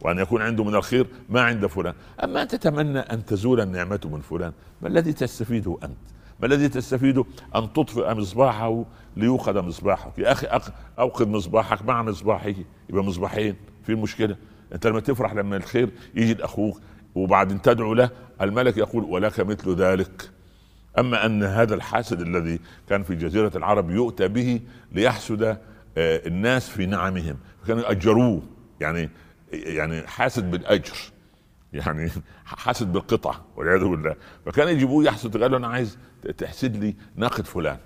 وأن 0.00 0.18
يكون 0.18 0.42
عنده 0.42 0.64
من 0.64 0.74
الخير 0.74 1.06
ما 1.28 1.40
عند 1.40 1.66
فلان. 1.66 1.94
أما 2.24 2.42
أن 2.42 2.48
تتمنى 2.48 2.98
أن 2.98 3.24
تزول 3.24 3.60
النعمة 3.60 4.00
من 4.04 4.20
فلان 4.20 4.52
ما 4.82 4.88
الذي 4.88 5.12
تستفيده 5.12 5.78
أنت؟ 5.84 5.98
ما 6.40 6.46
الذي 6.46 6.68
تستفيده 6.68 7.24
أن 7.56 7.72
تطفئ 7.72 8.14
مصباحه 8.14 8.84
ليوقد 9.16 9.58
مصباحك؟ 9.58 10.18
يا 10.18 10.32
أخي 10.32 10.46
أوقد 10.98 11.28
مصباحك 11.28 11.84
مع 11.84 12.02
مصباحه 12.02 12.54
يبقى 12.90 13.04
مصباحين. 13.04 13.56
في 13.86 13.92
المشكلة 13.92 14.36
انت 14.72 14.86
لما 14.86 15.00
تفرح 15.00 15.34
لما 15.34 15.56
الخير 15.56 15.90
يجي 16.14 16.44
أخوك 16.44 16.80
وبعدين 17.14 17.62
تدعو 17.62 17.94
له 17.94 18.10
الملك 18.40 18.76
يقول 18.76 19.04
ولك 19.04 19.40
مثل 19.40 19.74
ذلك 19.74 20.30
أما 20.98 21.26
أن 21.26 21.42
هذا 21.42 21.74
الحاسد 21.74 22.20
الذي 22.20 22.60
كان 22.88 23.02
في 23.02 23.14
جزيرة 23.14 23.52
العرب 23.56 23.90
يؤتى 23.90 24.28
به 24.28 24.60
ليحسد 24.92 25.42
آه، 25.98 26.26
الناس 26.26 26.68
في 26.68 26.86
نعمهم. 26.86 27.36
كانوا 27.66 27.82
يأجروه. 27.82 28.42
يعني 28.80 29.10
يعني 29.52 30.06
حاسد 30.06 30.50
بالأجر. 30.50 30.96
يعني 31.72 32.10
حاسد 32.44 32.92
بالقطع 32.92 33.34
والعياذ 33.56 33.84
بالله. 33.84 34.16
فكان 34.46 34.68
يجيبوه 34.68 35.04
يحسد. 35.04 35.42
قال 35.42 35.50
له 35.50 35.56
أنا 35.56 35.68
عايز 35.68 35.98
تحسد 36.38 36.76
لي 36.76 36.94
ناقه 37.16 37.42
فلان 37.42 37.78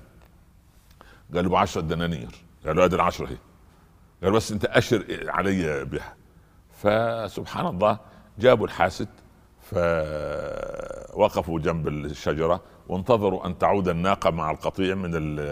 قال 1.34 1.44
له 1.44 1.50
ب 1.50 1.54
10 1.54 1.80
دنانير 1.80 2.28
قال 2.66 2.76
له 2.76 2.84
ادي 2.84 2.96
العشرة 2.96 3.26
اهي 3.26 3.36
قال 4.22 4.32
بس 4.32 4.52
انت 4.52 4.64
أشر 4.64 5.24
علي 5.28 5.84
بها. 5.84 6.14
فسبحان 6.82 7.66
الله 7.66 7.98
جابوا 8.38 8.66
الحاسد 8.66 9.08
فوقفوا 11.12 11.60
جنب 11.60 11.88
الشجرة 11.88 12.60
وانتظروا 12.88 13.46
أن 13.46 13.58
تعود 13.58 13.88
الناقة 13.88 14.30
مع 14.30 14.50
القطيع 14.50 14.94
من 14.94 15.10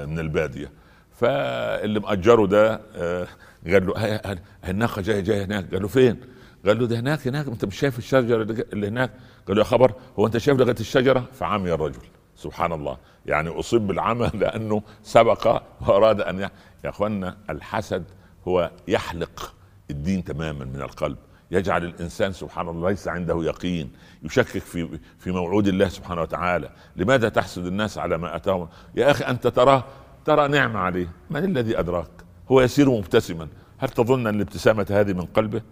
من 0.08 0.18
البادية. 0.18 0.72
فاللي 1.12 2.00
مأجره 2.00 2.46
ده 2.46 2.80
آه، 2.96 3.26
قال 3.66 3.86
له 3.86 4.38
الناقة 4.68 5.02
جاية 5.02 5.20
جاية 5.20 5.44
هناك. 5.44 5.70
قال 5.74 5.82
له 5.82 5.88
فين؟ 5.88 6.20
قال 6.66 6.78
له 6.78 6.86
ده 6.86 7.00
هناك 7.00 7.26
هناك. 7.26 7.46
انت 7.46 7.64
مش 7.64 7.78
شايف 7.78 7.98
الشجرة 7.98 8.42
اللي 8.72 8.88
هناك؟ 8.88 9.10
قال 9.48 9.56
له 9.56 9.62
يا 9.62 9.66
خبر 9.68 9.92
هو 10.18 10.26
انت 10.26 10.36
شايف 10.38 10.58
لغاية 10.58 10.80
الشجرة؟ 10.80 11.24
فعمي 11.32 11.72
الرجل. 11.72 12.02
سبحان 12.36 12.72
الله. 12.72 12.98
يعني 13.26 13.48
أصيب 13.48 13.86
بالعمى 13.86 14.30
لأنه 14.34 14.82
سبق 15.02 15.62
وأراد 15.80 16.20
أن 16.20 16.38
يا 16.40 16.50
اخوانا 16.84 17.36
الحسد 17.50 18.04
هو 18.48 18.70
يحلق 18.88 19.54
الدين 19.90 20.24
تماما 20.24 20.64
من 20.64 20.80
القلب. 20.80 21.16
يجعل 21.50 21.84
الإنسان 21.84 22.32
سبحان 22.32 22.68
الله 22.68 22.90
ليس 22.90 23.08
عنده 23.08 23.44
يقين 23.44 23.92
يشكك 24.22 24.58
في 24.58 24.98
في 25.18 25.30
موعود 25.30 25.68
الله 25.68 25.88
سبحانه 25.88 26.22
وتعالى. 26.22 26.70
لماذا 26.96 27.28
تحسد 27.28 27.66
الناس 27.66 27.98
على 27.98 28.18
ما 28.18 28.36
أتاهم؟ 28.36 28.68
يا 28.94 29.10
أخي 29.10 29.24
أنت 29.24 29.46
تراه 29.46 29.84
ترى 30.24 30.48
نعمة 30.48 30.78
عليه. 30.78 31.08
من 31.30 31.44
الذي 31.44 31.78
أدراك؟ 31.78 32.10
هو 32.50 32.60
يسير 32.60 32.90
مبتسما. 32.90 33.48
هل 33.78 33.88
تظن 33.88 34.26
أن 34.26 34.34
الابتسامة 34.34 34.86
هذه 34.90 35.12
من 35.12 35.24
قلبه؟ 35.24 35.62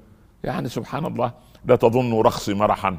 يعني 0.45 0.69
سبحان 0.69 1.07
الله 1.07 1.33
لا 1.65 1.77
تظن 1.77 2.21
رقصي 2.21 2.55
مرحا 2.55 2.99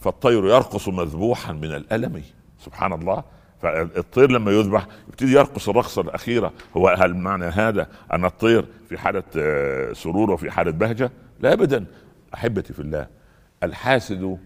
فالطير 0.00 0.46
يرقص 0.46 0.88
مذبوحا 0.88 1.52
من 1.52 1.74
الألم. 1.74 2.22
سبحان 2.58 2.92
الله. 2.92 3.24
فالطير 3.62 4.30
لما 4.30 4.50
يذبح 4.50 4.86
يبتدي 5.08 5.32
يرقص 5.32 5.68
الرقصة 5.68 6.02
الأخيرة. 6.02 6.52
هو 6.76 6.88
هل 6.88 7.14
معنى 7.14 7.44
هذا 7.44 7.88
أن 8.12 8.24
الطير 8.24 8.64
في 8.88 8.98
حالة 8.98 9.22
آه، 9.36 9.92
سرور 9.92 10.30
وفي 10.30 10.50
حالة 10.50 10.70
بهجة؟ 10.70 11.10
لا 11.40 11.52
أبدا. 11.52 11.84
أحبتي 12.34 12.72
في 12.72 12.80
الله 12.80 13.06
الحاسد 13.62 14.38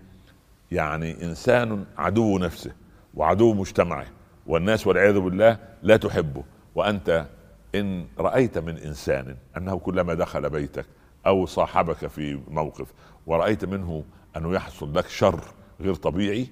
يعني 0.71 1.25
إنسان 1.25 1.85
عدو 1.99 2.39
نفسه 2.39 2.73
وعدو 3.15 3.55
مجتمعه 3.55 4.07
والناس 4.47 4.87
والعياذ 4.87 5.19
بالله 5.19 5.59
لا 5.83 5.97
تحبه. 5.97 6.45
وأنت 6.75 7.27
إن 7.75 8.07
رأيت 8.19 8.59
من 8.59 8.79
إنسان 8.79 9.37
أنه 9.57 9.79
كلما 9.79 10.15
دخل 10.15 10.51
بيتك 10.51 10.87
أو 11.27 11.47
صاحبك 11.47 12.07
في 12.07 12.41
موقف 12.49 12.93
ورأيت 13.27 13.65
منه 13.65 14.05
أنه 14.37 14.55
يحصل 14.55 14.95
لك 14.95 15.09
شر 15.09 15.41
غير 15.81 15.95
طبيعي 15.95 16.49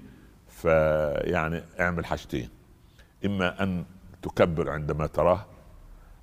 فيعني 0.65 1.63
اعمل 1.81 2.07
حاجتين. 2.07 2.49
إما 3.25 3.63
أن 3.63 3.85
تكبر 4.23 4.71
عندما 4.71 5.07
تراه 5.07 5.47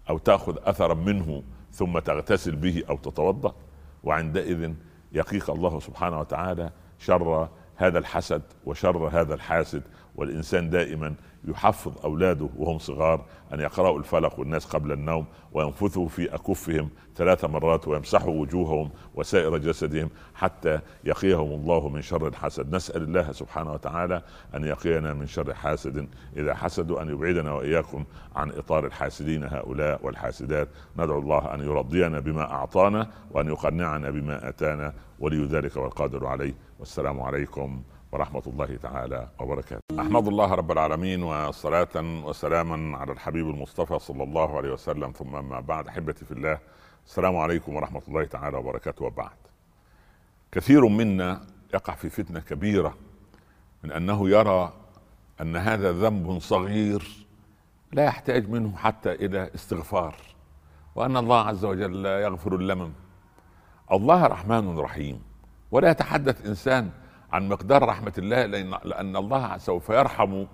أو 0.09 0.17
تأخذ 0.17 0.57
اثرا 0.63 0.93
منه 0.93 1.43
ثم 1.71 1.99
تغتسل 1.99 2.55
به 2.55 2.83
أو 2.89 2.97
تتوضأ 2.97 3.55
وعندئذ 4.03 4.73
يقيك 5.11 5.49
الله 5.49 5.79
سبحانه 5.79 6.19
وتعالى 6.19 6.69
شر 6.99 7.49
هذا 7.75 7.99
الحسد 7.99 8.41
وشر 8.65 9.07
هذا 9.07 9.33
الحاسد 9.33 9.83
والإنسان 10.15 10.69
دائما 10.69 11.15
يحفظ 11.47 12.05
أولاده 12.05 12.49
وهم 12.57 12.77
صغار 12.77 13.25
أن 13.53 13.59
يقرأوا 13.59 13.99
الفلق 13.99 14.39
والناس 14.39 14.65
قبل 14.65 14.91
النوم 14.91 15.25
وينفثوا 15.53 16.07
في 16.07 16.35
أكفهم 16.35 16.89
ثلاث 17.15 17.45
مرات 17.45 17.87
ويمسحوا 17.87 18.33
وجوههم 18.33 18.89
وسائر 19.15 19.57
جسدهم 19.57 20.09
حتى 20.35 20.79
يقيهم 21.03 21.51
الله 21.51 21.89
من 21.89 22.01
شر 22.01 22.27
الحسد. 22.27 22.75
نسأل 22.75 23.01
الله 23.03 23.31
سبحانه 23.31 23.71
وتعالى 23.73 24.21
أن 24.55 24.63
يقينا 24.63 25.13
من 25.13 25.27
شر 25.27 25.53
حاسد. 25.53 26.07
إذا 26.37 26.53
حسدوا 26.53 27.01
أن 27.01 27.09
يبعدنا 27.09 27.53
وإياكم 27.53 28.05
عن 28.35 28.49
إطار 28.51 28.85
الحاسدين 28.85 29.43
هؤلاء 29.43 30.05
والحاسدات. 30.05 30.67
ندعو 30.97 31.19
الله 31.19 31.53
أن 31.53 31.59
يرضينا 31.59 32.19
بما 32.19 32.51
أعطانا 32.51 33.11
وأن 33.31 33.47
يقنعنا 33.47 34.09
بما 34.09 34.49
أتانا. 34.49 34.93
ولي 35.19 35.45
ذلك 35.45 35.77
والقادر 35.77 36.27
عليه. 36.27 36.53
والسلام 36.79 37.21
عليكم 37.21 37.81
ورحمة 38.12 38.43
الله 38.47 38.76
تعالى 38.76 39.28
وبركاته. 39.39 39.82
أحمد 39.99 40.28
الله 40.28 40.53
رب 40.53 40.72
العالمين 40.72 41.24
وصلاة 41.24 41.95
وسلاما 41.95 42.97
على 42.97 43.12
الحبيب 43.12 43.49
المصطفى 43.49 43.99
صلى 43.99 44.24
الله 44.24 44.57
عليه 44.57 44.74
وسلم. 44.74 45.12
ثم 45.12 45.49
ما 45.49 45.59
بعد 45.59 45.88
أحبتي 45.88 46.26
في 46.26 46.32
الله 46.32 46.59
السلام 47.05 47.38
عليكم 47.38 47.76
ورحمة 47.76 48.01
الله 48.07 48.26
تعالى 48.26 48.57
وبركاته. 48.57 49.05
وبعد 49.05 49.39
كثير 50.51 50.88
منا 50.88 51.41
يقع 51.74 51.93
في 51.95 52.09
فتنة 52.09 52.39
كبيرة 52.39 52.97
من 53.84 53.91
أنه 53.91 54.30
يرى 54.30 54.74
أن 55.41 55.55
هذا 55.55 55.91
ذنب 55.91 56.39
صغير 56.39 57.26
لا 57.91 58.05
يحتاج 58.05 58.49
منه 58.49 58.76
حتى 58.78 59.12
إلى 59.12 59.51
استغفار 59.55 60.16
وأن 60.95 61.18
الله 61.18 61.39
عز 61.39 61.66
وجل 61.66 62.05
يغفر 62.05 62.55
اللمم. 62.55 62.91
الله 63.91 64.28
رحمن 64.28 64.80
رحيم. 64.80 65.22
ولا 65.72 65.91
يتحدث 65.91 66.45
إنسان 66.45 66.91
عن 67.32 67.49
مقدار 67.49 67.86
رحمة 67.86 68.13
الله 68.17 68.45
لأن, 68.45 68.75
لأن 68.84 69.15
الله 69.15 69.57
سوف 69.57 69.89
يرحم 69.89 70.45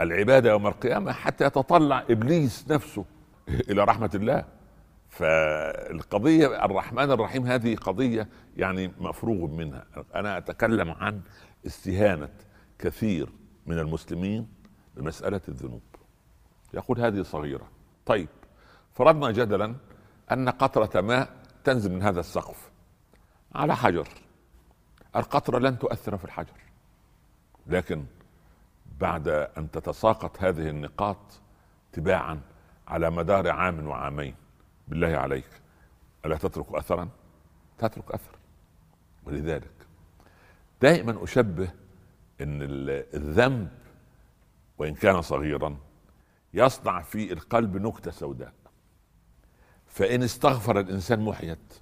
العباد 0.00 0.46
يوم 0.46 0.66
القيامة 0.66 1.12
حتى 1.12 1.44
يتطلع 1.44 2.04
إبليس 2.10 2.70
نفسه 2.70 3.04
إلى 3.48 3.84
رحمة 3.84 4.10
الله. 4.14 4.44
فالقضية 5.08 6.64
الرحمن 6.64 7.10
الرحيم 7.10 7.46
هذه 7.46 7.76
قضية 7.76 8.28
يعني 8.56 8.92
مفروغ 8.98 9.50
منها. 9.50 9.84
أنا 10.14 10.38
أتكلم 10.38 10.90
عن 10.90 11.20
استهانة 11.66 12.28
كثير 12.78 13.28
من 13.66 13.78
المسلمين 13.78 14.48
بمسألة 14.96 15.40
الذنوب. 15.48 15.82
يقول 16.74 17.00
هذه 17.00 17.22
صغيرة. 17.22 17.68
طيب 18.06 18.28
فرضنا 18.92 19.30
جدلا 19.30 19.74
أن 20.32 20.48
قطرة 20.48 21.00
ماء 21.00 21.28
تنزل 21.64 21.92
من 21.92 22.02
هذا 22.02 22.20
السقف 22.20 22.70
على 23.54 23.76
حجر. 23.76 24.08
القطرة 25.16 25.58
لن 25.58 25.78
تؤثر 25.78 26.16
في 26.16 26.24
الحجر. 26.24 26.60
لكن 27.66 28.04
بعد 29.00 29.28
أن 29.28 29.70
تتساقط 29.70 30.42
هذه 30.42 30.68
النقاط 30.68 31.40
تباعا 31.92 32.40
على 32.88 33.10
مدار 33.10 33.50
عام 33.50 33.86
وعامين 33.86 34.34
بالله 34.88 35.16
عليك 35.16 35.60
ألا 36.24 36.36
تترك 36.36 36.74
أثرا؟ 36.74 37.08
تترك 37.78 38.10
أثر. 38.10 38.38
ولذلك 39.24 39.86
دائما 40.80 41.24
أشبه 41.24 41.70
إن 42.40 42.58
الذنب 43.14 43.68
وإن 44.78 44.94
كان 44.94 45.22
صغيرا 45.22 45.76
يصنع 46.54 47.02
في 47.02 47.32
القلب 47.32 47.76
نكتة 47.76 48.10
سوداء. 48.10 48.52
فإن 49.86 50.22
استغفر 50.22 50.80
الإنسان 50.80 51.20
محيت 51.20 51.80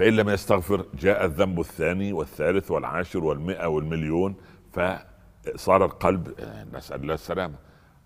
فإن 0.00 0.16
لم 0.16 0.28
يستغفر 0.28 0.86
جاء 0.94 1.24
الذنب 1.24 1.60
الثاني 1.60 2.12
والثالث 2.12 2.70
والعاشر 2.70 3.24
والمئة 3.24 3.66
والمليون 3.66 4.34
فصار 4.72 5.84
القلب 5.84 6.34
نسأل 6.72 7.02
الله 7.02 7.14
السلامة 7.14 7.54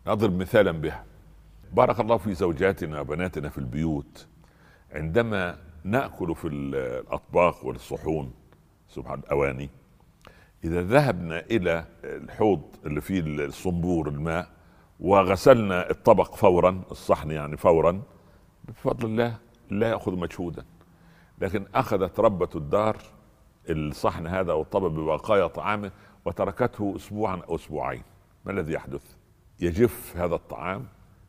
نضرب 0.06 0.38
مثالا 0.38 0.72
بها. 0.72 1.04
بارك 1.72 2.00
الله 2.00 2.16
في 2.16 2.34
زوجاتنا 2.34 3.00
وبناتنا 3.00 3.48
في 3.48 3.58
البيوت. 3.58 4.26
عندما 4.92 5.58
نأكل 5.84 6.34
في 6.34 6.48
الأطباق 6.48 7.66
والصحون 7.66 8.32
سبحان 8.88 9.18
الاواني 9.18 9.70
إذا 10.64 10.82
ذهبنا 10.82 11.40
إلى 11.40 11.84
الحوض 12.04 12.62
اللي 12.86 13.00
فيه 13.00 13.20
الصنبور 13.20 14.08
الماء 14.08 14.48
وغسلنا 15.00 15.90
الطبق 15.90 16.34
فورا 16.34 16.82
الصحن 16.90 17.30
يعني 17.30 17.56
فورا 17.56 18.02
بفضل 18.64 19.06
الله 19.06 19.36
لا 19.70 19.88
يأخذ 19.88 20.16
مجهودا. 20.16 20.64
لكن 21.40 21.66
أخذت 21.74 22.20
ربة 22.20 22.48
الدار 22.54 22.96
الصحن 23.70 24.26
هذا 24.26 24.52
والطبق 24.52 24.86
ببقايا 24.86 25.46
طعامه 25.46 25.90
وتركته 26.24 26.92
اسبوعا 26.96 27.36
أو 27.48 27.54
أسبوعين. 27.54 28.02
ما 28.44 28.52
الذي 28.52 28.72
يحدث؟ 28.72 29.02
يجف 29.60 30.16
هذا 30.16 30.34
الطعام 30.34 30.86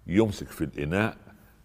يمسك 0.07 0.47
في 0.47 0.63
الإناء 0.63 1.17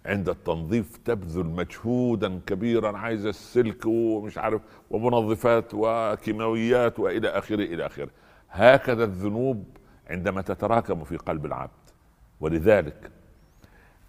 عند 0.06 0.28
التنظيف 0.28 0.96
تبذل 0.96 1.46
مجهودا 1.46 2.40
كبيرا 2.46 2.98
عايز 2.98 3.26
السلك 3.26 3.86
ومش 3.86 4.38
عارف 4.38 4.62
ومنظفات 4.90 5.70
وكيماويات 5.74 6.98
وإلى 6.98 7.28
آخره 7.28 7.64
إلى 7.64 7.86
آخره. 7.86 8.10
هكذا 8.50 9.04
الذنوب 9.04 9.64
عندما 10.10 10.42
تتراكم 10.42 11.04
في 11.04 11.16
قلب 11.16 11.46
العبد. 11.46 11.70
ولذلك 12.40 13.10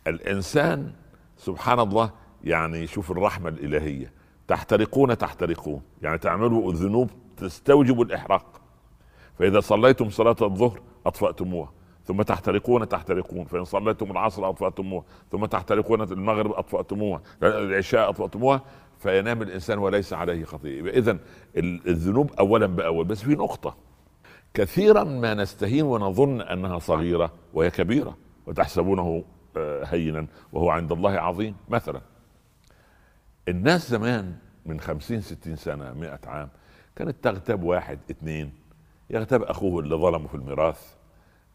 الإنسان 0.08 0.94
سبحان 1.38 1.80
الله 1.80 2.12
يعني 2.44 2.88
شوف 2.88 3.12
الرحمة 3.12 3.50
الإلهية 3.50 4.12
تحترقون 4.52 5.18
تحترقون. 5.18 5.82
يعني 6.02 6.18
تعملوا 6.18 6.72
الذنوب 6.72 7.10
تستوجب 7.38 8.02
الإحراق. 8.02 8.62
فإذا 9.40 9.60
صليتم 9.60 10.10
صلاة 10.10 10.36
الظهر 10.42 10.82
أطفأتموها 11.06 11.72
ثم 12.06 12.22
تحترقون 12.22 12.90
تحترقون. 12.90 13.46
فإن 13.46 13.64
صليتم 13.64 14.12
العصر 14.12 14.50
أطفأتموها 14.50 15.04
ثم 15.32 15.46
تحترقون 15.46 16.02
المغرب 16.02 16.52
أطفأتموها 16.52 17.22
العشاء 17.44 18.10
أطفأتموها 18.10 18.62
فينام 19.00 19.42
الإنسان 19.42 19.78
وليس 19.78 20.14
عليه 20.14 20.46
خطيئة. 20.46 20.90
اذا 20.90 21.18
الذنوب 21.88 22.32
اولا 22.40 22.66
بأول. 22.66 23.06
بس 23.06 23.22
في 23.22 23.36
نقطة. 23.36 23.76
كثيرا 24.54 25.04
ما 25.04 25.34
نستهين 25.34 25.86
ونظن 25.86 26.42
أنها 26.42 26.80
صغيرة 26.80 27.32
وهي 27.54 27.70
كبيرة 27.70 28.18
وتحسبونه 28.48 29.24
آه، 29.58 29.84
هينا 29.86 30.28
وهو 30.54 30.70
عند 30.70 30.92
الله 30.92 31.12
عظيم. 31.12 31.56
مثلا 31.70 32.02
الناس 33.48 33.90
زمان 33.90 34.36
من 34.66 34.80
خمسين 34.80 35.22
ستين 35.22 35.56
سنة 35.56 35.94
مئة 35.94 36.20
عام 36.26 36.50
كانت 36.96 37.16
تغتاب 37.24 37.64
واحد 37.64 38.00
اثنين 38.12 38.54
يغتاب 39.10 39.44
أخوه 39.44 39.80
اللي 39.80 39.96
ظلمه 39.96 40.28
في 40.28 40.36
الميراث 40.36 40.94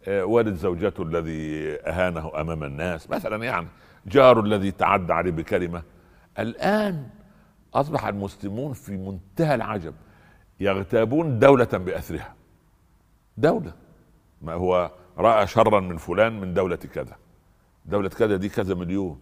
آه، 0.09 0.25
والد 0.25 0.55
زوجته 0.55 1.03
الذي 1.03 1.77
أهانه 1.81 2.41
أمام 2.41 2.65
الناس. 2.65 3.11
مثلا 3.11 3.45
يعني 3.45 3.67
جاره 4.07 4.41
الذي 4.41 4.71
تعدى 4.71 5.13
عليه 5.13 5.31
بكلمة. 5.31 5.83
الآن 6.39 7.09
أصبح 7.75 8.07
المسلمون 8.07 8.73
في 8.73 8.97
منتهى 8.97 9.55
العجب 9.55 9.95
يغتابون 10.61 11.39
دولة 11.39 11.65
بأثرها. 11.65 12.35
دولة. 13.37 13.73
ما 14.43 14.53
هو 14.53 14.91
رأى 15.19 15.47
شرا 15.47 15.81
من 15.81 15.97
فلان 15.97 16.41
من 16.41 16.55
دولة 16.55 16.77
كذا. 16.77 17.17
دولة 17.87 18.09
كذا 18.09 18.37
دي 18.37 18.49
كذا 18.49 18.75
مليون. 18.75 19.21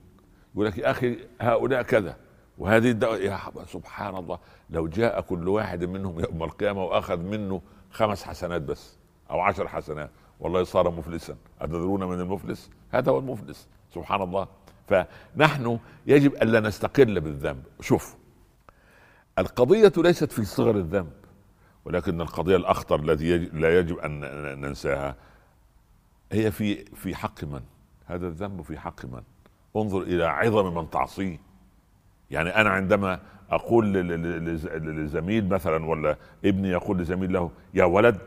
يقول 0.54 0.66
لك 0.66 0.78
يا 0.78 0.90
أخي 0.90 1.18
هؤلاء 1.40 1.82
كذا. 1.82 2.16
وهذه 2.58 2.90
الدولة 2.90 3.18
يا 3.18 3.38
سبحان 3.66 4.16
الله 4.16 4.38
لو 4.70 4.88
جاء 4.88 5.20
كل 5.20 5.48
واحد 5.48 5.84
منهم 5.84 6.20
يوم 6.20 6.42
القيامة 6.42 6.84
وأخذ 6.84 7.18
منه 7.18 7.62
خمس 7.90 8.22
حسنات 8.22 8.62
بس 8.62 8.96
أو 9.30 9.40
عشر 9.40 9.68
حسنات 9.68 10.10
والله 10.40 10.64
صار 10.64 10.90
مفلسا. 10.90 11.36
أتدرون 11.60 12.04
من 12.04 12.20
المفلس؟ 12.20 12.70
هذا 12.90 13.12
هو 13.12 13.18
المفلس 13.18 13.68
سبحان 13.94 14.22
الله. 14.22 14.48
فنحن 14.88 15.78
يجب 16.06 16.34
ألا 16.34 16.60
نستقل 16.60 17.20
بالذنب. 17.20 17.62
شوف 17.80 18.16
القضية 19.38 19.92
ليست 19.96 20.32
في 20.32 20.44
صغر 20.44 20.76
الذنب 20.76 21.12
ولكن 21.84 22.20
القضية 22.20 22.56
الأخطر 22.56 23.00
التي 23.00 23.38
لا 23.38 23.78
يجب 23.78 23.98
أن 23.98 24.20
ننساها 24.60 25.16
هي 26.32 26.50
في 26.50 26.84
في 26.84 27.14
حق 27.14 27.44
من؟ 27.44 27.60
هذا 28.06 28.26
الذنب 28.26 28.62
في 28.62 28.78
حق 28.78 29.04
من؟ 29.04 29.22
انظر 29.76 30.02
إلى 30.02 30.24
عظم 30.24 30.74
من 30.74 30.90
تعصيه. 30.90 31.38
يعني 32.34 32.50
أنا 32.50 32.70
عندما 32.70 33.20
أقول 33.50 33.92
لزميل 33.92 35.48
مثلا 35.48 35.86
ولا 35.86 36.16
ابني 36.44 36.68
يقول 36.68 36.98
لزميل 36.98 37.32
له 37.32 37.50
يا 37.74 37.84
ولد. 37.84 38.18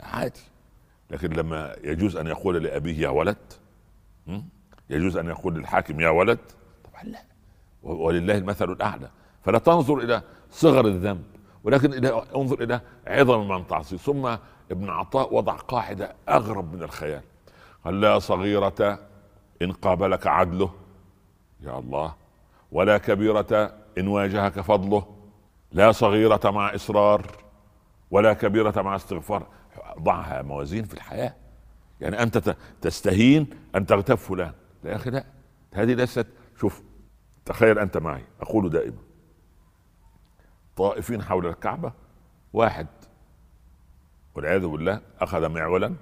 عادي. 0.00 0.40
لكن 1.10 1.32
لما 1.32 1.76
يجوز 1.84 2.16
أن 2.16 2.26
يقول 2.26 2.62
لأبيه 2.62 2.98
يا 2.98 3.08
ولد. 3.08 3.36
يجوز 4.90 5.16
أن 5.16 5.26
يقول 5.26 5.54
للحاكم 5.54 6.00
يا 6.00 6.08
ولد. 6.08 6.38
طبعا 6.84 7.02
لا. 7.04 7.22
ولله 7.82 8.38
المثل 8.38 8.72
الأعلى. 8.72 9.10
فلا 9.44 9.58
تنظر 9.58 9.98
إلى 9.98 10.22
صغر 10.50 10.86
الذنب 10.86 11.24
ولكن 11.64 11.92
إلى 11.92 12.22
انظر 12.36 12.62
إلى 12.62 12.80
عظم 13.06 13.48
من 13.48 13.66
تعصي. 13.66 13.98
ثم 13.98 14.36
ابن 14.70 14.90
عطاء 14.90 15.34
وضع 15.34 15.56
قاعدة 15.56 16.14
أغرب 16.28 16.74
من 16.74 16.82
الخيال. 16.82 17.22
قال 17.84 18.00
لا 18.00 18.18
صغيرة 18.18 18.98
إن 19.62 19.72
قابلك 19.72 20.26
عدله. 20.26 20.70
يا 21.60 21.78
الله. 21.78 22.14
ولا 22.74 22.98
كبيرة 22.98 23.74
إن 23.98 24.08
واجهك 24.08 24.60
فضله 24.60 25.06
لا 25.72 25.92
صغيرة 25.92 26.50
مع 26.50 26.74
إصرار 26.74 27.26
ولا 28.10 28.32
كبيرة 28.32 28.82
مع 28.82 28.96
استغفار. 28.96 29.46
ضعها 29.98 30.42
موازين 30.42 30.84
في 30.84 30.94
الحياة. 30.94 31.34
يعني 32.00 32.22
أنت 32.22 32.56
تستهين 32.80 33.46
أن 33.76 33.86
تغتاب 33.86 34.18
فلان. 34.18 34.52
لا 34.84 34.90
يا 34.90 34.96
أخي 34.96 35.10
لا. 35.10 35.24
هذه 35.74 35.94
ليست 35.94 36.26
شوف 36.60 36.82
تخيل 37.44 37.78
أنت 37.78 37.96
معي. 37.96 38.24
أقول 38.40 38.70
دائما 38.70 38.98
طائفين 40.76 41.22
حول 41.22 41.46
الكعبة 41.46 41.92
واحد 42.52 42.86
والعياذ 44.34 44.66
بالله 44.66 45.00
أخذ 45.20 45.48
معولا 45.48 45.94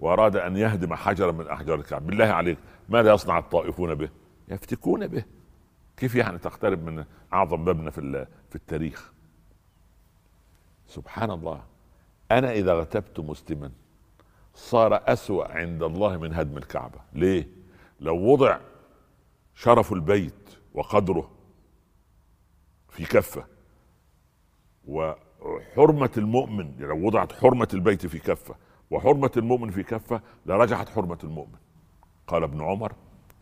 وأراد 0.00 0.36
أن 0.36 0.56
يهدم 0.56 0.94
حجرا 0.94 1.32
من 1.32 1.48
أحجار 1.48 1.78
الكعبة. 1.78 2.06
بالله 2.06 2.24
عليك 2.26 2.58
ماذا 2.88 3.14
يصنع 3.14 3.38
الطائفون 3.38 3.94
به؟ 3.94 4.08
يفتكون 4.48 5.06
به. 5.06 5.24
كيف 5.96 6.14
يعني 6.14 6.38
تقترب 6.38 6.84
من 6.84 7.04
أعظم 7.32 7.60
مبنى 7.60 7.90
في 7.90 8.26
في 8.48 8.56
التاريخ؟ 8.56 9.12
سبحان 10.86 11.30
الله. 11.30 11.64
أنا 12.30 12.52
إذا 12.52 12.74
غتبت 12.74 13.20
مسلما 13.20 13.72
صار 14.54 15.02
أسوأ 15.12 15.48
عند 15.48 15.82
الله 15.82 16.16
من 16.16 16.34
هدم 16.34 16.58
الكعبة. 16.58 17.00
ليه؟ 17.12 17.48
لو 18.00 18.16
وضع 18.16 18.58
شرف 19.54 19.92
البيت 19.92 20.58
وقدره 20.74 21.30
في 22.88 23.04
كفه 23.04 23.46
وحرمة 24.88 26.10
المؤمن 26.16 26.76
لو 26.78 27.06
وضعت 27.06 27.32
حرمة 27.32 27.68
البيت 27.74 28.06
في 28.06 28.18
كفة 28.18 28.54
وحرمة 28.90 29.30
المؤمن 29.36 29.70
في 29.70 29.82
كفة 29.82 30.20
لرجحت 30.46 30.88
حرمة 30.88 31.18
المؤمن. 31.24 31.58
قال 32.26 32.42
ابن 32.42 32.62
عمر 32.62 32.92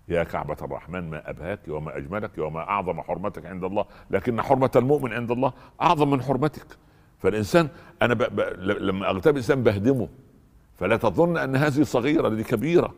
يا 0.09 0.25
كعبة 0.25 0.57
الرحمن 0.63 1.11
ما 1.11 1.31
أبهاك 1.31 1.61
وما 1.69 1.97
أجملك 1.97 2.31
وما 2.39 2.61
أعظم 2.61 3.03
حرمتك 3.03 3.47
عند 3.47 3.65
الله 3.65 3.85
لكن 4.11 4.43
حرمة 4.43 4.71
المؤمن 4.77 5.13
عند 5.13 5.31
الله 5.31 5.53
أعظم 5.83 6.11
من 6.11 6.23
حرمتك. 6.23 6.67
فالإنسان 7.19 7.69
أنا 8.03 8.15
ب... 8.15 8.23
ب... 8.23 8.41
لما 8.61 9.11
أغتاب 9.11 9.37
إنسان 9.37 9.63
بهدمه 9.63 10.09
فلا 10.77 10.97
تظن 10.97 11.37
أن 11.37 11.57
هذه 11.57 11.83
صغيرة 11.83 12.29
دي 12.29 12.45
كبيرة. 12.45 12.95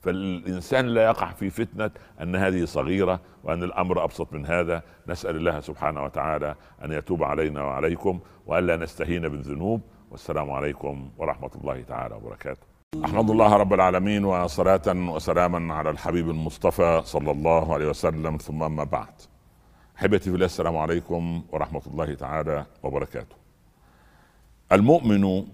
فالإنسان 0.00 0.86
لا 0.86 1.04
يقع 1.04 1.30
في 1.32 1.50
فتنة 1.50 1.90
أن 2.22 2.36
هذه 2.36 2.64
صغيرة 2.64 3.20
وأن 3.44 3.62
الأمر 3.62 4.04
أبسط 4.04 4.32
من 4.32 4.46
هذا. 4.46 4.82
نسأل 5.08 5.36
الله 5.36 5.60
سبحانه 5.60 6.04
وتعالى 6.04 6.54
أن 6.84 6.92
يتوب 6.92 7.24
علينا 7.24 7.62
وعليكم 7.62 8.20
وألا 8.46 8.76
نستهين 8.76 9.28
بالذنوب. 9.28 9.80
والسلام 10.10 10.50
عليكم 10.50 11.10
ورحمة 11.18 11.50
الله 11.54 11.82
تعالى 11.82 12.14
وبركاته. 12.14 12.69
أحمد 12.94 13.30
الله 13.30 13.56
رب 13.56 13.72
العالمين 13.72 14.24
وصلاة 14.24 14.82
وسلاما 14.86 15.74
على 15.74 15.90
الحبيب 15.90 16.30
المصطفى 16.30 17.02
صلى 17.04 17.30
الله 17.30 17.74
عليه 17.74 17.88
وسلم. 17.88 18.36
ثم 18.36 18.62
أما 18.62 18.84
بعد. 18.84 19.12
أحبتي 19.98 20.30
في 20.30 20.34
الله 20.34 20.46
السلام 20.46 20.76
عليكم 20.76 21.42
ورحمة 21.52 21.82
الله 21.86 22.14
تعالى 22.14 22.66
وبركاته. 22.82 23.36
المؤمن 24.72 25.46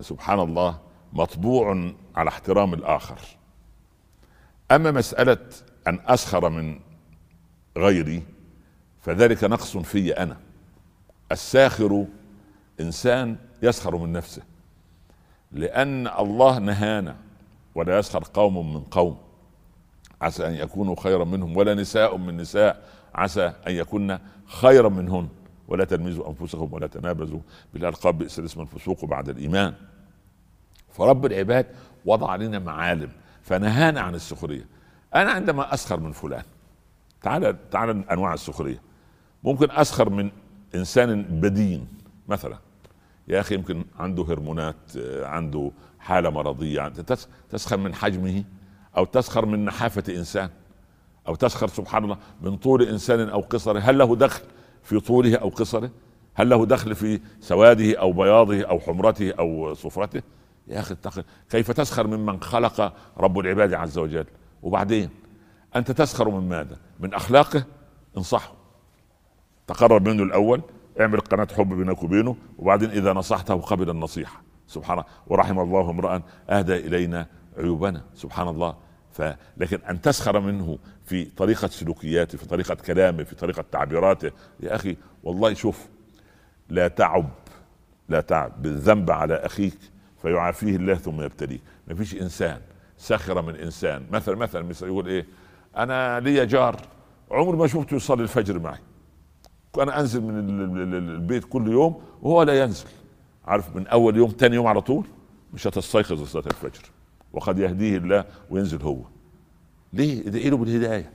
سبحان 0.00 0.40
الله 0.40 0.78
مطبوع 1.12 1.92
على 2.16 2.28
احترام 2.28 2.74
الآخر. 2.74 3.18
أما 4.70 4.90
مسألة 4.90 5.46
أن 5.88 5.98
أسخر 6.06 6.48
من 6.48 6.80
غيري 7.76 8.22
فذلك 9.00 9.44
نقص 9.44 9.76
في 9.76 10.12
أنا. 10.12 10.36
الساخر 11.32 12.06
إنسان 12.80 13.36
يسخر 13.62 13.96
من 13.96 14.12
نفسه. 14.12 14.42
لأن 15.54 16.06
الله 16.06 16.58
نهانا 16.58 17.16
ولا 17.74 17.98
يسخر 17.98 18.24
قوم 18.34 18.74
من 18.74 18.80
قوم. 18.80 19.18
عسى 20.22 20.46
أن 20.46 20.54
يكونوا 20.54 20.96
خيرا 21.00 21.24
منهم 21.24 21.56
ولا 21.56 21.74
نساء 21.74 22.16
من 22.16 22.36
نساء. 22.36 22.82
عسى 23.14 23.52
أن 23.66 23.72
يكون 23.72 24.18
خيرا 24.46 24.88
منهن. 24.88 25.28
ولا 25.68 25.84
تلمزوا 25.84 26.28
أنفسكم 26.28 26.72
ولا 26.72 26.86
تنابزوا 26.86 27.40
بالألقاب 27.74 28.18
بئس 28.18 28.38
الاسم 28.38 28.60
الفسوق 28.60 29.04
بعد 29.04 29.28
الإيمان. 29.28 29.74
فرب 30.92 31.26
العباد 31.26 31.66
وضع 32.04 32.30
علينا 32.30 32.58
معالم 32.58 33.10
فنهانا 33.42 34.00
عن 34.00 34.14
السخرية. 34.14 34.66
أنا 35.14 35.30
عندما 35.30 35.74
أسخر 35.74 36.00
من 36.00 36.12
فلان 36.12 36.42
تعال 37.22 37.70
تعال 37.70 38.10
أنواع 38.10 38.34
السخرية. 38.34 38.80
ممكن 39.44 39.70
أسخر 39.70 40.10
من 40.10 40.30
إنسان 40.74 41.22
بدين 41.22 41.88
مثلا. 42.28 42.58
يا 43.28 43.40
أخي 43.40 43.54
يمكن 43.54 43.84
عنده 43.98 44.22
هرمونات 44.22 44.76
عنده 45.22 45.70
حالة 45.98 46.30
مرضية 46.30 46.88
تسخر 47.50 47.76
من 47.76 47.94
حجمه 47.94 48.44
أو 48.96 49.04
تسخر 49.04 49.46
من 49.46 49.64
نحافة 49.64 50.14
إنسان 50.16 50.50
أو 51.28 51.34
تسخر 51.34 51.68
سبحان 51.68 52.04
الله 52.04 52.18
من 52.40 52.56
طول 52.56 52.82
إنسان 52.82 53.28
أو 53.28 53.40
قصره. 53.40 53.78
هل 53.78 53.98
له 53.98 54.16
دخل 54.16 54.42
في 54.82 55.00
طوله 55.00 55.36
أو 55.36 55.48
قصره؟ 55.48 55.90
هل 56.34 56.48
له 56.48 56.66
دخل 56.66 56.94
في 56.94 57.20
سواده 57.40 57.98
أو 58.00 58.12
بياضه 58.12 58.62
أو 58.62 58.80
حمرته 58.80 59.32
أو 59.32 59.74
صفرته؟ 59.74 60.22
يا 60.68 60.80
أخي 60.80 60.96
كيف 61.50 61.70
تسخر 61.70 62.06
ممن 62.06 62.40
خلق 62.40 62.94
رب 63.18 63.38
العباد 63.38 63.74
عز 63.74 63.98
وجل؟ 63.98 64.26
وبعدين 64.62 65.10
أنت 65.76 65.90
تسخر 65.90 66.28
من 66.30 66.48
ماذا؟ 66.48 66.76
من 67.00 67.14
أخلاقه؟ 67.14 67.64
انصحه. 68.16 68.54
تقرب 69.66 70.08
منه 70.08 70.22
الأول. 70.22 70.62
اعمل 71.00 71.20
قناة 71.20 71.48
حب 71.56 71.68
بينك 71.68 72.02
وبينه 72.02 72.36
وبعدين 72.58 72.90
إذا 72.90 73.12
نصحته 73.12 73.54
قبل 73.54 73.90
النصيحة. 73.90 74.42
سبحان 74.66 74.98
الله. 74.98 75.10
ورحم 75.26 75.60
الله 75.60 75.90
امرا 75.90 76.22
أهدى 76.50 76.76
إلينا 76.76 77.26
عيوبنا. 77.58 78.04
سبحان 78.14 78.48
الله. 78.48 78.76
ف 79.12 79.22
لكن 79.56 79.78
أن 79.90 80.00
تسخر 80.00 80.40
منه 80.40 80.78
في 81.04 81.24
طريقة 81.24 81.68
سلوكياته 81.68 82.38
في 82.38 82.46
طريقة 82.46 82.74
كلامه 82.74 83.24
في 83.24 83.34
طريقة 83.34 83.64
تعبيراته. 83.72 84.30
يا 84.60 84.74
أخي 84.74 84.96
والله 85.22 85.54
شوف 85.54 85.88
لا 86.68 86.88
تعب 86.88 87.30
لا 88.08 88.20
تعب 88.20 88.62
بالذنب 88.62 89.10
على 89.10 89.34
أخيك 89.34 89.78
فيعافيه 90.22 90.76
الله 90.76 90.94
ثم 90.94 91.20
يبتليه 91.22 91.60
ما 91.88 91.94
فيش 91.94 92.14
إنسان 92.14 92.60
سخر 92.98 93.42
من 93.42 93.56
إنسان. 93.56 94.06
مثلا 94.10 94.36
مثلا 94.36 94.62
مثل 94.62 94.86
يقول 94.86 95.06
إيه؟ 95.06 95.26
أنا 95.76 96.20
لي 96.20 96.46
جار 96.46 96.76
عمري 97.30 97.56
ما 97.56 97.66
شفته 97.66 97.94
يصلي 97.94 98.22
الفجر 98.22 98.58
معي. 98.58 98.78
أنا 99.78 100.00
أنزل 100.00 100.22
من 100.22 100.94
البيت 100.94 101.44
كل 101.44 101.68
يوم 101.68 102.00
وهو 102.22 102.42
لا 102.42 102.62
ينزل. 102.62 102.86
عارف 103.46 103.76
من 103.76 103.86
أول 103.86 104.16
يوم 104.16 104.30
ثاني 104.30 104.56
يوم 104.56 104.66
على 104.66 104.80
طول 104.80 105.06
مش 105.54 105.66
هتستيقظ 105.66 106.22
لصلاه 106.22 106.46
الفجر. 106.46 106.82
وقد 107.32 107.58
يهديه 107.58 107.96
الله 107.96 108.24
وينزل 108.50 108.82
هو. 108.82 108.98
ليه؟ 109.92 110.26
ادعي 110.26 110.50
له 110.50 110.56
بالهداية؟ 110.56 111.12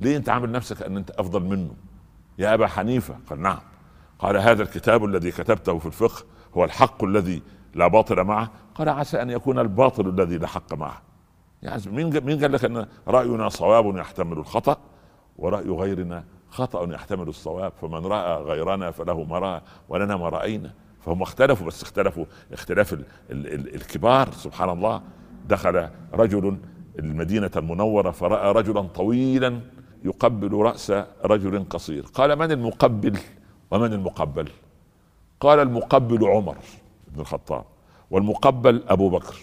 ليه 0.00 0.16
أنت 0.16 0.28
عامل 0.28 0.52
نفسك 0.52 0.82
أن 0.82 0.96
أنت 0.96 1.10
أفضل 1.10 1.42
منه؟ 1.42 1.70
يا 2.38 2.54
أبا 2.54 2.66
حنيفة. 2.66 3.16
قال 3.30 3.40
نعم. 3.40 3.60
قال 4.18 4.36
هذا 4.36 4.62
الكتاب 4.62 5.04
الذي 5.04 5.30
كتبته 5.30 5.78
في 5.78 5.86
الفقه 5.86 6.24
هو 6.54 6.64
الحق 6.64 7.04
الذي 7.04 7.42
لا 7.74 7.86
باطل 7.86 8.24
معه. 8.24 8.50
قال 8.74 8.88
عسى 8.88 9.22
أن 9.22 9.30
يكون 9.30 9.58
الباطل 9.58 10.08
الذي 10.08 10.38
لا 10.38 10.46
حق 10.46 10.74
معه. 10.74 11.02
يعني 11.62 11.82
مين 11.86 12.24
مين 12.24 12.40
قال 12.40 12.52
لك 12.52 12.64
أن 12.64 12.86
رأينا 13.08 13.48
صواب 13.48 13.96
يحتمل 13.96 14.38
الخطأ 14.38 14.78
ورأي 15.38 15.70
غيرنا 15.70 16.24
خطأ 16.50 16.92
يحتمل 16.94 17.28
الصواب 17.28 17.72
فمن 17.80 18.06
رأى 18.06 18.42
غيرنا 18.42 18.90
فله 18.90 19.24
ما 19.24 19.38
رأى 19.38 19.60
ولنا 19.88 20.16
ما 20.16 20.28
رأينا. 20.28 20.74
فهم 21.00 21.22
اختلفوا 21.22 21.66
بس 21.66 21.82
اختلفوا 21.82 22.24
اختلاف 22.52 22.92
ال 22.92 23.04
ال 23.30 23.46
ال 23.54 23.74
الكبار 23.74 24.30
سبحان 24.32 24.70
الله. 24.70 25.02
دخل 25.48 25.88
رجل 26.14 26.56
المدينة 26.98 27.50
المنورة 27.56 28.10
فرأى 28.10 28.52
رجلا 28.52 28.80
طويلا 28.80 29.60
يقبل 30.04 30.52
رأس 30.52 30.92
رجل 31.24 31.64
قصير. 31.70 32.06
قال 32.14 32.36
من 32.36 32.52
المقبل 32.52 33.18
ومن 33.70 33.92
المقبل؟ 33.92 34.48
قال 35.40 35.58
المقبل 35.58 36.24
عمر 36.24 36.56
بن 37.08 37.20
الخطاب 37.20 37.64
والمقبل 38.10 38.82
أبو 38.88 39.08
بكر. 39.08 39.36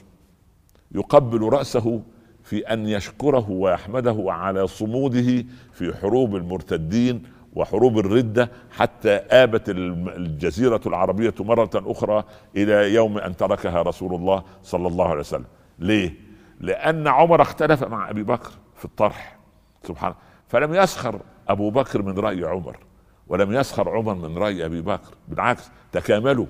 يقبل 0.91 1.41
رأسه 1.53 2.01
في 2.47 2.59
أن 2.73 2.87
يشكره 2.87 3.51
ويحمده 3.51 4.25
على 4.27 4.67
صموده 4.67 5.45
في 5.73 5.93
حروب 6.01 6.35
المرتدين 6.35 7.23
وحروب 7.53 7.99
الردة 7.99 8.51
حتى 8.71 9.09
آبت 9.09 9.69
الجزيرة 9.69 10.81
العربية 10.85 11.33
مرة 11.39 11.69
أخرى 11.75 12.23
إلى 12.55 12.93
يوم 12.93 13.17
أن 13.17 13.35
تركها 13.37 13.81
رسول 13.81 14.15
الله 14.15 14.43
صلى 14.63 14.87
الله 14.87 15.07
عليه 15.07 15.19
وسلم. 15.19 15.45
ليه؟ 15.79 16.13
لأن 16.59 17.07
عمر 17.07 17.41
اختلف 17.41 17.83
مع 17.83 18.09
أبي 18.09 18.23
بكر 18.23 18.51
في 18.75 18.85
الطرح 18.85 19.37
سبحان 19.83 20.13
فلم 20.47 20.73
يسخر 20.73 21.19
أبو 21.47 21.69
بكر 21.69 22.01
من 22.01 22.19
رأي 22.19 22.45
عمر 22.45 22.77
ولم 23.27 23.53
يسخر 23.53 23.89
عمر 23.89 24.13
من 24.15 24.37
رأي 24.37 24.65
أبي 24.65 24.81
بكر 24.81 25.13
بالعكس 25.27 25.71
تكاملوا 25.91 26.45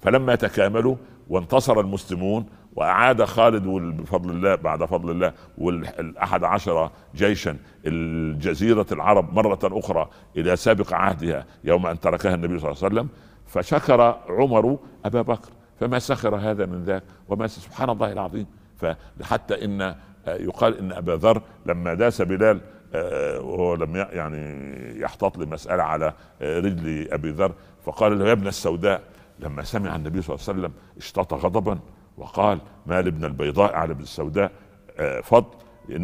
فلما 0.00 0.34
تكاملوا 0.34 0.96
وانتصر 1.28 1.80
المسلمون 1.80 2.46
واعاد 2.80 3.24
خالد 3.24 3.62
بفضل 4.02 4.30
الله 4.30 4.54
بعد 4.54 4.84
فضل 4.84 5.10
الله 5.10 5.32
والأحد 5.58 6.44
عشر 6.44 6.90
جيشا 7.14 7.56
الجزيرة 7.86 8.86
العرب 8.92 9.34
مرة 9.34 9.58
أخرى 9.64 10.10
إلى 10.36 10.56
سابق 10.56 10.92
عهدها 10.92 11.46
يوم 11.64 11.86
أن 11.86 12.00
تركها 12.00 12.34
النبي 12.34 12.58
صلى 12.58 12.70
الله 12.70 12.84
عليه 12.84 12.94
وسلم. 12.94 13.08
فشكر 13.46 14.00
عمر 14.28 14.78
أبا 15.04 15.22
بكر 15.22 15.50
فما 15.80 15.98
سخر 15.98 16.36
هذا 16.36 16.66
من 16.66 16.84
ذاك؟ 16.84 17.02
وما 17.28 17.46
سبحان 17.46 17.90
الله 17.90 18.12
العظيم. 18.12 18.46
فحتى 18.76 19.64
إن 19.64 19.94
يقال 20.26 20.78
إن 20.78 20.92
أبا 20.92 21.12
ذر 21.12 21.42
لما 21.66 21.94
داس 21.94 22.22
بلال 22.22 22.60
آه، 22.94 23.40
وهو 23.40 23.74
لم 23.74 23.96
يعني 23.96 25.00
يحتاط 25.00 25.38
لمسألة 25.38 25.82
على 25.82 26.12
رجل 26.42 27.08
أبي 27.12 27.30
ذر 27.30 27.52
فقال 27.84 28.18
له 28.18 28.26
يا 28.26 28.32
ابن 28.32 28.46
السوداء 28.46 29.02
لما 29.40 29.62
سمع 29.62 29.96
النبي 29.96 30.22
صلى 30.22 30.36
الله 30.36 30.46
عليه 30.48 30.58
وسلم 30.60 30.72
اشتاط 30.96 31.34
غضبا. 31.34 31.78
وقال 32.20 32.58
ما 32.86 33.02
لابن 33.02 33.24
البيضاء 33.24 33.74
على 33.74 33.92
ابن 33.92 34.02
السوداء 34.02 34.50
آه، 34.98 35.20
فضل. 35.20 35.46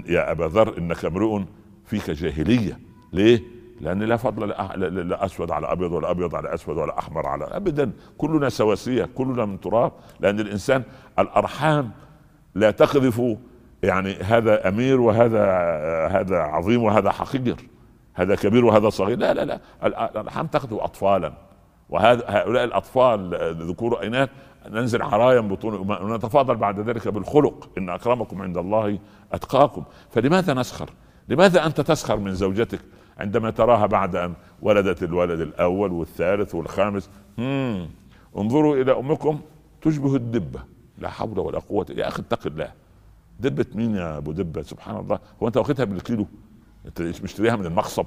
يا 0.06 0.30
أبا 0.30 0.44
ذر 0.44 0.78
إنك 0.78 1.04
امرؤ 1.04 1.42
فيك 1.84 2.10
جاهلية. 2.10 2.78
ليه؟ 3.12 3.42
لأن 3.80 4.02
لا 4.02 4.16
فضل 4.16 4.48
لا 5.08 5.24
أسود 5.24 5.50
على 5.50 5.72
أبيض 5.72 5.92
ولا 5.92 6.10
أبيض 6.10 6.34
على 6.34 6.54
أسود 6.54 6.76
ولا 6.76 6.98
أحمر 6.98 7.26
على 7.26 7.44
ابدا. 7.44 7.92
كلنا 8.18 8.48
سواسية 8.48 9.08
كلنا 9.14 9.44
من 9.44 9.60
تراب. 9.60 9.92
لأن 10.20 10.40
الإنسان 10.40 10.82
الأرحام 11.18 11.90
لا 12.54 12.70
تقذف 12.70 13.22
يعني 13.82 14.14
هذا 14.14 14.68
أمير 14.68 15.00
وهذا 15.00 15.44
هذا 16.06 16.38
عظيم 16.38 16.82
وهذا 16.82 17.10
حقير. 17.10 17.56
هذا 18.14 18.34
كبير 18.34 18.64
وهذا 18.64 18.88
صغير. 18.88 19.18
لا 19.18 19.34
لا 19.34 19.44
لا. 19.44 19.60
الأرحام 19.84 20.46
تقذف 20.46 20.72
اطفالا. 20.80 21.32
وهذا 21.88 22.24
هؤلاء 22.26 22.64
الأطفال 22.64 23.34
ذكور 23.62 24.06
اناث 24.06 24.28
ننزل 24.68 25.02
عرايا 25.02 25.40
بطون 25.40 25.74
ونتفاضل 26.02 26.56
بعد 26.56 26.80
ذلك 26.80 27.08
بالخلق. 27.08 27.70
إن 27.78 27.90
أكرمكم 27.90 28.42
عند 28.42 28.56
الله 28.56 28.98
أتقاكم. 29.32 29.84
فلماذا 30.10 30.54
نسخر؟ 30.54 30.90
لماذا 31.28 31.66
أنت 31.66 31.80
تسخر 31.80 32.16
من 32.16 32.34
زوجتك 32.34 32.80
عندما 33.18 33.50
تراها 33.50 33.86
بعد 33.86 34.16
أن 34.16 34.34
ولدت 34.62 35.02
الولد 35.02 35.40
الأول 35.40 35.92
والثالث 35.92 36.54
والخامس؟ 36.54 37.10
مم. 37.38 37.88
انظروا 38.38 38.76
إلى 38.76 38.92
أمكم 38.92 39.40
تشبه 39.82 40.16
الدبه 40.16 40.60
لا 40.98 41.08
حول 41.08 41.38
ولا 41.38 41.58
قوة. 41.58 41.86
يا 41.90 42.08
أخي 42.08 42.22
اتق 42.22 42.46
الله. 42.46 42.72
دبة 43.40 43.66
مين 43.74 43.94
يا 43.94 44.16
أبو 44.16 44.32
دبة؟ 44.32 44.62
سبحان 44.62 44.96
الله. 44.96 45.18
هو 45.42 45.46
أنت 45.46 45.56
واخدها 45.56 45.84
بالكيلو؟ 45.84 46.26
أنت 46.86 47.02
مشتريها 47.02 47.56
من 47.56 47.66
المخصب؟ 47.66 48.06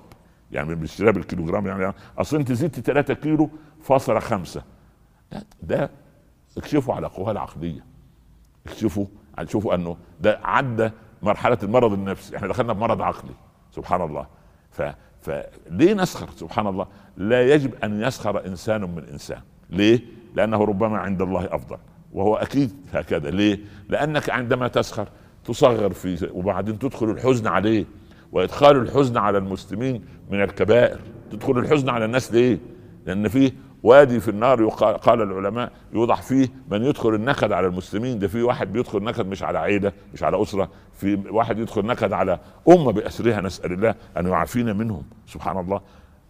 يعني 0.52 0.76
بيشتريها 0.76 1.12
بالكيلو 1.12 1.46
جرام 1.46 1.68
يعني. 1.68 1.94
أصل 2.18 2.38
أنت 2.38 2.52
زدت 2.52 2.80
3 2.80 3.14
كيلو 3.14 3.50
فاصلة 3.82 4.20
خمسة. 4.20 4.64
ده 5.64 5.90
اكشفوا 6.60 6.94
على 6.94 7.08
قواها 7.08 7.32
العقليه 7.32 7.86
اكشفوا 8.68 9.06
شوفوا 9.48 9.76
أنه 9.76 9.98
ده 10.22 10.40
عدى 10.44 10.90
مرحلة 11.22 11.58
المرض 11.64 11.94
النفسي. 11.94 12.38
إحنا 12.38 12.48
دخلنا 12.48 12.74
بمرض 12.74 13.02
عقلي. 13.02 13.32
سبحان 13.72 14.02
الله. 14.02 14.28
ف 14.72 14.82
فليه 15.22 15.94
نسخر؟ 15.94 16.30
سبحان 16.36 16.68
الله. 16.68 16.88
لا 17.18 17.54
يجب 17.54 17.76
أن 17.84 18.02
يسخر 18.02 18.46
إنسان 18.46 18.82
من 18.82 19.04
إنسان. 19.12 19.42
ليه؟ 19.70 20.02
لأنه 20.36 20.64
ربما 20.64 20.98
عند 20.98 21.22
الله 21.22 21.46
أفضل. 21.56 21.78
وهو 22.14 22.36
أكيد 22.36 22.76
هكذا. 22.94 23.30
ليه؟ 23.30 23.60
لأنك 23.90 24.30
عندما 24.30 24.68
تسخر 24.68 25.08
تصغر 25.46 25.94
في 25.94 26.30
وبعدين 26.34 26.80
تدخل 26.80 27.10
الحزن 27.10 27.48
عليه. 27.48 27.86
وإدخال 28.32 28.78
الحزن 28.78 29.18
على 29.18 29.38
المسلمين 29.38 30.06
من 30.30 30.44
الكبائر. 30.44 31.00
تدخل 31.32 31.58
الحزن 31.58 31.90
على 31.90 32.06
الناس 32.06 32.34
ليه؟ 32.34 32.60
لأن 33.06 33.28
فيه 33.28 33.52
وادي 33.84 34.20
في 34.20 34.28
النار 34.28 34.68
قال 34.70 35.22
العلماء 35.22 35.72
يوضع 35.94 36.16
فيه 36.16 36.50
من 36.72 36.84
يدخل 36.84 37.16
النكد 37.16 37.52
على 37.52 37.68
المسلمين. 37.68 38.20
ده 38.20 38.28
في 38.28 38.44
واحد 38.44 38.74
بيدخل 38.74 39.04
نكد 39.04 39.28
مش 39.28 39.44
على 39.44 39.60
عيلة 39.60 39.92
مش 40.14 40.24
على 40.24 40.42
أسرة. 40.42 40.70
في 40.94 41.16
واحد 41.30 41.60
يدخل 41.60 41.86
نكد 41.86 42.14
على 42.14 42.40
أمة 42.70 42.92
بأسرها. 42.92 43.42
نسأل 43.42 43.74
الله 43.74 43.96
أن 44.18 44.28
يعافينا 44.28 44.74
منهم. 44.74 45.04
سبحان 45.28 45.58
الله. 45.60 45.82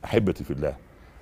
أحبتي 0.05 0.43
في 0.43 0.51
الله 0.51 0.75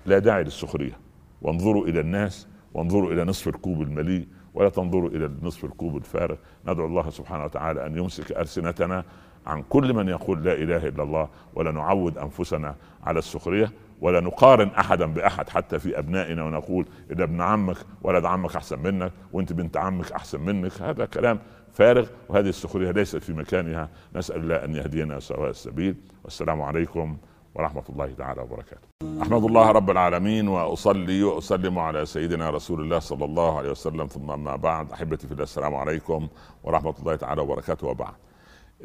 لا 0.05 0.19
داعي 0.19 0.43
للسخرية. 0.43 0.97
وانظروا 1.41 1.85
إلى 1.85 1.99
الناس 1.99 2.47
وانظروا 2.73 3.11
إلى 3.11 3.23
نصف 3.23 3.47
الكوب 3.47 3.81
المليء 3.81 4.27
ولا 4.53 4.69
تنظروا 4.69 5.09
إلى 5.09 5.31
نصف 5.41 5.65
الكوب 5.65 5.97
الفارغ. 5.97 6.35
ندعو 6.67 6.85
الله 6.85 7.09
سبحانه 7.09 7.45
وتعالى 7.45 7.85
أن 7.85 7.97
يمسك 7.97 8.31
ألسنتنا 8.31 9.03
عن 9.47 9.63
كل 9.69 9.93
من 9.93 10.09
يقول 10.09 10.43
لا 10.43 10.53
إله 10.53 10.87
إلا 10.87 11.03
الله 11.03 11.29
ولا 11.55 11.71
نعود 11.71 12.17
أنفسنا 12.17 12.75
على 13.03 13.19
السخرية. 13.19 13.71
ولا 14.01 14.19
نقارن 14.19 14.67
أحدا 14.67 15.05
بأحد 15.05 15.49
حتى 15.49 15.79
في 15.79 15.99
أبنائنا 15.99 16.43
ونقول 16.43 16.85
إذا 17.11 17.23
ابن 17.23 17.41
عمك 17.41 17.77
ولد 18.01 18.25
عمك 18.25 18.55
أحسن 18.55 18.79
منك 18.79 19.11
وأنت 19.33 19.53
بنت 19.53 19.77
عمك 19.77 20.11
أحسن 20.11 20.41
منك 20.41 20.81
هذا 20.81 21.05
كلام 21.05 21.39
فارغ 21.73 22.07
وهذه 22.29 22.49
السخرية 22.49 22.91
ليست 22.91 23.17
في 23.17 23.33
مكانها 23.33 23.89
نسأل 24.15 24.41
الله 24.41 24.55
أن 24.55 24.75
يهدينا 24.75 25.19
سواء 25.19 25.49
السبيل 25.49 25.95
والسلام 26.23 26.61
عليكم 26.61 27.17
ورحمة 27.55 27.83
الله 27.89 28.13
تعالى 28.17 28.41
وبركاته. 28.41 28.87
أحمد 29.21 29.43
الله 29.43 29.71
رب 29.71 29.89
العالمين 29.89 30.47
وأصلي 30.47 31.23
وأسلم 31.23 31.79
على 31.79 32.05
سيدنا 32.05 32.49
رسول 32.49 32.81
الله 32.81 32.99
صلى 32.99 33.25
الله 33.25 33.57
عليه 33.57 33.71
وسلم 33.71 34.07
ثم 34.07 34.31
أما 34.31 34.55
بعد 34.55 34.91
أحبتي 34.91 35.27
في 35.27 35.33
الله 35.33 35.43
السلام 35.43 35.75
عليكم 35.75 36.27
ورحمة 36.63 36.93
الله 36.99 37.15
تعالى 37.15 37.41
وبركاته 37.41 37.87
وبعد. 37.87 38.13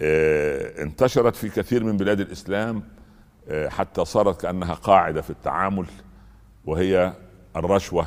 آه 0.00 0.82
انتشرت 0.82 1.36
في 1.36 1.48
كثير 1.48 1.84
من 1.84 1.96
بلاد 1.96 2.20
الإسلام 2.20 2.82
حتى 3.50 4.04
صارت 4.04 4.40
كأنها 4.40 4.74
قاعدة 4.74 5.22
في 5.22 5.30
التعامل 5.30 5.86
وهي 6.64 7.12
الرشوة 7.56 8.06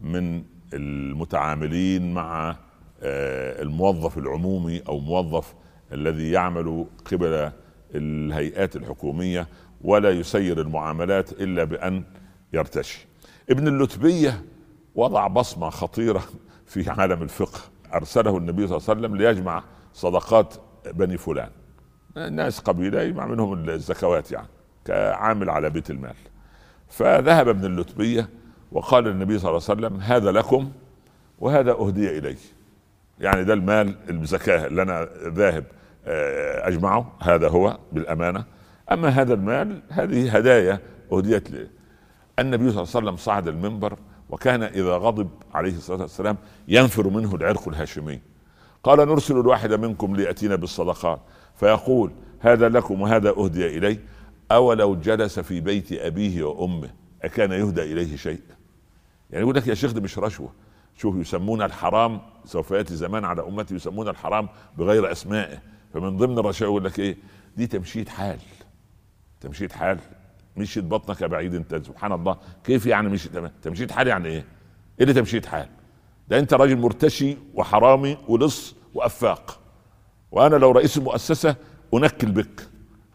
من 0.00 0.42
المتعاملين 0.74 2.14
مع 2.14 2.56
آه 3.02 3.62
الموظف 3.62 4.18
العمومي 4.18 4.82
أو 4.88 4.98
موظف 4.98 5.54
الذي 5.92 6.30
يعمل 6.30 6.86
قبل 7.12 7.52
الهيئات 7.94 8.76
الحكومية 8.76 9.48
ولا 9.80 10.10
يسير 10.10 10.60
المعاملات 10.60 11.32
إلا 11.32 11.64
بأن 11.64 12.04
يرتشي. 12.52 13.06
ابن 13.50 13.68
اللتبية 13.68 14.44
وضع 14.94 15.26
بصمة 15.26 15.70
خطيرة 15.70 16.22
في 16.66 16.90
عالم 16.90 17.22
الفقه 17.22 17.60
أرسله 17.94 18.36
النبي 18.36 18.66
صلى 18.66 18.76
الله 18.76 18.88
عليه 18.88 19.00
وسلم 19.00 19.16
ليجمع 19.16 19.64
صدقات 19.92 20.54
بني 20.94 21.16
فلان. 21.18 21.50
ناس 22.30 22.60
قبيلة 22.60 23.02
يجمع 23.02 23.26
منهم 23.26 23.68
الزكوات 23.68 24.32
يعني 24.32 24.48
كعامل 24.84 25.50
على 25.50 25.70
بيت 25.70 25.90
المال. 25.90 26.14
فذهب 26.88 27.48
ابن 27.48 27.64
اللتبيه 27.64 28.28
وقال 28.72 29.04
للنبي 29.04 29.38
صلى 29.38 29.50
الله 29.50 29.62
عليه 29.68 29.80
وسلم 29.80 30.00
هذا 30.00 30.32
لكم 30.32 30.72
وهذا 31.38 31.72
أهدي 31.72 32.18
الي. 32.18 32.36
يعني 33.20 33.44
ده 33.44 33.54
المال 33.54 33.96
الزكاة 34.10 34.66
اللي 34.66 34.82
أنا 34.82 35.08
ذاهب 35.26 35.64
أجمعه 36.66 37.12
هذا 37.20 37.48
هو 37.48 37.78
بالأمانة. 37.92 38.44
أما 38.92 39.08
هذا 39.08 39.34
المال 39.34 39.82
هذه 39.88 40.36
هدايا 40.36 40.80
أهديت 41.12 41.50
لي. 41.50 41.68
النبي 42.38 42.70
صلى 42.70 42.82
الله 42.82 42.92
عليه 42.94 43.06
وسلم 43.06 43.16
صعد 43.16 43.48
المنبر 43.48 43.98
وكان 44.30 44.62
إذا 44.62 44.96
غضب 44.96 45.28
عليه 45.54 45.76
الصلاة 45.76 46.00
والسلام 46.00 46.36
ينفر 46.68 47.08
منه 47.08 47.34
العرق 47.34 47.68
الهاشمي. 47.68 48.20
قال 48.82 48.98
نرسل 48.98 49.40
الواحد 49.40 49.72
منكم 49.72 50.16
ليأتينا 50.16 50.56
بالصدقات. 50.56 51.20
فيقول 51.56 52.12
هذا 52.40 52.68
لكم 52.68 53.00
وهذا 53.00 53.30
أهدي 53.30 53.78
الي 53.78 53.98
أولو 54.52 54.94
جلس 54.94 55.40
في 55.40 55.60
بيت 55.60 55.92
أبيه 55.92 56.44
وأمه؟ 56.44 56.90
أكان 57.22 57.52
يهدى 57.52 57.82
إليه 57.82 58.16
شيء. 58.16 58.40
يعني 59.30 59.42
يقول 59.42 59.54
لك 59.56 59.66
يا 59.66 59.74
شيخ 59.74 59.92
ده 59.92 60.00
مش 60.00 60.18
رشوة. 60.18 60.52
شوف 60.96 61.16
يسمون 61.16 61.62
الحرام 61.62 62.20
سوف 62.44 62.70
يأتي 62.70 62.96
زمان 62.96 63.24
على 63.24 63.42
أمتي 63.42 63.74
يسمون 63.74 64.08
الحرام 64.08 64.48
بغير 64.78 65.12
أسمائه. 65.12 65.62
فمن 65.94 66.16
ضمن 66.16 66.38
الرشاوى 66.38 66.70
يقول 66.70 66.84
لك 66.84 66.98
إيه؟ 66.98 67.16
دي 67.56 67.66
تمشيط 67.66 68.08
حال. 68.08 68.38
تمشيط 69.40 69.72
حال. 69.72 69.98
مشيت 70.56 70.84
بطنك 70.84 71.24
بعيد 71.24 71.54
انت. 71.54 71.74
سبحان 71.74 72.12
الله. 72.12 72.36
كيف 72.64 72.86
يعني 72.86 73.08
مش 73.08 73.28
تمشيط 73.62 73.90
حال 73.90 74.06
يعني 74.06 74.28
إيه؟ 74.28 74.34
إيه 74.34 74.44
اللي 75.00 75.14
تمشيط 75.14 75.46
حال؟ 75.46 75.68
ده 76.28 76.38
أنت 76.38 76.54
راجل 76.54 76.76
مرتشي 76.76 77.36
وحرامي 77.54 78.18
ولص 78.28 78.74
وأفاق. 78.94 79.60
وأنا 80.30 80.56
لو 80.56 80.70
رئيس 80.70 80.96
المؤسسه 80.98 81.56
أنكل 81.94 82.30
بك. 82.32 82.71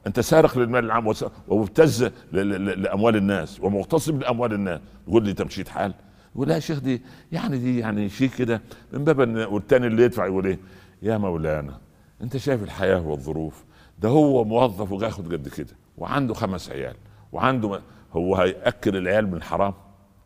أنت 0.08 0.20
سارق 0.20 0.58
للمال 0.58 0.86
العام 0.86 1.14
ومبتز 1.48 2.12
لأموال 2.32 3.16
الناس 3.16 3.60
ومغتصب 3.62 4.22
لأموال 4.22 4.54
الناس. 4.54 4.80
تقول 5.08 5.24
لي 5.24 5.34
تمشيط 5.34 5.68
حال؟ 5.68 5.94
يقول 6.36 6.48
لا 6.48 6.56
يا 6.56 6.60
شيخ 6.60 6.80
دي 6.80 7.02
يعني 7.32 7.58
دي 7.58 7.80
يعني 7.80 8.10
شيء 8.10 8.30
كده 8.30 8.62
من 8.94 9.04
باب 9.04 9.20
والتاني 9.52 9.88
اللي 9.88 10.04
يدفع 10.04 10.26
يقول 10.26 10.46
إيه؟ 10.46 10.60
يا 11.02 11.18
مولانا 11.18 11.78
أنت 12.22 12.38
شايف 12.38 12.64
الحياة 12.64 13.08
والظروف؟ 13.08 13.64
ده 14.00 14.10
هو 14.10 14.44
موظف 14.44 14.92
وياخد 14.92 15.34
قد 15.34 15.48
كده 15.48 15.74
وعنده 15.98 16.34
خمس 16.34 16.70
عيال 16.70 16.96
وعنده. 17.32 17.82
هو 18.14 18.36
هيأكل 18.36 18.98
العيال 18.98 19.28
من 19.28 19.34
الحرام؟ 19.34 19.74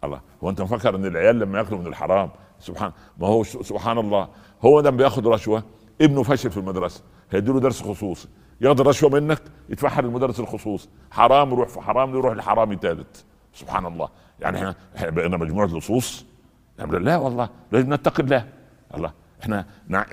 الله 0.04 0.22
هو 0.44 0.50
أنت 0.50 0.62
مفكر 0.62 0.96
إن 0.96 1.06
العيال 1.06 1.40
لما 1.40 1.58
يأكلوا 1.60 1.80
من 1.80 1.88
الحرام؟ 1.88 2.30
سبحان 2.60 2.92
ما 3.20 3.28
هو 3.28 3.44
سبحان 3.44 3.98
الله 3.98 4.28
هو 4.62 4.82
ده 4.82 4.90
بياخد 4.90 5.28
رشوة؟ 5.28 5.64
ابنه 6.02 6.24
فشل 6.24 6.52
في 6.52 6.58
المدرسة 6.58 7.02
هيديله 7.32 7.60
درس 7.60 7.82
خصوصي. 7.82 8.28
ياخد 8.62 8.80
الرشوه 8.80 9.09
منك 9.09 9.41
يدفعها 9.70 10.01
للمدرس 10.01 10.39
الخصوصي 10.39 10.89
حرام 11.12 11.51
يروح 11.51 11.70
في 11.70 11.82
حرام 11.82 12.16
يروح 12.16 12.36
لحرامي 12.36 12.76
ثالث 12.82 13.22
سبحان 13.53 13.86
الله. 13.86 14.09
يعني 14.39 14.76
إحنا 14.95 15.09
بقينا 15.09 15.38
مجموعة 15.38 15.66
لصوص. 15.66 16.26
لا 16.80 17.18
والله. 17.18 17.49
لازم 17.72 17.93
نتقي 17.93 18.24
الله. 18.24 18.45
الله. 18.95 19.12
إحنا 19.41 19.66
نع... 19.88 20.05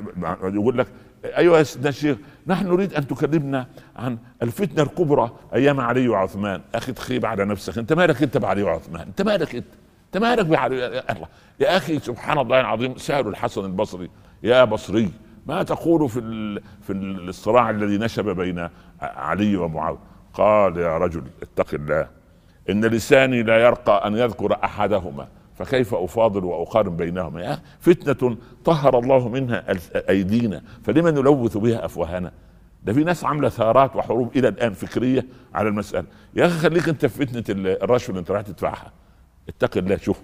يقول 0.42 0.78
لك 0.78 0.86
أيها 1.24 1.62
سيدنا 1.62 1.88
الشيخ 1.88 2.18
نحن 2.46 2.66
نريد 2.66 2.94
أن 2.94 3.07
تكلمنا 3.07 3.66
عن 3.96 4.18
الفتنة 4.42 4.82
الكبرى 4.82 5.30
أيام 5.55 5.80
علي 5.80 6.09
وعثمان. 6.09 6.62
أخي 6.74 6.92
تخيب 6.92 7.26
على 7.26 7.44
نفسك. 7.44 7.78
أنت 7.78 7.92
مالك 7.92 8.22
أنت 8.22 8.36
بعلي 8.36 8.62
وعثمان؟ 8.62 9.07
أنت 9.07 9.22
مالك 9.22 9.55
أنت؟ 9.55 9.66
أنت 10.07 10.22
مالك 10.22 10.46
بعلي 10.46 10.78
يا 10.78 11.12
الله. 11.12 11.26
يا 11.61 11.76
أخي 11.76 11.99
سبحان 11.99 12.38
الله 12.38 12.61
العظيم 12.61 12.96
سألوا 12.96 13.30
الحسن 13.30 13.64
البصري. 13.64 14.11
يا 14.42 14.64
بصري. 14.64 15.12
ما 15.49 15.62
تقول 15.62 16.09
في. 16.09 16.20
في 16.82 16.92
الصراع 16.92 17.70
الذي 17.70 17.99
نشب 17.99 18.24
بين 18.36 18.68
علي 19.01 19.57
ومعاويه 19.57 19.99
قال 20.34 20.76
يا 20.76 20.99
رجل 20.99 21.22
اتق 21.42 21.74
الله 21.74 22.09
إن 22.70 22.84
لساني 22.84 23.42
لا 23.42 23.59
يرقى 23.59 24.07
أن 24.07 24.16
يذكر 24.16 24.59
أحدهما 24.64 25.28
فكيف 25.55 25.94
أفاضل 25.94 26.44
وأقارن 26.44 26.96
بينهما؟ 26.96 27.42
يا 27.42 27.59
فتنة 27.80 28.36
طهر 28.64 28.99
الله 28.99 29.28
منها 29.28 29.64
أيدينا 30.09 30.62
فلما 30.82 31.11
نلوث 31.11 31.57
بها 31.57 31.84
أفواهنا؟ 31.84 32.32
ده 32.85 32.93
في 32.93 33.05
ناس 33.05 33.24
عاملة 33.24 33.48
ثارات 33.48 33.97
وحروب 33.97 34.36
إلى 34.36 34.48
الآن 34.48 34.73
فكرية 34.73 35.27
على 35.55 35.68
المسألة. 35.68 36.06
يا 36.35 36.47
أخي 36.47 36.59
خليك 36.59 36.89
أنت 36.89 37.06
في 37.06 37.27
فتنة 37.27 37.44
الرشوة 37.82 38.09
اللي 38.09 38.20
أنت 38.20 38.31
رايح 38.31 38.43
تدفعها. 38.43 38.93
اتق 39.48 39.78
الله 39.78 39.97
شوف. 39.97 40.20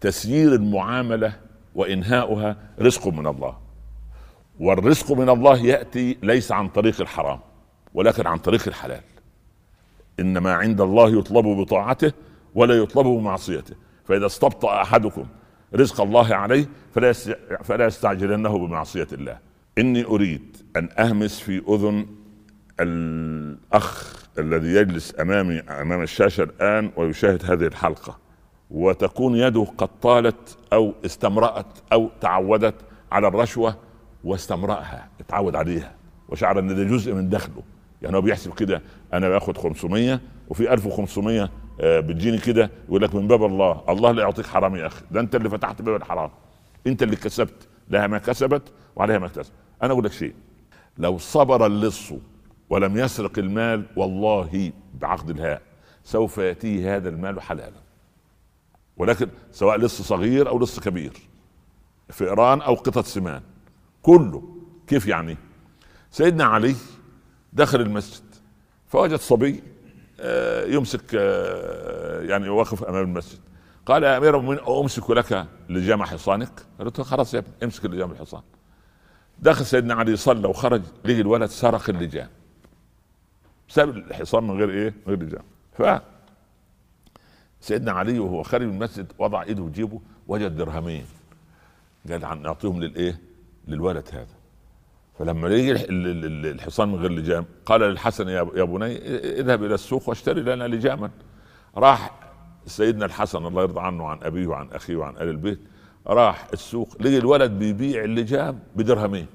تسيير 0.00 0.54
المعاملة 0.54 1.32
وإنهاؤها 1.74 2.56
رزق 2.80 3.06
من 3.08 3.26
الله. 3.26 3.63
والرزق 4.60 5.12
من 5.12 5.28
الله 5.28 5.58
يأتي 5.58 6.18
ليس 6.22 6.52
عن 6.52 6.68
طريق 6.68 7.00
الحرام 7.00 7.40
ولكن 7.94 8.26
عن 8.26 8.38
طريق 8.38 8.68
الحلال. 8.68 9.00
إنما 10.20 10.52
عند 10.52 10.80
الله 10.80 11.18
يطلب 11.18 11.44
بطاعته 11.44 12.12
ولا 12.54 12.74
يطلب 12.74 13.06
بمعصيته 13.06 13.74
فإذا 14.04 14.26
استبطأ 14.26 14.82
أحدكم 14.82 15.26
رزق 15.74 16.00
الله 16.00 16.34
عليه 16.34 16.68
فلا 16.94 17.12
فلا 17.62 17.86
يستعجلنه 17.86 18.58
بمعصية 18.58 19.08
الله. 19.12 19.38
إني 19.78 20.04
أريد 20.04 20.56
أن 20.76 20.88
أهمس 20.98 21.40
في 21.40 21.62
أذن 21.68 22.06
الأخ 22.80 24.24
الذي 24.38 24.68
يجلس 24.68 25.14
أمامي 25.20 25.60
أمام 25.60 26.02
الشاشة 26.02 26.42
الآن 26.42 26.90
ويشاهد 26.96 27.50
هذه 27.50 27.66
الحلقة. 27.66 28.18
وتكون 28.70 29.36
يده 29.36 29.66
قد 29.78 29.88
طالت 30.02 30.58
أو 30.72 30.94
استمرأت 31.04 31.66
أو 31.92 32.10
تعودت 32.20 32.74
على 33.12 33.28
الرشوة 33.28 33.76
واستمرأها 34.24 35.08
اتعود 35.20 35.56
عليها. 35.56 35.94
وشعر 36.28 36.58
إن 36.58 36.76
ده 36.76 36.84
جزء 36.84 37.14
من 37.14 37.28
دخله. 37.28 37.62
يعني 38.02 38.16
هو 38.16 38.20
بيحسب 38.20 38.54
كده 38.54 38.82
أنا 39.12 39.28
باخد 39.28 39.58
500 39.58 40.20
وفي 40.48 40.72
1500 40.72 41.50
بتجيني 41.80 42.38
كده 42.38 42.70
يقول 42.88 43.02
لك 43.02 43.14
من 43.14 43.28
باب 43.28 43.44
الله 43.44 43.84
الله 43.88 44.10
لا 44.10 44.22
يعطيك 44.22 44.46
حرام 44.46 44.76
يا 44.76 44.86
أخي. 44.86 45.04
ده 45.10 45.20
أنت 45.20 45.34
اللي 45.34 45.50
فتحت 45.50 45.82
باب 45.82 45.96
الحرام. 45.96 46.30
أنت 46.86 47.02
اللي 47.02 47.16
كسبت 47.16 47.68
لها 47.90 48.06
ما 48.06 48.18
كسبت 48.18 48.62
وعليها 48.96 49.18
ما 49.18 49.26
اكتسبت. 49.26 49.52
أنا 49.82 49.92
أقول 49.92 50.04
لك 50.04 50.12
شيء 50.12 50.34
لو 50.98 51.18
صبر 51.18 51.66
اللص 51.66 52.12
ولم 52.70 52.96
يسرق 52.96 53.38
المال 53.38 53.86
والله 53.96 54.72
بعقد 55.00 55.30
الهاء. 55.30 55.62
سوف 56.04 56.38
يأتيه 56.38 56.96
هذا 56.96 57.08
المال 57.08 57.40
حلالا. 57.40 57.84
ولكن 58.96 59.28
سواء 59.52 59.76
لص 59.78 60.02
صغير 60.02 60.48
أو 60.48 60.58
لص 60.58 60.80
كبير 60.80 61.12
فئران 62.08 62.60
أو 62.60 62.74
قطة 62.74 63.02
سمان. 63.02 63.42
كله. 64.04 64.42
كيف 64.86 65.06
يعني؟ 65.06 65.36
سيدنا 66.10 66.44
علي 66.44 66.76
دخل 67.52 67.80
المسجد 67.80 68.22
فوجد 68.88 69.18
صبي 69.18 69.62
يمسك 70.66 71.14
يعني 72.28 72.48
واقف 72.48 72.84
أمام 72.84 73.04
المسجد. 73.04 73.38
قال 73.86 74.02
يا 74.02 74.18
أمير 74.18 74.38
المؤمنين 74.38 74.64
أمسك 74.68 75.10
لك 75.10 75.46
لجام 75.68 76.04
حصانك؟ 76.04 76.50
قلت 76.80 76.98
له 76.98 77.04
خلاص 77.04 77.34
يا 77.34 77.38
ابني 77.38 77.52
امسك 77.62 77.84
لجام 77.84 78.10
الحصان. 78.10 78.42
دخل 79.38 79.66
سيدنا 79.66 79.94
علي 79.94 80.16
صلى 80.16 80.48
وخرج 80.48 80.82
لقي 81.04 81.20
الولد 81.20 81.50
سرق 81.50 81.90
اللجام 81.90 82.28
ساب 83.68 83.88
الحصان 83.88 84.44
من 84.44 84.58
غير 84.58 84.70
إيه؟ 84.70 84.94
من 85.06 85.14
غير 85.14 85.22
لجام 85.22 85.42
ف 85.72 86.02
سيدنا 87.60 87.92
علي 87.92 88.18
وهو 88.18 88.42
خارج 88.42 88.66
المسجد 88.66 89.12
وضع 89.18 89.42
إيده 89.42 89.64
في 89.64 89.70
جيبه 89.70 90.00
وجد 90.28 90.56
درهمين. 90.56 91.06
قال 92.10 92.42
نعطيهم 92.42 92.80
للإيه؟ 92.82 93.20
للولد 93.68 94.08
هذا. 94.12 94.34
فلما 95.18 95.48
يجي 95.48 95.72
الحصان 96.50 96.88
من 96.88 96.94
غير 96.94 97.10
لجام 97.12 97.44
قال 97.66 97.80
للحسن 97.80 98.28
يا 98.28 98.42
بني 98.42 98.96
اذهب 99.40 99.64
إلى 99.64 99.74
السوق 99.74 100.08
واشتري 100.08 100.40
لنا 100.40 100.64
لجاما. 100.64 101.10
راح 101.76 102.10
سيدنا 102.66 103.04
الحسن 103.04 103.46
الله 103.46 103.62
يرضى 103.62 103.80
عنه 103.80 104.04
وعن 104.04 104.18
أبيه 104.22 104.46
وعن 104.46 104.68
أخيه 104.72 104.96
وعن 104.96 105.16
آل 105.16 105.28
البيت 105.28 105.60
راح 106.06 106.46
السوق 106.52 106.96
لقي 107.00 107.18
الولد 107.18 107.50
بيبيع 107.50 108.04
اللجام 108.04 108.58
بدرهمين. 108.76 109.26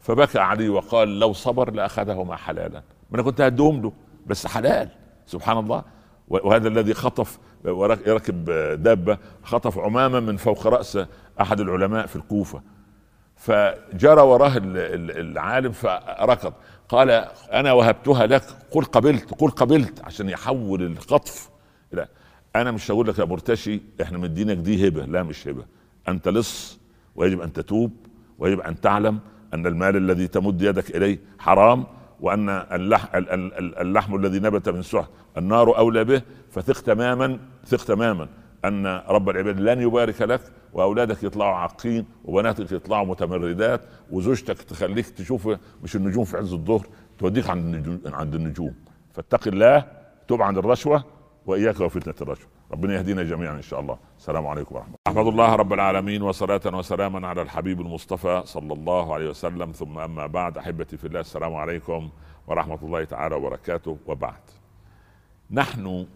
فبكى 0.00 0.38
علي 0.38 0.68
وقال 0.68 1.20
لو 1.20 1.32
صبر 1.32 1.70
لأخذهما 1.70 2.36
حلالا. 2.36 2.82
ما 3.10 3.14
أنا 3.14 3.22
كنت 3.22 3.40
هديهم 3.40 3.82
له 3.82 3.92
بس 4.26 4.46
حلال 4.46 4.88
سبحان 5.26 5.58
الله. 5.58 5.84
وهذا 6.28 6.68
الذي 6.68 6.94
خطف 6.94 7.38
يركب 8.06 8.44
دابة 8.82 9.18
خطف 9.42 9.78
عمامة 9.78 10.20
من 10.20 10.36
فوق 10.36 10.66
راس 10.66 10.98
أحد 11.40 11.60
العلماء 11.60 12.06
في 12.06 12.16
الكوفة. 12.16 12.62
فجرى 13.38 14.20
وراه 14.22 14.52
العالم 14.56 15.72
فركض. 15.72 16.52
قال 16.88 17.10
أنا 17.52 17.72
وهبتها 17.72 18.26
لك 18.26 18.42
قل 18.70 18.84
قبلت 18.84 19.34
قل 19.34 19.50
قبلت 19.50 20.04
عشان 20.04 20.28
يحول 20.28 20.82
الخطف 20.82 21.50
لا 21.92 22.08
أنا 22.56 22.70
مش 22.70 22.90
هقول 22.90 23.08
لك 23.08 23.18
يا 23.18 23.24
مرتشي 23.24 23.80
إحنا 24.02 24.18
مدينك 24.18 24.56
دي 24.56 24.88
هبة. 24.88 25.04
لا 25.04 25.22
مش 25.22 25.48
هبة. 25.48 25.64
أنت 26.08 26.28
لص 26.28 26.78
ويجب 27.16 27.40
أن 27.40 27.52
تتوب 27.52 27.92
ويجب 28.38 28.60
أن 28.60 28.80
تعلم 28.80 29.18
أن 29.54 29.66
المال 29.66 29.96
الذي 29.96 30.28
تمد 30.28 30.62
يدك 30.62 30.96
إليه 30.96 31.18
حرام 31.38 31.86
وأن 32.20 32.48
اللحم, 32.48 33.08
اللحم 33.80 34.16
الذي 34.16 34.38
نبت 34.38 34.68
من 34.68 34.82
سحت 34.82 35.10
النار 35.36 35.78
أولى 35.78 36.04
به 36.04 36.22
فثق 36.50 36.80
تماما 36.80 37.38
ثق 37.66 37.84
تماما. 37.84 38.28
أن 38.64 38.86
رب 38.86 39.28
العباد 39.28 39.60
لن 39.60 39.82
يبارك 39.82 40.22
لك 40.22 40.40
وأولادك 40.72 41.22
يطلعوا 41.22 41.54
عاقين 41.54 42.06
وبناتك 42.24 42.72
يطلعوا 42.72 43.06
متمردات 43.06 43.80
وزوجتك 44.10 44.62
تخليك 44.62 45.08
تشوف 45.08 45.48
مش 45.82 45.96
النجوم 45.96 46.24
في 46.24 46.36
عز 46.36 46.52
الظهر 46.52 46.86
توديك 47.18 47.50
عند 47.50 47.74
النجوم 47.74 48.00
عند 48.14 48.34
النجوم. 48.34 48.74
فاتق 49.12 49.48
الله 49.48 49.84
توب 50.28 50.42
عن 50.42 50.56
الرشوة 50.56 51.04
وإياك 51.46 51.80
وفتنة 51.80 52.14
الرشوة. 52.20 52.48
ربنا 52.72 52.94
يهدينا 52.94 53.22
جميعا 53.22 53.54
إن 53.54 53.62
شاء 53.62 53.80
الله. 53.80 53.98
السلام 54.18 54.46
عليكم 54.46 54.74
ورحمة 54.74 54.94
الله. 54.94 55.18
أحمد 55.20 55.26
الله 55.32 55.54
رب 55.54 55.72
العالمين 55.72 56.22
وصلاة 56.22 56.60
وسلاما 56.66 57.28
على 57.28 57.42
الحبيب 57.42 57.80
المصطفى 57.80 58.42
صلى 58.44 58.72
الله 58.72 59.14
عليه 59.14 59.30
وسلم. 59.30 59.72
ثم 59.72 59.98
أما 59.98 60.26
بعد 60.26 60.58
أحبتي 60.58 60.96
في 60.96 61.06
الله 61.06 61.20
السلام 61.20 61.54
عليكم 61.54 62.10
ورحمة 62.46 62.78
الله 62.82 63.04
تعالى 63.04 63.34
وبركاته. 63.34 63.98
وبعد 64.06 64.40
نحن 65.50 66.06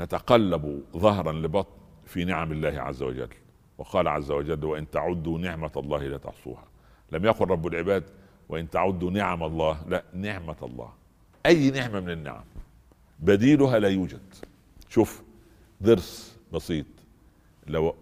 نتقلب 0.00 0.82
ظهرا 0.96 1.32
لبطن 1.32 1.70
في 2.04 2.24
نعم 2.24 2.52
الله 2.52 2.80
عز 2.80 3.02
وجل. 3.02 3.28
وقال 3.78 4.08
عز 4.08 4.30
وجل 4.30 4.64
وإن 4.64 4.90
تعدوا 4.90 5.38
نعمة 5.38 5.72
الله 5.76 5.98
لا 5.98 6.18
تحصوها. 6.18 6.64
لم 7.12 7.24
يقل 7.24 7.50
رب 7.50 7.66
العباد 7.66 8.04
وإن 8.48 8.70
تعدوا 8.70 9.10
نعم 9.10 9.42
الله. 9.42 9.84
لا 9.88 10.04
نعمة 10.12 10.56
الله. 10.62 10.92
أي 11.46 11.70
نعمة 11.70 12.00
من 12.00 12.10
النعم؟ 12.10 12.44
بديلها 13.18 13.78
لا 13.78 13.88
يوجد. 13.88 14.34
شوف 14.88 15.22
ضرس 15.82 16.38
بسيط. 16.52 16.86
لو 17.66 17.94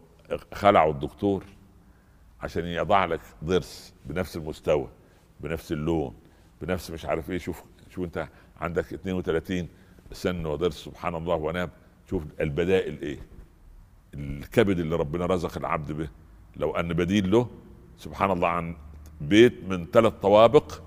خلعوا 0.53 0.93
الدكتور 0.93 1.45
عشان 2.41 2.65
يضع 2.65 3.05
لك 3.05 3.21
ضرس 3.45 3.95
بنفس 4.07 4.37
المستوى 4.37 4.89
بنفس 5.41 5.73
اللون 5.73 6.15
بنفس 6.63 6.91
مش 6.91 7.05
عارف 7.05 7.31
إيه 7.31 7.39
شوف 7.39 7.63
شوف 7.91 8.05
أنت 8.05 8.29
عندك 8.61 8.93
32 8.93 9.69
سن 10.13 10.47
وضرس 10.47 10.85
سبحان 10.85 11.15
الله 11.15 11.35
ونام 11.35 11.71
شوف 12.11 12.23
البدائل 12.41 13.01
إيه؟ 13.03 13.19
الكبد 14.15 14.79
اللي 14.79 14.97
ربنا 14.97 15.27
رزق 15.27 15.59
العبد 15.59 15.93
به. 15.93 16.09
لو 16.57 16.77
أن 16.77 16.89
بديل 16.89 17.31
له 17.31 17.51
سبحان 17.99 18.31
الله 18.31 18.49
عن 18.49 18.77
بيت 19.21 19.65
من 19.69 19.87
ثلاث 19.87 20.13
طوابق 20.13 20.83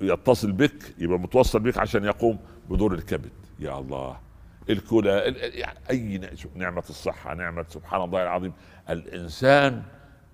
يتصل 0.00 0.52
بك 0.52 0.94
يبقى 0.98 1.18
متوصل 1.18 1.60
بك 1.60 1.78
عشان 1.78 2.04
يقوم 2.04 2.38
بدور 2.70 2.94
الكبد. 2.94 3.32
يا 3.58 3.78
الله. 3.78 4.20
الكلى 4.70 5.10
يعني 5.36 5.78
أي 5.90 6.30
نعمة 6.54 6.84
الصحة 6.90 7.34
نعمة 7.34 7.64
سبحان 7.68 8.02
الله 8.02 8.22
العظيم. 8.22 8.52
الإنسان 8.90 9.82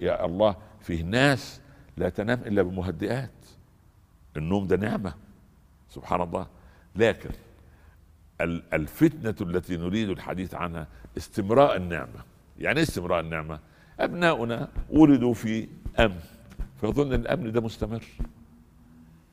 يا 0.00 0.24
الله 0.24 0.56
فيه 0.80 1.02
ناس 1.02 1.60
لا 1.96 2.08
تنام 2.08 2.40
إلا 2.46 2.62
بمهدئات. 2.62 3.30
النوم 4.36 4.66
ده 4.66 4.76
نعمة 4.76 5.14
سبحان 5.88 6.20
الله. 6.20 6.46
لكن 6.96 7.30
الفتنة 8.40 9.34
التي 9.40 9.76
نريد 9.76 10.08
الحديث 10.08 10.54
عنها 10.54 10.86
استمراء 11.16 11.76
النعمة. 11.76 12.24
يعني 12.58 12.76
إيه 12.76 12.82
استمراء 12.82 13.20
النعمة؟ 13.20 13.58
أبناؤنا 14.00 14.68
ولدوا 14.90 15.34
في 15.34 15.68
أمن 15.98 16.20
فيظن 16.80 17.12
الأمن 17.12 17.52
ده 17.52 17.60
مستمر. 17.60 18.02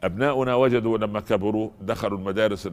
أبناؤنا 0.03 0.55
وجدوا 0.55 0.97
لما 0.97 1.19
كبروا 1.19 1.69
دخلوا 1.81 2.17
المدارس 2.17 2.69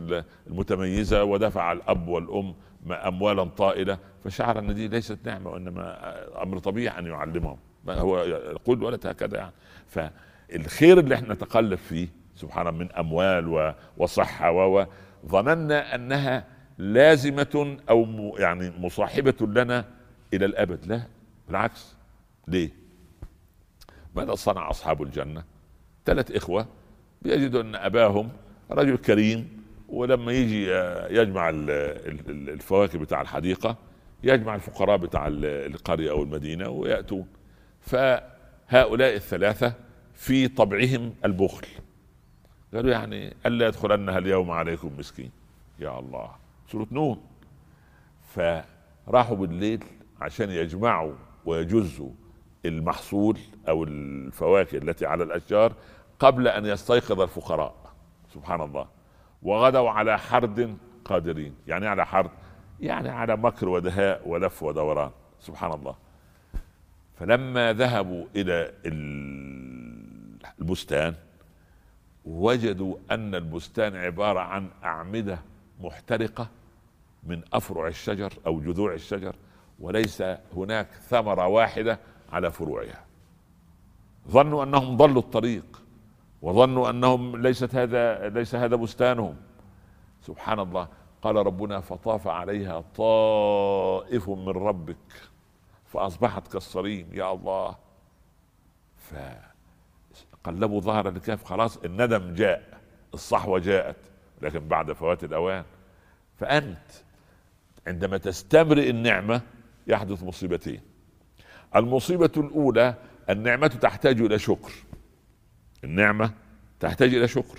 المتميزة 0.46 1.24
ودفع 1.24 1.72
الأب 1.72 2.08
والأم 2.08 2.54
أموالا 2.90 3.44
طائلة 3.44 3.98
فشعر 4.24 4.58
أن 4.58 4.74
دي 4.74 4.88
ليست 4.88 5.18
نعمة 5.24 5.50
وإنما 5.50 6.14
أمر 6.42 6.58
طبيعي 6.58 6.98
أن 6.98 7.06
يعلمهم. 7.06 7.56
هو 7.88 8.18
يقول 8.18 8.78
الولد 8.78 9.06
هكذا 9.06 9.36
يعني. 9.36 9.52
فالخير 9.88 10.98
اللي 10.98 11.14
إحنا 11.14 11.34
نتقلب 11.34 11.78
فيه 11.78 12.08
سبحان 12.36 12.74
من 12.74 12.92
أموال 12.92 13.74
وصحة 13.96 14.50
و 14.52 14.86
ظننا 15.26 15.94
أنها 15.94 16.44
لازمة 16.78 17.76
أو 17.90 18.06
يعني 18.38 18.72
مصاحبة 18.78 19.34
لنا 19.40 19.84
إلى 20.34 20.44
الأبد 20.44 20.86
لا 20.86 21.02
بالعكس 21.48 21.96
ليه؟ 22.48 22.70
ماذا 24.16 24.34
صنع 24.34 24.70
أصحاب 24.70 25.02
الجنة؟ 25.02 25.44
ثلاث 26.06 26.30
إخوة 26.30 26.66
بيجدوا 27.22 27.62
أن 27.62 27.74
أباهم 27.74 28.28
رجل 28.70 28.96
كريم 28.96 29.62
ولما 29.88 30.32
يجي 30.32 30.74
آه، 30.74 31.08
يجمع 31.08 31.50
الفواكه 32.28 32.98
بتاع 32.98 33.20
الحديقة 33.20 33.76
يجمع 34.22 34.54
الفقراء 34.54 34.96
بتاع 34.96 35.26
القرية 35.32 36.10
أو 36.10 36.22
المدينة 36.22 36.68
ويأتون 36.68 37.26
فهؤلاء 37.80 39.14
الثلاثة 39.14 39.72
في 40.14 40.48
طبعهم 40.48 41.14
البخل 41.24 41.66
قالوا 42.74 42.90
يعني 42.90 43.36
ألا 43.46 43.66
يدخلنها 43.66 44.18
اليوم 44.18 44.50
عليكم 44.50 44.92
مسكين. 44.98 45.30
يا 45.78 45.98
الله. 45.98 46.30
سورة 46.66 46.86
نون. 46.90 47.20
فراحوا 48.22 49.36
بالليل 49.36 49.84
عشان 50.20 50.50
يجمعوا 50.50 51.14
ويجزوا 51.44 52.10
المحصول 52.66 53.38
أو 53.68 53.84
الفواكه 53.84 54.78
التي 54.78 55.06
على 55.06 55.24
الأشجار 55.24 55.72
قبل 56.18 56.48
أن 56.48 56.66
يستيقظ 56.66 57.20
الفقراء. 57.20 57.74
سبحان 58.34 58.60
الله. 58.60 58.88
وغدوا 59.42 59.90
على 59.90 60.18
حرد 60.18 60.76
قادرين. 61.04 61.54
يعني 61.66 61.86
على 61.86 62.06
حرد. 62.06 62.30
يعني 62.80 63.08
على 63.08 63.36
مكر 63.36 63.68
ودهاء 63.68 64.28
ولف 64.28 64.62
ودوران. 64.62 65.10
سبحان 65.40 65.72
الله. 65.72 65.96
فلما 67.18 67.72
ذهبوا 67.72 68.26
إلى 68.36 68.72
البستان 70.60 71.14
وجدوا 72.28 72.96
أن 73.10 73.34
البستان 73.34 73.96
عبارة 73.96 74.40
عن 74.40 74.68
أعمدة 74.84 75.38
محترقة 75.80 76.48
من 77.22 77.42
أفرع 77.52 77.88
الشجر 77.88 78.32
أو 78.46 78.60
جذوع 78.60 78.94
الشجر 78.94 79.36
وليس 79.80 80.22
هناك 80.56 80.88
ثمرة 80.90 81.46
واحدة 81.46 81.98
على 82.32 82.50
فروعها. 82.50 83.04
ظنوا 84.28 84.64
أنهم 84.64 84.96
ضلوا 84.96 85.22
الطريق 85.22 85.82
وظنوا 86.42 86.90
أنهم 86.90 87.36
ليست 87.36 87.74
هذا 87.74 88.28
ليس 88.28 88.54
هذا 88.54 88.76
بستانهم. 88.76 89.36
سبحان 90.22 90.60
الله. 90.60 90.88
قال 91.22 91.36
ربنا 91.36 91.80
فطاف 91.80 92.28
عليها 92.28 92.84
طائف 92.96 94.28
من 94.28 94.48
ربك 94.48 95.22
فأصبحت 95.86 96.48
كالصريم. 96.52 97.08
يا 97.12 97.32
الله. 97.32 97.76
فقلبوا 100.48 100.80
ظهر 100.80 101.08
الكهف 101.08 101.44
خلاص 101.44 101.76
الندم 101.76 102.34
جاء 102.34 102.80
الصحوة 103.14 103.58
جاءت. 103.58 103.96
لكن 104.42 104.68
بعد 104.68 104.92
فوات 104.92 105.24
الأوان. 105.24 105.64
فأنت 106.36 106.78
عندما 107.86 108.18
تستمرئ 108.18 108.90
النعمة 108.90 109.40
يحدث 109.86 110.22
مصيبتين. 110.22 110.80
المصيبة 111.76 112.30
الأولى 112.36 112.94
النعمة 113.30 113.66
تحتاج 113.66 114.20
إلى 114.20 114.38
شكر. 114.38 114.72
النعمة 115.84 116.30
تحتاج 116.80 117.14
إلى 117.14 117.28
شكر. 117.28 117.58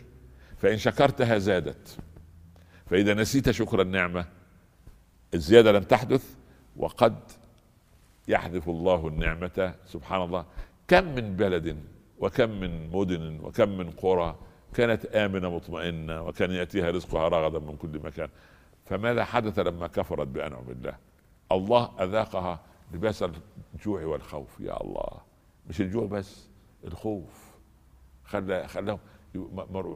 فإن 0.58 0.78
شكرتها 0.78 1.38
زادت. 1.38 1.98
فإذا 2.90 3.14
نسيت 3.14 3.52
شكر 3.52 3.82
النعمة 3.82 4.26
الزيادة 5.34 5.72
لم 5.72 5.84
تحدث 5.84 6.36
وقد 6.78 7.20
يحذف 8.28 8.70
الله 8.70 9.08
النعمة 9.08 9.74
سبحان 9.86 10.22
الله. 10.22 10.46
كم 10.88 11.16
من 11.16 11.36
بلد 11.36 11.78
وكم 12.20 12.50
من 12.50 12.92
مدن 12.92 13.40
وكم 13.44 13.78
من 13.78 13.92
قرى 13.92 14.36
كانت 14.74 15.06
آمنة 15.06 15.56
مطمئنة 15.56 16.22
وكان 16.22 16.52
يأتيها 16.52 16.92
رزقها 16.92 17.28
رغدا 17.28 17.60
من 17.60 17.76
كل 17.76 18.00
مكان. 18.04 18.30
فماذا 18.86 19.24
حدث 19.24 19.60
لما 19.60 19.88
كفرت 19.88 20.28
بأنعم 20.28 20.70
الله 20.70 20.96
الله 21.52 21.90
أذاقها 22.00 22.60
لباس 22.94 23.26
الجوع 23.76 24.06
والخوف 24.06 24.60
يا 24.60 24.82
الله. 24.82 25.10
مش 25.70 25.82
الجوع 25.82 26.06
بس 26.06 26.50
الخوف. 26.84 27.50
خلى 28.26 28.68
خلاهم 28.68 29.00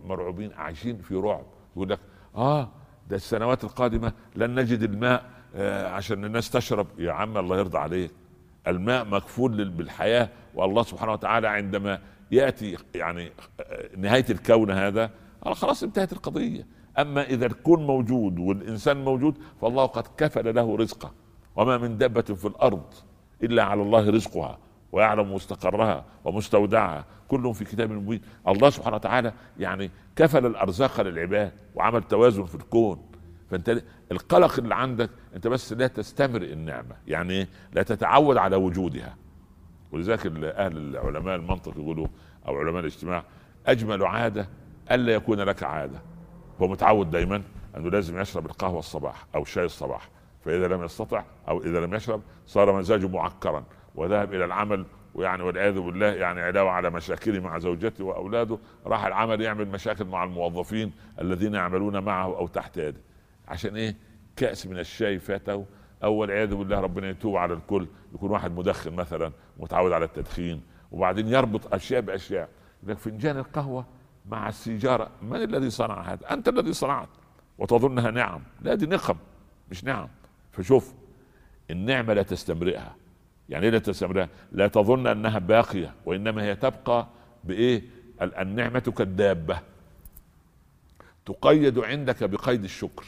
مرعوبين 0.05 0.53
عايشين 0.53 0.97
في 0.97 1.15
رعب. 1.15 1.45
يقول 1.75 1.89
لك 1.89 1.99
آه 2.35 2.69
ده 3.09 3.15
السنوات 3.15 3.63
القادمة 3.63 4.13
لن 4.35 4.59
نجد 4.59 4.81
الماء 4.81 5.29
آه 5.55 5.87
عشان 5.87 6.25
الناس 6.25 6.49
تشرب. 6.49 6.87
يا 6.99 7.11
عم 7.11 7.37
الله 7.37 7.57
يرضى 7.57 7.77
عليك. 7.77 8.11
الماء 8.67 9.05
مكفول 9.05 9.69
بالحياة 9.69 10.29
والله 10.55 10.83
سبحانه 10.83 11.11
وتعالى 11.11 11.47
عندما 11.47 12.01
يأتي 12.31 12.77
يعني 12.95 13.31
نهاية 13.97 14.25
الكون 14.29 14.71
هذا 14.71 15.11
خلاص 15.43 15.83
انتهت 15.83 16.13
القضية. 16.13 16.67
أما 16.99 17.23
إذا 17.23 17.45
الكون 17.45 17.87
موجود 17.87 18.39
والإنسان 18.39 19.03
موجود 19.03 19.37
فالله 19.61 19.85
قد 19.85 20.07
كفل 20.17 20.55
له 20.55 20.77
رزقه. 20.77 21.13
وما 21.55 21.77
من 21.77 21.97
دابة 21.97 22.21
في 22.21 22.45
الأرض 22.45 22.93
إلا 23.43 23.63
على 23.63 23.81
الله 23.81 24.09
رزقها 24.09 24.57
ويعلم 24.91 25.33
مستقرها 25.33 26.05
ومستودعها. 26.25 27.05
كلهم 27.27 27.53
في 27.53 27.65
كتاب 27.65 27.91
مبين. 27.91 28.21
الله 28.47 28.69
سبحانه 28.69 28.95
وتعالى 28.95 29.33
يعني 29.59 29.91
كفل 30.15 30.45
الأرزاق 30.45 31.01
للعباد 31.01 31.51
وعمل 31.75 32.03
توازن 32.03 32.45
في 32.45 32.55
الكون. 32.55 33.01
فأنت 33.51 33.83
القلق 34.11 34.59
اللي 34.59 34.75
عندك 34.75 35.09
أنت 35.35 35.47
بس 35.47 35.73
لا 35.73 35.87
تستمرئ 35.87 36.53
النعمة. 36.53 36.95
يعني 37.07 37.47
لا 37.73 37.83
تتعود 37.83 38.37
على 38.37 38.55
وجودها. 38.55 39.15
ولذلك 39.94 40.26
أهل 40.26 40.78
العلماء 40.78 41.36
المنطق 41.36 41.74
يقولوا 41.78 42.07
أو 42.48 42.57
علماء 42.57 42.80
الاجتماع 42.80 43.24
أجمل 43.68 44.06
عادة 44.06 44.48
ألا 44.91 45.14
يكون 45.14 45.40
لك 45.40 45.64
عادة. 45.64 46.02
هو 46.61 46.68
متعود 46.68 47.11
دايما 47.11 47.41
أنه 47.78 47.90
لازم 47.90 48.20
يشرب 48.20 48.45
القهوة 48.45 48.80
الصباح 48.80 49.26
أو 49.36 49.41
الشاي 49.41 49.65
الصباح. 49.65 50.10
فإذا 50.45 50.68
لم 50.68 50.84
يستطع 50.84 51.24
أو 51.48 51.64
إذا 51.64 51.80
لم 51.86 51.94
يشرب 51.94 52.22
صار 52.48 52.78
مزاجه 52.80 53.07
معكرا 53.07 53.64
وذهب 53.95 54.34
إلى 54.34 54.45
العمل 54.45 54.86
ويعني 55.15 55.44
والعياذ 55.44 55.80
بالله 55.80 56.07
يعني 56.07 56.41
علاوة 56.41 56.72
على 56.72 56.90
مشاكله 56.90 57.40
مع 57.40 57.60
زوجته 57.60 58.03
وأولاده 58.03 58.57
راح 58.86 59.06
العمل 59.06 59.41
يعمل 59.41 59.68
مشاكل 59.68 60.06
مع 60.06 60.24
الموظفين 60.24 60.91
الذين 61.22 61.53
يعملون 61.53 61.99
معه 61.99 62.26
أو 62.26 62.48
تحت 62.48 62.78
يده. 62.78 63.02
عشان 63.48 63.76
إيه؟ 63.76 63.95
كأس 64.36 64.68
من 64.68 64.80
الشاي 64.80 65.20
فاته 65.20 65.65
أو 66.03 66.13
والعياذ 66.13 66.55
بالله 66.55 66.80
ربنا 66.80 67.09
يتوب 67.09 67.38
على 67.38 67.53
الكل 67.53 67.88
يكون 68.13 68.31
واحد 68.31 68.51
مدخن 68.51 68.93
مثلا 68.93 69.31
متعود 69.59 69.91
على 69.91 70.05
التدخين 70.05 70.61
وبعدين 70.91 71.27
يربط 71.27 71.73
أشياء 71.73 72.01
بأشياء. 72.01 72.49
لك 72.84 72.97
فنجان 72.97 73.38
القهوة 73.38 73.85
مع 74.30 74.49
السيجارة 74.49 75.09
من 75.21 75.41
الذي 75.41 75.69
صنع 75.69 76.01
هذا؟ 76.01 76.34
أنت 76.34 76.47
الذي 76.47 76.73
صنعت. 76.73 77.09
وتظنها 77.57 78.11
نعم. 78.11 78.41
لا 78.61 78.75
دي 78.75 78.85
نقم 78.85 79.15
مش 79.71 79.84
نعم. 79.84 80.07
فشوف 80.51 80.93
النعمة 81.71 82.13
لا 82.13 82.23
تستمرئها. 82.23 82.95
يعني 83.49 83.65
إيه 83.65 83.71
لا 83.71 83.80
تستمرئها؟ 83.80 84.30
لا 84.51 84.67
تظن 84.67 85.07
أنها 85.07 85.39
باقية 85.39 85.93
وإنما 86.05 86.43
هي 86.43 86.55
تبقى 86.55 87.07
بإيه؟ 87.43 87.81
النعمة 88.21 88.80
كالدابة. 88.80 89.59
تقيد 91.25 91.80
عندك 91.80 92.23
بقيد 92.23 92.63
الشكر. 92.63 93.05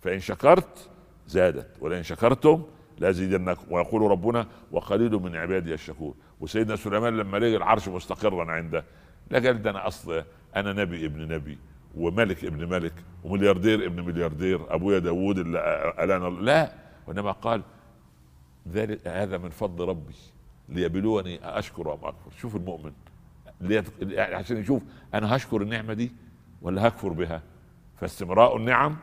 فإن 0.00 0.20
شكرت 0.20 0.90
زادت. 1.28 1.76
ولئن 1.80 2.02
شكرتم 2.02 2.62
لازيدنكم. 2.98 3.72
ويقول 3.72 4.10
ربنا 4.10 4.46
وقليل 4.72 5.12
من 5.12 5.36
عبادي 5.36 5.74
الشكور. 5.74 6.14
وسيدنا 6.40 6.76
سليمان 6.76 7.16
لما 7.16 7.36
لقى 7.38 7.56
العرش 7.56 7.88
مستقرا 7.88 8.52
عنده 8.52 8.84
لا 9.30 9.38
قال 9.38 9.62
ده 9.62 9.70
أنا 9.70 9.86
أصل 9.86 10.24
أنا 10.56 10.72
نبي 10.72 11.06
ابن 11.06 11.28
نبي 11.28 11.58
وملك 11.96 12.44
ابن 12.44 12.68
ملك 12.68 12.92
وملياردير 13.24 13.86
ابن 13.86 14.04
ملياردير. 14.04 14.74
أبويا 14.74 14.98
داوود 14.98 15.38
اللي 15.38 15.58
الانا 15.98 16.28
لا 16.28 16.72
وإنما 17.06 17.32
قال 17.32 17.62
ذلك 18.68 19.08
هذا 19.08 19.38
من 19.38 19.50
فضل 19.50 19.88
ربي 19.88 20.14
ليبلوني 20.68 21.58
أشكر 21.58 21.94
أم 21.94 21.98
أكفر. 22.02 22.30
شوف 22.38 22.56
المؤمن 22.56 22.92
عشان 24.16 24.56
يشوف 24.56 24.82
أنا 25.14 25.36
هشكر 25.36 25.62
النعمة 25.62 25.92
دي 25.92 26.12
ولا 26.62 26.88
هكفر 26.88 27.08
بها؟ 27.08 27.42
فاستمراء 27.96 28.56
النعم 28.56 28.96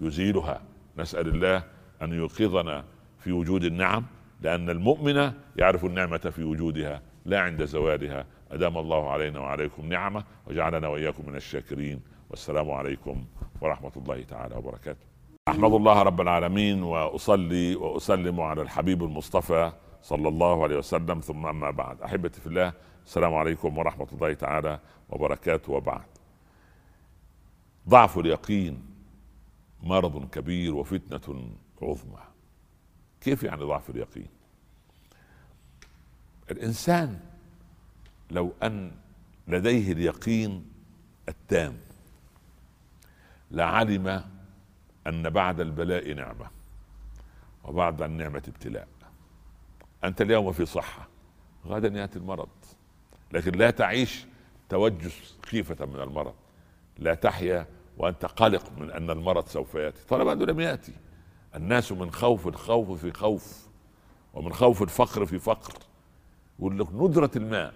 يزيلها. 0.00 0.62
نسأل 0.98 1.28
الله 1.28 1.62
أن 2.02 2.12
يوقظنا 2.12 2.84
في 3.18 3.32
وجود 3.32 3.64
النعم 3.64 4.04
لأن 4.40 4.70
المؤمن 4.70 5.32
يعرف 5.56 5.84
النعمة 5.84 6.18
في 6.18 6.44
وجودها 6.44 7.02
لا 7.24 7.40
عند 7.40 7.64
زوالها 7.64 8.26
أدام 8.50 8.78
الله 8.78 9.10
علينا 9.10 9.40
وعليكم 9.40 9.86
نعمة 9.86 10.24
وجعلنا 10.46 10.88
وإياكم 10.88 11.26
من 11.26 11.36
الشاكرين 11.36 12.00
والسلام 12.30 12.70
عليكم 12.70 13.24
ورحمة 13.60 13.92
الله 13.96 14.22
تعالى 14.22 14.56
وبركاته. 14.56 15.06
أحمد 15.48 15.72
الله 15.72 16.02
رب 16.02 16.20
العالمين 16.20 16.82
وأصلي 16.82 17.76
وأسلم 17.76 18.40
على 18.40 18.62
الحبيب 18.62 19.02
المصطفى 19.02 19.72
صلى 20.02 20.28
الله 20.28 20.62
عليه 20.62 20.76
وسلم 20.76 21.20
ثم 21.20 21.46
أما 21.46 21.70
بعد 21.70 22.02
أحبتي 22.02 22.40
في 22.40 22.46
الله 22.46 22.72
السلام 23.06 23.34
عليكم 23.34 23.78
ورحمة 23.78 24.06
الله 24.12 24.34
تعالى 24.34 24.78
وبركاته 25.10 25.72
وبعد. 25.72 26.04
ضعف 27.88 28.18
اليقين 28.18 28.82
مرض 29.82 30.28
كبير 30.30 30.74
وفتنة 30.74 31.50
عظمى. 31.82 32.22
كيف 33.20 33.42
يعني 33.42 33.62
ضعف 33.64 33.90
اليقين؟ 33.90 34.28
الإنسان 36.50 37.20
لو 38.30 38.52
أن 38.62 38.92
لديه 39.48 39.92
اليقين 39.92 40.72
التام 41.28 41.76
لعلم 43.50 44.24
أن 45.06 45.30
بعد 45.30 45.60
البلاء 45.60 46.14
نعمة 46.14 46.50
وبعد 47.64 48.02
النعمة 48.02 48.42
ابتلاء 48.48 48.88
أنت 50.04 50.20
اليوم 50.22 50.52
في 50.52 50.66
صحة 50.66 51.08
غدا 51.66 52.00
يأتي 52.00 52.18
المرض 52.18 52.48
لكن 53.32 53.52
لا 53.52 53.70
تعيش 53.70 54.24
توجس 54.68 55.36
خيفة 55.46 55.86
من 55.86 56.00
المرض 56.00 56.34
لا 56.98 57.14
تحيا 57.14 57.66
وأنت 57.98 58.24
قلق 58.24 58.72
من 58.78 58.90
أن 58.90 59.10
المرض 59.10 59.46
سوف 59.46 59.74
يأتي 59.74 60.04
طالما 60.08 60.32
انه 60.32 60.44
لم 60.44 60.60
يأتي 60.60 60.92
الناس 61.56 61.92
من 61.92 62.10
خوف 62.10 62.48
الخوف 62.48 63.00
في 63.00 63.12
خوف 63.12 63.68
ومن 64.34 64.52
خوف 64.52 64.82
الفقر 64.82 65.26
في 65.26 65.38
فقر. 65.38 65.72
لك 66.60 66.92
ندرة 66.94 67.30
الماء 67.36 67.74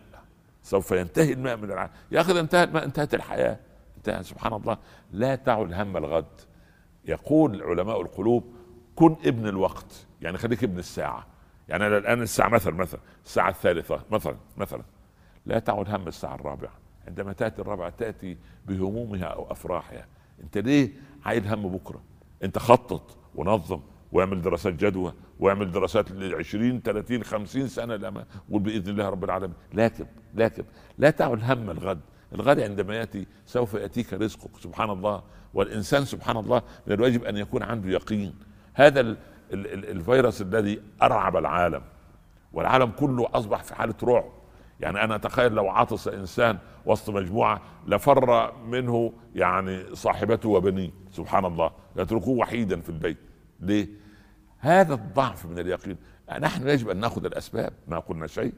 سوف 0.63 0.91
ينتهي 0.91 1.33
الماء 1.33 1.57
من 1.57 1.65
العالم. 1.65 1.93
يا 2.13 2.21
أخي 2.21 2.41
انتهى 2.41 2.65
الماء 2.65 2.85
انتهت 2.85 3.15
الحياة. 3.15 3.59
انتهى 3.97 4.23
سبحان 4.23 4.53
الله. 4.53 4.79
لا 5.13 5.35
تعل 5.35 5.75
هم 5.75 5.97
الغد. 5.97 6.41
يقول 7.05 7.63
علماء 7.63 8.01
القلوب 8.01 8.55
كن 8.97 9.17
ابن 9.25 9.49
الوقت. 9.49 10.07
يعني 10.23 10.39
خليك 10.39 10.65
ابن 10.65 10.79
الساعة. 10.79 11.27
يعني 11.69 11.87
أنا 11.87 11.99
الآن 11.99 12.23
الساعة 12.23 12.49
مثلا 12.49 12.75
مثلا 12.75 13.01
الساعة 13.25 13.51
الثالثة 13.51 14.01
مثلا 14.11 14.37
مثلا. 14.57 14.83
لا 15.47 15.59
تعد 15.59 15.91
هم 15.91 16.09
الساعة 16.09 16.35
الرابعة. 16.35 16.73
عندما 17.09 17.33
تأتي 17.33 17.63
الرابعة 17.63 17.91
تأتي 17.91 18.37
بهمومها 18.67 19.25
أو 19.25 19.53
أفراحها. 19.53 20.07
أنت 20.43 20.59
ليه 20.59 20.91
عايل 21.25 21.49
هم 21.49 21.69
بكرة؟ 21.69 22.03
أنت 22.43 22.59
خطط. 22.59 23.17
ونظم 23.37 23.81
واعمل 24.13 24.43
دراسات 24.43 24.75
جدوى 24.75 25.13
واعمل 25.41 25.73
دراسات 25.73 26.11
ل 26.11 26.35
20 26.35 26.83
30 26.83 27.25
50 27.25 27.69
سنة 27.69 27.97
لما 27.97 28.25
بإذن 28.49 28.91
الله 28.93 29.09
رب 29.09 29.25
العالمين. 29.25 29.55
لكن 29.75 30.07
لكن 30.35 30.65
لا 30.99 31.11
تعل 31.11 31.41
هم 31.43 31.71
الغد. 31.71 32.01
الغد 32.35 32.61
عندما 32.61 32.97
يأتي 32.97 33.27
سوف 33.47 33.75
يأتيك 33.75 34.13
رزقك. 34.13 34.51
سبحان 34.61 34.91
الله. 34.91 35.23
والإنسان 35.55 36.05
سبحان 36.05 36.37
الله 36.37 36.63
من 36.87 36.93
الواجب 36.93 37.25
أن 37.25 37.37
يكون 37.37 37.63
عنده 37.63 37.91
يقين. 37.91 38.35
هذا 38.75 39.01
ال 39.01 39.17
ال 39.53 39.67
ال 39.67 39.91
الفيروس 39.91 40.43
الذي 40.43 40.81
أرعب 41.03 41.37
العالم. 41.37 41.83
والعالم 42.53 42.91
كله 42.91 43.29
أصبح 43.35 43.63
في 43.63 43.75
حالة 43.75 43.95
رعب. 44.05 44.25
يعني 44.81 45.05
أنا 45.05 45.15
أتخيل 45.15 45.53
لو 45.53 45.69
عطس 45.69 46.09
إنسان 46.09 46.59
وسط 46.87 47.11
مجموعة 47.11 47.61
لفر 47.87 48.53
منه 48.67 49.13
يعني 49.35 49.95
صاحبته 49.95 50.49
وبنيه. 50.49 50.91
سبحان 51.11 51.45
الله. 51.45 51.71
يتركوه 51.97 52.39
وحيدا 52.39 52.81
في 52.81 52.89
البيت. 52.89 53.19
ليه؟ 53.61 53.89
هذا 54.59 54.95
الضعف 54.95 55.47
من 55.47 55.59
اليقين. 55.59 55.97
نحن 56.41 56.69
يجب 56.69 56.89
أن 56.89 56.97
نأخذ 56.97 57.25
الأسباب 57.25 57.73
ما 57.89 57.99
قلنا 57.99 58.27
شيء. 58.27 58.53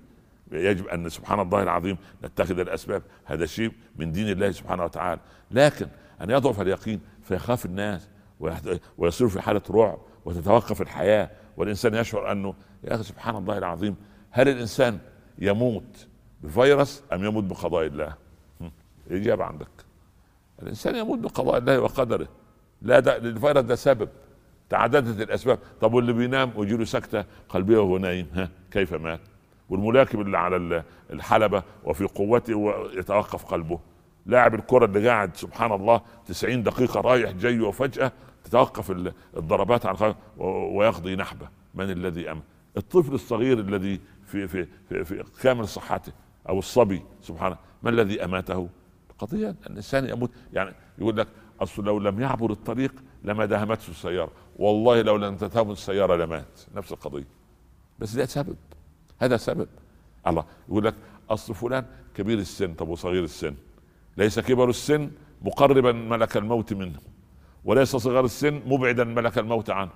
يجب 0.52 0.86
أن 0.86 1.08
سبحان 1.08 1.40
الله 1.40 1.62
العظيم 1.62 1.96
نتخذ 2.24 2.58
الأسباب. 2.58 3.02
هذا 3.24 3.46
شيء 3.46 3.72
من 3.96 4.12
دين 4.12 4.28
الله 4.28 4.50
سبحانه 4.50 4.84
وتعالى. 4.84 5.20
لكن 5.50 5.88
أن 6.22 6.30
يضعف 6.30 6.60
اليقين 6.60 7.00
فيخاف 7.22 7.66
الناس 7.66 8.08
ويصير 8.98 9.28
في 9.28 9.40
حالة 9.40 9.62
رعب 9.70 9.98
وتتوقف 10.24 10.82
الحياة. 10.82 11.30
والإنسان 11.56 11.94
يشعر 11.94 12.32
أنه 12.32 12.54
يا 12.84 12.94
أخي 12.94 13.02
سبحان 13.02 13.36
الله 13.36 13.58
العظيم 13.58 13.96
هل 14.30 14.48
الإنسان 14.48 14.98
يموت 15.38 16.06
بفيروس 16.42 17.02
أم 17.12 17.24
يموت 17.24 17.44
بقضاء 17.44 17.86
الله؟ 17.86 18.14
الإجابة 19.10 19.44
عندك. 19.44 19.68
الإنسان 20.62 20.96
يموت 20.96 21.18
بقضاء 21.18 21.58
الله 21.58 21.80
وقدره. 21.80 22.28
لا 22.82 23.00
ده 23.00 23.16
الفيروس 23.16 23.64
ده 23.64 23.74
سبب. 23.74 24.08
تعددت 24.70 25.20
الأسباب. 25.20 25.58
طب 25.80 25.94
واللي 25.94 26.12
بينام 26.12 26.52
ويجي 26.56 26.84
سكتة 26.84 27.24
قلبية 27.48 27.78
وهو 27.78 27.98
نايم 27.98 28.26
ها 28.34 28.48
كيف 28.70 28.94
مات؟ 28.94 29.20
والملاكم 29.68 30.20
اللي 30.20 30.38
على 30.38 30.84
الحلبة 31.10 31.62
وفي 31.84 32.04
قوته 32.04 32.54
ويتوقف 32.54 33.44
قلبه. 33.44 33.78
لاعب 34.26 34.54
الكرة 34.54 34.84
اللي 34.84 35.08
قاعد 35.08 35.36
سبحان 35.36 35.72
الله 35.72 36.00
90 36.26 36.62
دقيقة 36.62 37.00
رايح 37.00 37.30
جاي 37.30 37.60
وفجأة 37.60 38.12
تتوقف 38.44 38.90
الضربات 39.36 39.86
عن 39.86 40.14
ويقضي 40.38 41.16
نحبه. 41.16 41.48
من 41.74 41.90
الذي 41.90 42.30
امن 42.30 42.40
الطفل 42.76 43.14
الصغير 43.14 43.58
الذي 43.58 44.00
في 44.26 44.48
في 44.48 44.66
في, 44.88 45.04
في 45.04 45.24
كامل 45.42 45.68
صحته 45.68 46.12
أو 46.48 46.58
الصبي 46.58 47.02
سبحانه 47.22 47.56
ما 47.82 47.90
الذي 47.90 48.24
أماته؟ 48.24 48.68
قضية. 49.18 49.54
الإنسان 49.66 50.08
يموت. 50.08 50.30
يعني 50.52 50.74
يقول 50.98 51.16
لك 51.16 51.28
أصل 51.60 51.84
لو 51.84 51.98
لم 51.98 52.20
يعبر 52.20 52.50
الطريق 52.50 52.94
لما 53.24 53.44
دهمته 53.44 53.90
السيارة. 53.90 54.30
والله 54.58 55.02
لو 55.02 55.16
لم 55.16 55.36
تتهم 55.36 55.70
السيارة 55.70 56.16
لمات. 56.16 56.60
نفس 56.74 56.92
القضية. 56.92 57.26
بس 57.98 58.12
ده 58.16 58.26
سبب. 58.26 58.56
هذا 59.18 59.36
سبب. 59.36 59.68
الله 60.26 60.44
يقول 60.68 60.84
لك 60.84 60.94
أصل 61.30 61.54
فلان 61.54 61.84
كبير 62.14 62.38
السن. 62.38 62.74
طب 62.74 62.88
وصغير 62.88 63.24
السن. 63.24 63.54
ليس 64.16 64.40
كبر 64.40 64.70
السن 64.70 65.10
مقربا 65.42 65.92
ملك 65.92 66.36
الموت 66.36 66.72
منه. 66.72 66.98
وليس 67.64 67.96
صغر 67.96 68.24
السن 68.24 68.62
مبعدا 68.66 69.04
ملك 69.04 69.38
الموت 69.38 69.70
عنه. 69.70 69.90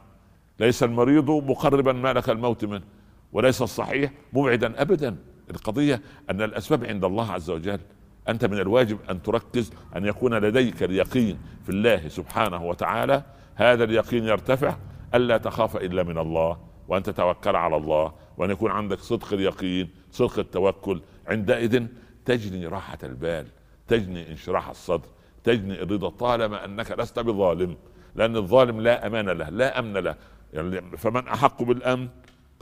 ليس 0.60 0.82
المريض 0.82 1.30
مقربا 1.30 1.92
ملك 1.92 2.30
الموت 2.30 2.64
منه. 2.64 2.84
وليس 3.32 3.62
الصحيح 3.62 4.12
مبعدا 4.32 4.82
ابدا. 4.82 5.16
القضية 5.50 6.02
أن 6.30 6.42
الأسباب 6.42 6.84
عند 6.84 7.04
الله 7.04 7.32
عز 7.32 7.50
وجل. 7.50 7.80
أنت 8.28 8.44
من 8.44 8.58
الواجب 8.58 8.98
أن 9.10 9.22
تركز 9.22 9.72
أن 9.96 10.06
يكون 10.06 10.34
لديك 10.34 10.82
اليقين 10.82 11.38
في 11.62 11.68
الله 11.68 12.08
سبحانه 12.08 12.64
وتعالى 12.64 13.22
هذا 13.54 13.84
اليقين 13.84 14.24
يرتفع. 14.24 14.76
ألا 15.14 15.36
تخاف 15.36 15.76
إلا 15.76 16.02
من 16.02 16.18
الله 16.18 16.58
وأن 16.88 17.02
تتوكل 17.02 17.56
على 17.56 17.76
الله 17.76 18.12
وأن 18.36 18.50
يكون 18.50 18.70
عندك 18.70 18.98
صدق 18.98 19.32
اليقين 19.32 19.90
صدق 20.10 20.38
التوكل. 20.38 21.00
عندئذ 21.26 21.86
تجني 22.24 22.66
راحة 22.66 22.98
البال 23.02 23.46
تجني 23.88 24.30
انشراح 24.30 24.68
الصدر 24.68 25.08
تجني 25.44 25.82
الرضا. 25.82 26.08
طالما 26.08 26.64
أنك 26.64 26.90
لست 26.98 27.18
بظالم 27.18 27.76
لأن 28.14 28.36
الظالم 28.36 28.80
لا 28.80 29.06
أمان 29.06 29.28
له 29.28 29.48
لا 29.48 29.78
أمن 29.78 29.92
له. 29.92 30.16
يعني 30.52 30.80
فمن 30.96 31.28
أحق 31.28 31.62
بالأمن؟ 31.62 32.08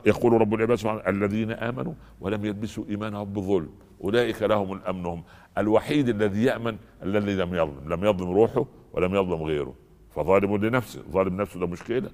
يقول 0.06 0.40
رب 0.40 0.54
العباد 0.54 0.78
سبحانه 0.78 1.00
الذين 1.06 1.50
آمنوا 1.50 1.94
ولم 2.20 2.44
يلبسوا 2.44 2.84
إيمانهم 2.88 3.32
بظلم 3.32 3.70
أولئك 4.04 4.42
لهم 4.42 4.72
الامن 4.72 5.06
هم 5.06 5.24
الوحيد 5.58 6.08
الذي 6.08 6.44
يأمن 6.44 6.76
الذي 7.02 7.34
لم 7.36 7.54
يظلم. 7.54 7.92
لم 7.92 8.04
يظلم 8.04 8.30
روحه 8.30 8.66
ولم 8.92 9.14
يظلم 9.14 9.42
غيره. 9.42 9.74
فظالم 10.14 10.56
لنفسه 10.56 11.02
ظالم 11.10 11.40
نفسه 11.40 11.60
ده 11.60 11.66
مشكلة. 11.66 12.10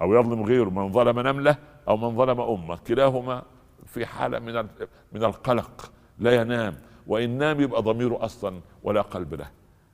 أو 0.00 0.14
يظلم 0.14 0.42
غيره 0.42 0.70
من 0.70 0.92
ظلم 0.92 1.20
نملة 1.20 1.56
أو 1.88 1.96
من 1.96 2.16
ظلم 2.16 2.40
أمة. 2.40 2.76
كلاهما 2.86 3.42
في 3.86 4.06
حالة 4.06 4.38
من 4.38 4.54
من 5.12 5.24
القلق 5.24 5.92
لا 6.18 6.32
ينام. 6.34 6.76
وإن 7.06 7.38
نام 7.38 7.60
يبقى 7.60 7.82
ضميره 7.82 8.24
أصلا 8.24 8.60
ولا 8.82 9.00
قلب 9.00 9.34
له. 9.34 9.50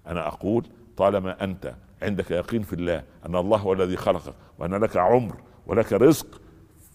أنا 0.07 0.29
أقول 0.29 0.67
طالما 0.97 1.45
أنت 1.45 1.75
عندك 2.03 2.31
يقين 2.31 2.63
في 2.63 2.73
الله 2.73 3.03
أن 3.27 3.37
الله 3.37 3.59
هو 3.59 3.73
الذي 3.73 3.97
خلقك 3.97 4.35
وأن 4.59 4.75
لك 4.75 4.97
عمر 4.97 5.37
ولك 5.67 5.93
رزق 5.93 6.27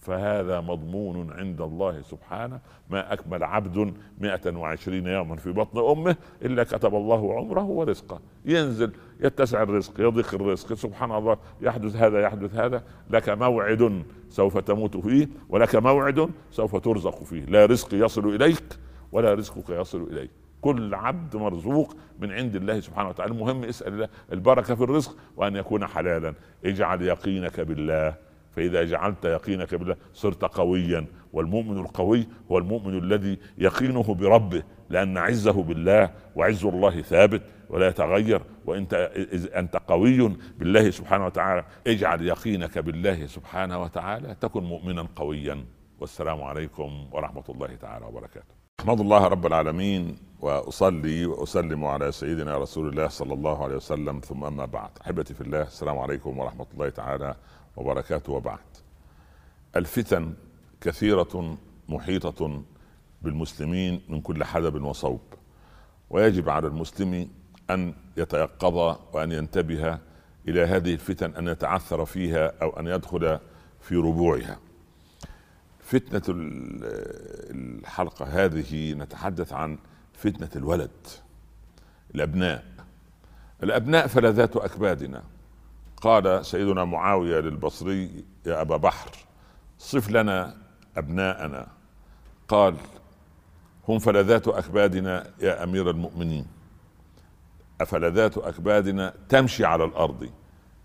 فهذا 0.00 0.60
مضمون 0.60 1.32
عند 1.32 1.60
الله 1.60 2.02
سبحانه. 2.02 2.60
ما 2.90 3.12
أكمل 3.12 3.44
عبد 3.44 3.94
مئة 4.20 4.56
وعشرين 4.56 5.06
يوما 5.06 5.36
في 5.36 5.52
بطن 5.52 5.98
أمه 5.98 6.16
إلا 6.42 6.64
كتب 6.64 6.94
الله 6.94 7.34
عمره 7.34 7.64
ورزقه. 7.64 8.20
ينزل 8.44 8.92
يتسع 9.20 9.62
الرزق 9.62 10.00
يضيق 10.00 10.34
الرزق. 10.34 10.74
سبحان 10.74 11.12
الله 11.12 11.36
يحدث 11.60 11.96
هذا 11.96 12.20
يحدث 12.20 12.54
هذا. 12.54 12.82
لك 13.10 13.28
موعد 13.28 14.02
سوف 14.28 14.58
تموت 14.58 14.96
فيه 14.96 15.28
ولك 15.48 15.76
موعد 15.76 16.30
سوف 16.50 16.76
ترزق 16.76 17.24
فيه. 17.24 17.44
لا 17.44 17.66
رزق 17.66 17.94
يصل 17.94 18.28
إليك 18.28 18.78
ولا 19.12 19.34
رزقك 19.34 19.70
يصل 19.70 20.02
إليك. 20.02 20.30
كل 20.60 20.94
عبد 20.94 21.36
مرزوق 21.36 21.96
من 22.20 22.32
عند 22.32 22.56
الله 22.56 22.80
سبحانه 22.80 23.08
وتعالى. 23.08 23.32
المهم 23.32 23.64
اسأل 23.64 23.92
الله 23.92 24.08
البركة 24.32 24.74
في 24.74 24.84
الرزق 24.84 25.16
وأن 25.36 25.56
يكون 25.56 25.86
حلالا. 25.86 26.34
اجعل 26.64 27.02
يقينك 27.02 27.60
بالله. 27.60 28.29
فإذا 28.56 28.84
جعلت 28.84 29.24
يقينك 29.24 29.74
بالله 29.74 29.96
صرت 30.14 30.44
قويا. 30.44 31.06
والمؤمن 31.32 31.78
القوي 31.78 32.26
هو 32.50 32.58
المؤمن 32.58 32.98
الذي 32.98 33.38
يقينه 33.58 34.14
بربه 34.14 34.62
لأن 34.88 35.18
عزه 35.18 35.62
بالله 35.62 36.10
وعز 36.36 36.64
الله 36.64 37.02
ثابت 37.02 37.42
ولا 37.68 37.88
يتغير. 37.88 38.42
وانت 38.66 38.94
أنت 39.56 39.76
قوي 39.76 40.36
بالله 40.58 40.90
سبحانه 40.90 41.26
وتعالى 41.26 41.64
اجعل 41.86 42.26
يقينك 42.26 42.78
بالله 42.78 43.26
سبحانه 43.26 43.82
وتعالى. 43.82 44.36
تكن 44.40 44.64
مؤمنا 44.64 45.06
قويا. 45.16 45.64
والسلام 46.00 46.42
عليكم 46.42 47.06
ورحمة 47.12 47.44
الله 47.48 47.74
تعالى 47.74 48.06
وبركاته. 48.06 48.54
أحمد 48.80 49.00
الله 49.00 49.26
رب 49.26 49.46
العالمين 49.46 50.16
وأصلي 50.40 51.26
وأسلم 51.26 51.84
على 51.84 52.12
سيدنا 52.12 52.58
رسول 52.58 52.88
الله 52.88 53.08
صلى 53.08 53.34
الله 53.34 53.64
عليه 53.64 53.76
وسلم. 53.76 54.20
ثم 54.20 54.44
أما 54.44 54.64
بعد. 54.64 54.90
أحبتي 55.00 55.34
في 55.34 55.40
الله 55.40 55.62
السلام 55.62 55.98
عليكم 55.98 56.38
ورحمة 56.38 56.66
الله 56.74 56.88
تعالى 56.88 57.34
وبركاته 57.76 58.32
وبعد. 58.32 58.58
الفتن 59.76 60.34
كثيرة 60.80 61.58
محيطة 61.88 62.62
بالمسلمين 63.22 64.00
من 64.08 64.20
كل 64.20 64.44
حدب 64.44 64.82
وصوب 64.82 65.20
ويجب 66.10 66.48
على 66.48 66.66
المسلم 66.66 67.28
أن 67.70 67.94
يتيقظ 68.16 68.96
وأن 69.12 69.32
ينتبه 69.32 69.98
إلى 70.48 70.64
هذه 70.64 70.94
الفتن 70.94 71.34
أن 71.34 71.48
يتعثر 71.48 72.04
فيها 72.04 72.52
أو 72.62 72.80
أن 72.80 72.86
يدخل 72.86 73.38
في 73.80 73.96
ربوعها. 73.96 74.58
فتنة 75.80 76.22
الحلقة 77.50 78.44
هذه 78.44 78.92
نتحدث 78.92 79.52
عن 79.52 79.78
فتنة 80.14 80.50
الولد 80.56 80.90
الأبناء. 82.14 82.64
الأبناء 83.62 84.06
فلذات 84.06 84.56
أكبادنا. 84.56 85.22
قال 86.00 86.46
سيدنا 86.46 86.84
معاوية 86.84 87.40
للبصري 87.40 88.24
يا 88.46 88.60
أبا 88.60 88.76
بحر 88.76 89.10
صف 89.78 90.10
لنا 90.10 90.56
أبناءنا. 90.96 91.66
قال 92.48 92.74
هم 93.88 93.98
فلذات 93.98 94.48
أكبادنا 94.48 95.30
يا 95.40 95.64
أمير 95.64 95.90
المؤمنين. 95.90 96.46
افلذات 97.80 98.38
أكبادنا 98.38 99.14
تمشي 99.28 99.64
على 99.64 99.84
الأرض. 99.84 100.30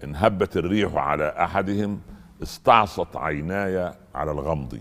إن 0.04 0.16
هبت 0.16 0.58
الريح 0.58 0.96
على 0.96 1.30
أحدهم 1.30 2.02
استعصت 2.44 3.16
عيناي 3.16 3.94
على 4.16 4.32
الغمض. 4.32 4.80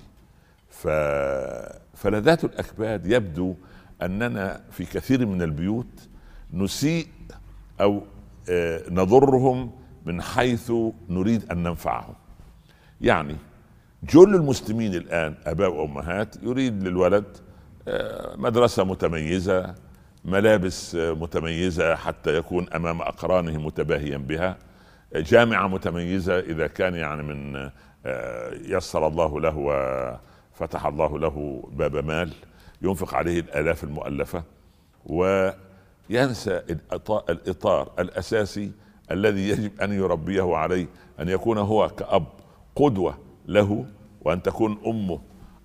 ف... 0.70 0.89
فلذات 1.94 2.44
الأكباد 2.44 3.06
يبدو 3.06 3.55
أننا 4.02 4.61
في 4.70 4.85
كثير 4.85 5.27
من 5.27 5.43
البيوت 5.43 6.09
نسيء 6.52 7.06
أو 7.81 8.02
آه، 8.51 8.82
نضرهم 8.90 9.84
من 10.05 10.22
حيث 10.22 10.72
نريد 11.09 11.52
أن 11.52 11.62
ننفعهم 11.62 12.14
يعني 13.01 13.36
جل 14.02 14.35
المسلمين 14.35 14.94
الآن 14.94 15.35
آباء 15.47 15.72
وأمهات 15.72 16.43
يريد 16.43 16.82
للولد 16.82 17.24
آه، 17.89 18.36
مدرسة 18.36 18.85
متميزة 18.85 19.74
ملابس 20.24 20.94
آه، 20.94 21.12
متميزة 21.12 21.94
حتى 21.94 22.36
يكون 22.36 22.68
أمام 22.72 23.02
أقرانه 23.02 23.59
متباهيا 23.59 24.16
بها 24.16 24.56
جامعة 25.14 25.66
متميزة 25.68 26.39
إذا 26.39 26.66
كان 26.66 26.94
يعني 26.94 27.22
من 27.22 27.70
آه، 28.06 28.51
يسر 28.55 29.06
الله 29.06 29.40
له 29.40 29.56
وفتح 29.56 30.86
الله 30.86 31.18
له 31.18 31.68
باب 31.72 31.97
مال 31.97 32.32
ينفق 32.82 33.14
عليه 33.14 33.40
الآلاف 33.40 33.85
المؤلفة 33.85 34.43
وينسى 35.06 36.62
الإطار 37.28 37.93
الأساسي 37.98 38.72
الذي 39.10 39.48
يجب 39.48 39.81
أن 39.81 39.93
يربيه 39.93 40.56
عليه 40.56 40.86
أن 41.20 41.28
يكون 41.28 41.59
هو 41.59 41.89
كأب 41.89 42.24
قدوة 42.76 43.18
له 43.48 43.86
وأن 44.20 44.43
تكون 44.43 44.78
أمه 44.86 45.20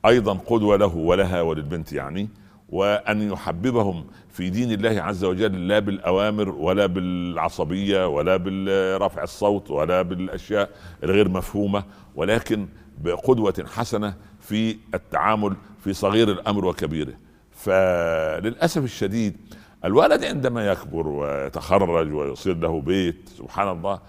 أيضا 0.05 0.33
قدوة 0.33 0.77
له 0.77 0.95
ولها 0.95 1.41
وللبنت 1.41 1.93
يعني 1.93 2.29
وأن 2.69 3.31
يحببهم 3.31 4.05
في 4.29 4.49
دين 4.49 4.71
الله 4.71 5.01
عز 5.01 5.23
وجل 5.23 5.67
لا 5.67 5.79
بالأوامر 5.79 6.49
ولا 6.49 6.85
بالعصبية 6.85 8.07
ولا 8.07 8.37
برفع 8.37 9.23
الصوت 9.23 9.71
ولا 9.71 10.01
بالأشياء 10.01 10.69
الغير 11.03 11.29
مفهومة 11.29 11.83
ولكن 12.15 12.67
بقدوة 12.97 13.65
حسنة 13.67 14.13
في 14.39 14.77
التعامل 14.93 15.55
في 15.83 15.93
صغير 15.93 16.31
الأمر 16.31 16.65
وكبيره. 16.65 17.13
فللأسف 17.51 18.83
الشديد 18.83 19.37
الولد 19.85 20.23
عندما 20.23 20.71
يكبر 20.71 21.07
ويتخرج 21.07 22.13
ويصير 22.13 22.57
له 22.57 22.81
بيت 22.81 23.29
سبحان 23.29 23.69
الله. 23.69 23.99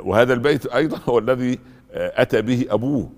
وهذا 0.00 0.32
البيت 0.32 0.66
أيضا 0.66 0.98
هو 1.08 1.18
الذي 1.18 1.58
أتى 1.92 2.42
به 2.42 2.66
أبوه 2.70 3.10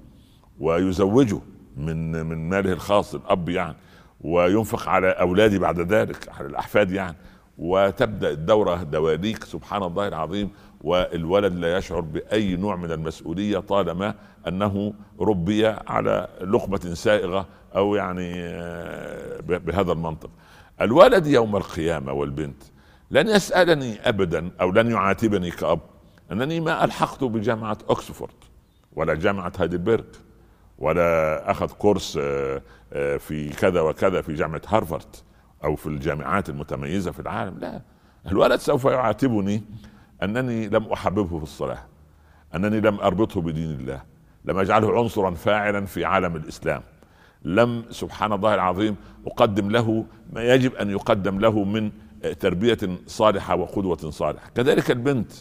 ويزوجه 0.61 1.41
من 1.77 2.27
من 2.27 2.49
ماله 2.49 2.73
الخاص 2.73 3.15
الأب 3.15 3.49
يعني 3.49 3.77
وينفق 4.21 4.89
على 4.89 5.11
أولاده 5.11 5.59
بعد 5.59 5.81
ذلك 5.81 6.29
على 6.29 6.47
الأحفاد 6.47 6.91
يعني. 6.91 7.17
وتبدأ 7.59 8.31
الدورة 8.31 8.83
دواليك 8.83 9.45
سبحان 9.45 9.83
الله 9.83 10.09
العظيم. 10.09 10.51
والولد 10.81 11.55
لا 11.55 11.77
يشعر 11.77 12.01
بأي 12.01 12.57
نوع 12.57 12.77
من 12.77 12.93
المسؤولية 12.93 13.59
طالما 13.59 14.15
أنه 14.49 14.93
ربي 15.21 15.67
على 15.67 16.29
لقمة 16.41 16.95
سائغة 16.95 17.47
أو 17.77 17.95
يعني 17.95 18.33
بهذا 19.49 19.93
المنطق. 19.93 20.31
الولد 20.81 21.27
يوم 21.27 21.57
القيامة 21.57 22.13
والبنت 22.13 22.63
لن 23.11 23.29
يسألني 23.29 24.09
ابدا 24.09 24.51
أو 24.61 24.71
لن 24.71 24.91
يعاتبني 24.91 25.51
كأب 25.51 25.81
انني 26.33 26.61
ما 26.61 26.85
ألحقت 26.85 27.25
بجامعة 27.25 27.79
اوكسفورد 27.91 28.35
ولا 28.93 29.15
جامعة 29.15 29.53
هايدلبرغ 29.59 30.05
ولا 30.79 31.51
أخذ 31.51 31.73
كورس 31.73 32.19
آه، 32.23 32.63
آه، 32.93 33.17
في 33.17 33.49
كذا 33.49 33.81
وكذا 33.81 34.23
في 34.23 34.35
جامعة 34.35 34.63
هارفارد 34.69 35.17
أو 35.65 35.77
في 35.77 35.87
الجامعات 35.87 36.49
المتميزة 36.49 37.13
في 37.13 37.21
العالم. 37.21 37.59
لا 37.59 37.83
الولد 38.27 38.61
سوف 38.61 38.85
يعاتبني 38.85 39.63
أنني 40.23 40.69
لم 40.69 40.85
أحببه 40.93 41.39
في 41.39 41.43
الصلاة 41.43 41.85
أنني 42.55 42.81
لم 42.81 43.01
أربطه 43.01 43.41
بدين 43.41 43.71
الله 43.71 44.03
لم 44.45 44.59
أجعله 44.59 44.99
عنصرا 44.99 45.31
فاعلا 45.31 45.87
في 45.87 46.05
عالم 46.05 46.37
الإسلام. 46.37 46.83
لم 47.45 47.85
سبحان 47.91 48.33
الله 48.33 48.55
العظيم 48.55 48.97
أقدم 49.27 49.71
له 49.71 50.07
ما 50.33 50.55
يجب 50.55 50.75
أن 50.75 50.91
يقدم 50.91 51.41
له 51.41 51.65
من 51.65 51.91
تربية 52.41 52.79
صالحة 53.07 53.55
وقدوة 53.57 54.11
صالحة. 54.11 54.51
كذلك 54.55 54.91
البنت. 54.91 55.33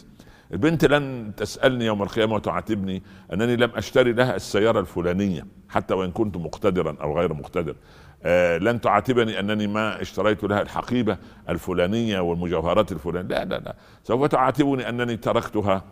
البنت 0.52 0.84
لن 0.84 1.32
تسألني 1.36 1.84
يوم 1.84 2.02
القيامة 2.02 2.34
وتعاتبني 2.34 3.02
أنني 3.32 3.56
لم 3.56 3.70
أشتري 3.74 4.12
لها 4.12 4.36
السيارة 4.36 4.80
الفلانية 4.80 5.46
حتى 5.68 5.94
وإن 5.94 6.10
كنت 6.10 6.36
مقتدرا 6.36 6.96
أو 7.00 7.18
غير 7.18 7.34
مقتدر. 7.34 7.76
آه 8.22 8.58
لن 8.58 8.80
تعاتبني 8.80 9.40
أنني 9.40 9.66
ما 9.66 10.02
اشتريت 10.02 10.44
لها 10.44 10.62
الحقيبة 10.62 11.18
الفلانية 11.48 12.20
والمجوهرات 12.20 12.92
الفلانية. 12.92 13.28
لا 13.28 13.44
لا 13.44 13.58
لا. 13.58 13.76
سوف 14.04 14.26
تعاتبني 14.26 14.88
أنني 14.88 15.16
تركتها 15.16 15.84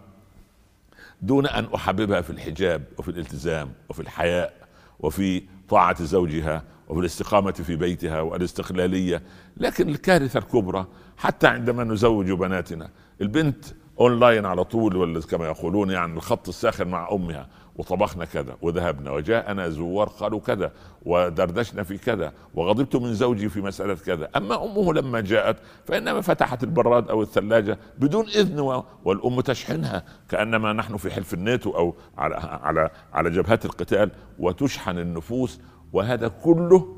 دون 1.23 1.47
أن 1.47 1.67
أحببها 1.75 2.21
في 2.21 2.31
الحجاب 2.31 2.83
وفي 2.99 3.09
الالتزام 3.09 3.73
وفي 3.89 4.01
الحياء 4.01 4.53
وفي 5.01 5.43
طاعة 5.73 6.05
زوجها 6.05 6.63
وفي 6.89 7.01
الاستقامة 7.01 7.53
في 7.53 7.77
بيتها 7.77 8.21
والاستقلالية. 8.21 9.23
لكن 9.57 9.89
الكارثة 9.89 10.39
الكبرى 10.39 10.87
حتى 11.17 11.47
عندما 11.47 11.85
نزوج 11.85 12.31
بناتنا 12.31 12.89
البنت 13.21 13.65
اونلاين 14.01 14.47
على 14.47 14.65
طول 14.65 14.97
ولا 14.97 15.21
كما 15.21 15.47
يقولون 15.47 15.91
يعني 15.91 16.13
الخط 16.13 16.49
الساخن 16.49 16.89
مع 16.89 17.09
أمها. 17.13 17.49
وطبخنا 17.77 18.25
كذا 18.25 18.57
وذهبنا 18.63 19.11
وجاءنا 19.11 19.69
زوار 19.69 20.09
قالوا 20.09 20.41
كذا 20.41 20.73
ودردشنا 21.03 21.83
في 21.83 21.99
كذا 21.99 22.33
وغضبت 22.55 22.97
من 22.97 23.15
زوجي 23.15 23.49
في 23.49 23.61
مسألة 23.61 23.95
كذا. 23.95 24.31
أما 24.37 24.65
أمه 24.65 24.95
لما 24.95 25.21
جاءت 25.21 25.57
فإنما 25.87 26.21
فتحت 26.21 26.65
البراد 26.65 27.09
أو 27.11 27.23
الثلاجة 27.23 27.79
بدون 27.99 28.29
إذن 28.29 28.83
والأم 29.05 29.41
تشحنها 29.41 30.05
كأنما 30.29 30.73
نحن 30.73 30.97
في 30.97 31.11
حلف 31.11 31.35
الناتو 31.35 31.71
أو 31.71 31.95
على 32.19 32.35
على 32.35 32.91
على 33.13 33.31
جبهات 33.31 33.65
القتال 33.65 34.11
وتشحن 34.39 34.99
النفوس 34.99 35.61
وهذا 35.93 36.29
كله 36.29 36.97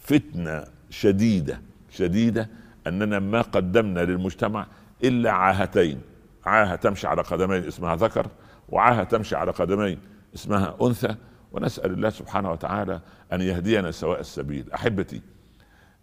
فتنة 0.00 0.64
شديدة 0.90 1.62
شديدة 1.90 2.50
أننا 2.86 3.18
ما 3.18 3.40
قدمنا 3.40 4.00
للمجتمع 4.00 4.66
إلا 5.04 5.30
عاهتين. 5.30 6.00
عاهة 6.44 6.76
تمشي 6.76 7.06
على 7.06 7.22
قدمين 7.22 7.64
اسمها 7.64 7.96
ذكر 7.96 8.26
وعاهة 8.72 9.04
تمشي 9.04 9.36
على 9.36 9.50
قدمين 9.50 9.98
اسمها 10.34 10.76
أنثى 10.82 11.14
ونسأل 11.52 11.92
الله 11.92 12.10
سبحانه 12.10 12.52
وتعالى 12.52 13.00
أن 13.32 13.40
يهدينا 13.40 13.90
سواء 13.90 14.20
السبيل. 14.20 14.72
أحبتي 14.74 15.20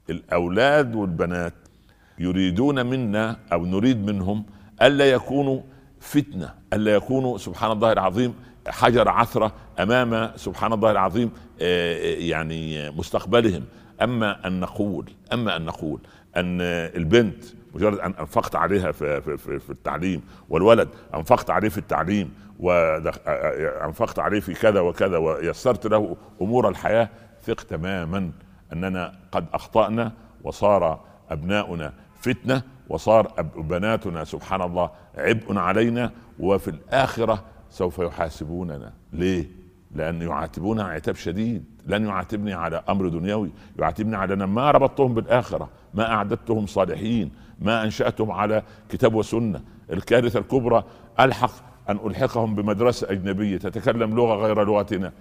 الأولاد 0.09 0.95
والبنات 0.95 1.53
يريدون 2.19 2.85
منا 2.85 3.39
أو 3.53 3.65
نريد 3.65 4.05
منهم 4.05 4.45
ألا 4.81 5.11
يكونوا 5.11 5.61
فتنة 5.99 6.53
ألا 6.73 6.95
يكونوا 6.95 7.37
سبحان 7.37 7.71
الله 7.71 7.91
العظيم 7.91 8.33
حجر 8.67 9.09
عثرة 9.09 9.53
أمام 9.79 10.31
سبحان 10.35 10.73
الله 10.73 10.91
العظيم 10.91 11.31
آه، 11.61 11.95
آه، 11.95 12.19
يعني 12.19 12.91
مستقبلهم. 12.91 13.63
أما 14.01 14.47
أن 14.47 14.59
نقول 14.59 15.09
أما 15.33 15.55
أن 15.55 15.65
نقول 15.65 15.99
أن 16.37 16.61
البنت 16.61 17.43
مجرد 17.75 17.99
أن 17.99 18.13
أنفقت 18.19 18.55
عليها 18.55 18.91
في, 18.91 19.21
في, 19.37 19.59
في 19.59 19.69
التعليم 19.69 20.21
والولد 20.49 20.89
أنفقت 21.15 21.49
عليه 21.49 21.69
في 21.69 21.77
التعليم 21.77 22.33
وانفقت 22.59 24.19
عليه 24.19 24.39
في 24.39 24.53
كذا 24.53 24.79
وكذا 24.79 25.17
ويسرت 25.17 25.87
له 25.87 26.17
أمور 26.41 26.69
الحياة 26.69 27.09
ثق 27.41 27.61
تماما 27.61 28.31
أننا 28.73 29.13
قد 29.31 29.45
أخطأنا 29.53 30.11
وصار 30.43 30.99
أبناؤنا 31.29 31.93
فتنة 32.21 32.61
وصار 32.89 33.27
بناتنا 33.57 34.23
سبحان 34.23 34.61
الله 34.61 34.89
عبء 35.17 35.57
علينا 35.57 36.11
وفي 36.39 36.67
الآخرة 36.67 37.43
سوف 37.69 37.99
يحاسبوننا. 37.99 38.93
ليه؟ 39.13 39.45
لأن 39.95 40.21
يعاتبون 40.21 40.79
عتاب 40.79 41.15
شديد. 41.15 41.65
لن 41.85 42.05
يعاتبني 42.05 42.53
على 42.53 42.83
أمر 42.89 43.07
دنيوي. 43.07 43.51
يعاتبني 43.79 44.15
على 44.15 44.33
أن 44.33 44.43
ما 44.43 44.71
ربطتهم 44.71 45.13
بالآخرة 45.13 45.69
ما 45.93 46.11
أعددتهم 46.11 46.65
صالحين 46.65 47.31
ما 47.59 47.83
أنشأتهم 47.83 48.31
على 48.31 48.63
كتاب 48.89 49.15
وسنة. 49.15 49.61
الكارثة 49.91 50.39
الكبرى 50.39 50.83
ألحق 51.19 51.51
أن 51.89 51.99
ألحقهم 52.05 52.55
بمدرسة 52.55 53.11
أجنبية 53.11 53.57
تتكلم 53.57 54.15
لغة 54.15 54.35
غير 54.35 54.63
لغتنا. 54.63 55.11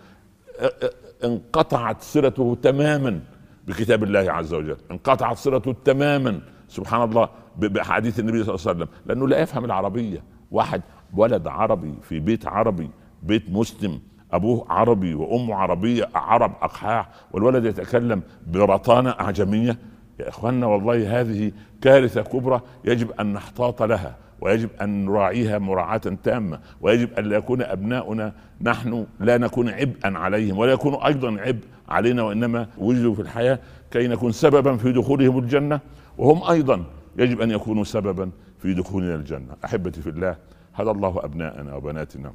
انقطعت 1.24 2.02
صلته 2.02 2.56
تماما 2.62 3.20
بكتاب 3.66 4.02
الله 4.02 4.32
عز 4.32 4.54
وجل. 4.54 4.76
انقطعت 4.90 5.36
صلته 5.36 5.74
تماما 5.84 6.40
سبحان 6.68 7.02
الله 7.02 7.28
بحديث 7.56 8.20
النبي 8.20 8.44
صلى 8.44 8.54
الله 8.54 8.66
عليه 8.66 8.78
وسلم. 8.78 8.88
لأنه 9.06 9.28
لا 9.28 9.38
يفهم 9.38 9.64
العربية. 9.64 10.22
واحد 10.50 10.82
ولد 11.16 11.46
عربي 11.46 11.94
في 12.02 12.20
بيت 12.20 12.46
عربي 12.46 12.90
بيت 13.22 13.50
مسلم 13.50 14.00
أبوه 14.32 14.66
عربي 14.68 15.14
وأمه 15.14 15.54
عربية 15.54 16.08
عرب 16.14 16.52
أقحاح 16.62 17.08
والولد 17.32 17.64
يتكلم 17.64 18.22
برطانة 18.46 19.10
أعجمية. 19.10 19.78
يا 20.20 20.28
إخواننا 20.28 20.66
والله 20.66 21.20
هذه 21.20 21.52
كارثة 21.82 22.22
كبرى 22.22 22.60
يجب 22.84 23.10
أن 23.20 23.32
نحتاط 23.32 23.82
لها. 23.82 24.16
ويجب 24.40 24.70
أن 24.82 25.04
نراعيها 25.04 25.58
مراعاة 25.58 26.00
تامة 26.24 26.60
ويجب 26.80 27.12
أن 27.18 27.24
لا 27.24 27.36
يكون 27.36 27.62
أبناؤنا 27.62 28.32
نحن 28.60 29.06
لا 29.20 29.38
نكون 29.38 29.68
عبئا 29.68 30.18
عليهم 30.18 30.58
ولا 30.58 30.72
يكونوا 30.72 31.06
أيضا 31.06 31.40
عبء 31.40 31.64
علينا 31.88 32.22
وإنما 32.22 32.68
وجدوا 32.78 33.14
في 33.14 33.22
الحياة 33.22 33.58
كي 33.90 34.08
نكون 34.08 34.32
سببا 34.32 34.76
في 34.76 34.92
دخولهم 34.92 35.38
الجنة 35.38 35.80
وهم 36.18 36.50
أيضا 36.50 36.84
يجب 37.18 37.40
أن 37.40 37.50
يكونوا 37.50 37.84
سببا 37.84 38.30
في 38.62 38.74
دخولنا 38.74 39.14
الجنة. 39.14 39.56
أحبتي 39.64 40.00
في 40.02 40.10
الله 40.10 40.36
هدى 40.74 40.90
الله 40.90 41.24
أبناءنا 41.24 41.74
وبناتنا 41.74 42.32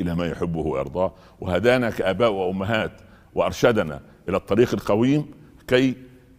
إلى 0.00 0.14
ما 0.14 0.26
يحبه 0.26 0.60
ويرضاه 0.60 1.12
وهدانا 1.40 1.90
كآباء 1.90 2.32
وأمهات 2.32 2.92
وأرشدنا 3.34 4.00
إلى 4.28 4.36
الطريق 4.36 4.74
القويم 4.74 5.26
كي 5.66 5.94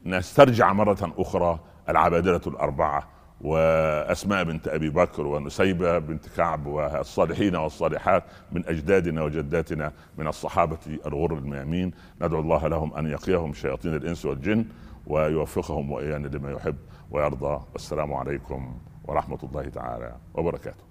نسترجع 0.06 0.74
مرة 0.74 1.14
أخرى 1.18 1.60
العبادله 1.90 2.42
الأربعة. 2.48 3.15
وأسماء 3.42 4.44
بنت 4.44 4.68
أبي 4.68 4.90
بكر 4.90 5.28
ونسيبة 5.28 6.00
بنت 6.00 6.30
كعب 6.38 6.66
والصالحين 6.66 7.56
والصالحات 7.56 8.24
من 8.52 8.66
أجدادنا 8.66 9.24
وجداتنا 9.24 9.92
من 10.18 10.28
الصحابة 10.28 10.78
الغر 11.06 11.34
الميامين. 11.34 11.92
ندعو 12.22 12.40
الله 12.40 12.68
لهم 12.68 12.94
أن 12.94 13.08
يقيهم 13.08 13.54
شياطين 13.54 13.96
الإنس 13.96 14.26
والجن 14.26 14.66
ويوفقهم 15.08 15.92
وإيانا 15.92 16.28
لما 16.28 16.52
يحب 16.52 16.76
ويرضى. 17.12 17.62
والسلام 17.74 18.14
عليكم 18.14 18.78
ورحمة 19.08 19.40
الله 19.44 19.70
تعالى 19.70 20.16
وبركاته. 20.34 20.86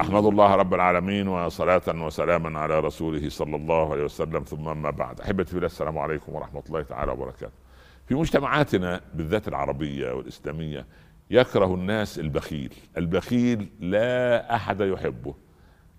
أحمد 0.00 0.24
الله 0.24 0.54
رب 0.54 0.74
العالمين 0.74 1.28
وصلاة 1.28 1.82
وسلاما 1.88 2.60
على 2.60 2.80
رسوله 2.80 3.28
صلى 3.28 3.56
الله 3.56 3.92
عليه 3.92 4.04
وسلم. 4.04 4.42
ثم 4.42 4.82
ما 4.82 4.90
بعد. 4.90 5.20
أحبتي 5.20 5.58
السلام 5.58 5.98
عليكم 5.98 6.34
ورحمة 6.34 6.62
الله 6.66 6.82
تعالى 6.82 7.12
وبركاته. 7.12 7.65
في 8.06 8.14
مجتمعاتنا 8.14 9.00
بالذات 9.14 9.48
العربية 9.48 10.12
والإسلامية 10.12 10.86
يكره 11.30 11.74
الناس 11.74 12.18
البخيل. 12.18 12.74
البخيل 12.96 13.68
لا 13.80 14.54
أحد 14.54 14.80
يحبه. 14.80 15.34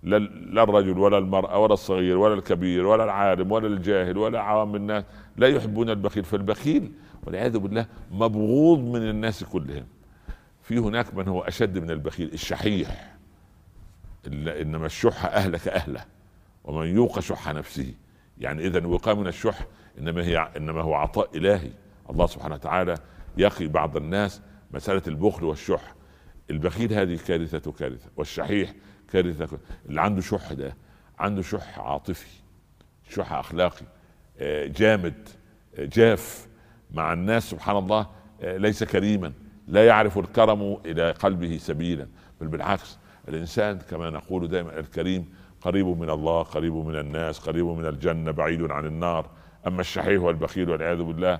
لا 0.03 0.63
الرجل 0.63 0.97
ولا 0.97 1.17
المرأة 1.17 1.59
ولا 1.59 1.73
الصغير 1.73 2.17
ولا 2.17 2.33
الكبير 2.33 2.85
ولا 2.85 3.03
العالم 3.03 3.51
ولا 3.51 3.67
الجاهل 3.67 4.17
ولا 4.17 4.41
عوام 4.41 4.75
الناس 4.75 5.03
لا 5.37 5.47
يحبون 5.47 5.89
البخيل. 5.89 6.23
فالبخيل 6.23 6.91
والعياذ 7.25 7.57
بالله 7.57 7.85
مبغوض 8.11 8.79
من 8.79 9.09
الناس 9.09 9.43
كلهم. 9.43 9.85
في 10.61 10.77
هناك 10.77 11.13
من 11.13 11.27
هو 11.27 11.41
أشد 11.41 11.77
من 11.77 11.91
البخيل 11.91 12.33
الشحيح. 12.33 13.15
إنما 14.27 14.85
الشح 14.85 15.25
أهلك 15.25 15.67
أهله 15.67 16.05
ومن 16.63 16.87
يوق 16.87 17.19
شح 17.19 17.53
نفسه. 17.53 17.93
يعني 18.37 18.67
اذا 18.67 18.77
الوقايه 18.77 19.15
من 19.15 19.27
الشح 19.27 19.65
إنما 19.99 20.23
هي 20.23 20.37
إنما 20.57 20.81
هو 20.81 20.93
عطاء 20.93 21.37
إلهي. 21.37 21.71
الله 22.09 22.27
سبحانه 22.27 22.55
وتعالى 22.55 22.95
يقي 23.37 23.67
بعض 23.67 23.97
الناس 23.97 24.41
مسألة 24.71 25.01
البخل 25.07 25.43
والشح. 25.43 25.95
البخيل 26.49 26.93
هذه 26.93 27.19
كارثة 27.27 27.71
كارثة 27.71 28.09
والشحيح 28.17 28.73
كارثة. 29.11 29.59
اللي 29.89 30.01
عنده 30.01 30.21
شح 30.21 30.53
ده 30.53 30.77
عنده 31.19 31.41
شح 31.41 31.79
عاطفي 31.79 32.27
شح 33.09 33.33
أخلاقي 33.33 33.85
آه، 34.39 34.67
جامد 34.67 35.29
آه، 35.75 35.85
جاف 35.85 36.47
مع 36.91 37.13
الناس 37.13 37.49
سبحان 37.49 37.77
الله 37.77 38.07
آه، 38.41 38.57
ليس 38.57 38.83
كريما 38.83 39.33
لا 39.67 39.85
يعرف 39.87 40.17
الكرم 40.17 40.77
إلى 40.85 41.11
قلبه 41.11 41.57
سبيلا 41.57 42.07
بل 42.41 42.47
بالعكس 42.47 42.97
الإنسان 43.27 43.79
كما 43.79 44.09
نقول 44.09 44.47
دائما 44.47 44.79
الكريم 44.79 45.29
قريب 45.61 45.87
من 45.87 46.09
الله 46.09 46.43
قريب 46.43 46.73
من 46.73 46.95
الناس 46.99 47.39
قريب 47.39 47.65
من 47.65 47.85
الجنة 47.85 48.31
بعيد 48.31 48.71
عن 48.71 48.85
النار. 48.85 49.29
أما 49.67 49.81
الشحيح 49.81 50.21
والبخيل 50.21 50.69
والعياذ 50.69 51.03
بالله 51.03 51.39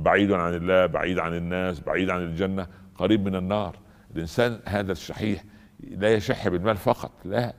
بعيد 0.00 0.32
عن 0.32 0.54
الله 0.54 0.86
بعيد 0.86 1.18
عن 1.18 1.34
الناس 1.34 1.80
بعيد 1.80 2.10
عن 2.10 2.22
الجنة 2.22 2.66
قريب 2.94 3.24
من 3.24 3.36
النار. 3.36 3.76
الإنسان 4.14 4.60
هذا 4.64 4.92
الشحيح 4.92 5.44
لا 5.80 6.14
يشح 6.14 6.48
بالمال 6.48 6.76
فقط 6.76 7.12
لا. 7.24 7.54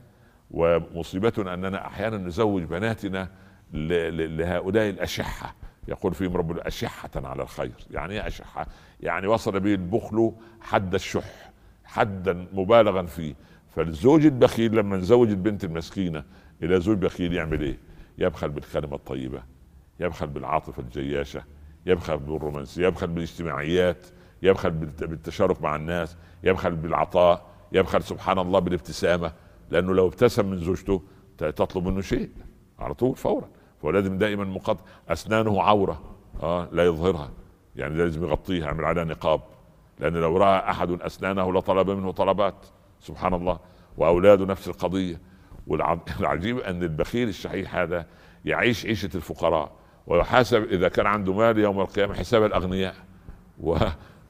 ومصيبتنا 0.50 1.54
أننا 1.54 1.86
أحيانا 1.86 2.16
نزوج 2.16 2.62
بناتنا 2.62 3.28
لهؤلاء 3.72 4.90
الأشحة. 4.90 5.54
يقول 5.88 6.14
فيهم 6.14 6.36
رب 6.36 6.58
أشحة 6.58 7.10
على 7.16 7.42
الخير. 7.42 7.72
يعني 7.90 8.14
إيه 8.14 8.26
أشحة؟ 8.26 8.66
يعني 9.00 9.26
وصل 9.26 9.60
به 9.60 9.74
البخل 9.74 10.32
حد 10.60 10.94
الشح 10.94 11.50
حدا 11.84 12.46
مبالغا 12.52 13.02
فيه. 13.02 13.34
فالزوج 13.76 14.26
البخيل 14.26 14.76
لما 14.76 14.96
نزوج 14.96 15.28
البنت 15.28 15.64
المسكينة 15.64 16.24
إلى 16.62 16.80
زوج 16.80 16.98
بخيل 16.98 17.32
يعمل 17.32 17.60
إيه؟ 17.60 17.78
يبخل 18.18 18.48
بالكلمة 18.48 18.94
الطيبة 18.94 19.42
يبخل 20.00 20.26
بالعاطفة 20.26 20.82
الجياشة 20.82 21.42
يبخل 21.86 22.18
بالرومانسية 22.18 22.86
يبخل 22.86 23.06
بالاجتماعيات 23.06 24.06
يبخل 24.42 24.70
بالتشارك 24.70 25.62
مع 25.62 25.76
الناس 25.76 26.16
يبخل 26.44 26.76
بالعطاء 26.76 27.46
يبخل 27.72 28.02
سبحان 28.02 28.38
الله 28.38 28.58
بالابتسامة 28.58 29.32
لأنه 29.70 29.94
لو 29.94 30.06
ابتسم 30.06 30.46
من 30.50 30.58
زوجته 30.58 31.02
تطلب 31.38 31.88
منه 31.88 32.00
شيء 32.00 32.30
على 32.78 32.94
طول 32.94 33.16
فورا. 33.16 33.48
فلازم 33.82 34.18
دائما 34.18 34.44
مقط 34.44 34.78
أسنانه 35.08 35.62
عورة 35.62 36.02
آه 36.42 36.68
لا 36.72 36.84
يظهرها. 36.84 37.30
يعني 37.76 37.94
لازم 37.94 38.22
يغطيها 38.22 38.64
يعمل 38.64 38.84
عليها 38.84 39.04
نقاب. 39.04 39.40
لأن 40.00 40.12
لو 40.12 40.36
رأى 40.36 40.70
أحد 40.70 40.90
أسنانه 40.90 41.52
لطلب 41.52 41.90
منه 41.90 42.12
طلبات. 42.12 42.66
سبحان 43.00 43.34
الله. 43.34 43.58
وأولاده 43.96 44.44
نفس 44.46 44.68
القضية. 44.68 45.20
والعجيب 45.66 46.58
أن 46.70 46.82
البخيل 46.82 47.28
الشحيح 47.28 47.76
هذا 47.76 48.06
يعيش 48.44 48.86
عيشة 48.86 49.10
الفقراء. 49.14 49.72
ويحاسب 50.06 50.62
إذا 50.64 50.88
كان 50.88 51.06
عنده 51.06 51.32
مال 51.32 51.58
يوم 51.58 51.80
القيامة 51.80 52.14
حساب 52.14 52.44
الأغنياء. 52.44 52.94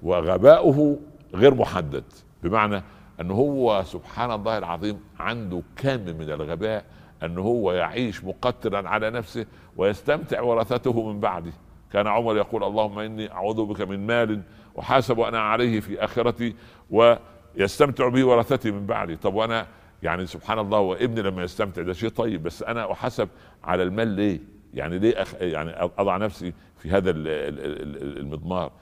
وغباؤه 0.03 0.99
غير 1.35 1.55
محدد. 1.55 2.05
بمعنى 2.43 2.83
انه 3.21 3.35
هو 3.35 3.83
سبحان 3.87 4.31
الله 4.33 4.59
العظيم 4.59 5.01
عنده 5.19 5.63
كم 5.77 6.01
من 6.01 6.31
الغباء 6.31 6.85
أنه 7.23 7.41
هو 7.41 7.73
يعيش 7.73 8.25
مقترا 8.25 8.89
على 8.89 9.11
نفسه 9.11 9.47
ويستمتع 9.77 10.41
ورثته 10.41 11.13
من 11.13 11.21
بعده. 11.21 11.53
كان 11.93 12.07
عمر 12.07 12.37
يقول 12.37 12.65
اللهم 12.65 12.99
إني 12.99 13.33
أعوذ 13.33 13.65
بك 13.65 13.81
من 13.81 14.07
مال 14.07 14.43
أحاسب 14.79 15.21
أنا 15.21 15.41
عليه 15.41 15.81
في 15.81 16.05
آخرتي 16.05 16.55
ويستمتع 16.91 18.09
به 18.09 18.25
ورثتي 18.27 18.71
من 18.71 18.87
بعدي 18.87 19.17
طب 19.17 19.35
وأنا 19.35 19.67
يعني 20.03 20.27
سبحان 20.27 20.59
الله 20.59 20.79
وابني 20.79 21.23
لما 21.23 21.43
يستمتع 21.43 21.83
ده 21.83 21.93
شيء 21.93 22.09
طيب 22.09 22.43
بس 22.43 22.63
أنا 22.63 22.93
أحاسب 22.93 23.29
على 23.65 23.83
المال 23.83 24.09
ليه؟ 24.09 24.41
يعني 24.75 24.99
ليه 24.99 25.23
أخ 25.23 25.35
يعني 25.41 25.73
أضع 25.99 26.17
نفسي 26.17 26.53
في 26.79 26.91
هذا 26.91 27.11
المضمار. 27.17 28.73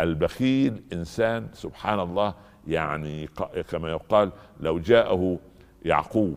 البخيل 0.00 0.82
إنسان 0.92 1.48
سبحان 1.52 2.00
الله 2.00 2.34
يعني 2.66 3.28
كما 3.70 3.90
يقال 3.90 4.32
لو 4.60 4.78
جاءه 4.78 5.38
يعقوب 5.84 6.36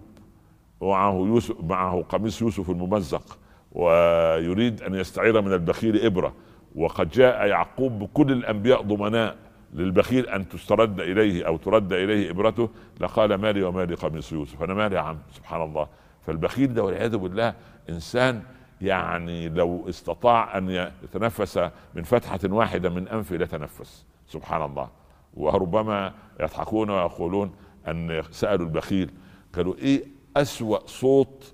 ومعه 0.80 1.14
يوسف 1.14 1.62
معه 1.64 2.02
قميص 2.10 2.42
يوسف 2.42 2.70
الممزق 2.70 3.38
ويريد 3.72 4.82
أن 4.82 4.96
يستعير 4.96 5.42
من 5.42 5.54
البخيل 5.54 6.06
إبرة 6.06 6.34
وقد 6.76 7.10
جاء 7.10 7.48
يعقوب 7.48 8.00
بكل 8.00 8.32
الأنبياء 8.32 8.82
ضمناء 8.82 9.36
للبخيل 9.74 10.30
أن 10.30 10.50
تسترد 10.50 11.00
إليه 11.00 11.48
أو 11.48 11.58
ترد 11.58 11.94
إليه 11.94 12.32
إبرته 12.32 12.70
لقال 13.00 13.36
مالي 13.36 13.64
ومالي 13.64 13.96
قميص 13.96 14.32
يوسف. 14.34 14.64
أنا 14.64 14.74
مالي 14.74 14.96
يا 14.96 15.02
عم 15.02 15.18
سبحان 15.32 15.62
الله. 15.62 15.88
فالبخيل 16.28 16.74
ده 16.74 16.84
والعياذ 16.84 17.18
بالله 17.18 17.54
إنسان 17.90 18.42
يعني 18.82 19.50
لو 19.50 19.90
استطاع 19.90 20.58
أن 20.58 20.90
يتنفس 21.04 21.70
من 21.96 22.04
فتحة 22.04 22.40
واحدة 22.44 22.90
من 22.90 23.08
انفه 23.08 23.36
لتنفس 23.36 24.06
سبحان 24.28 24.62
الله. 24.62 24.90
وربما 25.34 26.14
يضحكون 26.40 26.90
ويقولون 26.90 27.52
أن 27.88 28.24
سألوا 28.32 28.66
البخيل 28.66 29.10
قالوا 29.56 29.76
إيه 29.76 30.04
أسوأ 30.38 30.88
صوت 30.88 31.54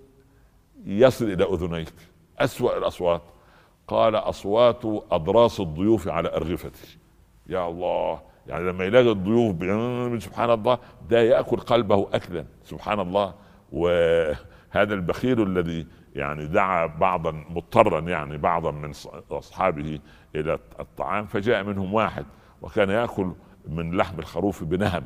يصل 0.85 1.25
إلى 1.25 1.43
أذنيك؟ 1.43 1.93
أسوأ 2.39 2.77
الأصوات. 2.77 3.21
قال 3.87 4.15
أصوات 4.15 4.81
أضراس 5.11 5.59
الضيوف 5.59 6.07
على 6.07 6.35
أرغفتي. 6.35 6.97
يا 7.47 7.67
الله 7.67 8.21
يعني 8.47 8.69
لما 8.69 8.85
يلاقي 8.85 9.11
الضيوف 9.11 10.23
سبحان 10.23 10.49
الله 10.49 10.77
ده 11.09 11.21
يأكل 11.21 11.57
قلبه 11.57 12.07
أكلا. 12.13 12.45
سبحان 12.63 12.99
الله. 12.99 13.33
وهذا 13.71 14.93
البخيل 14.93 15.41
الذي 15.41 15.87
يعني 16.13 16.45
دعا 16.45 16.85
بعضا 16.85 17.43
مضطرا 17.49 17.99
يعني 17.99 18.37
بعضا 18.37 18.71
من 18.71 18.91
أصحابه 19.31 19.99
إلى 20.35 20.59
الطعام 20.79 21.25
فجاء 21.25 21.63
منهم 21.63 21.93
واحد 21.93 22.25
وكان 22.61 22.89
يأكل 22.89 23.31
من 23.67 23.97
لحم 23.97 24.19
الخروف 24.19 24.63
بنهم. 24.63 25.03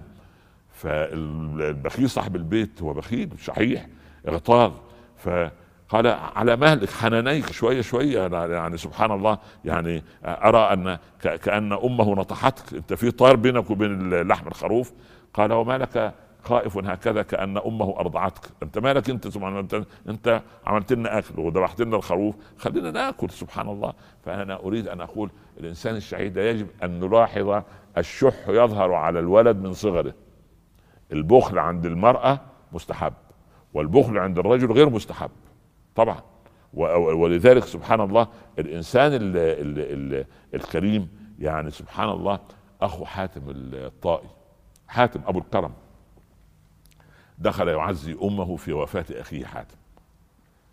فالبخيل 0.71 2.09
صاحب 2.09 2.35
البيت 2.35 2.81
هو 2.81 2.93
بخيل 2.93 3.29
شحيح 3.39 3.87
اغتاظ. 4.27 4.73
فقال 5.17 6.07
على 6.35 6.55
مهلك 6.55 6.89
حنانيك 6.89 7.51
شوية 7.51 7.81
شوية. 7.81 8.27
يعني 8.45 8.77
سبحان 8.77 9.11
الله 9.11 9.37
يعني 9.65 10.03
أرى 10.25 10.73
أن 10.73 10.97
كأن 11.21 11.73
أمه 11.73 12.15
نطحتك 12.15 12.73
أنت 12.73 12.93
في 12.93 13.11
طار 13.11 13.35
بينك 13.35 13.69
وبين 13.69 14.21
لحم 14.21 14.47
الخروف. 14.47 14.93
قال 15.33 15.53
وما 15.53 15.77
لك 15.77 16.13
خائف 16.47 16.77
هكذا 16.77 17.21
كأن 17.21 17.57
أمه 17.57 17.99
أرضعتك. 17.99 18.49
أنت 18.63 18.77
مالك 18.77 19.09
أنت؟ 19.09 19.27
سبحان 19.27 19.59
الله. 19.59 19.85
أنت, 20.09 20.41
عملت 20.65 20.93
لنا 20.93 21.17
آكل 21.17 21.39
وذبحت 21.39 21.81
لنا 21.81 21.95
الخروف. 21.95 22.35
خلينا 22.57 22.91
ناكل 22.91 23.29
سبحان 23.29 23.69
الله. 23.69 23.93
فأنا 24.25 24.59
أريد 24.59 24.87
أن 24.87 25.01
أقول 25.01 25.29
الإنسان 25.59 25.95
الشهيد 25.95 26.37
يجب 26.37 26.67
أن 26.83 26.99
نلاحظ 26.99 27.61
الشح 27.97 28.47
يظهر 28.47 28.93
على 28.93 29.19
الولد 29.19 29.57
من 29.57 29.73
صغره. 29.73 30.13
البخل 31.11 31.59
عند 31.59 31.85
المرأة 31.85 32.39
مستحب 32.71 33.13
والبخل 33.73 34.17
عند 34.17 34.39
الرجل 34.39 34.71
غير 34.71 34.89
مستحب 34.89 35.31
طبعا. 35.95 36.21
ولذلك 36.73 37.63
سبحان 37.63 38.01
الله 38.01 38.27
الإنسان 38.59 39.13
ال 39.13 39.37
ال 39.37 39.79
ال 39.79 40.25
الكريم 40.53 41.09
يعني 41.39 41.71
سبحان 41.71 42.09
الله 42.09 42.39
أخو 42.81 43.05
حاتم 43.05 43.41
الطائي 43.47 44.27
حاتم 44.87 45.21
أبو 45.27 45.39
الكرم. 45.39 45.71
دخل 47.37 47.67
يعزي 47.67 48.17
أمه 48.23 48.55
في 48.55 48.73
وفاة 48.73 49.05
أخيه 49.11 49.45
حاتم. 49.45 49.77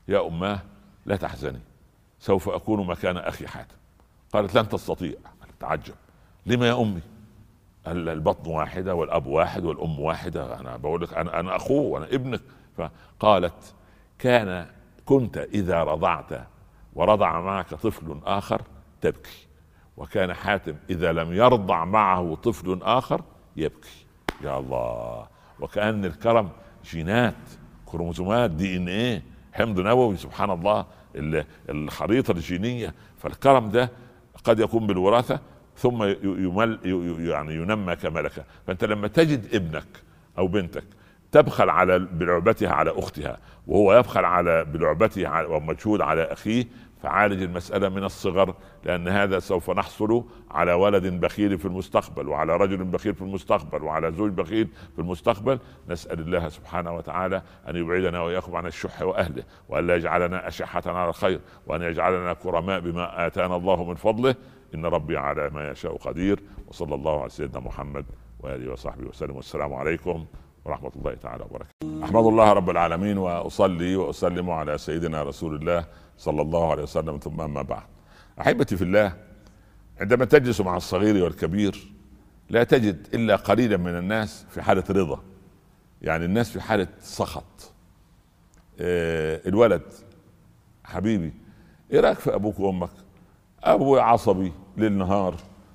يا 0.08 0.26
أماه 0.26 0.60
لا 1.06 1.16
تحزني 1.16 1.60
سوف 2.18 2.48
أكون 2.48 2.86
مكان 2.86 3.16
أخي 3.16 3.46
حاتم. 3.46 3.76
قالت 4.32 4.54
لن 4.54 4.68
تستطيع. 4.68 5.14
تعجب. 5.60 5.94
لما 6.46 6.68
يا 6.68 6.80
أمي؟ 6.82 7.00
البطن 7.86 8.50
واحدة 8.50 8.94
والأب 8.94 9.26
واحد 9.26 9.64
والأم 9.64 10.00
واحدة. 10.00 10.60
أنا 10.60 10.76
بقول 10.76 11.02
لك 11.02 11.14
أنا 11.14 11.40
أنا 11.40 11.56
أخوه 11.56 11.82
وأنا 11.82 12.04
ابنك. 12.04 12.40
فقالت 12.76 13.74
كان 14.18 14.66
كنت 15.04 15.36
إذا 15.38 15.84
رضعت 15.84 16.46
ورضع 16.94 17.40
معك 17.40 17.74
طفل 17.74 18.20
آخر 18.24 18.62
تبكي 19.00 19.46
وكان 19.96 20.34
حاتم 20.34 20.76
إذا 20.90 21.12
لم 21.12 21.32
يرضع 21.32 21.84
معه 21.84 22.34
طفل 22.34 22.80
آخر 22.82 23.22
يبكي. 23.56 24.06
يا 24.42 24.58
الله. 24.58 25.26
وكأن 25.64 26.04
الكرم 26.04 26.48
جينات 26.84 27.34
كروموزومات 27.86 28.50
دي 28.50 28.76
إن 28.76 28.88
إيه 28.88 29.22
حمض 29.52 29.80
نووي 29.80 30.16
سبحان 30.16 30.50
الله 30.50 30.86
الخريطة 31.70 32.32
الجينية. 32.32 32.94
فالكرم 33.18 33.70
ده 33.70 33.90
قد 34.44 34.60
يكون 34.60 34.86
بالوراثة 34.86 35.40
ثم 35.76 36.02
يمل 36.22 36.78
يعني 37.28 37.54
ينمى 37.54 37.96
كملكة. 37.96 38.44
فأنت 38.66 38.84
لما 38.84 39.08
تجد 39.08 39.54
ابنك 39.54 39.86
أو 40.38 40.46
بنتك 40.46 40.84
تبخل 41.32 41.70
على 41.70 41.98
بلعبتها 41.98 42.70
على 42.70 42.90
أختها 42.98 43.38
وهو 43.66 43.98
يبخل 43.98 44.24
على 44.24 44.64
بلعبته 44.64 45.46
ومجهود 45.48 46.00
على 46.00 46.22
أخيه 46.22 46.64
فعالج 47.04 47.42
المسألة 47.42 47.88
من 47.88 48.04
الصغر 48.04 48.54
لأن 48.84 49.08
هذا 49.08 49.38
سوف 49.38 49.70
نحصل 49.70 50.24
على 50.50 50.72
ولد 50.72 51.06
بخيل 51.06 51.58
في 51.58 51.64
المستقبل 51.64 52.28
وعلى 52.28 52.56
رجل 52.56 52.84
بخيل 52.84 53.14
في 53.14 53.22
المستقبل 53.22 53.82
وعلى 53.82 54.12
زوج 54.12 54.30
بخيل 54.30 54.68
في 54.94 54.98
المستقبل. 54.98 55.58
نسأل 55.88 56.20
الله 56.20 56.48
سبحانه 56.48 56.92
وتعالى 56.92 57.42
أن 57.68 57.76
يبعدنا 57.76 58.20
وإياكم 58.20 58.56
عن 58.56 58.66
الشح 58.66 59.02
وأهله 59.02 59.44
وأن 59.68 59.86
لا 59.86 59.96
يجعلنا 59.96 60.48
أشحة 60.48 60.82
على 60.86 61.08
الخير 61.08 61.40
وأن 61.66 61.82
يجعلنا 61.82 62.32
كرماء 62.32 62.80
بما 62.80 63.26
آتانا 63.26 63.56
الله 63.56 63.84
من 63.84 63.94
فضله. 63.94 64.34
إن 64.74 64.86
ربي 64.86 65.16
على 65.16 65.50
ما 65.50 65.70
يشاء 65.70 65.96
قدير 65.96 66.40
وصلى 66.68 66.94
الله 66.94 67.20
على 67.20 67.28
سيدنا 67.28 67.60
محمد 67.60 68.04
وآله 68.40 68.72
وصحبه 68.72 69.08
وسلم. 69.08 69.36
والسلام 69.36 69.74
عليكم 69.74 70.26
ورحمة 70.64 70.92
الله 70.96 71.14
تعالى 71.14 71.44
وبركاته. 71.44 72.04
أحمد 72.04 72.26
الله 72.26 72.52
رب 72.52 72.70
العالمين 72.70 73.18
وأصلي 73.18 73.96
وأسلم 73.96 74.50
على 74.50 74.78
سيدنا 74.78 75.22
رسول 75.22 75.54
الله 75.54 75.86
صلى 76.18 76.42
الله 76.42 76.70
عليه 76.70 76.82
وسلم 76.82 77.18
ثم 77.18 77.40
أما 77.40 77.62
بعد. 77.62 77.86
أحبتي 78.40 78.76
في 78.76 78.84
الله 78.84 79.16
عندما 80.00 80.24
تجلس 80.24 80.60
مع 80.60 80.76
الصغير 80.76 81.24
والكبير 81.24 81.92
لا 82.50 82.64
تجد 82.64 83.06
إلا 83.14 83.36
قليلا 83.36 83.76
من 83.76 83.98
الناس 83.98 84.46
في 84.50 84.62
حالة 84.62 84.84
رضا. 84.90 85.20
يعني 86.02 86.24
الناس 86.24 86.50
في 86.50 86.60
حالة 86.60 86.88
سخط. 87.00 87.72
آه 88.80 89.40
الولد 89.46 89.82
حبيبي 90.84 91.32
إيه 91.92 92.00
رأيك 92.00 92.18
في 92.18 92.34
أبوك 92.34 92.60
وأمك؟ 92.60 92.90
أبوي 93.64 94.00
عصبي 94.00 94.52
للنهار 94.76 95.34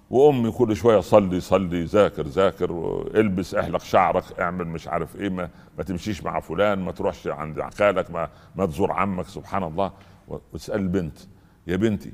وأمي 0.10 0.52
كل 0.52 0.76
شوية 0.76 0.99
صلي 0.99 1.40
صلي 1.40 1.84
ذاكر 1.84 2.27
ذاكر 2.27 2.69
البس 3.15 3.56
احلق 3.56 3.80
شعرك 3.84 4.40
اعمل 4.40 4.68
مش 4.68 4.88
عارف 4.88 5.15
إيه 5.15 5.30
ما, 5.30 5.49
ما 5.77 5.84
تمشيش 5.84 6.23
مع 6.23 6.40
فلان 6.40 6.80
ما 6.80 6.91
تروحش 6.91 7.27
عند 7.27 7.61
خالك 7.73 8.11
ما, 8.11 8.30
ما 8.56 8.65
تزور 8.65 8.91
عمك 8.91 9.27
سبحان 9.27 9.64
الله. 9.64 9.91
وتسأل 10.27 10.80
البنت 10.80 11.18
يا 11.68 11.76
بنتي 11.76 12.14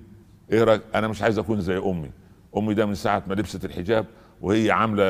إيه 0.52 0.64
رأيك؟ 0.64 0.82
أنا 0.96 1.08
مش 1.08 1.22
عايز 1.22 1.40
أكون 1.40 1.62
زي 1.62 1.78
أمي. 1.78 2.12
أمي 2.58 2.74
ده 2.74 2.86
من 2.86 2.96
ساعة 2.96 3.24
ما 3.28 3.34
لبست 3.34 3.66
الحجاب 3.66 4.06
وهي 4.42 4.72
عاملة 4.72 5.04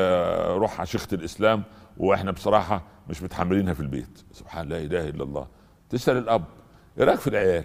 روحها 0.56 0.84
شيخه 0.84 1.08
الإسلام 1.12 1.62
وإحنا 1.96 2.30
بصراحة 2.30 2.82
مش 3.08 3.22
متحملينها 3.22 3.74
في 3.74 3.80
البيت. 3.80 4.22
سبحان 4.32 4.68
لا 4.68 4.78
إله 4.78 5.08
إلا 5.08 5.24
الله. 5.24 5.46
تسأل 5.90 6.16
الأب 6.16 6.44
إيه 6.98 7.04
رأيك 7.04 7.20
في 7.20 7.26
العيال؟ 7.28 7.64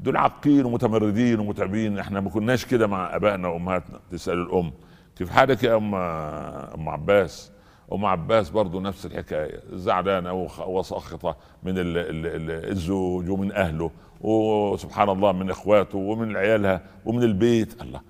دول 0.00 0.16
عاقين 0.16 0.64
ومتمردين 0.64 1.40
ومتعبين. 1.40 1.98
إحنا 1.98 2.20
ما 2.20 2.30
كناش 2.30 2.64
كده 2.64 2.86
مع 2.86 3.16
آبائنا 3.16 3.48
وأمهاتنا. 3.48 4.00
تسأل 4.10 4.38
الأم. 4.38 4.72
كيف 5.16 5.30
حالك 5.30 5.64
يا 5.64 5.76
ام 5.76 5.94
أم 5.94 6.88
عباس؟ 6.88 7.52
أم 7.92 8.04
عباس 8.04 8.50
برضه 8.50 8.80
نفس 8.80 9.06
الحكاية. 9.06 9.60
زعلانه 9.72 10.48
وساخطه 10.66 11.36
من 11.62 11.74
الزوج 11.76 13.30
ومن 13.30 13.52
أهله. 13.52 13.90
وسبحان 14.20 15.08
الله 15.08 15.32
من 15.32 15.50
إخواته 15.50 15.98
ومن 15.98 16.36
عيالها 16.36 16.82
ومن 17.04 17.22
البيت. 17.22 17.82
الله. 17.82 18.00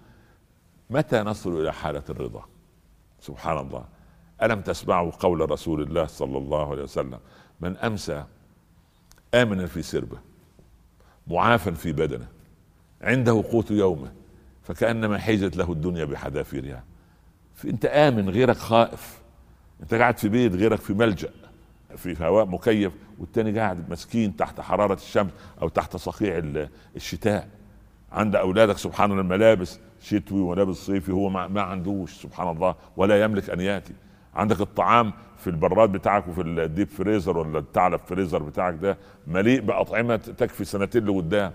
متى 0.91 1.21
نصل 1.23 1.61
إلى 1.61 1.73
حالة 1.73 2.03
الرضا؟ 2.11 2.45
سبحان 3.21 3.59
الله. 3.59 3.85
ألم 4.43 4.61
تسمعوا 4.61 5.11
قول 5.11 5.51
رسول 5.51 5.83
الله 5.83 6.07
صلى 6.07 6.39
الله 6.39 6.71
عليه 6.71 6.83
وسلم؟ 6.83 7.19
من 7.61 7.77
أمسى 7.77 8.25
امنا 9.35 9.67
في 9.67 9.83
سربه. 9.83 10.30
معافا 11.31 11.71
في 11.71 11.93
بدنه 11.93 12.27
عنده 13.03 13.45
قوت 13.53 13.71
يومه 13.71 14.13
فكأنما 14.63 15.19
حيزت 15.19 15.57
له 15.57 15.73
الدنيا 15.73 16.05
بحذافيرها. 16.05 16.85
انت 17.65 17.85
آمن 17.85 18.31
غيرك 18.31 18.57
خائف. 18.57 19.21
أنت 19.83 19.95
قاعد 19.95 20.19
في 20.19 20.29
بيت 20.29 20.55
غيرك 20.55 20.79
في 20.79 20.93
ملجأ 20.93 21.31
في 21.97 22.17
هواء 22.25 22.47
مكيف 22.47 22.93
والتاني 23.19 23.59
قاعد 23.59 23.91
مسكين 23.91 24.37
تحت 24.37 24.61
حرارة 24.61 24.95
الشمس 24.95 25.31
أو 25.63 25.69
تحت 25.69 25.97
صقيع 25.97 26.43
الشتاء. 26.97 27.49
عند 28.13 28.37
أولادك 28.37 28.79
سبحان 28.79 29.11
الله 29.11 29.23
الملابس 29.23 29.79
شتوي 30.03 30.41
ولابس 30.41 30.77
صيفي 30.77 31.13
هو 31.13 31.29
ما 31.29 31.63
عندوش 31.63 32.13
سبحان 32.13 32.49
الله 32.49 32.75
ولا 32.97 33.23
يملك 33.23 33.51
أن 33.51 33.61
يأتي. 33.61 33.93
عندك 34.35 34.61
الطعام 34.61 35.13
في 35.37 35.51
البراد 35.51 35.93
بتاعك 35.93 36.29
وفي 36.29 36.41
الديب 36.41 36.89
فريزر 36.89 37.39
ولا 37.39 37.59
الثعلب 37.59 38.01
فريزر 38.07 38.43
بتاعك 38.43 38.75
ده 38.75 38.99
مليء 39.27 39.61
بأطعمة 39.61 40.17
تكفي 40.17 40.65
سنتين 40.65 41.05
لقدام. 41.05 41.53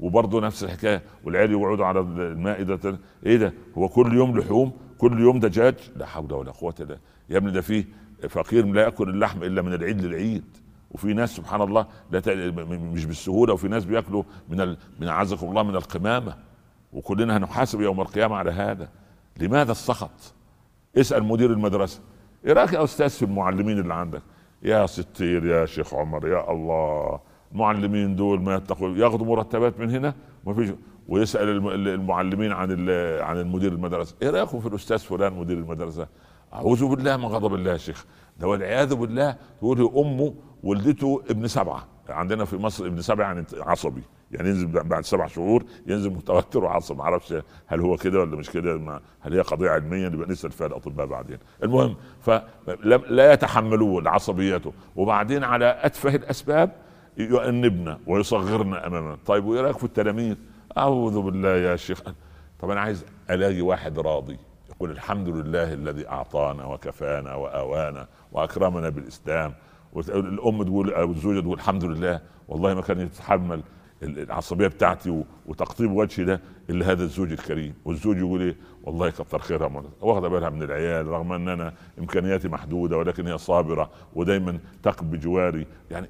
وبرضه 0.00 0.40
نفس 0.40 0.64
الحكاية 0.64 1.02
والعيال 1.24 1.52
يقعدوا 1.52 1.86
على 1.86 2.00
المائده 2.00 2.98
إيه 3.26 3.36
ده؟ 3.36 3.52
هو 3.78 3.88
كل 3.88 4.14
يوم 4.14 4.38
لحوم؟ 4.38 4.72
كل 4.98 5.20
يوم 5.20 5.40
دجاج 5.40 5.74
لا 5.96 6.06
حول 6.06 6.32
ولا 6.32 6.50
قوة 6.52 6.74
إلا 6.80 6.98
يا 7.30 7.36
ابني 7.36 7.50
ده 7.50 7.60
فيه 7.60 7.84
فقير 8.28 8.66
لا 8.66 8.82
يأكل 8.82 9.08
اللحم 9.08 9.42
إلا 9.42 9.62
من 9.62 9.74
العيد 9.74 10.04
للعيد. 10.04 10.44
وفي 10.90 11.14
ناس 11.14 11.36
سبحان 11.36 11.62
الله 11.62 11.86
لا 12.10 12.22
مش 12.66 13.04
بالسهولة 13.04 13.52
وفي 13.52 13.68
ناس 13.68 13.84
بيأكلوا 13.84 14.22
من 14.48 14.60
ال... 14.60 14.76
من 15.00 15.08
اعزكم 15.08 15.48
الله 15.48 15.62
من 15.62 15.76
القمامة. 15.76 16.34
وكلنا 16.92 17.36
هنحاسب 17.36 17.80
يوم 17.80 18.00
القيامة 18.00 18.36
على 18.36 18.50
هذا. 18.50 18.88
لماذا 19.40 19.72
السخط؟ 19.72 20.34
اسأل 20.96 21.24
مدير 21.24 21.50
المدرسة. 21.52 22.00
إيه 22.46 22.52
رايك 22.52 22.72
يا 22.72 22.84
أستاذ 22.84 23.08
في 23.08 23.24
المعلمين 23.24 23.78
اللي 23.78 23.94
عندك 23.94 24.22
يا 24.62 24.86
ستير 24.86 25.46
يا 25.46 25.66
شيخ 25.66 25.94
عمر 25.94 26.28
يا 26.28 26.52
الله. 26.52 27.20
المعلمين 27.52 28.16
دول 28.16 28.40
ما 28.40 28.54
يتقوا 28.54 28.88
ياخذوا 28.88 29.26
مرتبات 29.26 29.80
من 29.80 29.90
هنا؟ 29.90 30.14
ما 30.46 30.54
فيش. 30.54 30.70
ويسأل 31.08 31.48
المعلمين 31.88 32.52
عن 32.52 32.70
عن 33.20 33.40
المدير 33.40 33.72
المدرسة. 33.72 34.16
إيه 34.22 34.30
رايكم 34.30 34.60
في 34.60 34.66
الأستاذ 34.66 34.98
فلان 34.98 35.32
مدير 35.32 35.56
المدرسة. 35.56 36.08
أعوذ 36.52 36.86
بالله 36.86 37.16
من 37.16 37.24
غضب 37.24 37.54
الله 37.54 37.72
يا 37.72 37.76
شيخ. 37.76 38.06
ده 38.38 38.48
والعياذ 38.48 38.94
بالله. 38.94 39.36
تقول 39.58 39.90
أمه 39.96 40.34
ولدته 40.62 41.22
ابن 41.30 41.46
سبعة. 41.46 41.86
عندنا 42.08 42.44
في 42.44 42.56
مصر 42.56 42.86
ابن 42.86 43.00
سبعه 43.00 43.26
يعني 43.26 43.44
عصبي. 43.56 44.02
يعني 44.30 44.48
ينزل 44.48 44.66
بعد 44.66 45.04
سبع 45.04 45.26
شهور 45.26 45.64
ينزل 45.86 46.10
متوتر 46.10 46.64
وعصب. 46.64 46.96
ما 46.96 47.02
أعرفش 47.02 47.34
هل 47.66 47.80
هو 47.80 47.96
كده 47.96 48.20
ولا 48.20 48.36
مش 48.36 48.50
كده 48.50 49.00
هل 49.20 49.34
هي 49.34 49.40
قضية 49.40 49.70
علمية؟ 49.70 50.08
نبقى 50.08 50.28
نسأل 50.28 50.50
فيها 50.50 50.66
الأطباء 50.66 51.06
بعدين. 51.06 51.38
المهم 51.62 51.96
فلا 52.20 53.32
يتحملون 53.32 54.08
عصبيته. 54.08 54.72
وبعدين 54.96 55.44
على 55.44 55.78
أتفه 55.82 56.14
الأسباب 56.14 56.72
يؤنبنا 57.18 57.98
ويصغرنا 58.06 58.86
امامنا 58.86 59.18
طيب 59.26 59.44
وإيه 59.44 59.60
رأيك 59.60 59.78
في 59.78 59.84
التلاميذ؟ 59.84 60.36
أعوذ 60.78 61.20
بالله 61.20 61.56
يا 61.56 61.76
شيخ. 61.76 62.02
طب 62.60 62.70
أنا 62.70 62.80
عايز 62.80 63.04
ألاقي 63.30 63.60
واحد 63.60 63.98
راضي 63.98 64.38
يقول 64.70 64.90
الحمد 64.90 65.28
لله 65.28 65.72
الذي 65.72 66.08
أعطانا 66.08 66.64
وكفانا 66.64 67.34
وآوانا 67.34 68.06
وأكرمنا 68.32 68.88
بالإسلام. 68.88 69.54
والأم 69.92 70.62
تقول 70.62 70.94
أو 70.94 71.10
الزوجة 71.10 71.40
تقول 71.40 71.54
الحمد 71.54 71.84
لله. 71.84 72.20
والله 72.48 72.74
ما 72.74 72.80
كان 72.80 73.00
يتحمل 73.00 73.62
العصبية 74.02 74.66
بتاعتي 74.66 75.24
وتقطيب 75.46 75.90
وجهي 75.92 76.24
ده 76.24 76.40
إلا 76.70 76.90
هذا 76.90 77.02
الزوج 77.04 77.32
الكريم. 77.32 77.74
والزوج 77.84 78.18
يقول 78.18 78.40
إيه؟ 78.42 78.56
والله 78.82 79.10
كتر 79.10 79.38
خيرها 79.38 79.82
واخدة 80.00 80.28
بالها 80.28 80.50
من 80.50 80.62
العيال 80.62 81.06
رغم 81.06 81.32
إن 81.32 81.48
أنا 81.48 81.74
إمكانياتي 81.98 82.48
محدودة 82.48 82.96
ولكن 82.98 83.26
هي 83.26 83.38
صابرة 83.38 83.90
ودايما 84.14 84.58
تقف 84.82 85.04
بجواري. 85.04 85.66
يعني 85.90 86.08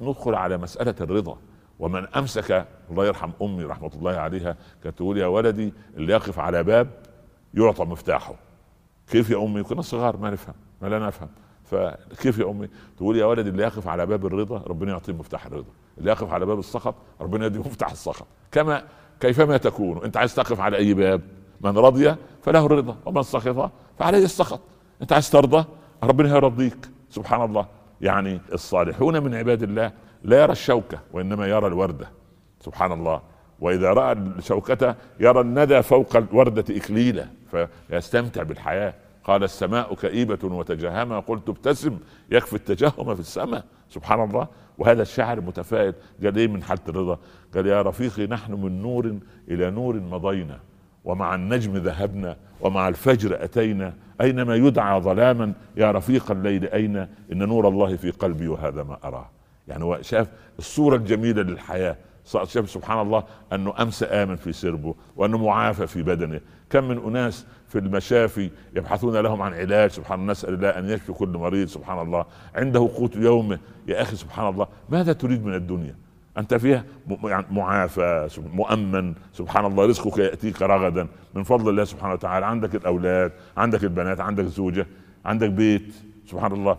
ندخل 0.00 0.34
على 0.34 0.56
مسألة 0.56 0.94
الرضا. 1.00 1.38
ومن 1.78 2.06
أمسك 2.06 2.66
الله 2.90 3.06
يرحم 3.06 3.30
أمي 3.42 3.64
رحمة 3.64 3.90
الله 3.94 4.12
عليها 4.12 4.56
كانت 4.84 4.96
تقول 4.96 5.18
يا 5.18 5.26
ولدي 5.26 5.72
اللي 5.96 6.12
يقف 6.12 6.38
على 6.38 6.62
باب 6.62 6.88
يعطى 7.54 7.84
مفتاحه. 7.84 8.34
كيف 9.10 9.30
يا 9.30 9.44
أمي؟ 9.44 9.62
كنا 9.62 9.82
صغار 9.82 10.16
ما 10.16 10.30
نفهم 10.30 10.54
ما 10.82 10.88
لا 10.88 10.98
نفهم. 10.98 11.28
فكيف 11.66 12.38
يا 12.38 12.50
أمي؟ 12.50 12.68
تقول 12.96 13.16
يا 13.16 13.24
ولدي 13.24 13.50
اللي 13.50 13.62
يقف 13.62 13.88
على 13.88 14.06
باب 14.06 14.26
الرضا 14.26 14.62
ربنا 14.66 14.92
يعطيه 14.92 15.12
مفتاح 15.12 15.46
الرضا. 15.46 15.70
اللي 15.98 16.10
يقف 16.10 16.32
على 16.32 16.46
باب 16.46 16.58
السخط 16.58 16.94
ربنا 17.20 17.46
يديه 17.46 17.60
مفتاح 17.60 17.90
السخط. 17.90 18.26
كما 18.52 18.82
كيفما 19.20 19.56
تكون. 19.56 20.04
انت 20.04 20.16
عايز 20.16 20.34
تقف 20.34 20.60
على 20.60 20.76
أي 20.76 20.94
باب؟ 20.94 21.20
من 21.60 21.78
رضي 21.78 22.14
فله 22.42 22.66
الرضا 22.66 22.96
ومن 23.06 23.22
سخط 23.22 23.70
فعليه 23.98 24.24
السخط. 24.24 24.60
انت 25.02 25.12
عايز 25.12 25.30
ترضى؟ 25.30 25.64
ربنا 26.02 26.28
يرضيك 26.28 26.88
سبحان 27.10 27.42
الله. 27.42 27.66
يعني 28.00 28.40
الصالحون 28.52 29.22
من 29.22 29.34
عباد 29.34 29.62
الله 29.62 29.92
لا 30.22 30.42
يرى 30.42 30.52
الشوكة 30.52 30.98
وإنما 31.12 31.46
يرى 31.46 31.66
الوردة. 31.66 32.08
سبحان 32.60 32.92
الله. 32.92 33.22
وإذا 33.60 33.92
رأى 33.92 34.12
الشوكة 34.12 34.96
يرى 35.20 35.40
الندى 35.40 35.82
فوق 35.82 36.16
الوردة 36.16 36.76
إكليلة 36.76 37.30
فيستمتع 37.88 38.42
بالحياة. 38.42 38.94
قال 39.26 39.44
السماء 39.44 39.94
كئيبة 39.94 40.38
وتجهما. 40.44 41.20
قلت 41.20 41.48
ابتسم 41.48 41.98
يكفي 42.30 42.54
التجهم 42.54 43.14
في 43.14 43.20
السماء. 43.20 43.64
سبحان 43.88 44.24
الله. 44.24 44.48
وهذا 44.78 45.02
الشاعر 45.02 45.40
متفائل 45.40 45.94
قال 46.24 46.38
إيه 46.38 46.48
من 46.48 46.62
حالة 46.62 46.80
الرضا؟ 46.88 47.18
قال 47.54 47.66
يا 47.66 47.82
رفيقي 47.82 48.26
نحن 48.26 48.52
من 48.52 48.82
نور 48.82 49.18
إلى 49.48 49.70
نور 49.70 50.00
مضينا 50.00 50.60
ومع 51.04 51.34
النجم 51.34 51.76
ذهبنا 51.76 52.36
ومع 52.60 52.88
الفجر 52.88 53.44
أتينا. 53.44 53.94
أينما 54.20 54.54
يدعى 54.54 55.00
ظلاما 55.00 55.52
يا 55.76 55.90
رفيق 55.90 56.30
الليل 56.30 56.68
أين؟ 56.68 56.96
إن 57.32 57.38
نور 57.48 57.68
الله 57.68 57.96
في 57.96 58.10
قلبي 58.10 58.48
وهذا 58.48 58.82
ما 58.82 58.98
أراه. 59.04 59.30
يعني 59.68 59.84
هو 59.84 59.98
شاف 60.02 60.28
الصورة 60.58 60.96
الجميلة 60.96 61.42
للحياة. 61.42 61.96
شاف 62.24 62.70
سبحان 62.70 63.00
الله 63.00 63.24
أنه 63.52 63.74
أمس 63.82 64.02
آمن 64.02 64.36
في 64.36 64.52
سربه 64.52 64.94
وأنه 65.16 65.38
معافى 65.38 65.86
في 65.86 66.02
بدنه. 66.02 66.40
كم 66.70 66.88
من 66.88 66.98
أناس 66.98 67.46
في 67.68 67.78
المشافي 67.78 68.50
يبحثون 68.76 69.16
لهم 69.16 69.42
عن 69.42 69.54
علاج 69.54 69.90
سبحان 69.90 70.20
الله 70.20 70.32
نسأل 70.32 70.54
الله 70.54 70.68
أن 70.68 70.90
يشفي 70.90 71.12
كل 71.12 71.28
مريض 71.28 71.68
سبحان 71.68 71.98
الله. 71.98 72.24
عنده 72.54 72.90
قوت 72.96 73.16
يومه. 73.16 73.58
يا 73.88 74.02
أخي 74.02 74.16
سبحان 74.16 74.48
الله 74.48 74.66
ماذا 74.88 75.12
تريد 75.12 75.44
من 75.44 75.54
الدنيا؟ 75.54 75.94
أنت 76.38 76.54
فيها 76.54 76.84
يعني 77.24 77.46
معافى 77.50 78.28
مؤمن 78.52 79.14
سبحان 79.32 79.64
الله 79.64 79.86
رزقك 79.86 80.18
يأتيك 80.18 80.62
رغدا. 80.62 81.08
من 81.34 81.42
فضل 81.42 81.68
الله 81.68 81.84
سبحانه 81.84 82.12
وتعالى 82.12 82.46
عندك 82.46 82.74
الأولاد 82.74 83.32
عندك 83.56 83.84
البنات 83.84 84.20
عندك 84.20 84.44
زوجة 84.44 84.86
عندك 85.24 85.50
بيت 85.50 85.94
سبحان 86.26 86.52
الله. 86.52 86.78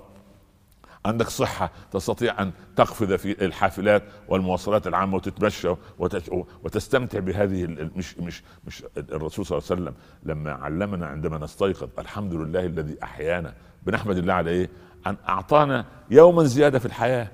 عندك 1.07 1.29
صحة 1.29 1.71
تستطيع 1.91 2.41
أن 2.41 2.51
تقفز 2.75 3.13
في 3.13 3.45
الحافلات 3.45 4.03
والمواصلات 4.27 4.87
العامة 4.87 5.15
وتتمشى 5.15 5.73
وتستمتع 6.63 7.19
بهذه 7.19 7.65
مش 7.95 8.17
مش 8.17 8.43
مش 8.67 8.83
الرسول 8.97 9.45
صلى 9.45 9.57
الله 9.57 9.67
عليه 9.71 9.81
وسلم 9.81 9.93
لما 10.23 10.51
علمنا 10.51 11.05
عندما 11.05 11.37
نستيقظ 11.37 11.89
الحمد 11.99 12.33
لله 12.33 12.65
الذي 12.65 12.97
أحيانا 13.03 13.53
بنحمد 13.85 14.17
الله 14.17 14.33
على 14.33 14.51
إيه؟ 14.51 14.69
أن 15.07 15.17
أعطانا 15.29 15.85
يوما 16.11 16.43
زيادة 16.43 16.79
في 16.79 16.85
الحياة 16.85 17.27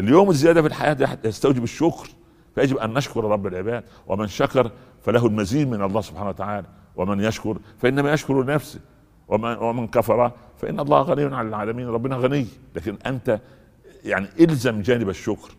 اليوم 0.00 0.30
الزيادة 0.30 0.62
في 0.62 0.68
الحياة 0.68 1.18
يستوجب 1.24 1.64
الشكر 1.64 2.08
فيجب 2.54 2.76
أن 2.76 2.94
نشكر 2.94 3.24
رب 3.24 3.46
العباد 3.46 3.84
ومن 4.06 4.26
شكر 4.26 4.70
فله 5.02 5.26
المزيد 5.26 5.68
من 5.68 5.82
الله 5.82 6.00
سبحانه 6.00 6.28
وتعالى 6.28 6.66
ومن 6.96 7.20
يشكر 7.20 7.58
فإنما 7.78 8.12
يشكر 8.12 8.42
لنفسه 8.42 8.80
ومن, 9.28 9.86
كفر 9.86 10.32
فإن 10.56 10.80
الله 10.80 11.02
غني 11.02 11.36
عن 11.36 11.48
العالمين 11.48 11.88
ربنا 11.88 12.16
غني. 12.16 12.46
لكن 12.76 12.96
أنت 13.06 13.40
يعني 14.04 14.28
إلزم 14.40 14.82
جانب 14.82 15.08
الشكر. 15.08 15.50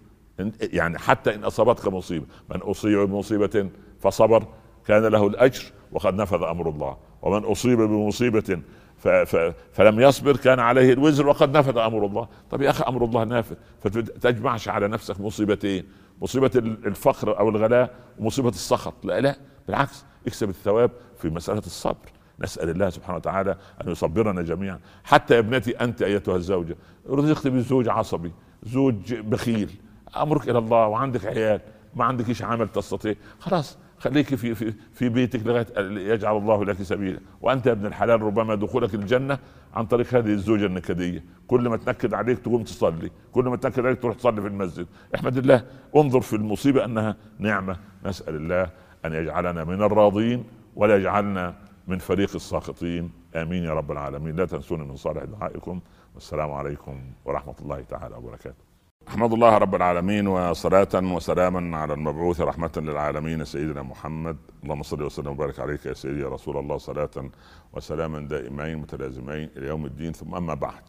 يعني 0.62 0.98
حتى 0.98 1.36
إن 1.36 1.44
أصابتك 1.44 1.88
مصيبة. 1.88 2.26
من 2.50 2.62
أصيب 2.62 3.00
بمصيبة 3.00 3.70
فصبر. 4.00 4.44
كان 4.86 5.06
له 5.06 5.28
الأجر 5.28 5.64
وقد 5.92 6.14
نفذ 6.14 6.44
أمر 6.44 6.70
الله. 6.70 6.98
ومن 7.22 7.44
أصيب 7.44 7.78
بمصيبة 7.78 8.60
ف 8.98 9.08
ف 9.08 9.54
فلم 9.74 10.00
يصبر 10.00 10.38
كان 10.38 10.60
عليه 10.60 10.94
الوزر 10.94 11.28
وقد 11.28 11.58
نفذ 11.58 11.78
أمر 11.78 12.06
الله. 12.06 12.28
طب 12.52 12.62
يا 12.62 12.70
أخي 12.70 12.84
أمر 12.88 13.06
الله 13.06 13.24
نافذ. 13.24 13.56
فتجمعش 13.82 14.70
على 14.70 14.88
نفسك 14.88 15.22
مصيبتين. 15.22 15.86
مصيبة 16.22 16.52
الفقر 16.56 17.40
أو 17.40 17.50
الغلاء 17.50 17.96
ومصيبة 18.20 18.50
السخط. 18.50 18.94
لا 19.04 19.22
لا. 19.22 19.36
بالعكس 19.68 20.06
اكسب 20.28 20.50
الثواب 20.50 20.92
في 21.18 21.30
مسألة 21.30 21.60
الصبر. 21.66 22.17
نسأل 22.40 22.70
الله 22.70 22.90
سبحانه 22.90 23.18
وتعالى 23.18 23.58
أن 23.86 23.92
يصبرنا 23.92 24.42
جميعا. 24.42 24.80
حتى 25.04 25.34
يا 25.34 25.40
ابنتي 25.40 25.72
أنت 25.72 26.02
أيتها 26.02 26.36
الزوجة 26.36 26.76
رزقت 27.10 27.48
بزوج 27.48 27.90
عصبي 27.90 28.32
زوج 28.64 29.14
بخيل 29.14 29.72
أمرك 30.18 30.50
إلى 30.50 30.58
الله 30.58 30.88
وعندك 30.88 31.26
عيال 31.26 31.62
ما 31.96 32.06
عندكش 32.06 32.42
عمل 32.42 32.68
تستطيع. 32.68 33.16
خلاص 33.40 33.78
خليك 34.00 34.36
في 34.36 34.56
في 34.56 34.74
في 34.94 35.10
بيتك 35.10 35.48
لغاية 35.48 35.68
يجعل 36.14 36.38
الله 36.38 36.66
لك 36.66 36.82
سبيلا. 36.82 37.20
وأنت 37.42 37.68
يا 37.68 37.72
ابن 37.72 37.86
الحلال 37.86 38.22
ربما 38.22 38.56
دخولك 38.56 38.96
الجنة 38.96 39.40
عن 39.74 39.86
طريق 39.86 40.16
هذه 40.16 40.34
الزوجة 40.34 40.66
النكدية. 40.66 41.24
كل 41.48 41.70
ما 41.70 41.78
تنكد 41.78 42.14
عليك 42.14 42.40
تقوم 42.40 42.64
تصلي 42.64 43.12
كل 43.32 43.44
ما 43.44 43.58
تنكد 43.58 43.86
عليك 43.86 44.02
تروح 44.02 44.16
تصلي 44.16 44.42
في 44.42 44.48
المسجد. 44.48 44.88
احمد 45.16 45.38
الله 45.38 45.64
انظر 45.96 46.22
في 46.22 46.36
المصيبة 46.36 46.86
أنها 46.86 47.16
نعمة. 47.40 47.78
نسأل 48.06 48.36
الله 48.36 48.70
أن 49.06 49.14
يجعلنا 49.14 49.64
من 49.64 49.82
الراضين 49.82 50.44
ولا 50.76 50.96
يجعلنا 50.96 51.54
من 51.88 51.98
فريق 51.98 52.36
الساخطين 52.36 53.12
آمين 53.36 53.64
يا 53.64 53.74
رب 53.74 53.92
العالمين. 53.92 54.36
لا 54.36 54.46
تنسوني 54.46 54.84
من 54.84 54.96
صالح 54.96 55.24
دعائكم. 55.24 55.80
والسلام 56.16 56.52
عليكم 56.52 57.02
ورحمة 57.26 57.56
الله 57.62 57.82
تعالى 57.82 58.16
وبركاته. 58.16 58.68
أحمد 59.08 59.34
الله 59.34 59.58
رب 59.58 59.76
العالمين 59.76 60.28
وصلاة 60.28 60.88
وسلاما 60.94 61.78
على 61.78 61.94
المبعوث 61.94 62.42
رحمة 62.42 62.72
للعالمين 62.78 63.46
سيدنا 63.46 63.84
محمد. 63.84 64.38
اللهم 64.64 64.84
صل 64.84 65.04
وسلم 65.04 65.28
وبارك 65.28 65.60
عليك 65.60 65.86
يا 65.86 65.94
سيدي 65.94 66.20
يا 66.20 66.28
رسول 66.28 66.58
الله 66.58 66.78
صلاة 66.78 67.30
وسلاما 67.74 68.20
دائمين 68.20 68.78
متلازمين 68.78 69.50
إلى 69.58 69.68
يوم 69.68 69.86
الدين. 69.86 70.14
ثم 70.14 70.36
أما 70.36 70.54
بعد 70.54 70.84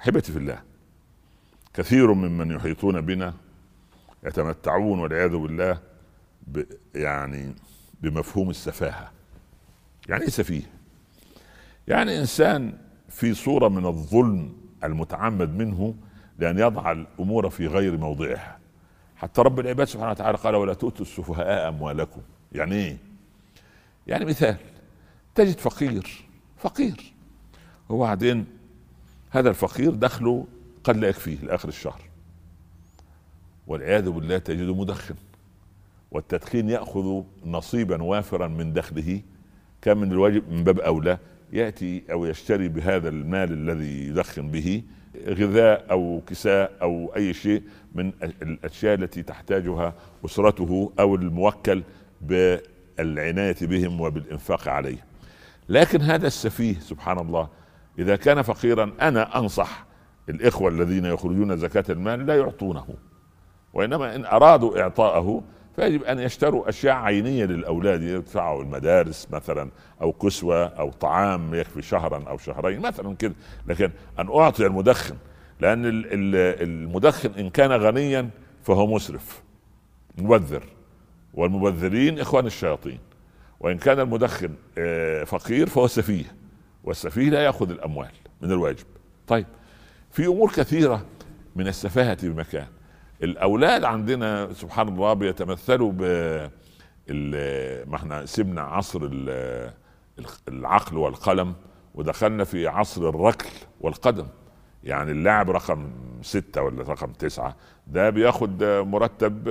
أحبتي 0.00 0.32
في 0.32 0.38
الله 0.38 0.62
كثير 1.74 2.14
ممن 2.14 2.50
يحيطون 2.50 3.00
بنا 3.00 3.34
يتمتعون 4.24 4.98
والعياذ 4.98 5.36
بالله 5.36 5.78
ب 6.46 6.62
يعني 6.94 7.54
بمفهوم 8.00 8.50
السفاهة. 8.50 9.21
يعني 10.08 10.22
إيه 10.22 10.30
سفيه؟ 10.30 10.62
يعني 11.88 12.18
إنسان 12.20 12.72
في 13.08 13.34
صورة 13.34 13.68
من 13.68 13.86
الظلم 13.86 14.52
المتعمد 14.84 15.54
منه 15.54 15.94
لأن 16.38 16.58
يضع 16.58 16.92
الأمور 16.92 17.50
في 17.50 17.66
غير 17.66 17.96
موضعها. 17.96 18.58
حتى 19.16 19.42
رب 19.42 19.60
العباد 19.60 19.86
سبحانه 19.86 20.10
وتعالى 20.10 20.38
قال 20.38 20.54
ولا 20.54 20.74
تؤتوا 20.74 21.06
السفهاء 21.06 21.68
أموالكم. 21.68 22.20
يعني 22.52 22.74
إيه؟ 22.74 22.96
يعني 24.06 24.24
مثال 24.24 24.56
تجد 25.34 25.58
فقير 25.58 26.24
فقير. 26.56 27.12
وبعدين 27.88 28.46
هذا 29.30 29.50
الفقير 29.50 29.90
دخله 29.94 30.46
قد 30.84 30.96
لا 30.96 31.08
يكفيه 31.08 31.38
لآخر 31.38 31.68
الشهر. 31.68 32.02
والعياذ 33.66 34.10
بالله 34.10 34.38
تجده 34.38 34.74
مدخن. 34.74 35.14
والتدخين 36.10 36.68
يأخذ 36.70 37.22
نصيبا 37.44 38.02
وافرا 38.02 38.48
من 38.48 38.72
دخله. 38.72 39.20
كان 39.82 39.98
من 39.98 40.12
الواجب 40.12 40.52
من 40.52 40.64
باب 40.64 40.80
أولى 40.80 41.18
يأتي 41.52 42.02
أو 42.12 42.26
يشتري 42.26 42.68
بهذا 42.68 43.08
المال 43.08 43.52
الذي 43.52 44.08
يدخن 44.08 44.48
به 44.48 44.82
غذاء 45.28 45.86
أو 45.90 46.22
كساء 46.26 46.72
أو 46.82 47.12
أي 47.16 47.34
شيء 47.34 47.62
من 47.94 48.12
الأشياء 48.42 48.94
التي 48.94 49.22
تحتاجها 49.22 49.94
أسرته 50.24 50.92
أو 51.00 51.14
الموكل 51.14 51.82
بالعناية 52.20 53.56
بهم 53.62 54.00
وبالإنفاق 54.00 54.68
عليه. 54.68 55.04
لكن 55.68 56.00
هذا 56.00 56.26
السفيه 56.26 56.74
سبحان 56.80 57.18
الله 57.18 57.48
إذا 57.98 58.16
كان 58.16 58.42
فقيرا 58.42 58.92
أنا 59.00 59.38
أنصح 59.38 59.84
الإخوة 60.28 60.68
الذين 60.70 61.04
يخرجون 61.04 61.56
زكاة 61.56 61.84
المال 61.90 62.26
لا 62.26 62.36
يعطونه 62.36 62.86
وإنما 63.74 64.16
إن 64.16 64.24
أرادوا 64.24 64.80
إعطاءه 64.80 65.42
فيجب 65.76 66.02
أن 66.04 66.18
يشتروا 66.18 66.68
أشياء 66.68 66.94
عينية 66.94 67.44
للأولاد 67.44 68.02
يدفعوا 68.02 68.62
المدارس 68.62 69.28
مثلا 69.30 69.70
أو 70.02 70.12
كسوة 70.12 70.64
أو 70.66 70.90
طعام 70.90 71.54
يكفي 71.54 71.82
شهرا 71.82 72.24
أو 72.28 72.38
شهرين 72.38 72.80
مثلا 72.80 73.16
كده. 73.16 73.34
لكن 73.66 73.90
أن 74.18 74.28
أعطي 74.28 74.66
المدخن 74.66 75.16
لأن 75.60 75.82
المدخن 76.06 77.30
إن 77.38 77.50
كان 77.50 77.72
غنيا 77.72 78.30
فهو 78.62 78.86
مسرف 78.86 79.42
مبذر. 80.18 80.64
والمبذرين 81.34 82.18
إخوان 82.18 82.46
الشياطين. 82.46 82.98
وإن 83.60 83.78
كان 83.78 84.00
المدخن 84.00 84.54
آه، 84.78 85.24
فقير 85.24 85.68
فهو 85.68 85.86
سفيه. 85.86 86.24
والسفيه 86.84 87.30
لا 87.30 87.44
يأخذ 87.44 87.70
الأموال 87.70 88.10
من 88.42 88.52
الواجب. 88.52 88.86
طيب 89.26 89.46
في 90.10 90.26
أمور 90.26 90.50
كثيرة 90.52 91.06
من 91.56 91.68
السفاهة 91.68 92.18
بمكان. 92.22 92.66
الأولاد 93.22 93.84
عندنا 93.84 94.52
سبحان 94.52 94.88
الله 94.88 95.12
بيتمثلوا 95.12 95.92
ب 95.92 96.02
ما 97.88 97.96
إحنا 97.96 98.26
سيبنا 98.26 98.60
عصر 98.62 99.10
العقل 100.48 100.96
والقلم 100.96 101.54
ودخلنا 101.94 102.44
في 102.44 102.66
عصر 102.66 103.08
الركل 103.08 103.48
والقدم. 103.80 104.26
يعني 104.84 105.10
اللاعب 105.10 105.50
رقم 105.50 105.90
ستة 106.22 106.62
ولا 106.62 106.82
رقم 106.82 107.12
تسعة 107.12 107.56
ده 107.86 108.10
بياخد 108.10 108.64
مرتب 108.64 109.42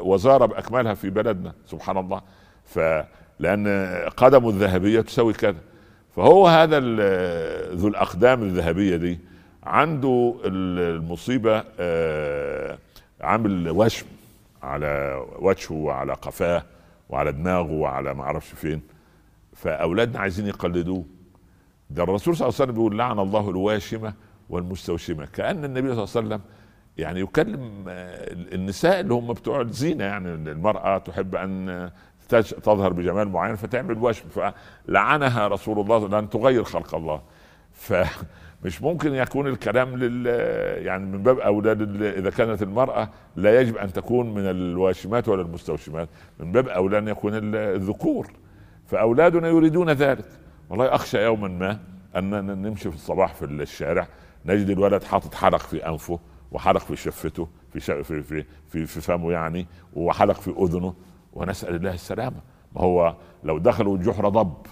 وزارة 0.00 0.46
بأكملها 0.46 0.94
في 0.94 1.10
بلدنا 1.10 1.52
سبحان 1.66 1.98
الله. 1.98 2.20
فلأن 2.64 3.66
قدمه 4.16 4.48
الذهبية 4.48 5.00
تساوي 5.00 5.32
كذا. 5.32 5.60
فهو 6.16 6.46
هذا 6.46 6.78
ذو 7.74 7.88
الأقدام 7.88 8.42
الذهبية 8.42 8.96
دي. 8.96 9.20
عنده 9.62 10.36
المصيبة 10.44 11.64
آه، 11.80 12.78
عامل 13.20 13.70
وشم 13.70 14.06
على 14.62 15.22
وجهه 15.38 15.72
وعلى 15.72 16.12
قفاه 16.12 16.62
وعلى 17.08 17.32
دماغه 17.32 17.70
وعلى 17.72 18.14
ما 18.14 18.22
أعرفش 18.22 18.48
فين. 18.52 18.82
فأولادنا 19.54 20.18
عايزين 20.20 20.46
يقلدوه. 20.46 21.04
ده 21.90 22.02
الرسول 22.02 22.36
صلى 22.36 22.46
الله 22.48 22.54
عليه 22.60 22.64
وسلم 22.64 22.74
بيقول 22.74 22.98
لعن 22.98 23.18
الله 23.18 23.50
الواشمة 23.50 24.14
والمستوشمة. 24.50 25.26
كأن 25.26 25.64
النبي 25.64 25.94
صلى 25.94 26.04
الله 26.04 26.10
عليه 26.16 26.26
وسلم 26.26 26.40
يعني 26.98 27.20
يكلم 27.20 27.84
النساء 28.52 29.00
اللي 29.00 29.14
هم 29.14 29.32
بتوع 29.32 29.60
الزينة 29.60 30.04
يعني 30.04 30.28
المرأة 30.34 30.98
تحب 30.98 31.34
أن 31.34 31.90
تظهر 32.62 32.92
بجمال 32.92 33.28
معين 33.28 33.56
فتعمل 33.56 33.98
وشم. 33.98 34.24
فلعنها 34.28 35.48
رسول 35.48 35.78
الله 35.80 36.08
لأن 36.08 36.30
تغير 36.30 36.64
خلق 36.64 36.94
الله. 36.94 37.22
ف 37.72 37.92
مش 38.64 38.82
ممكن 38.82 39.14
يكون 39.14 39.46
الكلام 39.46 39.96
لل 39.96 40.26
يعني 40.86 41.06
من 41.06 41.22
باب 41.22 41.38
اولى 41.38 41.72
إذا 42.18 42.30
كانت 42.30 42.62
المرأة 42.62 43.08
لا 43.36 43.60
يجب 43.60 43.76
أن 43.76 43.92
تكون 43.92 44.34
من 44.34 44.50
الواشمات 44.50 45.28
ولا 45.28 45.42
المستوشمات 45.42 46.08
من 46.40 46.52
باب 46.52 46.68
أولى 46.68 46.98
أن 46.98 47.08
يكون 47.08 47.54
الذكور. 47.54 48.32
فأولادنا 48.86 49.48
يريدون 49.48 49.90
ذلك. 49.90 50.24
والله 50.70 50.94
أخشى 50.94 51.24
يوما 51.24 51.48
ما 51.48 51.78
أن 52.16 52.62
نمشي 52.62 52.90
في 52.90 52.96
الصباح 52.96 53.34
في 53.34 53.44
الشارع 53.44 54.08
نجد 54.46 54.70
الولد 54.70 55.04
حاطط 55.04 55.34
حلق 55.34 55.60
في 55.60 55.88
أنفه 55.88 56.18
وحلق 56.52 56.80
في 56.80 56.96
شفته 56.96 57.48
في 57.72 57.80
في 57.80 58.22
في 58.22 58.44
في, 58.68 58.86
في 58.86 59.00
فمه 59.00 59.32
يعني 59.32 59.66
وحلق 59.94 60.40
في 60.40 60.50
أذنه 60.50 60.94
ونسأل 61.32 61.74
الله 61.74 61.94
السلامة. 61.94 62.40
ما 62.76 62.82
هو 62.82 63.16
لو 63.44 63.58
دخلوا 63.58 63.96
الجحر 63.96 64.28
ضب 64.28 64.66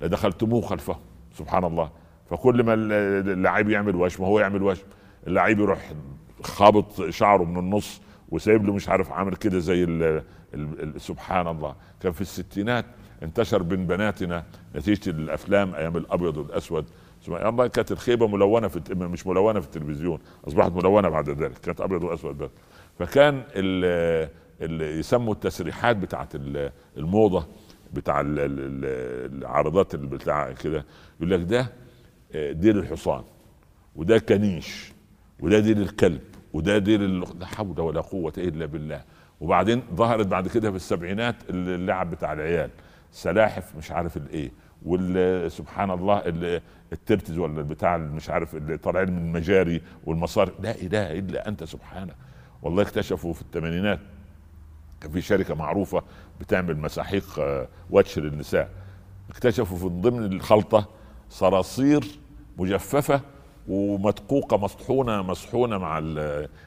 لدخلتموه 0.00 0.60
خلفه. 0.60 0.96
سبحان 1.32 1.64
الله. 1.64 1.90
فكل 2.30 2.62
ما 2.62 2.74
اللعيب 2.74 3.68
يعمل 3.68 3.96
وشم 3.96 4.24
هو 4.24 4.40
يعمل 4.40 4.62
وشم. 4.62 4.84
اللعيب 5.26 5.60
يروح 5.60 5.92
خابط 6.42 7.08
شعره 7.08 7.44
من 7.44 7.58
النص 7.58 8.00
وسايب 8.28 8.66
له 8.66 8.72
مش 8.72 8.88
عارف 8.88 9.12
عامل 9.12 9.36
كده 9.36 9.58
زي 9.58 9.84
ال 9.84 10.22
ال 10.54 11.00
سبحان 11.00 11.46
الله. 11.46 11.74
كان 12.00 12.12
في 12.12 12.20
الستينات 12.20 12.84
انتشر 13.22 13.62
بين 13.62 13.86
بناتنا 13.86 14.44
نتيجة 14.76 15.10
الأفلام 15.10 15.74
أيام 15.74 15.96
الأبيض 15.96 16.36
والأسود. 16.36 16.84
سبحان 17.20 17.48
الله 17.48 17.66
كانت 17.66 17.92
الخيبة 17.92 18.26
ملونة 18.28 18.68
في 18.68 18.94
مش 18.94 19.26
ملونة 19.26 19.60
في 19.60 19.66
التلفزيون 19.66 20.18
أصبحت 20.48 20.72
ملونة 20.72 21.08
بعد 21.08 21.30
ذلك. 21.30 21.58
كانت 21.58 21.80
أبيض 21.80 22.04
وأسود 22.04 22.38
بس. 22.38 22.50
فكان 22.98 23.42
اللي 24.60 24.98
يسموا 24.98 25.32
التسريحات 25.32 25.96
بتاعت 25.96 26.32
الموضة 26.96 27.46
بتاع 27.92 28.22
العرضات 28.26 29.96
بتاع 29.96 30.52
كده. 30.52 30.84
يقول 31.20 31.30
لك 31.30 31.40
ده 31.40 31.72
ديل 32.34 32.78
الحصان 32.78 33.22
وده 33.96 34.18
كنيش 34.18 34.92
وده 35.40 35.58
ديل 35.58 35.80
الكلب 35.82 36.20
وده 36.52 36.78
ديل 36.78 37.20
لا 37.20 37.46
حول 37.46 37.80
ولا 37.80 38.00
قوة 38.00 38.32
إلا 38.38 38.66
بالله. 38.66 39.04
وبعدين 39.40 39.82
ظهرت 39.94 40.26
بعد 40.26 40.48
كده 40.48 40.70
في 40.70 40.76
السبعينات 40.76 41.34
اللعب 41.50 42.10
بتاع 42.10 42.32
العيال 42.32 42.70
سلاحف 43.12 43.76
مش 43.76 43.90
عارف 43.90 44.16
الإيه 44.16 44.50
سبحان 45.48 45.90
الله 45.90 46.22
الترتز 46.92 47.38
ولا 47.38 47.62
بتاع 47.62 47.96
مش 47.96 48.30
عارف 48.30 48.54
اللي 48.56 48.76
طالعين 48.76 49.10
من 49.12 49.18
المجاري 49.18 49.82
والمصاري 50.04 50.52
لا 50.60 50.70
إله 50.70 51.18
إلا 51.18 51.48
أنت 51.48 51.64
سبحانك. 51.64 52.14
والله 52.62 52.82
اكتشفوا 52.82 53.32
في 53.32 53.42
الثمانينات 53.42 54.00
كان 55.00 55.10
في 55.10 55.20
شركة 55.20 55.54
معروفة 55.54 56.02
بتعمل 56.40 56.76
مساحيق 56.78 57.38
آه، 57.38 57.68
وجه 57.90 58.20
للنساء. 58.20 58.70
اكتشفوا 59.30 59.76
في 59.76 59.84
ضمن 59.86 60.32
الخلطة 60.32 60.88
صراصير 61.30 62.04
مجففة 62.58 63.20
ومدقوقة 63.68 64.56
مصحونة 65.22 65.78
مع 65.78 65.98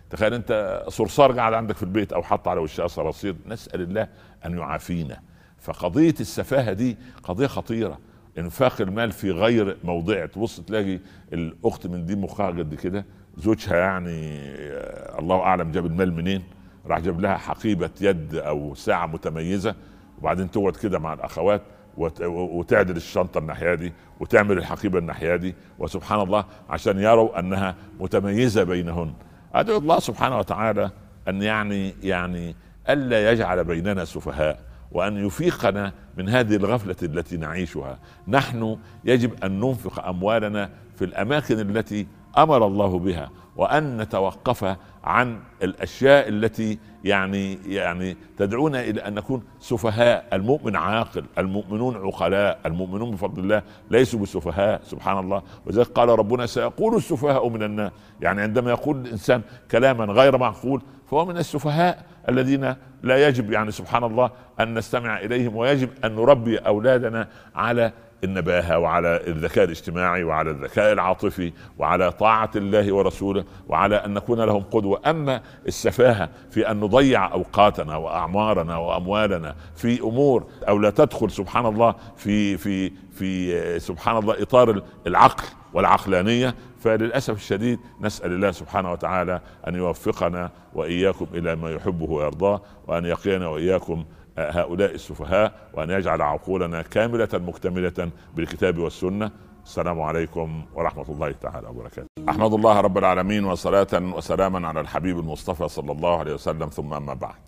تخيل 0.10 0.34
انت 0.34 0.84
صرصار 0.88 1.32
قاعد 1.32 1.54
عندك 1.54 1.76
في 1.76 1.84
البيت 1.84 2.14
أو 2.14 2.24
حط 2.24 2.48
على 2.48 2.60
وشها 2.60 2.88
صراصير 2.88 3.36
نسأل 3.48 3.82
الله 3.82 4.08
أن 4.46 4.58
يعافينا. 4.58 5.20
فقضية 5.60 6.16
السفاهة 6.20 6.74
دي 6.74 6.98
قضية 7.24 7.48
خطيرة. 7.48 8.00
إنفاق 8.38 8.82
المال 8.82 9.12
في 9.12 9.32
غير 9.32 9.78
موضعه 9.84 10.26
تبص 10.26 10.60
تلاقي 10.60 11.00
الأخت 11.34 11.88
من 11.88 12.06
دي 12.06 12.16
مخها 12.16 12.48
قد 12.48 12.76
كده 12.76 13.06
زوجها 13.38 13.78
يعني 13.78 14.40
آه، 14.40 15.20
الله 15.20 15.40
أعلم 15.40 15.72
جاب 15.72 15.86
المال 15.86 16.14
منين 16.14 16.44
راح 16.86 17.00
جاب 17.00 17.20
لها 17.20 17.38
حقيبة 17.38 17.90
يد 18.02 18.36
أو 18.36 18.76
ساعة 18.76 19.06
متميزة 19.06 19.76
وبعدين 20.20 20.52
تقعد 20.52 20.76
كده 20.76 21.00
مع 21.00 21.14
الأخوات. 21.14 21.62
وتعدل 21.98 22.96
الشنطة 22.96 23.38
الناحية 23.38 23.74
دي 23.76 23.94
وتعمل 24.20 24.58
الحقيبة 24.58 25.00
الناحية 25.00 25.36
دي. 25.36 25.56
وسبحان 25.80 26.22
الله 26.22 26.46
عشان 26.70 27.00
يروا 27.00 27.40
أنها 27.40 27.76
متميزة 28.00 28.64
بينهن. 28.64 29.14
أدعو 29.54 29.78
الله 29.78 30.00
سبحانه 30.00 30.40
وتعالى 30.40 30.92
أن 31.28 31.42
يعني 31.42 31.96
يعني 32.04 32.56
ألا 32.90 33.32
يجعل 33.32 33.64
بيننا 33.64 34.06
سفهاء 34.06 34.60
وأن 34.92 35.26
يفيقنا 35.26 35.94
من 36.18 36.30
هذه 36.30 36.56
الغفلة 36.56 36.96
التي 37.04 37.38
نعيشها. 37.38 38.00
نحن 38.28 38.78
يجب 39.06 39.44
أن 39.44 39.60
ننفق 39.60 40.08
أموالنا 40.08 40.70
في 40.96 41.06
الأماكن 41.06 41.60
التي 41.60 42.08
أمر 42.38 42.68
الله 42.68 43.00
بها 43.00 43.30
وأن 43.56 43.98
نتوقف 43.98 44.78
عن 45.04 45.40
الأشياء 45.64 46.30
التي 46.30 46.80
يعني 47.04 47.60
يعني 47.66 48.18
تدعونا 48.38 48.82
إلى 48.82 49.02
أن 49.02 49.14
نكون 49.14 49.44
سفهاء. 49.60 50.26
المؤمن 50.34 50.76
عاقل 50.76 51.26
المؤمنون 51.38 51.96
عقلاء 51.96 52.60
المؤمنون 52.66 53.12
بفضل 53.12 53.44
الله 53.44 53.64
ليسوا 53.92 54.20
بسفهاء 54.20 54.82
سبحان 54.84 55.18
الله. 55.18 55.42
وذلك 55.66 55.88
قال 55.88 56.10
ربنا 56.10 56.46
سيقول 56.46 56.96
السفهاء 56.96 57.50
من 57.50 57.64
الناس. 57.64 57.92
يعني 58.22 58.42
عندما 58.42 58.70
يقول 58.70 58.98
الإنسان 58.98 59.42
كلاما 59.72 60.06
غير 60.06 60.38
معقول 60.38 60.82
فهو 61.12 61.26
من 61.26 61.38
السفهاء 61.38 62.06
الذين 62.30 62.76
لا 63.04 63.28
يجب 63.28 63.52
يعني 63.52 63.72
سبحان 63.72 64.04
الله 64.04 64.32
أن 64.60 64.74
نستمع 64.74 65.20
إليهم 65.20 65.56
ويجب 65.56 65.90
أن 66.06 66.16
نربي 66.16 66.58
أولادنا 66.58 67.28
على 67.56 67.92
النباهة 68.24 68.80
وعلى 68.80 69.22
الذكاء 69.28 69.64
الاجتماعي 69.64 70.24
وعلى 70.24 70.52
الذكاء 70.52 70.94
العاطفي 70.94 71.54
وعلى 71.78 72.12
طاعة 72.12 72.52
الله 72.56 72.94
ورسوله 72.94 73.44
وعلى 73.68 73.96
أن 73.96 74.14
نكون 74.14 74.42
لهم 74.42 74.64
قدوة. 74.72 75.02
أما 75.06 75.42
السفاهة 75.68 76.30
في 76.52 76.72
أن 76.72 76.80
نضيع 76.80 77.32
أوقاتنا 77.34 77.96
وأعمارنا 77.96 78.78
وأموالنا 78.78 79.56
في 79.76 80.02
أمور 80.02 80.46
أو 80.68 80.80
لا 80.80 80.90
تدخل 80.90 81.32
سبحان 81.32 81.66
الله 81.66 81.96
في 82.18 82.58
في 82.58 82.92
في 83.12 83.80
سبحان 83.80 84.18
الله 84.18 84.42
إطار 84.42 84.82
العقل 85.08 85.44
والعقلانية 85.74 86.56
فللأسف 86.80 87.36
الشديد 87.36 87.80
نسأل 88.02 88.32
الله 88.32 88.52
سبحانه 88.52 88.92
وتعالى 88.92 89.42
أن 89.68 89.76
يوفقنا 89.76 90.52
وإياكم 90.74 91.28
إلى 91.34 91.56
ما 91.56 91.72
يحبه 91.72 92.12
ويرضاه 92.12 92.62
وأن 92.88 93.06
يقينا 93.06 93.48
وإياكم 93.48 94.06
هؤلاء 94.38 94.96
السفهاء 94.96 95.70
وأن 95.74 95.90
يجعل 95.90 96.22
عقولنا 96.22 96.82
كاملة 96.82 97.30
مكتملة 97.34 98.12
بالكتاب 98.36 98.78
والسنة 98.78 99.32
السلام 99.66 100.02
عليكم 100.02 100.66
ورحمة 100.74 101.06
الله 101.10 101.32
تعالى 101.32 101.68
وبركاته. 101.68 102.08
أحمد 102.30 102.54
الله 102.54 102.82
رب 102.82 102.98
العالمين 102.98 103.46
وصلاة 103.46 103.88
وسلاما 103.94 104.68
على 104.68 104.82
الحبيب 104.82 105.20
المصطفى 105.20 105.68
صلى 105.68 105.92
الله 105.92 106.20
عليه 106.20 106.34
وسلم 106.34 106.70
ثم 106.70 106.94
أما 106.94 107.14
بعد. 107.14 107.40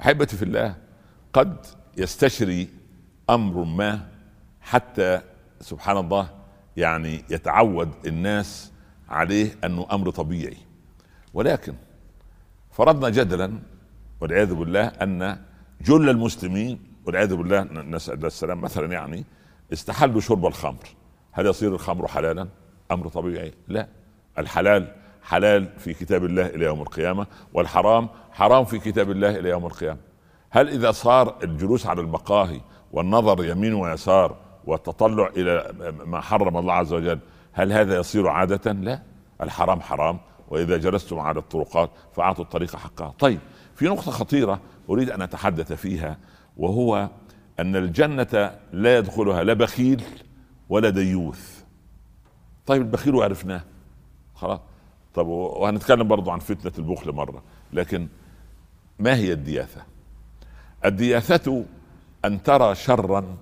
أحبتي 0.00 0.36
في 0.36 0.42
الله 0.42 0.74
قد 1.32 1.66
يستشري 1.96 2.68
أمر 3.30 3.64
ما 3.64 4.08
حتى 4.60 5.20
سبحان 5.60 5.96
الله 5.96 6.28
يعني 6.76 7.24
يتعود 7.30 7.90
الناس 8.06 8.72
عليه 9.08 9.50
أنه 9.64 9.86
أمر 9.92 10.10
طبيعي 10.10 10.56
ولكن 11.34 11.74
فرضنا 12.70 13.08
جدلا 13.08 13.58
والعياذ 14.20 14.54
بالله 14.54 14.86
أن 14.86 15.38
جل 15.82 16.08
المسلمين 16.08 16.80
والعياذ 17.06 17.36
بالله 17.36 17.62
نسأل 17.62 18.14
الله 18.14 18.26
السلام 18.26 18.60
مثلا 18.60 18.92
يعني 18.92 19.24
استحلوا 19.72 20.20
شرب 20.20 20.46
الخمر. 20.46 20.84
هل 21.32 21.46
يصير 21.46 21.74
الخمر 21.74 22.08
حلالا؟ 22.08 22.48
أمر 22.90 23.08
طبيعي. 23.08 23.52
لا. 23.68 23.88
الحلال 24.38 24.94
حلال 25.22 25.68
في 25.78 25.94
كتاب 25.94 26.24
الله 26.24 26.46
إلى 26.46 26.64
يوم 26.64 26.82
القيامة 26.82 27.26
والحرام 27.54 28.08
حرام 28.32 28.64
في 28.64 28.78
كتاب 28.78 29.10
الله 29.10 29.38
إلى 29.38 29.48
يوم 29.48 29.66
القيامة. 29.66 29.98
هل 30.50 30.68
إذا 30.68 30.92
صار 30.92 31.38
الجلوس 31.42 31.86
على 31.86 32.00
المقاهي 32.00 32.60
والنظر 32.92 33.44
يمين 33.44 33.74
ويسار 33.74 34.36
والتطلع 34.64 35.30
إلى 35.36 35.72
ما 36.06 36.20
حرم 36.20 36.56
الله 36.56 36.72
عز 36.72 36.92
وجل 36.92 37.18
هل 37.52 37.72
هذا 37.72 37.96
يصير 37.96 38.28
عادة؟ 38.28 38.72
لا. 38.72 39.02
الحرام 39.42 39.80
حرام 39.80 40.18
وإذا 40.48 40.76
جلستم 40.76 41.18
على 41.18 41.38
الطرقات 41.38 41.90
فأعطوا 42.12 42.44
الطريق 42.44 42.76
حقها. 42.76 43.14
طيب 43.18 43.38
في 43.80 43.86
نقطة 43.86 44.10
خطيرة 44.10 44.60
أريد 44.90 45.10
أن 45.10 45.22
أتحدث 45.22 45.72
فيها 45.72 46.18
وهو 46.56 47.10
أن 47.60 47.76
الجنة 47.76 48.58
لا 48.72 48.98
يدخلها 48.98 49.44
لا 49.44 49.52
بخيل 49.52 50.02
ولا 50.68 50.90
ديوث. 50.90 51.62
طيب 52.66 52.82
البخيل 52.82 53.14
وعرفناه 53.14 53.64
خلاص. 54.34 54.60
طب 55.14 55.26
وهنتكلم 55.26 56.08
برضو 56.08 56.30
عن 56.30 56.38
فتنة 56.38 56.72
البخل 56.78 57.12
مرة. 57.12 57.42
لكن 57.72 58.08
ما 58.98 59.14
هي 59.14 59.32
الدياثة؟ 59.32 59.82
الدياثة 60.84 61.64
أن 62.24 62.42
ترى 62.42 62.74
شرا 62.74 63.36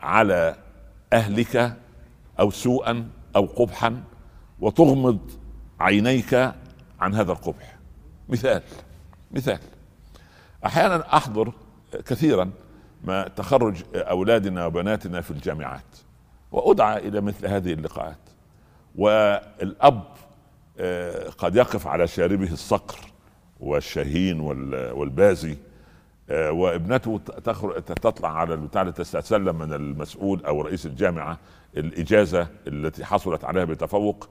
على 0.00 0.56
أهلك 1.12 1.76
أو 2.40 2.50
سوءا 2.50 3.08
أو 3.36 3.46
قبحا 3.46 4.02
وتغمض 4.60 5.18
عينيك 5.80 6.34
عن 7.00 7.14
هذا 7.14 7.32
القبح. 7.32 7.78
مثال. 8.28 8.62
مثال. 9.32 9.58
أحيانا 10.66 11.16
أحضر 11.16 11.52
كثيرا 12.06 12.50
ما 13.04 13.28
تخرج 13.28 13.82
أولادنا 13.94 14.66
وبناتنا 14.66 15.20
في 15.20 15.30
الجامعات 15.30 15.96
وأدعى 16.52 17.08
إلى 17.08 17.20
مثل 17.20 17.46
هذه 17.46 17.72
اللقاءات. 17.72 18.18
والأب 18.96 20.02
آه، 20.80 21.28
قد 21.38 21.56
يقف 21.56 21.86
على 21.86 22.06
شاربه 22.06 22.52
الصقر 22.52 22.98
والشهين 23.60 24.40
والبازي 24.40 25.56
آه، 26.30 26.52
وابنته 26.52 27.18
تطلع 27.86 28.38
على 28.38 28.54
البتاع 28.54 28.82
لتستسلم 28.82 29.58
من 29.58 29.72
المسؤول 29.72 30.44
أو 30.44 30.60
رئيس 30.60 30.86
الجامعة 30.86 31.38
الإجازة 31.76 32.46
التي 32.66 33.04
حصلت 33.04 33.44
عليها 33.44 33.64
بتفوق. 33.64 34.28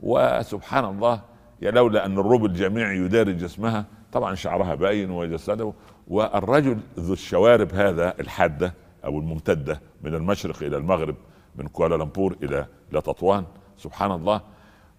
وسبحان 0.00 0.84
الله 0.84 1.20
يا 1.62 1.70
لولا 1.70 2.06
أن 2.06 2.18
الرب 2.18 2.44
الجامعي 2.44 2.96
يداري 2.96 3.32
جسمها 3.32 3.84
طبعا 4.12 4.34
شعرها 4.34 4.74
باين 4.74 5.10
وجسده 5.10 5.72
والرجل 6.08 6.78
ذو 6.98 7.12
الشوارب 7.12 7.74
هذا 7.74 8.14
الحادة 8.20 8.74
أو 9.04 9.18
الممتدة 9.18 9.80
من 10.02 10.14
المشرق 10.14 10.62
إلى 10.62 10.76
المغرب 10.76 11.16
من 11.56 11.66
كوالالمبور 11.68 12.36
إلى 12.42 12.66
إلى 12.92 13.00
تطوان. 13.00 13.44
سبحان 13.78 14.10
الله. 14.10 14.40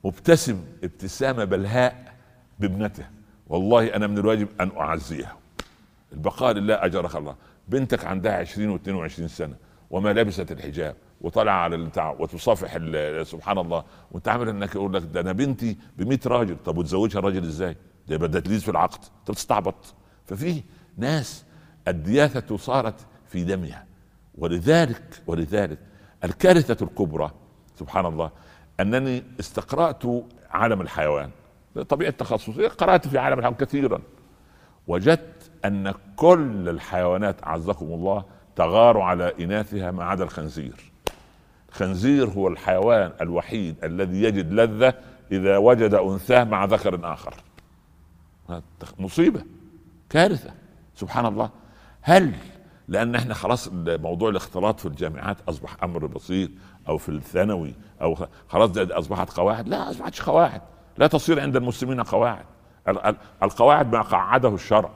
مبتسم 0.04 0.64
ابتسامة 0.84 1.44
بلهاء 1.44 2.14
بابنته. 2.60 3.06
والله 3.48 3.96
أنا 3.96 4.08
من 4.08 4.18
الواجب 4.18 4.48
أن 4.62 4.72
اعزيها 4.78 5.36
البقاء 6.14 6.54
لله 6.54 6.86
أجرك 6.86 7.16
الله. 7.16 7.36
بنتك 7.68 8.06
عندها 8.06 8.38
20 8.38 8.80
و22 8.80 9.26
سنة 9.26 9.56
وما 9.90 10.14
لبست 10.14 10.52
الحجاب 10.52 10.96
وطالعه 11.22 11.54
على 11.56 11.76
البتاع 11.76 12.16
وتصافح 12.20 12.78
سبحان 13.24 13.58
الله. 13.58 13.84
وانت 14.12 14.28
عامل 14.28 14.50
إنك 14.50 14.76
يقول 14.76 14.94
لك 14.94 15.04
ده 15.14 15.20
أنا 15.20 15.32
بنتي 15.32 15.78
ب 15.98 16.08
100 16.08 16.20
راجل 16.26 16.58
طب 16.66 16.78
وتزوجها 16.78 17.20
الراجل 17.20 17.44
إزاي؟ 17.44 17.76
ده 18.08 18.16
يبقى 18.16 18.28
تدليس 18.28 18.64
في 18.64 18.72
العقد. 18.72 19.00
أنت 19.20 19.32
بتستعبط. 19.32 19.94
ففي 20.26 20.64
ناس 20.98 21.46
الدياثة 21.88 22.58
صارت 22.58 23.06
في 23.28 23.44
دمها. 23.44 23.86
ولذلك 24.38 25.22
ولذلك 25.28 25.80
الكارثة 26.24 26.86
الكبرى 26.86 27.32
سبحان 27.80 28.06
الله 28.06 28.32
أنني 28.80 29.24
استقرأت 29.40 30.04
عالم 30.52 30.82
الحيوان. 30.82 31.30
طبيعة 31.90 32.12
تخصصي. 32.12 32.68
قرأت 32.68 33.08
في 33.08 33.18
عالم 33.18 33.40
الحيوان 33.40 33.58
كثيرا. 33.58 34.02
وجدت 34.88 35.52
أن 35.66 35.94
كل 36.16 36.70
الحيوانات 36.70 37.44
أعزكم 37.44 37.86
الله 37.86 38.26
تغار 38.56 39.00
على 39.00 39.34
إناثها 39.40 39.92
ما 39.92 40.04
عدا 40.04 40.24
الخنزير. 40.24 40.92
الخنزير 41.70 42.30
هو 42.30 42.48
الحيوان 42.48 43.12
الوحيد 43.22 43.76
الذي 43.84 44.24
يجد 44.24 44.54
لذة 44.54 44.94
إذا 45.32 45.58
وجد 45.58 45.94
أنثاه 45.94 46.44
مع 46.44 46.66
ذكر 46.66 47.14
آخر. 47.14 47.34
مصيبة 49.00 49.44
كارثة. 50.10 50.52
سبحان 50.96 51.26
الله. 51.26 51.50
هل 52.02 52.34
لأن 52.88 53.16
إحنا 53.16 53.34
خلاص 53.34 53.70
موضوع 53.74 54.30
الاختلاط 54.30 54.80
في 54.80 54.86
الجامعات 54.86 55.38
أصبح 55.50 55.84
أمر 55.84 56.06
بسيط 56.06 56.52
أو 56.88 56.98
في 56.98 57.10
الثانوي 57.10 57.74
أو 58.02 58.18
خلاص 58.48 58.72
أصبحت 58.78 59.30
قواعد؟ 59.30 59.68
لا 59.68 59.90
أصبحتش 59.90 60.22
قواعد. 60.22 60.62
لا 60.98 61.08
تصير 61.08 61.40
عند 61.40 61.56
المسلمين 61.56 62.02
قواعد. 62.02 62.46
القواعد 63.44 63.92
ما 63.96 64.02
قعده 64.02 64.56
الشرع. 64.56 64.92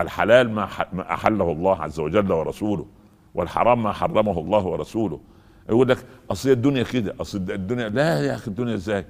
الحلال 0.00 0.50
ما 0.52 0.64
أحله 1.00 1.52
الله 1.52 1.82
عز 1.82 2.00
وجل 2.00 2.32
ورسوله. 2.32 2.86
والحرام 3.34 3.82
ما 3.82 3.92
حرمه 3.92 4.38
الله 4.38 4.64
ورسوله. 4.64 5.20
يقول 5.68 5.88
لك 5.88 6.06
أصل 6.30 6.48
الدنيا 6.48 6.82
كده 6.82 7.14
أصل 7.20 7.38
الدنيا 7.38 7.88
لا 7.88 8.20
يا 8.20 8.34
أخي 8.34 8.48
الدنيا 8.48 8.74
إزاي؟ 8.74 9.06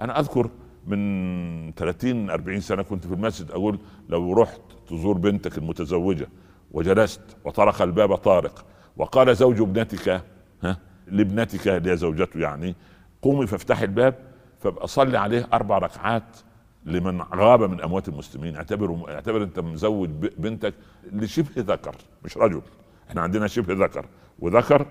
أنا 0.00 0.20
أذكر 0.20 0.50
من 0.86 1.72
30 1.72 2.30
40 2.30 2.60
سنة 2.60 2.82
كنت 2.82 3.06
في 3.06 3.14
المسجد 3.14 3.50
أقول 3.50 3.78
لو 4.08 4.32
رحت 4.32 4.60
تزور 4.88 5.18
بنتك 5.18 5.58
المتزوجة 5.58 6.28
وجلست 6.72 7.20
وطرق 7.44 7.82
الباب 7.82 8.14
طارق 8.14 8.64
وقال 8.96 9.36
زوج 9.36 9.60
ابنتك 9.60 10.22
ها 10.62 10.76
لابنتك 11.06 11.68
اللي 11.68 11.90
هي 11.92 11.96
زوجته 11.96 12.40
يعني 12.40 12.74
قومي 13.22 13.46
فافتحي 13.46 13.84
الباب 13.84 14.14
فابقى 14.60 14.88
صلي 14.88 15.18
عليه 15.18 15.48
أربع 15.52 15.78
ركعات 15.78 16.36
لمن 16.84 17.22
غاب 17.22 17.62
من 17.62 17.80
أموات 17.80 18.08
المسلمين. 18.08 18.56
اعتبر 18.56 19.04
اعتبر 19.08 19.42
أنت 19.42 19.58
مزوج 19.58 20.08
بنتك 20.38 20.74
لشبه 21.12 21.48
ذكر 21.58 21.94
مش 22.24 22.36
رجل. 22.36 22.62
إحنا 23.10 23.20
عندنا 23.20 23.46
شبه 23.46 23.84
ذكر 23.84 24.06
وذكر 24.38 24.86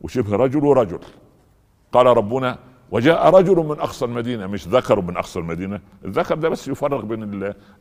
وشبه 0.00 0.36
رجل 0.36 0.64
ورجل. 0.64 0.98
قال 1.92 2.06
ربنا 2.06 2.58
وجاء 2.92 3.30
رجل 3.30 3.56
من 3.56 3.80
أقصى 3.80 4.04
المدينة 4.04 4.46
مش 4.46 4.68
ذكر 4.68 5.00
من 5.00 5.16
أقصى 5.16 5.38
المدينة. 5.38 5.80
الذكر 6.04 6.34
ده 6.34 6.48
بس 6.48 6.68
يفرق 6.68 7.04
بين 7.04 7.22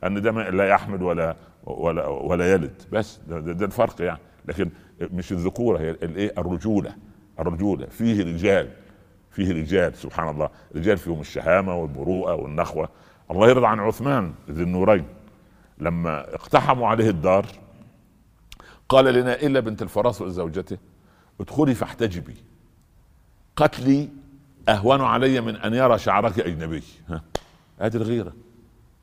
أن 0.03 0.21
ده 0.21 0.31
لا 0.31 0.67
يحمل 0.67 1.03
ولا 1.03 1.35
ولا 1.63 2.07
ولا 2.07 2.53
يلد. 2.53 2.81
بس 2.91 3.19
ده, 3.27 3.39
ده 3.39 3.65
الفرق 3.65 4.01
يعني. 4.01 4.19
لكن 4.45 4.69
مش 5.01 5.31
الذكورة 5.31 5.79
هي 5.79 5.89
الايه 5.89 6.33
الرجولة. 6.37 6.95
الرجولة. 7.39 7.85
فيه 7.85 8.23
رجال. 8.23 8.69
فيه 9.31 9.53
رجال 9.53 9.95
سبحان 9.95 10.29
الله. 10.29 10.49
رجال 10.75 10.97
فيهم 10.97 11.19
الشهامة 11.21 11.75
والبروءة 11.75 12.35
والنخوة. 12.35 12.89
الله 13.31 13.49
يرضى 13.49 13.67
عن 13.67 13.79
عثمان 13.79 14.33
ذي 14.49 14.63
النورين. 14.63 15.05
لما 15.79 16.35
اقتحموا 16.35 16.87
عليه 16.87 17.09
الدار 17.09 17.45
قال 18.89 19.13
لنا 19.13 19.41
إلا 19.41 19.59
بنت 19.59 19.81
الفراس 19.81 20.21
وزوجته 20.21 20.77
ادخلي 21.41 21.75
فاحتجبي. 21.75 22.35
قتلي 23.55 24.09
أهون 24.69 25.01
علي 25.01 25.41
من 25.41 25.55
أن 25.55 25.73
يرى 25.73 25.97
شعرك 25.97 26.39
أجنبي. 26.39 26.83
هذه 27.79 27.95
الغيرة. 27.95 28.33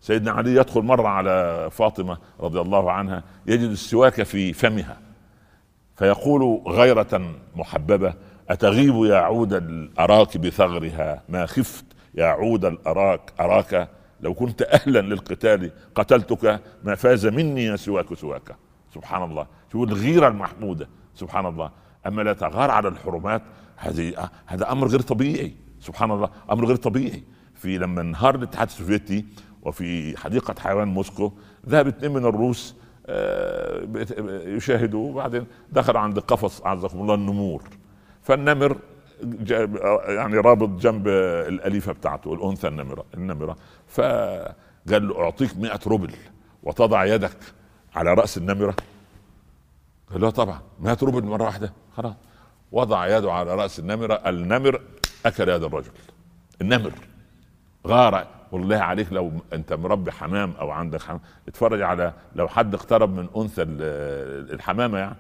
سيدنا 0.01 0.31
علي 0.31 0.55
يدخل 0.55 0.81
مرة 0.81 1.09
على 1.09 1.69
فاطمة 1.71 2.19
رضي 2.41 2.61
الله 2.61 2.93
عنها 2.93 3.23
يجد 3.47 3.71
السواك 3.71 4.23
في 4.23 4.53
فمها 4.53 5.01
فيقول 5.97 6.63
غيرة 6.67 7.35
محببة 7.57 8.15
أتغيب 8.51 8.95
يا 8.95 9.17
عود 9.17 9.53
الأراك 9.53 10.37
بثغرها؟ 10.37 11.23
ما 11.29 11.47
خفت 11.47 11.85
يا 12.15 12.27
عود 12.27 12.65
الأراك 12.65 13.33
أراك؟ 13.41 13.89
لو 14.21 14.35
كنت 14.35 14.63
أهلا 14.63 15.01
للقتال 15.01 15.71
قتلتك 15.95 16.61
ما 16.85 16.95
فاز 16.95 17.27
مني 17.27 17.65
يا 17.65 17.77
سواك 17.77 18.15
سواك. 18.15 18.57
سبحان 18.95 19.23
الله. 19.23 19.47
شوف 19.73 19.89
الغيرة 19.89 20.29
المحمودة. 20.29 20.89
سبحان 21.15 21.47
الله. 21.47 21.71
أما 22.07 22.23
لا 22.23 22.33
تغار 22.33 22.71
على 22.71 22.89
الحرمات 22.89 23.43
هذه 23.79 24.31
هذا 24.47 24.73
أمر 24.73 24.87
غير 24.87 25.01
طبيعي. 25.01 25.55
سبحان 25.81 26.11
الله 26.11 26.31
أمر 26.51 26.65
غير 26.67 26.77
طبيعي. 26.77 27.23
في 27.55 27.79
لما 27.79 28.01
انهار 28.01 28.35
الاتحاد 28.35 28.67
السوفيتي 28.69 29.25
وفي 29.63 30.17
حديقة 30.17 30.55
حيوان 30.59 30.89
موسكو 30.89 31.33
ذهب 31.69 31.87
اثنين 31.87 32.13
من 32.13 32.25
الروس 32.25 32.75
آه، 33.07 33.89
يشاهدوا 34.47 35.09
وبعدين 35.11 35.47
دخل 35.73 35.97
عند 35.97 36.19
قفص 36.19 36.61
أعزكم 36.61 37.01
الله 37.01 37.15
النمور. 37.15 37.63
فالنمر 38.23 38.77
يعني 40.09 40.37
رابط 40.37 40.69
جنب 40.69 41.09
الأليفة 41.49 41.93
بتاعته 41.93 42.35
الأنثى 42.35 42.69
النمرة 42.69 43.05
النمرة. 43.15 43.57
فقال 43.89 45.09
له 45.09 45.21
أعطيك 45.21 45.57
100 45.57 45.81
روبل 45.87 46.13
وتضع 46.63 47.05
يدك 47.05 47.39
على 47.95 48.15
رأس 48.15 48.39
النمرة. 48.39 48.75
قال 50.13 50.21
له 50.21 50.31
طبعا 50.31 50.61
100 50.81 50.99
روبل 51.03 51.25
مرة 51.25 51.45
واحدة 51.45 51.73
خلاص. 51.97 52.15
وضع 52.73 53.19
يده 53.19 53.33
على 53.33 53.55
رأس 53.55 53.79
النمره 53.79 54.15
النمر 54.15 54.81
أكل 55.27 55.49
يد 55.49 55.63
الرجل. 55.63 55.91
النمر. 56.61 56.93
غار 57.87 58.27
والله 58.53 58.77
عليك 58.77 59.13
لو 59.13 59.33
أنت 59.53 59.73
مربي 59.73 60.13
حمام 60.13 60.53
أو 60.61 60.71
عندك 60.71 61.03
حمام. 61.03 61.21
اتفرج 61.49 61.83
على 61.83 62.13
لو 62.35 62.49
حد 62.49 62.75
اقترب 62.75 63.15
من 63.17 63.29
أنثى 63.37 63.63
الحمامة 63.63 64.99
يعني 64.99 65.17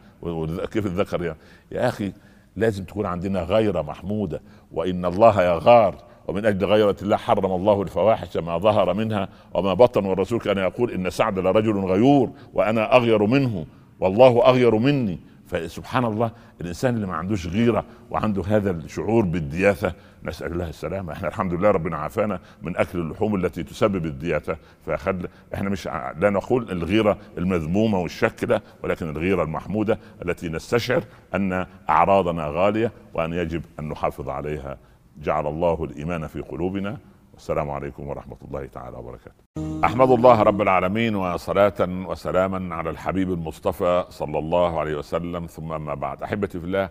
كيف 0.66 0.86
الذكر 0.86 1.24
يعني. 1.24 1.38
يا 1.72 1.88
أخي 1.88 2.12
لازم 2.56 2.84
تكون 2.84 3.06
عندنا 3.06 3.42
غيرة 3.42 3.82
محمودة 3.82 4.40
وإن 4.72 5.04
الله 5.04 5.42
يغار 5.42 5.94
ومن 6.28 6.46
أجل 6.46 6.66
غيرة 6.66 6.96
الله 7.02 7.16
حرم 7.16 7.52
الله 7.52 7.82
الفواحش 7.82 8.36
ما 8.36 8.58
ظهر 8.58 8.94
منها 8.94 9.28
وما 9.54 9.74
بطن 9.74 10.04
والرسول 10.06 10.40
كان 10.40 10.58
يقول 10.58 10.90
إن 10.90 11.10
سعد 11.10 11.38
لرجل 11.38 11.78
غيور 11.78 12.30
وأنا 12.54 12.96
أغير 12.96 13.26
منه 13.26 13.66
والله 14.00 14.46
أغير 14.46 14.78
مني. 14.78 15.18
فسبحان 15.48 16.04
الله 16.04 16.30
الإنسان 16.60 16.94
اللي 16.94 17.06
ما 17.06 17.14
عندوش 17.14 17.46
غيرة 17.46 17.84
وعنده 18.10 18.42
هذا 18.46 18.70
الشعور 18.70 19.24
بالدياثة 19.24 19.92
نسأل 20.24 20.52
الله 20.52 20.68
السلامة. 20.68 21.12
إحنا 21.12 21.28
الحمد 21.28 21.54
لله 21.54 21.70
ربنا 21.70 21.96
عافانا 21.96 22.40
من 22.62 22.76
أكل 22.76 22.98
اللحوم 22.98 23.34
التي 23.34 23.62
تسبب 23.62 24.06
الدياثة 24.06 24.56
فخل 24.86 25.28
إحنا 25.54 25.70
مش 25.70 25.86
لا 26.18 26.30
نقول 26.30 26.70
الغيرة 26.70 27.18
المذمومة 27.38 27.98
والشك 27.98 28.44
ده 28.44 28.62
ولكن 28.82 29.08
الغيرة 29.08 29.42
المحمودة 29.42 29.98
التي 30.24 30.48
نستشعر 30.48 31.02
أن 31.34 31.66
أعراضنا 31.88 32.46
غالية 32.46 32.92
وأن 33.14 33.32
يجب 33.32 33.62
أن 33.80 33.88
نحافظ 33.88 34.28
عليها. 34.28 34.78
جعل 35.22 35.46
الله 35.46 35.84
الإيمان 35.84 36.26
في 36.26 36.40
قلوبنا 36.40 36.98
والسلام 37.38 37.70
عليكم 37.70 38.08
ورحمة 38.08 38.36
الله 38.48 38.66
تعالى 38.66 38.96
وبركاته. 38.96 39.42
أحمد 39.84 40.10
الله 40.10 40.42
رب 40.42 40.62
العالمين 40.62 41.14
وصلاة 41.14 41.74
وسلاما 41.80 42.74
على 42.74 42.90
الحبيب 42.90 43.32
المصطفى 43.32 44.04
صلى 44.08 44.38
الله 44.38 44.80
عليه 44.80 44.98
وسلم. 44.98 45.46
ثم 45.46 45.72
أما 45.72 45.94
بعد 45.94 46.22
أحبتي 46.22 46.60
في 46.60 46.66
الله 46.66 46.90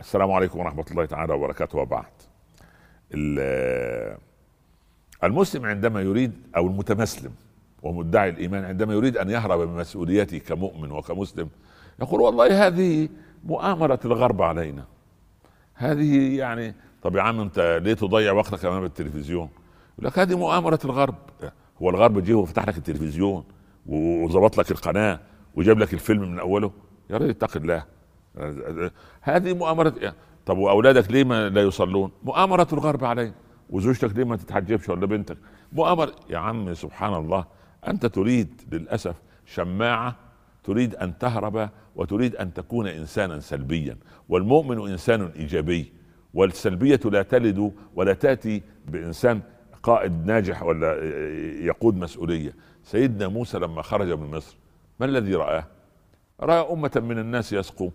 السلام 0.00 0.32
عليكم 0.32 0.58
ورحمة 0.58 0.84
الله 0.90 1.04
تعالى 1.04 1.32
وبركاته. 1.32 1.78
وبعد 1.78 2.12
المسلم 5.24 5.66
عندما 5.66 6.00
يريد 6.00 6.32
أو 6.56 6.66
المتمسلم 6.66 7.32
ومدعي 7.82 8.28
الإيمان 8.28 8.64
عندما 8.64 8.94
يريد 8.94 9.16
أن 9.16 9.30
يهرب 9.30 9.60
من 9.60 9.76
مسؤوليته 9.76 10.38
كمؤمن 10.38 10.90
وكمسلم 10.92 11.48
يقول 12.00 12.20
والله 12.20 12.66
هذه 12.66 13.08
مؤامرة 13.44 14.00
الغرب 14.04 14.42
علينا. 14.42 14.84
هذه 15.74 16.38
يعني 16.38 16.74
طب 17.02 17.16
يا 17.16 17.22
عم 17.22 17.40
أنت 17.40 17.80
ليه 17.82 17.94
تضيع 17.94 18.32
وقتك 18.32 18.64
أمام 18.64 18.84
التلفزيون؟ 18.84 19.48
يقول 19.98 20.06
لك 20.06 20.18
هذه 20.18 20.38
مؤامرة 20.38 20.78
الغرب. 20.84 21.14
هو 21.82 21.90
الغرب 21.90 22.24
جه 22.24 22.34
وفتح 22.34 22.68
لك 22.68 22.78
التلفزيون 22.78 23.44
وظبط 23.86 24.58
لك 24.58 24.70
القناة 24.70 25.20
وجاب 25.54 25.78
لك 25.78 25.94
الفيلم 25.94 26.22
من 26.22 26.38
أوله. 26.38 26.72
يا 27.10 27.16
رجل 27.16 27.30
اتق 27.30 27.56
الله. 27.56 27.84
هذه 29.20 29.54
مؤامرة 29.54 30.14
طب 30.46 30.58
وأولادك 30.58 31.10
ليه 31.10 31.24
ما 31.24 31.48
لا 31.48 31.62
يصلون؟ 31.62 32.10
مؤامرة 32.22 32.68
الغرب 32.72 33.04
علينا 33.04 33.34
وزوجتك 33.70 34.16
ليه 34.16 34.24
ما 34.24 34.36
تتحجبش 34.36 34.88
ولا 34.88 35.06
بنتك؟ 35.06 35.38
مؤامرة 35.72 36.12
يا 36.30 36.38
عم 36.38 36.74
سبحان 36.74 37.14
الله 37.14 37.44
أنت 37.88 38.06
تريد 38.06 38.62
للأسف 38.72 39.22
شماعة 39.46 40.16
تريد 40.64 40.94
أن 40.94 41.18
تهرب 41.18 41.70
وتريد 41.96 42.36
أن 42.36 42.54
تكون 42.54 42.86
إنسانا 42.86 43.40
سلبيا. 43.40 43.96
والمؤمن 44.28 44.90
إنسان 44.90 45.30
إيجابي 45.36 45.92
والسلبية 46.34 47.00
لا 47.04 47.22
تلد 47.22 47.72
ولا 47.94 48.12
تأتي 48.12 48.62
بإنسان 48.88 49.40
قائد 49.86 50.26
ناجح 50.26 50.62
ولا 50.62 51.04
يقود 51.66 51.96
مسؤولية. 51.96 52.54
سيدنا 52.84 53.28
موسى 53.28 53.58
لما 53.58 53.82
خرج 53.82 54.12
من 54.12 54.30
مصر 54.30 54.56
ما 55.00 55.06
الذي 55.06 55.34
رآه؟ 55.34 55.66
رأى 56.40 56.72
أمة 56.72 56.90
من 56.96 57.18
الناس 57.18 57.52
يسقون 57.52 57.92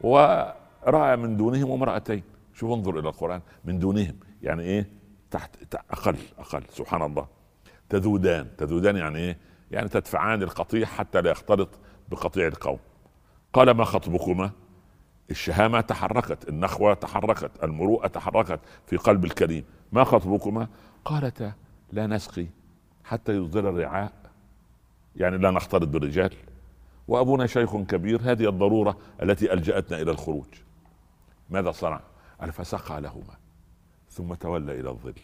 ورأى 0.00 1.16
من 1.16 1.36
دونهم 1.36 1.72
امرأتين. 1.72 2.22
شوف 2.54 2.72
انظر 2.72 2.98
إلى 2.98 3.08
القرآن 3.08 3.40
من 3.64 3.78
دونهم 3.78 4.16
يعني 4.42 4.62
إيه؟ 4.62 4.88
تحت 5.30 5.74
أقل 5.90 6.16
أقل 6.38 6.62
سبحان 6.70 7.02
الله. 7.02 7.26
تذودان 7.88 8.56
تذودان 8.58 8.96
يعني 8.96 9.18
إيه؟ 9.18 9.38
يعني 9.70 9.88
تدفعان 9.88 10.42
القطيع 10.42 10.86
حتى 10.86 11.20
لا 11.20 11.30
يختلط 11.30 11.68
بقطيع 12.08 12.46
القوم. 12.46 12.78
قال 13.52 13.70
ما 13.70 13.84
خطبكما؟ 13.84 14.50
الشهامة 15.30 15.80
تحركت 15.80 16.48
النخوة 16.48 16.94
تحركت 16.94 17.64
المروءة 17.64 18.06
تحركت 18.06 18.60
في 18.86 18.96
قلب 18.96 19.24
الكريم. 19.24 19.64
ما 19.92 20.04
خطبكما؟ 20.04 20.68
قالتا 21.04 21.52
لا 21.92 22.06
نسقي 22.06 22.46
حتى 23.04 23.32
يصدر 23.32 23.68
الرعاء. 23.68 24.12
يعني 25.16 25.38
لا 25.38 25.50
نختلط 25.50 25.88
بالرجال. 25.88 26.34
وأبونا 27.08 27.46
شيخ 27.46 27.76
كبير 27.76 28.20
هذه 28.22 28.48
الضرورة 28.48 28.96
التي 29.22 29.52
ألجأتنا 29.52 30.02
إلى 30.02 30.10
الخروج. 30.10 30.46
ماذا 31.50 31.70
صنع؟ 31.70 32.00
قال 32.40 32.52
فسقى 32.52 33.00
لهما 33.00 33.34
ثم 34.10 34.34
تولى 34.34 34.80
إلى 34.80 34.90
الظل. 34.90 35.14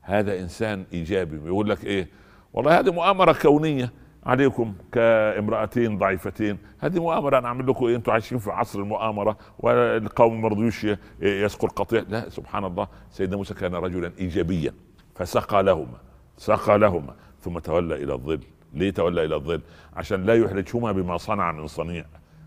هذا 0.00 0.40
إنسان 0.40 0.86
إيجابي 0.92 1.36
يقول 1.36 1.70
لك 1.70 1.84
إيه؟ 1.84 2.08
والله 2.52 2.80
هذه 2.80 2.92
مؤامرة 2.92 3.32
كونية. 3.32 3.92
عليكم 4.26 4.74
كامرأتين 4.92 5.98
ضعيفتين. 5.98 6.58
هذه 6.78 6.98
مؤامرة 6.98 7.38
أنا 7.38 7.48
أعمل 7.48 7.66
لكم 7.66 7.86
إيه؟ 7.86 7.96
أنتم 7.96 8.12
عايشين 8.12 8.38
في 8.38 8.50
عصر 8.50 8.78
المؤامرة 8.78 9.36
والقوم 9.58 10.42
ما 10.42 10.48
رضيوش 10.48 10.86
يسقوا 11.20 11.68
القطيع 11.68 12.04
لا 12.08 12.28
سبحان 12.28 12.64
الله. 12.64 12.88
سيدنا 13.10 13.36
موسى 13.36 13.54
كان 13.54 13.74
رجلا 13.74 14.12
إيجابيا. 14.18 14.72
فسقى 15.14 15.62
لهما 15.62 15.98
سقى 16.36 16.78
لهما 16.78 17.14
ثم 17.40 17.58
تولى 17.58 17.94
إلى 17.94 18.12
الظل. 18.12 18.40
ليه 18.74 18.90
تولى 18.90 19.24
إلى 19.24 19.34
الظل؟ 19.34 19.60
عشان 19.96 20.24
لا 20.24 20.34
يحرجهما 20.34 20.92
بما 20.92 21.16
صنع 21.16 21.52
من 21.52 21.66
صنيع. 21.66 22.04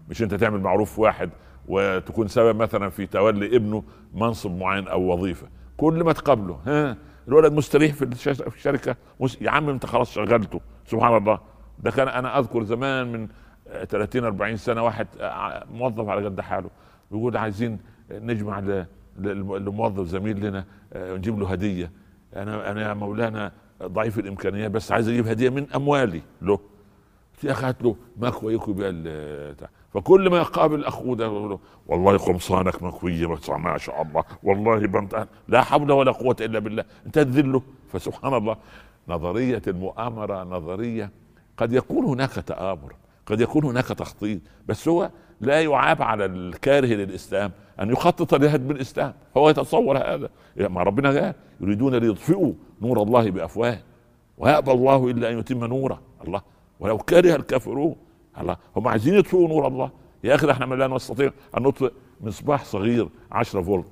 مش 0.10 0.24
أنت 0.24 0.34
تعمل 0.34 0.62
معروف 0.62 1.00
واحد 1.00 1.30
وتكون 1.68 2.28
سبب 2.28 2.62
مثلا 2.62 2.90
في 2.90 3.06
تولي 3.06 3.56
ابنه 3.56 3.84
منصب 4.14 4.58
معين 4.58 4.88
أو 4.88 5.02
وظيفة. 5.02 5.48
كل 5.78 6.04
ما 6.04 6.14
تقابله 6.14 6.60
ها 6.66 6.98
الولد 7.28 7.54
مستريح 7.54 7.94
في 7.94 8.04
الشركة 8.48 8.96
يا 9.42 9.50
عم 9.50 9.70
أنت 9.70 9.86
خلاص 9.86 10.14
شغلته. 10.14 10.62
سبحان 10.86 11.18
الله. 11.18 11.53
ده 11.80 11.92
كان 11.92 12.08
أنا 12.08 12.40
أذكر 12.40 12.64
زمان 12.64 13.12
من 13.12 13.28
30 13.90 14.24
40 14.24 14.58
سنة 14.58 14.84
واحد 14.84 15.08
موظف 15.72 16.10
على 16.10 16.26
قد 16.26 16.42
حاله 16.42 16.70
بيقول 17.12 17.38
عايزين 17.38 17.80
نجمع 18.12 18.84
لموظف 19.20 20.08
زميل 20.08 20.46
لنا 20.46 20.66
نجيب 20.96 21.40
له 21.40 21.52
هدية. 21.52 21.92
أنا 22.36 22.72
أنا 22.72 22.90
يا 22.90 22.94
مولانا 22.94 23.52
ضعيف 23.84 24.20
الامكانيات 24.20 24.72
بس 24.72 24.92
عايز 24.92 25.08
أجيب 25.08 25.28
هدية 25.28 25.50
من 25.50 25.68
أموالي 25.76 26.22
له. 26.42 26.60
يا 27.44 27.52
أخي 27.52 27.68
هات 27.68 27.84
له 27.84 27.96
بها 28.18 28.32
فكل 29.94 30.30
ما 30.30 30.38
يقابل 30.38 30.86
اخوه 30.86 31.16
ده 31.16 31.26
يقول 31.26 31.50
له 31.50 31.60
والله 31.88 32.18
قمصانك 32.18 32.84
مكويه 32.84 33.38
ما 33.58 33.78
شاء 33.78 34.02
الله 34.02 34.24
والله 34.44 34.80
بنت 34.80 35.28
لا 35.48 35.62
حول 35.62 35.92
ولا 35.92 36.12
قوة 36.12 36.36
إلا 36.42 36.60
بالله. 36.60 36.86
أنت 37.06 37.20
تذله. 37.20 37.62
فسبحان 37.92 38.34
الله. 38.34 38.58
نظرية 39.08 39.62
المؤامرة 39.68 40.44
نظرية 40.44 41.12
قد 41.58 41.74
يكون 41.74 42.06
هناك 42.06 42.32
تآمر 42.32 42.96
قد 43.26 43.42
يكون 43.42 43.64
هناك 43.64 43.86
تخطيط 43.86 44.42
بس 44.68 44.88
هو 44.88 45.12
لا 45.42 45.62
يعاب 45.62 46.02
على 46.02 46.26
الكاره 46.26 46.86
للإسلام 46.86 47.52
أن 47.80 47.90
يخطط 47.90 48.34
لهدم 48.34 48.72
الإسلام. 48.72 49.14
هو 49.38 49.50
يتصور 49.50 49.98
هذا. 49.98 50.30
ما 50.58 50.84
ربنا 50.84 51.10
قال 51.10 51.34
يريدون 51.62 51.96
ليطفئوا 51.96 52.54
نور 52.82 53.02
الله 53.02 53.32
بأفواه. 53.32 53.80
ويأبى 54.38 54.72
الله 54.72 55.10
إلا 55.10 55.32
أن 55.32 55.40
يتم 55.40 55.66
نوره. 55.66 56.02
الله 56.28 56.42
ولو 56.80 56.98
كره 56.98 57.36
الكافرون. 57.36 57.96
الله 58.38 58.58
هم 58.76 58.88
عايزين 58.88 59.14
يطفئوا 59.14 59.48
نور 59.48 59.68
الله. 59.68 59.92
يا 60.24 60.36
أخي 60.36 60.52
إحنا 60.52 60.76
لا 60.76 60.88
نستطيع 60.88 61.32
أن 61.58 61.64
نطفئ 61.64 61.92
مصباح 62.22 62.66
صغير 62.66 63.10
10 63.32 63.62
فولت. 63.62 63.88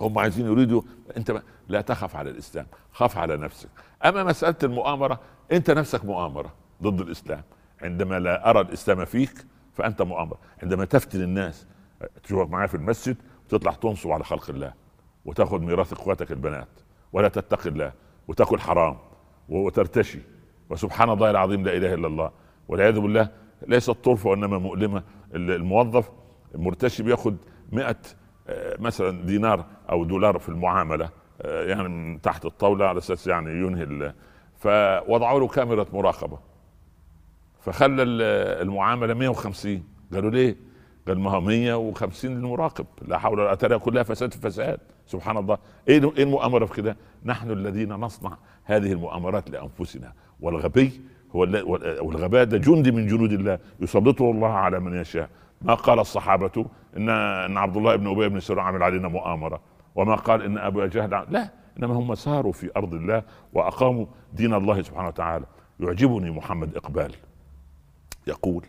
هم 0.00 0.18
عايزين 0.18 0.46
يريدوا 0.46 0.82
أنت 1.16 1.42
لا 1.68 1.80
تخف 1.80 2.16
على 2.16 2.30
الإسلام 2.30 2.66
خاف 2.92 3.18
على 3.18 3.36
نفسك. 3.36 3.68
أما 4.04 4.24
مسألة 4.24 4.56
المؤامرة 4.62 5.20
انت 5.52 5.70
نفسك 5.70 6.04
مؤامرة 6.04 6.52
ضد 6.82 7.00
الإسلام. 7.00 7.42
عندما 7.82 8.18
لا 8.18 8.50
أرى 8.50 8.60
الإسلام 8.60 9.04
فيك 9.04 9.46
فأنت 9.72 10.02
مؤامرة. 10.02 10.38
عندما 10.62 10.84
تفتن 10.84 11.20
الناس 11.22 11.66
تشوفك 12.22 12.50
معايا 12.50 12.66
في 12.66 12.74
المسجد 12.74 13.16
وتطلع 13.46 13.72
تنصب 13.72 14.10
على 14.10 14.24
خلق 14.24 14.50
الله 14.50 14.72
وتاخذ 15.24 15.60
ميراث 15.60 15.92
إخواتك 15.92 16.32
البنات 16.32 16.68
ولا 17.12 17.28
تتقي 17.28 17.70
الله 17.70 17.92
وتأكل 18.28 18.60
حرام 18.60 18.98
وترتشي. 19.48 20.18
وسبحان 20.70 21.10
الله 21.10 21.30
العظيم 21.30 21.64
لا 21.64 21.76
إله 21.76 21.94
إلا 21.94 22.06
الله 22.06 22.30
والعياذ 22.68 23.00
بالله 23.00 23.28
ليست 23.66 23.90
طرفة 23.90 24.30
وإنما 24.30 24.58
مؤلمة. 24.58 25.02
الموظف 25.34 26.10
المرتشي 26.54 27.02
بياخذ 27.02 27.34
100 27.72 27.96
آه، 28.48 28.76
مثلا 28.80 29.26
دينار 29.26 29.64
أو 29.90 30.04
دولار 30.04 30.38
في 30.38 30.48
المعاملة 30.48 31.10
آه، 31.42 31.64
يعني 31.64 31.88
من 31.88 32.20
تحت 32.20 32.44
الطاولة 32.44 32.84
على 32.86 32.98
أساس 32.98 33.26
يعني 33.26 33.50
ينهي 33.50 34.12
فوضعوا 34.62 35.40
له 35.40 35.48
كاميرا 35.48 35.86
مراقبة. 35.92 36.38
فخلى 37.60 38.02
المعاملة 38.02 39.14
150 39.14 39.84
قالوا 40.12 40.30
ليه؟ 40.30 40.56
قال 41.08 41.18
ما 41.20 41.30
هو 41.30 41.40
150 41.40 42.30
للمراقب. 42.30 42.86
لا 43.02 43.18
حول 43.18 43.40
ولا 43.40 43.54
قوة 43.54 43.76
كلها 43.76 44.02
فساد 44.02 44.32
في 44.32 44.40
فساد. 44.40 44.80
سبحان 45.06 45.36
الله. 45.36 45.58
إيه 45.88 46.12
إيه 46.16 46.22
المؤامرة 46.22 46.64
في 46.64 46.74
كده؟ 46.74 46.96
نحن 47.24 47.50
الذين 47.50 47.92
نصنع 47.92 48.36
هذه 48.64 48.92
المؤامرات 48.92 49.50
لأنفسنا. 49.50 50.12
والغبي 50.40 51.00
هو 51.36 51.40
والغباء 52.00 52.44
ده 52.44 52.58
جندي 52.58 52.90
من 52.90 53.06
جنود 53.06 53.32
الله. 53.32 53.58
يسلطه 53.80 54.30
الله 54.30 54.48
على 54.48 54.80
من 54.80 55.00
يشاء. 55.00 55.28
ما 55.62 55.74
قال 55.74 55.98
الصحابة 55.98 56.66
ان 56.96 57.08
إن 57.08 57.56
عبد 57.56 57.76
الله 57.76 57.96
بن 57.96 58.10
أبي 58.10 58.28
بن 58.28 58.40
سلول 58.40 58.60
عمل 58.60 58.82
علينا 58.82 59.08
مؤامرة. 59.08 59.60
وما 59.94 60.14
قال 60.14 60.42
إن 60.42 60.58
أبو 60.58 60.86
جهل 60.86 61.26
لا. 61.30 61.61
إنما 61.78 61.94
هم 61.94 62.14
ساروا 62.14 62.52
في 62.52 62.70
أرض 62.76 62.94
الله 62.94 63.22
وأقاموا 63.52 64.06
دين 64.32 64.54
الله 64.54 64.82
سبحانه 64.82 65.08
وتعالى. 65.08 65.46
يعجبني 65.80 66.30
محمد 66.30 66.76
إقبال. 66.76 67.14
يقول 68.26 68.64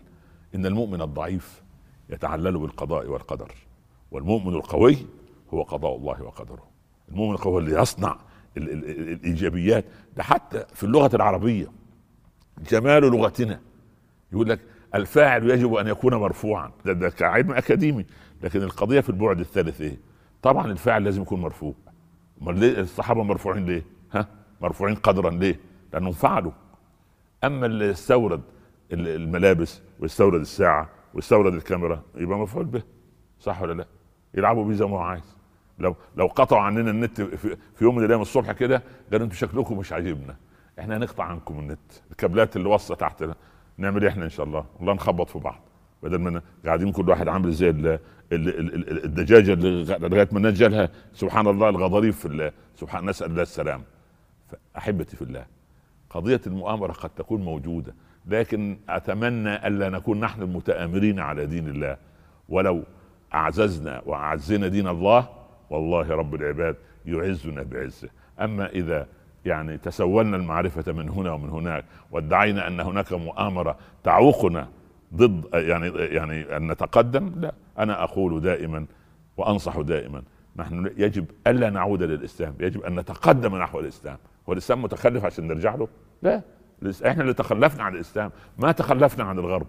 إن 0.56 0.66
المؤمن 0.66 1.02
الضعيف 1.02 1.64
يتعلل 2.10 2.58
بالقضاء 2.58 3.08
والقدر 3.08 3.52
والمؤمن 4.12 4.54
القوي 4.54 4.98
هو 5.54 5.64
قضاء 5.64 5.96
الله 5.96 6.24
وقدره. 6.24 6.64
المؤمن 7.10 7.32
القوي 7.32 7.62
اللي 7.62 7.82
يصنع 7.82 8.18
ال 8.58 8.70
ال 8.72 8.90
ال 8.90 9.10
الإيجابيات. 9.12 9.86
ده 10.18 10.24
حتى 10.24 10.66
في 10.74 10.84
اللغة 10.84 11.16
العربية 11.16 11.68
جمال 12.70 13.04
لغتنا. 13.04 13.60
يقول 14.32 14.50
لك 14.50 14.60
الفاعل 14.96 15.50
يجب 15.50 15.74
أن 15.74 15.88
يكون 15.88 16.16
مرفوعا. 16.16 16.72
ده, 16.86 16.94
ده 16.94 17.10
كعلم 17.10 17.52
أكاديمي. 17.52 18.06
لكن 18.44 18.62
القضية 18.62 19.00
في 19.00 19.10
البعد 19.10 19.40
الثالث 19.40 19.82
إيه؟ 19.82 19.98
طبعا 20.42 20.72
الفاعل 20.72 21.04
لازم 21.04 21.22
يكون 21.22 21.42
مرفوع. 21.42 21.74
أمال 22.44 22.60
ليه 22.60 22.80
الصحابة 22.80 23.24
مرفوعين 23.24 23.66
ليه؟ 23.66 23.86
ها؟ 24.12 24.28
مرفوعين 24.62 24.96
قدرا 24.96 25.30
ليه؟ 25.30 25.60
لأنهم 25.94 26.12
فعلوا 26.12 26.52
أما 27.44 27.66
اللي 27.66 27.92
استورد 27.92 28.42
الملابس 28.92 29.82
ويستورد 30.00 30.40
الساعة 30.42 30.90
ويستورد 31.14 31.54
الكاميرا 31.54 32.02
يبقى 32.16 32.38
مفعول 32.38 32.66
به 32.66 32.84
صح 33.40 33.62
ولا 33.62 33.74
لا؟ 33.74 33.86
يلعبوا 34.34 34.66
بيه 34.66 34.74
زي 34.74 34.86
ما 34.86 34.92
هو 34.92 35.02
عايز 35.02 35.36
لو 35.80 35.96
لو 36.16 36.28
قطعوا 36.28 36.62
عننا 36.62 36.92
النت 36.92 37.22
في, 37.22 37.58
في 37.76 37.84
يوم 37.84 37.96
من 37.96 38.04
الأيام 38.04 38.22
الصبح 38.22 38.52
كده 38.52 38.84
قالوا 39.12 39.26
أنتوا 39.26 39.38
شكلكم 39.38 39.78
مش 39.78 39.92
عاجبنا 39.94 40.36
إحنا 40.80 40.98
هنقطع 40.98 41.24
عنكم 41.24 41.60
النت 41.60 41.80
الكابلات 42.12 42.56
اللي 42.56 42.70
واصلة 42.70 42.98
تحت 42.98 43.24
نعمل 43.78 44.02
إيه 44.02 44.10
إحنا 44.10 44.24
إن 44.26 44.30
شاء 44.30 44.46
الله 44.46 44.66
والله 44.80 44.94
نخبط 44.94 45.30
في 45.30 45.40
بعض 45.40 45.60
بدل 46.04 46.18
ما 46.18 46.42
قاعدين 46.66 46.92
كل 46.92 47.10
واحد 47.10 47.28
عامل 47.28 47.52
زي 47.52 48.00
الدجاجة 48.32 49.54
لغاية 49.98 50.28
ما 50.32 50.38
الناس 50.38 50.54
جالها 50.54 50.90
سبحان 51.14 51.48
الله 51.48 51.70
الغضاريف 51.70 52.20
في 52.20 52.26
الله 52.26 52.52
سبحان 52.76 53.10
نسال 53.10 53.32
الله 53.32 53.42
السلام. 53.42 53.82
احبتي 54.78 55.16
في 55.16 55.22
الله 55.22 55.46
قضية 56.10 56.42
المؤامرة 56.48 56.92
قد 56.92 57.10
تكون 57.10 57.42
موجودة 57.42 57.96
لكن 58.28 58.78
أتمنى 58.90 59.68
ألا 59.68 59.90
نكون 59.90 60.20
نحن 60.20 60.42
المتآمرين 60.42 61.20
على 61.20 61.46
دين 61.46 61.68
الله. 61.68 61.98
ولو 62.50 62.84
أعززنا 63.34 64.02
واعزنا 64.06 64.68
دين 64.68 64.88
الله 64.88 65.30
والله 65.70 66.10
رب 66.10 66.36
العباد 66.36 66.76
يعزنا 67.06 67.64
بعزه. 67.64 68.10
أما 68.40 68.70
إذا 68.70 69.08
يعني 69.46 69.78
تسولنا 69.78 70.38
المعرفة 70.38 70.92
من 70.92 71.10
هنا 71.10 71.32
ومن 71.32 71.50
هناك 71.50 71.86
وادعينا 72.12 72.68
أن 72.68 72.80
هناك 72.80 73.14
مؤامرة 73.14 73.78
تعوقنا 74.04 74.68
ضد 75.16 75.46
يعني 75.54 75.88
يعني 75.88 76.58
أن 76.58 76.72
نتقدم؟ 76.72 77.32
لا 77.36 77.54
أنا 77.80 78.04
أقول 78.04 78.42
دائما 78.42 78.86
وأنصح 79.38 79.80
دائما 79.80 80.24
نحن 80.56 80.92
يجب 80.98 81.26
ألا 81.48 81.70
نعود 81.70 82.04
للإسلام 82.04 82.56
يجب 82.60 82.82
أن 82.82 83.00
نتقدم 83.00 83.56
نحو 83.56 83.80
الإسلام. 83.80 84.18
هو 84.50 84.54
الإسلام 84.54 84.82
متخلف 84.82 85.26
عشان 85.26 85.48
نرجع 85.48 85.76
له؟ 85.76 85.88
لا. 86.22 86.42
إحنا 87.08 87.22
اللي 87.22 87.34
تخلفنا 87.34 87.84
عن 87.84 87.96
الإسلام 87.96 88.32
ما 88.58 88.72
تخلفنا 88.72 89.24
عن 89.24 89.40
الغرب. 89.40 89.68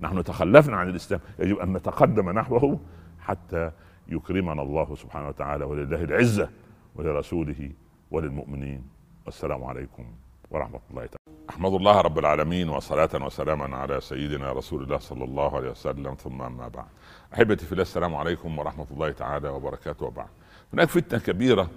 نحن 0.00 0.24
تخلفنا 0.24 0.76
عن 0.76 0.88
الإسلام 0.88 1.20
يجب 1.38 1.58
أن 1.58 1.72
نتقدم 1.72 2.30
نحوه 2.30 2.80
حتى 3.20 3.70
يكرمنا 4.08 4.62
الله 4.62 4.94
سبحانه 4.94 5.28
وتعالى 5.28 5.64
ولله 5.64 6.04
العزة 6.04 6.48
ولرسوله 6.94 7.70
وللمؤمنين. 8.10 8.82
والسلام 9.26 9.64
عليكم 9.64 10.04
ورحمة 10.50 10.80
الله 10.90 11.06
تعالى. 11.06 11.19
أحمد 11.50 11.72
الله 11.72 12.00
رب 12.00 12.18
العالمين 12.18 12.68
وصلاة 12.68 13.08
وسلاما 13.14 13.76
على 13.76 14.00
سيدنا 14.00 14.52
رسول 14.52 14.82
الله 14.82 14.98
صلى 14.98 15.24
الله 15.24 15.56
عليه 15.56 15.70
وسلم. 15.70 16.14
ثم 16.14 16.42
أما 16.42 16.68
بعد. 16.68 16.86
أحبتي 17.34 17.66
في 17.66 17.72
الله 17.72 17.82
السلام 17.82 18.14
عليكم 18.14 18.58
ورحمة 18.58 18.86
الله 18.90 19.10
تعالى 19.12 19.48
وبركاته. 19.48 20.06
وبعد. 20.06 20.28
هناك 20.72 20.88
فتنة 20.88 21.18
كبيرة 21.20 21.70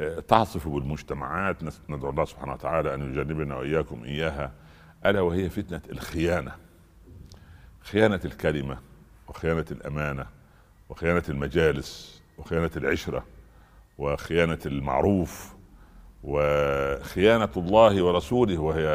آه، 0.00 0.20
تعصف 0.20 0.68
بالمجتمعات. 0.68 1.56
ندعو 1.88 2.10
الله 2.10 2.24
سبحانه 2.24 2.52
وتعالى 2.52 2.94
أن 2.94 3.00
يجنبنا 3.02 3.56
وإياكم 3.56 4.04
إياها. 4.04 4.52
ألا 5.06 5.20
وهي 5.20 5.50
فتنة 5.50 5.80
الخيانة. 5.92 6.52
خيانة 7.80 8.20
الكلمة 8.24 8.78
وخيانة 9.28 9.66
الأمانة 9.70 10.26
وخيانة 10.88 11.24
المجالس 11.28 12.22
وخيانة 12.38 12.70
العشرة 12.76 13.24
وخيانة 13.98 14.58
المعروف 14.66 15.54
وخيانة 16.24 17.48
الله 17.56 18.02
ورسوله 18.02 18.58
وهي 18.58 18.88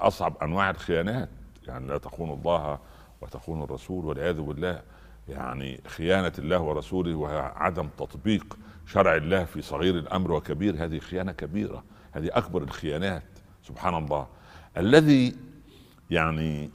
أصعب 0.00 0.36
أنواع 0.42 0.70
الخيانات. 0.70 1.28
يعني 1.68 1.86
لا 1.86 1.98
تخون 1.98 2.30
الله 2.30 2.78
وتخون 3.20 3.62
الرسول 3.62 4.04
والعياذ 4.04 4.40
بالله. 4.40 4.82
يعني 5.28 5.80
خيانة 5.86 6.32
الله 6.38 6.60
ورسوله 6.60 7.14
وهي 7.14 7.52
عدم 7.56 7.88
تطبيق 7.98 8.58
شرع 8.86 9.16
الله 9.16 9.44
في 9.44 9.62
صغير 9.62 9.94
الأمر 9.94 10.32
وكبير. 10.32 10.84
هذه 10.84 10.98
خيانة 10.98 11.32
كبيرة. 11.32 11.84
هذه 12.12 12.30
أكبر 12.32 12.62
الخيانات. 12.62 13.22
سبحان 13.62 13.94
الله. 13.94 14.26
الذي 14.76 15.36
يعني 16.10 16.70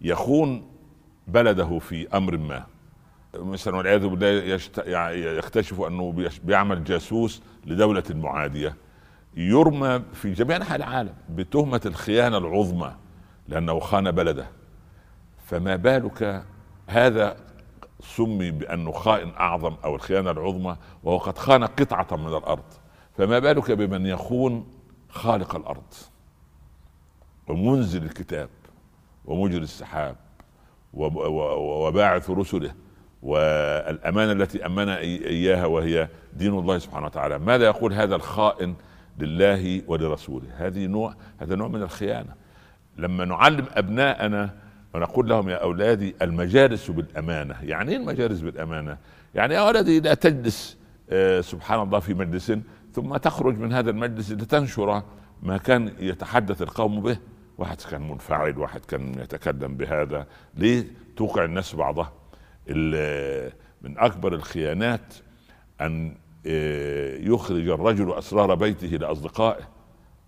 يخون 0.00 0.70
بلده 1.28 1.78
في 1.78 2.16
أمر 2.16 2.36
ما 2.36 2.66
مثلا 3.34 3.76
والعياذ 3.76 4.06
بالله 4.06 4.60
يعني 4.78 5.22
يكتشف 5.22 5.80
أنه 5.80 6.28
بيعمل 6.44 6.84
جاسوس 6.84 7.42
لدولة 7.66 8.04
معادية. 8.10 8.76
يرمى 9.36 10.02
في 10.12 10.32
جميع 10.32 10.56
أنحاء 10.56 10.76
العالم 10.76 11.14
بتهمة 11.28 11.80
الخيانة 11.86 12.38
العظمى 12.38 12.92
لأنه 13.48 13.80
خان 13.80 14.10
بلده. 14.10 14.46
فما 15.46 15.76
بالك 15.76 16.44
هذا 16.86 17.36
سمي 18.00 18.50
بانه 18.50 18.92
خائن 18.92 19.28
أعظم 19.28 19.76
أو 19.84 19.94
الخيانة 19.94 20.30
العظمى 20.30 20.76
وهو 21.04 21.18
قد 21.18 21.38
خان 21.38 21.64
قطعة 21.64 22.16
من 22.16 22.36
الأرض. 22.36 22.64
فما 23.18 23.38
بالك 23.38 23.70
بمن 23.70 24.06
يخون 24.06 24.66
خالق 25.08 25.56
الأرض 25.56 25.94
ومنزل 27.48 28.02
الكتاب 28.02 28.48
ومجري 29.24 29.62
السحاب 29.62 30.16
وباعث 30.94 32.30
رسله 32.30 32.74
والأمانة 33.22 34.32
التي 34.32 34.66
امن 34.66 34.88
إياها 34.88 35.66
وهي 35.66 36.08
دين 36.32 36.58
الله 36.58 36.78
سبحانه 36.78 37.06
وتعالى. 37.06 37.38
ماذا 37.38 37.64
يقول 37.64 37.92
هذا 37.92 38.16
الخائن 38.16 38.74
لله 39.18 39.82
ولرسوله. 39.86 40.46
هذه 40.56 40.86
نوع 40.86 41.14
هذا 41.38 41.54
نوع 41.54 41.68
من 41.68 41.82
الخيانة. 41.82 42.34
لما 42.98 43.24
نعلم 43.24 43.64
أبناءنا 43.70 44.54
ونقول 44.94 45.28
لهم 45.28 45.48
يا 45.48 45.56
أولادي 45.56 46.14
المجالس 46.22 46.90
بالأمانة. 46.90 47.54
يعني 47.62 47.90
إيه 47.90 47.96
المجالس 47.96 48.40
بالأمانة؟ 48.40 48.98
يعني 49.34 49.54
يا 49.54 49.62
ولدي 49.62 50.00
لا 50.00 50.14
تجلس 50.14 50.76
آه، 51.10 51.40
سبحان 51.40 51.82
الله 51.82 52.00
في 52.00 52.14
مجلس 52.14 52.52
ثم 52.92 53.16
تخرج 53.16 53.58
من 53.58 53.72
هذا 53.72 53.90
المجلس 53.90 54.32
لتنشر 54.32 55.02
ما 55.42 55.56
كان 55.56 55.92
يتحدث 55.98 56.62
القوم 56.62 57.00
به. 57.00 57.18
واحد 57.58 57.80
كان 57.90 58.08
منفعل 58.08 58.58
واحد 58.58 58.80
كان 58.84 59.14
يتكلم 59.18 59.76
بهذا. 59.76 60.26
ليه 60.54 60.84
توقع 61.16 61.44
الناس 61.44 61.74
بعضها 61.74 62.12
من 63.82 63.98
أكبر 63.98 64.34
الخيانات 64.34 65.14
أن 65.80 66.14
يخرج 67.32 67.68
الرجل 67.68 68.12
أسرار 68.12 68.54
بيته 68.54 68.86
لأصدقائه. 68.88 69.76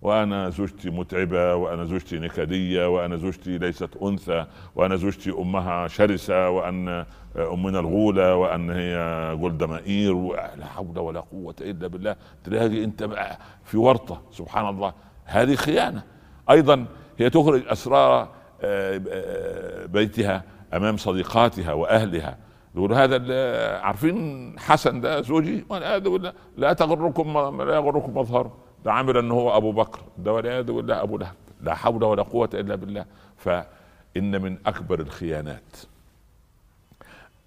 وأنا 0.03 0.51
زوجتي 0.51 0.91
متعبة 0.91 1.55
وأنا 1.55 1.85
زوجتي 1.85 2.19
نكدية 2.19 2.89
وأنا 2.89 3.17
زوجتي 3.17 3.59
ليست 3.59 3.97
أنثى 4.03 4.47
وأنا 4.77 4.97
زوجتي 4.97 5.31
أمها 5.31 5.89
شرسة 5.89 6.51
وأن 6.51 6.89
آه، 6.89 7.07
أمنا 7.37 7.81
الغولة 7.81 8.35
وأن 8.35 8.71
هي 8.71 9.37
جلد 9.43 9.65
مائير 9.65 10.15
لا 10.57 10.67
حول 10.67 10.99
ولا 10.99 11.21
قوة 11.21 11.55
إلا 11.61 11.87
بالله. 11.87 12.17
تلاقي 12.45 12.85
أنت 12.85 13.09
في 13.65 13.77
ورطة 13.77 14.23
سبحان 14.33 14.69
الله. 14.69 14.93
هذه 15.25 15.55
خيانة. 15.55 16.03
أيضا 16.51 16.87
هي 17.19 17.31
تخرج 17.31 17.63
أسرار 17.69 18.29
آه، 18.63 19.87
بيتها 19.87 20.45
أمام 20.75 20.97
صديقاتها 20.97 21.73
وأهلها. 21.73 22.48
يقول 22.79 22.93
هذا 22.93 23.19
عارفين 23.79 24.55
حسن 24.59 25.01
ده 25.01 25.21
زوجي؟ 25.21 25.65
والعياذ 25.69 26.09
بالله 26.09 26.33
لا 26.57 26.73
تغركم 26.73 27.39
لا 27.63 27.75
يغركم 27.75 28.19
مظهره 28.19 28.57
ده 28.85 28.93
عامل 28.93 29.17
إن 29.17 29.31
هو 29.31 29.57
أبو 29.57 29.73
بكر. 29.73 30.01
ده 30.19 30.33
والعياذ 30.33 30.73
بالله 30.73 31.03
أبو 31.03 31.19
لهب. 31.19 31.35
لا 31.61 31.75
حول 31.75 32.05
ولا 32.05 32.23
قوة 32.23 32.51
إلا 32.55 32.75
بالله. 32.75 33.05
فإن 33.37 34.43
من 34.43 34.59
أكبر 34.67 35.01
الخيانات 35.01 35.77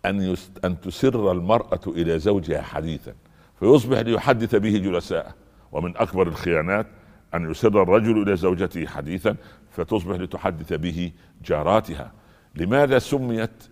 أن 0.05 0.21
يست... 0.21 0.65
أن 0.65 0.81
تسر 0.81 1.31
المرأة 1.31 1.79
إلى 1.87 2.19
زوجها 2.19 2.61
حديثا. 2.61 3.13
فيصبح 3.59 3.99
ليحدث 3.99 4.55
به 4.55 4.77
جلساءه 4.77 5.33
ومن 5.71 5.97
أكبر 5.97 6.27
الخيانات 6.27 6.87
أن 7.33 7.51
يسر 7.51 7.83
الرجل 7.83 8.21
إلى 8.21 8.35
زوجته 8.35 8.85
حديثا. 8.85 9.35
فتصبح 9.71 10.15
لتحدث 10.15 10.73
به 10.73 11.11
جاراتها. 11.45 12.11
لماذا 12.55 12.99
سميت 12.99 13.63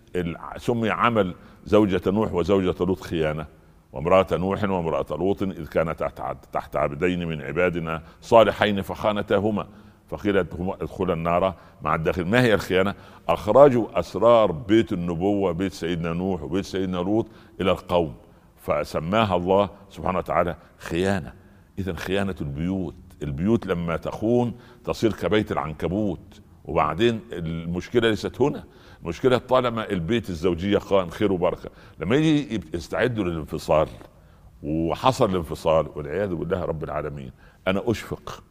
سمي 0.56 0.90
عمل 0.90 1.34
زوجة 1.64 2.00
نوح 2.06 2.34
وزوجة 2.34 2.84
لوط 2.84 3.00
خيانة 3.00 3.46
وامرأة 3.92 4.26
نوح 4.32 4.64
وامرأة 4.64 5.06
لوط 5.10 5.42
إذ 5.42 5.66
كانت 5.66 6.10
تحت 6.52 6.76
عبدين 6.76 7.28
من 7.28 7.42
عبادنا 7.42 8.02
صالحين 8.20 8.82
فخانتاهما 8.82 9.66
فقيل 10.08 10.36
ادخل 10.36 11.10
النار 11.10 11.54
مع 11.82 11.94
الداخل. 11.94 12.24
ما 12.24 12.42
هي 12.42 12.54
الخيانة؟ 12.54 12.94
أخرجوا 13.28 13.98
أسرار 13.98 14.52
بيت 14.52 14.92
النبوة 14.92 15.52
بيت 15.52 15.72
سيدنا 15.72 16.12
نوح 16.12 16.42
وبيت 16.42 16.64
سيدنا 16.64 16.96
لوط 16.96 17.26
إلى 17.60 17.70
القوم 17.70 18.14
فسماها 18.56 19.36
الله 19.36 19.70
سبحانه 19.90 20.18
وتعالى 20.18 20.56
خيانة. 20.78 21.32
إذا 21.78 21.94
خيانة 21.94 22.34
البيوت. 22.40 22.94
البيوت 23.22 23.66
لما 23.66 23.96
تخون 23.96 24.54
تصير 24.84 25.12
كبيت 25.12 25.52
العنكبوت 25.52 26.40
وبعدين 26.64 27.20
المشكلة 27.32 28.10
ليست 28.10 28.40
هنا. 28.40 28.64
المشكلة 29.02 29.38
طالما 29.38 29.90
البيت 29.90 30.30
الزوجية 30.30 30.78
قائم 30.78 31.10
خير 31.10 31.32
وبركة. 31.32 31.70
لما 32.00 32.16
يجي 32.16 32.60
يستعدوا 32.74 33.24
للانفصال 33.24 33.88
وحصل 34.62 35.30
الانفصال 35.30 35.88
والعياذ 35.96 36.34
بالله 36.34 36.64
رب 36.64 36.84
العالمين 36.84 37.32
أنا 37.68 37.82
أشفق 37.90 38.42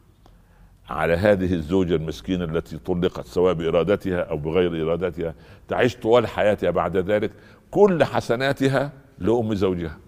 على 0.88 1.14
هذه 1.14 1.54
الزوجة 1.54 1.94
المسكينة 1.94 2.44
التي 2.44 2.78
طلقت 2.78 3.26
سواء 3.26 3.54
بإرادتها 3.54 4.20
أو 4.20 4.36
بغير 4.36 4.86
إرادتها. 4.86 5.34
تعيش 5.68 5.96
طوال 5.96 6.26
حياتها 6.26 6.70
بعد 6.70 6.96
ذلك 6.96 7.30
كل 7.70 8.04
حسناتها 8.04 8.92
لأم 9.18 9.54
زوجها 9.54 9.98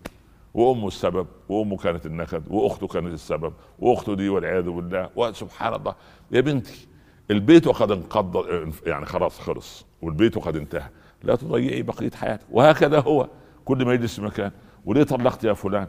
وامه 0.54 0.88
السبب 0.88 1.26
وامه 1.48 1.76
كانت 1.76 2.06
النكد 2.06 2.42
واخته 2.48 2.86
كانت 2.86 3.12
السبب 3.14 3.52
واخته 3.78 4.14
دي 4.14 4.28
والعياذ 4.28 4.70
بالله 4.70 5.10
وسبحان 5.16 5.74
الله. 5.74 5.94
يا 6.30 6.40
بنتي 6.40 6.86
البيت 7.32 7.66
وقد 7.66 7.90
انقض 7.90 8.46
يعني 8.86 9.06
خلاص 9.06 9.40
خلص 9.40 9.86
والبيت 10.02 10.36
وقد 10.36 10.56
انتهى. 10.56 10.88
لا 11.22 11.36
تضيعي 11.36 11.82
بقية 11.82 12.10
حياتك. 12.10 12.46
وهكذا 12.50 13.00
هو. 13.00 13.28
كل 13.64 13.84
ما 13.84 13.92
يجلس 13.94 14.20
مكان. 14.20 14.50
وليه 14.84 15.02
طلقت 15.02 15.44
يا 15.44 15.52
فلان؟ 15.52 15.88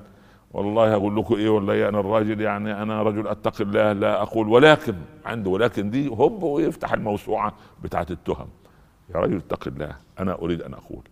والله 0.52 0.94
أقول 0.94 1.16
لكم 1.18 1.36
إيه 1.36 1.50
والله 1.50 1.90
أنا 1.90 2.00
الراجل 2.00 2.42
يعني 2.42 2.82
أنا 2.82 3.04
رجل 3.04 3.28
اتقي 3.28 3.64
الله 3.64 3.92
لا 3.92 4.22
أقول. 4.22 4.50
ولكن 4.50 4.96
عنده 5.26 5.50
ولكن 5.50 5.90
دي 5.90 6.08
هب 6.08 6.44
ويفتح 6.44 6.94
الموسوعة 6.94 7.54
بتاعت 7.84 8.12
التهم. 8.12 8.48
يا 9.16 9.20
رجل 9.20 9.38
اتق 9.38 9.68
الله 9.68 9.96
أنا 10.20 10.34
أريد 10.42 10.62
أن 10.62 10.74
أقول. 10.74 11.04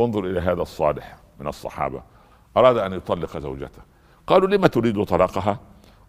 انظر 0.00 0.24
إلى 0.24 0.40
هذا 0.40 0.62
الصالح 0.62 1.16
من 1.40 1.46
الصحابة. 1.46 2.02
أراد 2.56 2.76
أن 2.76 2.92
يطلق 2.92 3.38
زوجته. 3.38 3.82
قالوا 4.26 4.48
لما 4.48 4.66
تريد 4.66 5.04
طلاقها؟ 5.04 5.60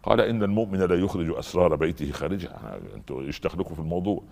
قال 0.04 0.22
إن 0.22 0.44
المؤمن 0.44 0.80
لا 0.80 0.96
يخرج 0.96 1.38
أسرار 1.38 1.76
بيته 1.76 2.12
خارجها. 2.12 2.80
أنتم 2.96 3.20
إيش 3.20 3.40
دخلكم 3.40 3.74
في 3.74 3.80
الموضوع. 3.80 4.24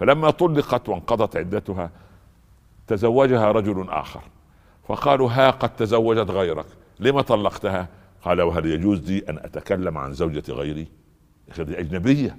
فلما 0.00 0.30
طلقت 0.30 0.88
وانقضت 0.88 1.36
عدتها 1.36 1.90
تزوجها 2.86 3.52
رجل 3.52 3.86
آخر. 3.88 4.22
فقالوا 4.88 5.30
ها 5.30 5.50
قد 5.50 5.76
تزوجت 5.76 6.30
غيرك. 6.30 6.66
لما 7.00 7.22
طلقتها؟ 7.22 7.88
قال 8.22 8.42
وهل 8.42 8.66
يجوز 8.66 9.10
لي 9.10 9.18
أن 9.28 9.38
أتكلم 9.38 9.98
عن 9.98 10.12
زوجة 10.12 10.52
غيري؟ 10.52 10.86
دي 11.58 11.80
أجنبية. 11.80 12.38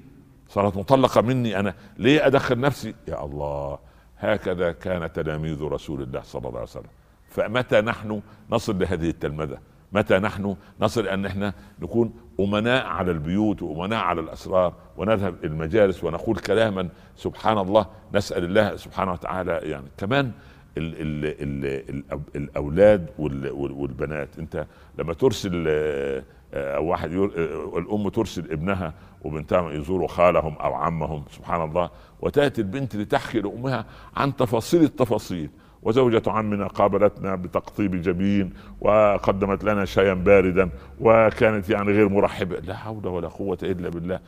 صارت 0.49 0.77
مطلقة 0.77 1.21
مني 1.21 1.59
أنا. 1.59 1.73
ليه 1.97 2.27
أدخل 2.27 2.59
نفسي؟ 2.59 2.95
يا 3.07 3.25
الله 3.25 3.79
هكذا 4.17 4.71
كان 4.71 5.13
تلاميذ 5.13 5.63
رسول 5.63 6.01
الله 6.01 6.21
صلى 6.21 6.47
الله 6.47 6.59
عليه 6.59 6.69
وسلم. 6.69 6.89
فمتى 7.29 7.81
نحن 7.81 8.21
نصل 8.49 8.79
لهذه 8.79 9.09
التلمذة؟ 9.09 9.57
متى 9.91 10.19
نحن 10.19 10.55
نصل 10.81 11.07
أن 11.07 11.25
إحنا 11.25 11.53
نكون 11.81 12.13
امناء 12.39 12.85
على 12.85 13.11
البيوت 13.11 13.61
وأمناء 13.61 13.99
على 13.99 14.21
الأسرار 14.21 14.73
ونذهب 14.97 15.35
المجالس 15.43 16.03
ونقول 16.03 16.37
كلاما 16.37 16.89
سبحان 17.15 17.57
الله 17.57 17.85
نسأل 18.13 18.43
الله 18.43 18.75
سبحانه 18.75 19.11
وتعالى 19.11 19.51
يعني. 19.51 19.87
كمان 19.97 20.31
ال 20.77 20.93
ال 21.01 21.65
ال 22.13 22.21
الأولاد 22.35 23.09
والبنات 23.53 24.29
أنت 24.39 24.65
لما 24.99 25.13
ترسل 25.13 25.65
آه، 25.67 26.23
أو 26.53 26.85
واحد 26.85 27.13
آه، 27.13 27.77
الأم 27.77 28.09
ترسل 28.09 28.51
ابنها 28.51 28.93
وبنتها 29.23 29.71
يزوروا 29.71 30.07
خالهم 30.07 30.53
أو 30.55 30.73
عمهم 30.73 31.23
سبحان 31.31 31.69
الله 31.69 31.89
وتأتي 32.21 32.61
البنت 32.61 32.95
لتحكي 32.95 33.41
لأمها 33.41 33.85
عن 34.15 34.35
تفاصيل 34.35 34.83
التفاصيل. 34.83 35.49
وزوجة 35.87 36.21
عمنا 36.27 36.67
قابلتنا 36.67 37.35
بتقطيب 37.35 38.01
جبين 38.01 38.53
وقدمت 38.81 39.63
لنا 39.63 39.85
شايا 39.85 40.13
باردا 40.13 40.69
وكانت 40.99 41.69
يعني 41.69 41.91
غير 41.91 42.09
مرحبة. 42.09 42.59
لا 42.59 42.75
حول 42.75 43.07
ولا 43.07 43.27
قوة 43.27 43.57
إلا 43.63 43.89
بالله. 43.89 44.19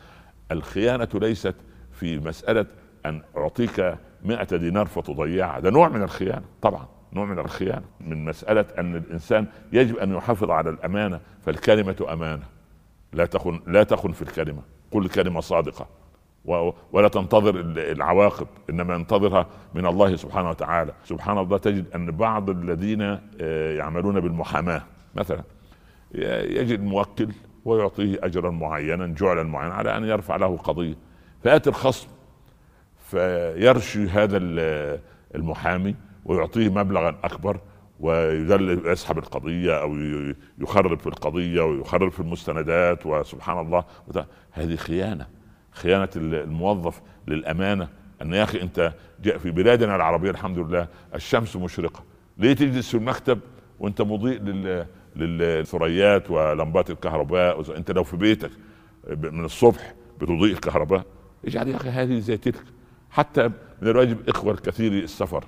الخيانة 0.52 1.08
ليست 1.14 1.56
في 1.92 2.20
مسألة 2.20 2.66
أن 3.06 3.22
أعطيك 3.38 3.98
مئة 4.26 4.58
دينار 4.58 4.86
فتضيعها. 4.86 5.60
ده 5.60 5.70
نوع 5.70 5.90
من 5.90 6.02
الخيانة 6.02 6.46
طبعا 6.62 6.86
نوع 7.14 7.26
من 7.26 7.40
الخيانة. 7.40 7.86
من 8.02 8.26
مسألة 8.26 8.66
أن 8.78 8.96
الإنسان 8.96 9.48
يجب 9.74 9.98
أن 9.98 10.14
يحافظ 10.16 10.52
على 10.52 10.70
الأمانة 10.70 11.20
فالكلمة 11.46 12.06
أمانة. 12.14 12.44
لا 13.14 13.26
تخن 13.26 13.60
لا 13.68 13.84
تخن 13.84 14.12
في 14.12 14.22
الكلمة. 14.22 14.62
قل 14.92 15.10
كلمة 15.10 15.42
صادقة. 15.42 15.88
ولا 16.92 17.08
تنتظر 17.08 17.56
العواقب 17.78 18.48
إنما 18.70 18.96
ينتظرها 18.96 19.48
من 19.74 19.86
الله 19.86 20.16
سبحانه 20.16 20.50
وتعالى. 20.50 20.94
سبحان 21.06 21.38
الله 21.38 21.58
تجد 21.58 21.86
أن 21.96 22.12
بعض 22.12 22.50
الذين 22.50 23.02
آه، 23.42 23.78
يعملون 23.78 24.20
بالمحاماة 24.20 24.82
مثلا 25.16 25.44
يجد 26.46 26.84
موكل 26.84 27.30
ويعطيه 27.66 28.20
اجرا 28.24 28.50
معينا 28.52 29.08
جعلا 29.08 29.44
معينا 29.44 29.74
على 29.74 29.98
أن 29.98 30.04
يرفع 30.04 30.36
له 30.36 30.58
قضية. 30.58 30.96
فيأتي 31.44 31.70
الخصم 31.70 32.08
فيرشي 33.10 34.08
هذا 34.10 34.38
المحامي 35.36 35.96
ويعطيه 36.26 36.70
مبلغا 36.70 37.16
أكبر 37.24 37.60
ويسحب 38.00 39.18
القضية 39.18 39.82
أو 39.82 39.96
يخرب 40.60 41.00
في 41.00 41.08
القضية 41.08 41.62
ويخرب 41.62 42.12
في 42.12 42.20
المستندات 42.20 43.06
وسبحان 43.06 43.60
الله 43.60 43.84
هذه 44.52 44.76
خيانة. 44.76 45.28
خيانة 45.80 46.10
الموظف 46.16 47.02
للأمانة 47.28 47.88
أن 48.22 48.34
يا 48.34 48.44
أخي 48.44 48.62
أنت 48.62 48.94
في 49.24 49.52
بلادنا 49.52 49.96
العربية 49.96 50.30
الحمد 50.30 50.58
لله 50.58 50.88
الشمس 51.16 51.56
مشرقة. 51.56 52.04
ليه 52.38 52.54
تجلس 52.54 52.90
في 52.90 52.98
المكتب 52.98 53.40
وأنت 53.80 54.02
مضيء 54.02 54.40
لل 54.40 54.86
للثريات 55.16 56.32
ولمبات 56.32 56.90
الكهرباء؟ 56.90 57.78
أنت 57.78 57.92
لو 57.92 58.04
في 58.04 58.18
بيتك 58.18 58.52
من 59.10 59.46
الصبح 59.46 59.94
بتضيء 60.22 60.54
الكهرباء. 60.54 61.06
اجعل 61.46 61.68
يا 61.68 61.76
أخي 61.76 61.90
هذه 61.90 62.20
زي 62.20 62.38
تلك. 62.38 62.64
حتى 63.10 63.48
من 63.82 63.88
الواجب 63.88 64.30
إخوة 64.30 64.54
الكثير 64.54 64.92
السفر 64.92 65.44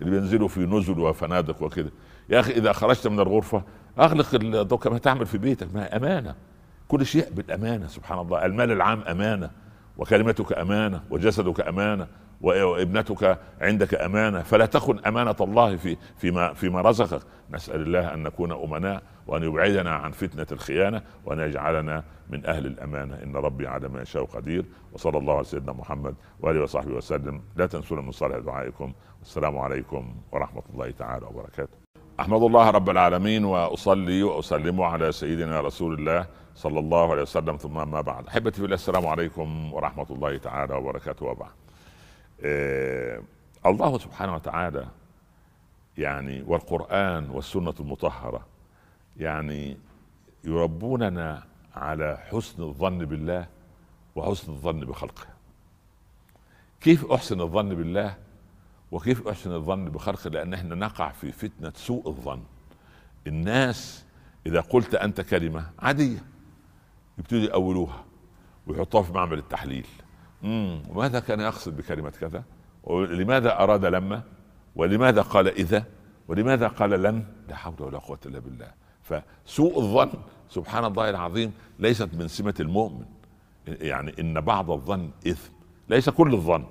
اللي 0.00 0.10
بينزلوا 0.10 0.48
في 0.48 0.60
نزل 0.60 0.98
وفنادق 0.98 1.62
وكده. 1.62 1.90
يا 2.28 2.40
أخي 2.40 2.52
إذا 2.52 2.72
خرجت 2.72 3.06
من 3.06 3.20
الغرفة 3.20 3.62
أغلق 3.98 4.34
الضوء 4.34 4.78
كما 4.78 4.98
تعمل 4.98 5.26
في 5.26 5.38
بيتك؟ 5.38 5.74
ما 5.74 5.96
أمانة. 5.96 6.34
كل 6.88 7.06
شيء 7.06 7.30
بالأمانة 7.30 7.86
سبحان 7.86 8.18
الله. 8.18 8.44
المال 8.44 8.72
العام 8.72 9.02
أمانة 9.02 9.50
وكلمتك 9.96 10.58
أمانة 10.58 11.02
وجسدك 11.10 11.68
أمانة 11.68 12.06
وابنتك 12.40 13.38
عندك 13.60 13.94
أمانة. 13.94 14.42
فلا 14.42 14.66
تخن 14.66 14.98
أمانة 14.98 15.36
الله 15.40 15.76
في 15.76 15.96
فيما 16.16 16.52
فيما 16.52 16.80
رزقك. 16.80 17.22
نسأل 17.50 17.80
الله 17.80 18.14
أن 18.14 18.22
نكون 18.22 18.52
أمناء 18.52 19.02
وأن 19.26 19.42
يبعدنا 19.42 19.90
عن 19.90 20.10
فتنة 20.10 20.46
الخيانة 20.52 21.02
وأن 21.26 21.38
يجعلنا 21.40 22.04
من 22.30 22.46
أهل 22.46 22.66
الأمانة. 22.66 23.14
إن 23.22 23.36
ربي 23.36 23.66
على 23.66 23.88
ما 23.88 24.02
يشاء 24.02 24.24
قدير. 24.24 24.64
وصلى 24.92 25.18
الله 25.18 25.34
على 25.34 25.44
سيدنا 25.44 25.72
محمد 25.72 26.14
وآله 26.40 26.62
وصحبه 26.62 26.94
وسلم. 26.94 27.42
لا 27.56 27.66
تنسونا 27.66 28.00
من 28.02 28.10
صالح 28.10 28.38
دعائكم. 28.38 28.92
والسلام 29.18 29.58
عليكم 29.58 30.14
ورحمة 30.32 30.62
الله 30.74 30.90
تعالى 30.90 31.26
وبركاته. 31.26 31.76
أحمد 32.20 32.42
الله 32.42 32.70
رب 32.70 32.90
العالمين 32.90 33.44
وأصلي 33.44 34.22
وأسلم 34.22 34.82
على 34.82 35.12
سيدنا 35.12 35.60
رسول 35.60 35.94
الله 35.94 36.26
صلى 36.54 36.78
الله 36.78 37.10
عليه 37.10 37.22
وسلم 37.22 37.56
ثم 37.56 37.90
ما 37.90 38.00
بعد. 38.00 38.26
أحبتي 38.26 38.60
في 38.60 38.74
السلام 38.74 39.06
عليكم 39.06 39.72
ورحمة 39.72 40.06
الله 40.10 40.36
تعالى 40.36 40.74
وبركاته. 40.74 41.26
وبعد. 41.26 41.50
آه 42.44 43.22
الله 43.66 43.98
سبحانه 43.98 44.34
وتعالى 44.34 44.86
يعني 45.98 46.42
والقرآن 46.42 47.30
والسنة 47.30 47.74
المطهرة 47.80 48.46
يعني 49.16 49.78
يربوننا 50.44 51.42
على 51.76 52.18
حسن 52.30 52.62
الظن 52.62 52.98
بالله 52.98 53.46
وحسن 54.16 54.52
الظن 54.52 54.80
بخلقه. 54.80 55.26
كيف 56.80 57.12
أحسن 57.12 57.40
الظن 57.40 57.74
بالله 57.74 58.16
وكيف 58.92 59.28
أحسن 59.28 59.52
الظن 59.52 59.84
بخلقه؟ 59.84 60.30
لأن 60.30 60.54
إحنا 60.54 60.74
نقع 60.74 61.12
في 61.12 61.32
فتنة 61.32 61.72
سوء 61.76 62.08
الظن. 62.08 62.42
الناس 63.26 64.04
إذا 64.46 64.60
قلت 64.60 64.94
أنت 64.94 65.20
كلمة 65.20 65.70
عادية. 65.78 66.33
يبتدوا 67.18 67.42
يأولوها 67.42 68.04
ويحطوها 68.66 69.02
في 69.02 69.12
معمل 69.12 69.38
التحليل. 69.38 69.86
امم 70.44 70.82
وماذا 70.88 71.20
كان 71.20 71.40
يقصد 71.40 71.76
بكلمة 71.76 72.10
كذا؟ 72.10 72.44
ولماذا 72.84 73.60
أراد 73.62 73.84
لما 73.84 74.22
ولماذا 74.76 75.22
قال 75.22 75.48
إذا 75.48 75.84
ولماذا 76.28 76.68
قال 76.68 76.90
لن؟ 76.90 77.24
لا 77.48 77.56
حول 77.56 77.74
ولا 77.80 77.98
قوة 77.98 78.18
إلا 78.26 78.38
بالله. 78.38 78.70
فسوء 79.02 79.78
الظن 79.78 80.10
سبحان 80.48 80.84
الله 80.84 81.10
العظيم 81.10 81.52
ليست 81.78 82.14
من 82.14 82.28
سمة 82.28 82.54
المؤمن. 82.60 83.04
يعني 83.66 84.14
إن 84.20 84.40
بعض 84.40 84.70
الظن 84.70 85.10
إثم 85.28 85.52
ليس 85.88 86.10
كل 86.10 86.34
الظن 86.34 86.64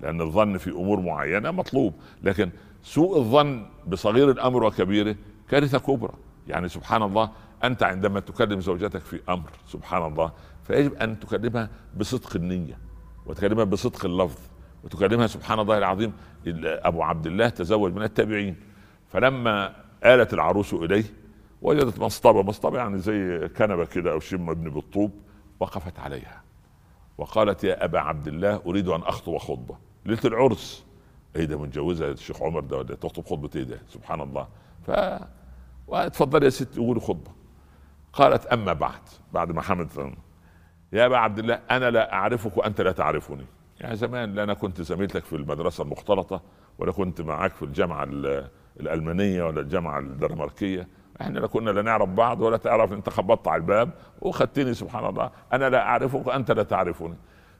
لأن 0.00 0.20
الظن 0.20 0.58
في 0.58 0.70
أمور 0.70 1.00
معينة 1.00 1.50
مطلوب. 1.50 1.94
لكن 2.22 2.50
سوء 2.82 3.18
الظن 3.18 3.66
بصغير 3.86 4.30
الأمر 4.30 4.64
وكبيره 4.64 5.16
كارثة 5.48 5.78
كبرى. 5.78 6.14
يعني 6.48 6.68
سبحان 6.68 7.02
الله 7.02 7.30
أنت 7.64 7.82
عندما 7.82 8.20
تكلم 8.20 8.60
زوجتك 8.60 9.00
في 9.00 9.20
أمر 9.28 9.50
سبحان 9.66 10.06
الله 10.06 10.32
فيجب 10.64 10.94
أن 10.94 11.20
تكلمها 11.20 11.70
بصدق 11.96 12.36
النية 12.36 12.78
وتكلمها 13.26 13.64
بصدق 13.64 14.04
اللفظ 14.04 14.38
وتكلمها 14.84 15.26
سبحان 15.26 15.58
الله 15.60 15.78
العظيم 15.78 16.12
أبو 16.64 17.02
عبد 17.02 17.26
الله 17.26 17.48
تزوج 17.48 17.92
من 17.92 18.02
التابعين. 18.02 18.56
فلما 19.08 19.76
آلت 20.04 20.34
العروس 20.34 20.74
إليه 20.74 21.04
وجدت 21.62 21.98
مصطبة 21.98 22.42
مصطبة 22.42 22.78
يعني 22.78 22.98
زي 22.98 23.48
كنبة 23.48 23.84
كده 23.84 24.12
أو 24.12 24.20
شم 24.20 24.50
ابن 24.50 24.70
بالطوب 24.70 25.10
وقفت 25.60 25.98
عليها. 25.98 26.42
وقالت 27.18 27.64
يا 27.64 27.84
أبا 27.84 27.98
عبد 27.98 28.28
الله 28.28 28.62
أريد 28.66 28.88
أن 28.88 29.00
اخطب 29.00 29.38
خطبة. 29.38 29.76
ليله 30.06 30.20
العرس. 30.24 30.84
إيه 31.36 31.44
ده 31.44 31.58
متجوزها 31.58 32.10
الشيخ 32.10 32.42
عمر 32.42 32.60
ده 32.60 32.76
ولا 32.76 32.94
تخطب 32.94 33.24
خطبة 33.26 33.50
إيه 33.56 33.62
ده؟ 33.62 33.80
سبحان 33.88 34.20
الله. 34.20 34.48
ف 34.86 34.90
اتفضل 35.88 36.42
يا 36.42 36.50
ست 36.50 36.78
قولي 36.78 37.00
خطبة. 37.00 37.35
قالت 38.16 38.46
أما 38.46 38.72
بعد 38.72 39.00
بعد 39.32 39.52
ما 39.52 39.62
حمد 39.62 40.14
يا 40.92 41.06
أبا 41.06 41.16
عبد 41.16 41.38
الله 41.38 41.60
أنا 41.70 41.90
لا 41.90 42.12
أعرفك 42.12 42.56
وأنت 42.56 42.80
لا 42.80 42.92
تعرفني. 42.92 43.46
يعني 43.80 43.96
زمان 43.96 44.34
لا 44.34 44.42
أنا 44.42 44.54
كنت 44.54 44.82
زميلتك 44.82 45.24
في 45.24 45.36
المدرسة 45.36 45.84
المختلطة 45.84 46.42
ولا 46.78 46.92
كنت 46.92 47.20
معاك 47.20 47.52
في 47.52 47.62
الجامعة 47.62 48.08
الألمانية 48.80 49.42
ولا 49.42 49.60
الجامعة 49.60 49.98
الدنماركية. 49.98 50.88
إحنا 51.20 51.38
لا 51.38 51.46
كنا 51.46 51.70
لا 51.70 51.82
نعرف 51.82 52.08
بعض 52.08 52.40
ولا 52.40 52.56
تعرف 52.56 52.92
أنت 52.92 53.08
خبطت 53.08 53.48
على 53.48 53.60
الباب 53.60 53.90
وخدتني 54.20 54.74
سبحان 54.74 55.06
الله. 55.06 55.30
أنا 55.52 55.70
لا 55.70 55.82
أعرفك 55.82 56.26
وأنت 56.26 56.50
لا 56.50 56.62
تعرفني. 56.62 57.16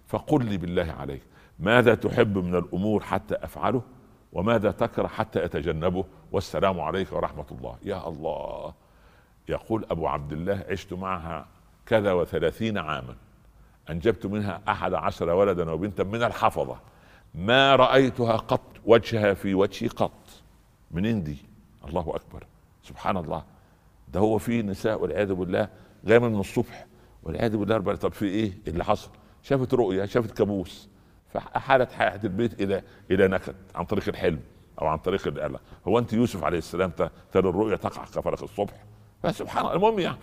فقل 0.06 0.44
لي 0.44 0.56
بالله 0.56 0.94
عليك 1.00 1.22
ماذا 1.58 1.94
تحب 1.94 2.38
من 2.38 2.54
الأمور 2.54 3.02
حتى 3.02 3.34
أفعله؟ 3.34 3.82
وماذا 4.32 4.70
تكره 4.70 5.06
حتى 5.06 5.44
أتجنبه؟ 5.44 6.04
والسلام 6.32 6.80
عليك 6.80 7.12
ورحمة 7.12 7.46
الله. 7.52 7.76
يا 7.82 8.08
الله. 8.08 8.74
يقول 9.48 9.86
أبو 9.90 10.06
عبد 10.06 10.32
الله 10.32 10.64
عشت 10.68 10.92
معها 10.92 11.46
كذا 11.86 12.12
وثلاثين 12.12 12.78
عاما 12.78 13.16
أنجبت 13.90 14.26
منها 14.26 14.60
أحد 14.68 14.94
عشر 14.94 15.30
ولدا 15.30 15.70
وبنتا 15.70 16.04
من 16.04 16.22
الحفظة. 16.22 16.76
ما 17.34 17.76
رأيتها 17.76 18.36
قط 18.36 18.62
وجهها 18.84 19.34
في 19.34 19.54
وجهي 19.54 19.88
قط. 19.88 20.12
منين 20.90 21.22
دي 21.22 21.36
الله 21.88 22.16
أكبر. 22.16 22.46
سبحان 22.82 23.16
الله. 23.16 23.44
ده 24.08 24.20
هو 24.20 24.38
في 24.38 24.62
نساء 24.62 25.02
والعياذ 25.02 25.34
بالله 25.34 25.68
غايمه 26.08 26.28
من 26.28 26.40
الصبح. 26.40 26.86
والعياذ 27.22 27.56
بالله 27.56 27.76
ربنا 27.76 27.96
طب 27.96 28.12
في 28.12 28.24
إيه 28.24 28.52
اللي 28.66 28.84
حصل؟ 28.84 29.10
شافت 29.42 29.74
رؤيا 29.74 30.06
شافت 30.06 30.30
كابوس. 30.38 30.88
فحالت 31.34 31.92
حياة 31.92 32.20
البيت 32.24 32.60
إلى 32.60 32.82
إلى 33.10 33.28
نكد 33.28 33.54
عن 33.74 33.84
طريق 33.84 34.08
الحلم 34.08 34.40
أو 34.80 34.86
عن 34.86 34.98
طريق 34.98 35.26
الآلة 35.26 35.58
هو 35.88 35.98
أنت 35.98 36.12
يوسف 36.12 36.44
عليه 36.44 36.58
السلام 36.58 36.90
ترى 37.32 37.48
الرؤيا 37.48 37.76
تقع 37.76 38.04
كفرق 38.04 38.42
الصبح؟ 38.42 38.84
فسبحان 39.26 39.64
الله. 39.64 39.76
المهم 39.76 39.98
يعني 39.98 40.18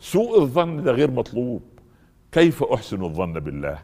فسوء 0.00 0.40
الظن 0.40 0.82
ده 0.82 0.92
غير 0.92 1.10
مطلوب. 1.10 1.62
كيف 2.32 2.62
أحسن 2.62 3.04
الظن 3.04 3.32
بالله؟ 3.32 3.78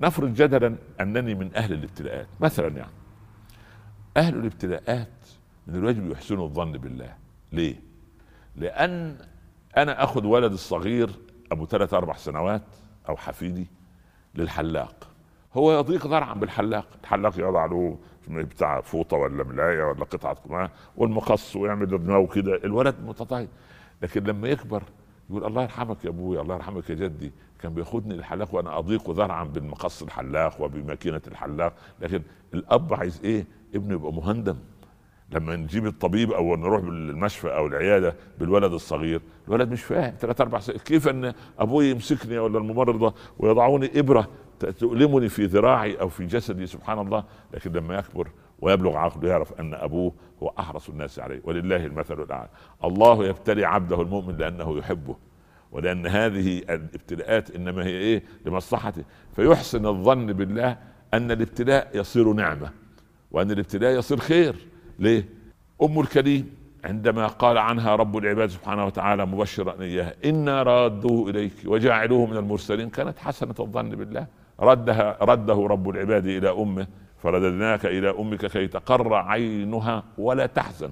نفرض 0.00 0.34
جدلا 0.34 0.76
أنني 1.00 1.34
من 1.34 1.54
أهل 1.56 1.72
الابتلاءات. 1.72 2.26
مثلا 2.40 2.76
يعني 2.76 2.92
أهل 4.16 4.34
الابتلاءات 4.34 5.08
من 5.66 5.74
الواجب 5.74 6.10
يحسنوا 6.10 6.44
الظن 6.44 6.72
بالله. 6.72 7.14
ليه؟ 7.52 7.80
لأن 8.56 9.16
أنا 9.76 10.04
أخذ 10.04 10.26
ولد 10.26 10.52
الصغير 10.52 11.10
أبو 11.52 11.66
ثلاث 11.66 11.94
أربع 11.94 12.16
سنوات 12.16 12.62
أو 13.08 13.16
حفيدي 13.16 13.66
للحلاق. 14.34 15.08
هو 15.54 15.78
يضيق 15.78 16.06
ذرعا 16.06 16.34
بالحلاق. 16.34 16.86
الحلاق 17.02 17.38
يضع 17.38 17.66
له 17.66 17.98
بتاع 18.28 18.80
فوطة 18.80 19.16
ولا 19.16 19.44
ملاية 19.44 19.84
ولا 19.84 20.04
قطعة 20.04 20.34
قماش 20.34 20.70
والمقص 20.96 21.56
ويعمل 21.56 21.86
دماغه 21.86 22.26
كده. 22.26 22.56
الولد 22.56 22.94
متطاير 23.06 23.48
لكن 24.02 24.24
لما 24.24 24.48
يكبر 24.48 24.82
يقول 25.30 25.44
الله 25.44 25.62
يرحمك 25.62 26.04
يا 26.04 26.10
أبوي 26.10 26.40
الله 26.40 26.54
يرحمك 26.54 26.90
يا 26.90 26.94
جدي. 26.94 27.32
كان 27.60 27.74
بياخدني 27.74 28.14
الحلاق 28.14 28.54
وأنا 28.54 28.78
أضيق 28.78 29.10
ذرعا 29.10 29.44
بالمقص 29.44 30.02
الحلاق 30.02 30.62
وبماكينة 30.62 31.22
الحلاق. 31.26 31.74
لكن 32.00 32.22
الأب 32.54 32.94
عايز 32.94 33.20
إيه؟ 33.24 33.46
ابنه 33.74 33.94
يبقى 33.94 34.12
مهندم. 34.12 34.56
لما 35.30 35.56
نجيب 35.56 35.86
الطبيب 35.86 36.32
أو 36.32 36.56
نروح 36.56 36.80
المشفى 36.82 37.56
أو 37.56 37.66
العيادة 37.66 38.14
بالولد 38.38 38.72
الصغير 38.72 39.20
الولد 39.48 39.72
مش 39.72 39.82
فاهم. 39.82 40.14
ثلاث 40.20 40.40
أربع 40.40 40.58
سنين 40.58 40.78
كيف 40.78 41.08
إن 41.08 41.34
أبوي 41.58 41.90
يمسكني 41.90 42.38
ولا 42.38 42.58
الممرضة 42.58 43.14
ويضعوني 43.38 43.98
إبرة؟ 43.98 44.28
تؤلمني 44.70 45.28
في 45.28 45.44
ذراعي 45.44 46.00
أو 46.00 46.08
في 46.08 46.26
جسدي 46.26 46.66
سبحان 46.66 46.98
الله 46.98 47.24
لكن 47.54 47.72
لما 47.72 47.98
يكبر 47.98 48.28
ويبلغ 48.60 48.96
عقله 48.96 49.28
يعرف 49.28 49.60
أن 49.60 49.74
أبوه 49.74 50.12
هو 50.42 50.52
أحرص 50.58 50.88
الناس 50.88 51.18
عليه 51.18 51.40
ولله 51.44 51.86
المثل 51.86 52.22
الأعلى. 52.22 52.48
الله 52.84 53.26
يبتلي 53.26 53.64
عبده 53.64 54.02
المؤمن 54.02 54.36
لأنه 54.36 54.78
يحبه 54.78 55.16
ولأن 55.72 56.06
هذه 56.06 56.58
الابتلاءات 56.58 57.50
إنما 57.50 57.84
هي 57.84 57.90
إيه؟ 57.90 58.22
لمصلحته. 58.46 59.04
فيحسن 59.36 59.86
الظن 59.86 60.26
بالله 60.26 60.78
أن 61.14 61.30
الابتلاء 61.30 61.90
يصير 61.94 62.32
نعمة 62.32 62.70
وأن 63.30 63.50
الابتلاء 63.50 63.98
يصير 63.98 64.18
خير. 64.18 64.56
ليه؟ 64.98 65.28
أم 65.82 66.00
الكريم 66.00 66.54
عندما 66.84 67.26
قال 67.26 67.58
عنها 67.58 67.96
رب 67.96 68.16
العباد 68.16 68.48
سبحانه 68.48 68.86
وتعالى 68.86 69.26
مبشرا 69.26 69.82
إياها 69.82 70.14
إنا 70.24 70.62
رادوه 70.62 71.30
إليك 71.30 71.52
وجاعلوه 71.66 72.26
من 72.26 72.36
المرسلين. 72.36 72.90
كانت 72.90 73.18
حسنة 73.18 73.54
الظن 73.60 73.88
بالله. 73.88 74.26
ردها 74.60 75.16
رده 75.22 75.66
رب 75.66 75.88
العباد 75.88 76.26
إلى 76.26 76.50
أمه 76.50 76.86
فرددناك 77.22 77.86
إلى 77.86 78.10
أمك 78.10 78.46
كي 78.46 78.66
تقر 78.66 79.14
عينها 79.14 80.02
ولا 80.18 80.46
تحزن. 80.46 80.90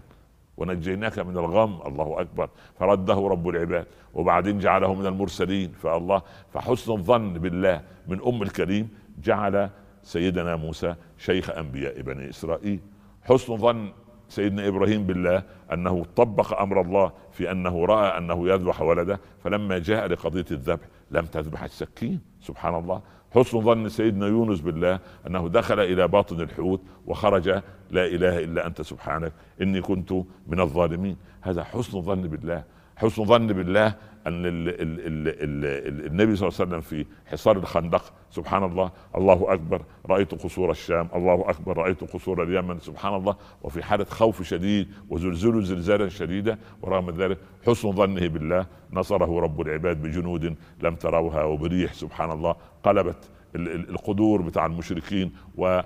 ونجيناك 0.57 1.19
من 1.19 1.39
الغم 1.39 1.83
الله 1.87 2.21
أكبر. 2.21 2.49
فرده 2.79 3.15
رب 3.15 3.49
العباد. 3.49 3.87
وبعدين 4.15 4.59
جعله 4.59 4.95
من 4.95 5.07
المرسلين 5.07 5.73
فالله 5.73 6.23
فحسن 6.53 6.93
الظن 6.93 7.33
بالله 7.33 7.81
من 8.09 8.21
أم 8.27 8.43
الكريم 8.43 8.89
جعل 9.23 9.71
سيدنا 10.03 10.57
موسى 10.57 10.95
شيخ 11.19 11.51
أنبياء 11.51 12.01
بني 12.01 12.31
إسرائيل. 12.31 12.81
حسن 13.23 13.57
ظن 13.57 13.93
سيدنا 14.29 14.69
إبراهيم 14.69 15.07
بالله 15.07 15.43
أنه 15.73 16.07
طبق 16.17 16.61
أمر 16.61 16.81
الله 16.81 17.13
في 17.33 17.51
أنه 17.51 17.85
رأى 17.85 18.19
أنه 18.19 18.49
يذبح 18.49 18.81
ولده 18.83 19.21
فلما 19.45 19.79
جاء 19.79 20.07
لقضية 20.07 20.45
الذبح 20.51 20.85
لم 21.11 21.25
تذبح 21.27 21.63
السكين. 21.63 22.21
سبحان 22.41 22.75
الله. 22.75 23.01
حسن 23.35 23.61
ظن 23.61 23.89
سيدنا 23.89 24.27
يونس 24.27 24.61
بالله 24.61 25.01
أنه 25.27 25.49
دخل 25.49 25.81
إلى 25.81 26.09
باطن 26.09 26.41
الحوت 26.41 26.81
وخرج 27.07 27.49
لا 27.91 28.07
إله 28.07 28.39
إلا 28.39 28.67
أنت 28.67 28.83
سبحانك 28.83 29.33
إني 29.63 29.81
كنت 29.81 30.13
من 30.47 30.61
الظالمين. 30.61 31.17
هذا 31.41 31.65
حسن 31.65 32.01
ظن 32.03 32.23
بالله. 32.23 32.65
حسن 32.97 33.25
ظن 33.25 33.47
بالله 33.47 33.95
أن 34.27 34.47
ال 34.47 34.69
ال 34.69 35.01
ال 35.01 35.29
ال 35.29 36.07
النبي 36.07 36.37
صلى 36.37 36.49
الله 36.49 36.59
عليه 36.61 36.69
وسلم 36.69 36.81
في 36.81 37.07
حصار 37.27 37.57
الخندق 37.57 38.13
سبحان 38.31 38.65
الله 38.65 38.91
الله 39.17 39.53
أكبر 39.53 39.83
رأيت 40.07 40.35
قصور 40.35 40.71
الشام 40.71 41.09
الله 41.15 41.51
أكبر 41.51 41.77
رأيت 41.77 42.05
قصور 42.05 42.43
اليمن 42.43 42.79
سبحان 42.79 43.15
الله 43.15 43.37
وفي 43.63 43.83
حالة 43.83 44.05
خوف 44.05 44.43
شديد 44.43 44.89
وزلزلوا 45.11 45.61
زلزالا 45.61 46.09
شديدا 46.09 46.59
ورغم 46.83 47.11
ذلك 47.11 47.39
حسن 47.67 47.93
ظنه 47.93 48.29
بالله 48.29 48.67
نصره 48.93 49.41
رب 49.41 49.61
العباد 49.61 50.03
بجنود 50.03 50.57
لم 50.83 50.95
تروها 50.95 51.45
وبريح 51.45 51.93
سبحان 51.93 52.31
الله 52.31 52.55
قلبت 52.85 53.31
القدور 53.57 54.43
بتاع 54.43 54.67
المشركين 54.67 55.33
و 55.57 55.81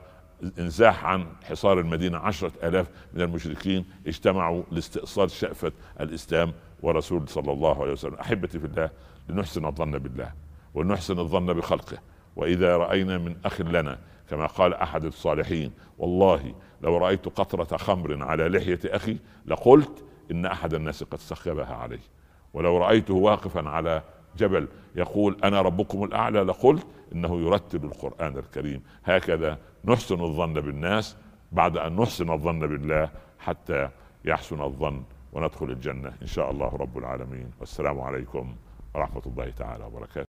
انزاح 0.58 1.04
عن 1.04 1.26
حصار 1.44 1.80
المدينة. 1.80 2.18
عشرة 2.18 2.52
آلاف 2.62 2.86
من 3.14 3.22
المشركين 3.22 3.84
اجتمعوا 4.06 4.62
لاستئصال 4.70 5.30
شأفة 5.30 5.72
الإسلام 6.00 6.52
ورسول 6.82 7.28
صلى 7.28 7.52
الله 7.52 7.82
عليه 7.82 7.92
وسلم. 7.92 8.14
أحبتي 8.14 8.58
في 8.58 8.66
الله 8.66 8.90
لنحسن 9.28 9.64
الظن 9.66 9.98
بالله 9.98 10.32
ونحسن 10.74 11.18
الظن 11.18 11.46
بخلقه. 11.52 11.98
وإذا 12.36 12.76
رأينا 12.76 13.18
من 13.18 13.36
أخ 13.44 13.60
لنا 13.60 13.98
كما 14.30 14.46
قال 14.46 14.74
أحد 14.74 15.04
الصالحين 15.04 15.72
والله 15.98 16.54
لو 16.82 16.96
رأيت 16.96 17.28
قطرة 17.28 17.76
خمر 17.76 18.22
على 18.22 18.48
لحية 18.48 18.80
أخي 18.84 19.16
لقلت 19.46 20.04
إن 20.30 20.46
أحد 20.46 20.74
الناس 20.74 21.02
قد 21.02 21.18
سخبها 21.18 21.74
عليه 21.74 22.00
ولو 22.54 22.78
رأيته 22.78 23.14
واقفا 23.14 23.68
على 23.68 24.02
جبل 24.36 24.68
يقول 24.96 25.36
أنا 25.44 25.62
ربكم 25.62 26.04
الأعلى 26.04 26.40
لقلت 26.42 26.86
إنه 27.12 27.40
يرتل 27.40 27.84
القرآن 27.84 28.38
الكريم. 28.38 28.82
هكذا 29.04 29.58
نحسن 29.84 30.20
الظن 30.20 30.54
بالناس 30.54 31.16
بعد 31.52 31.76
أن 31.76 31.96
نحسن 31.96 32.30
الظن 32.30 32.58
بالله 32.58 33.10
حتى 33.38 33.88
يحسن 34.24 34.62
الظن 34.62 35.02
وندخل 35.32 35.70
الجنة 35.70 36.12
إن 36.22 36.26
شاء 36.26 36.50
الله 36.50 36.68
رب 36.68 36.98
العالمين. 36.98 37.50
والسلام 37.60 38.00
عليكم 38.00 38.54
ورحمة 38.94 39.22
الله 39.26 39.50
تعالى 39.50 39.84
وبركاته. 39.84 40.24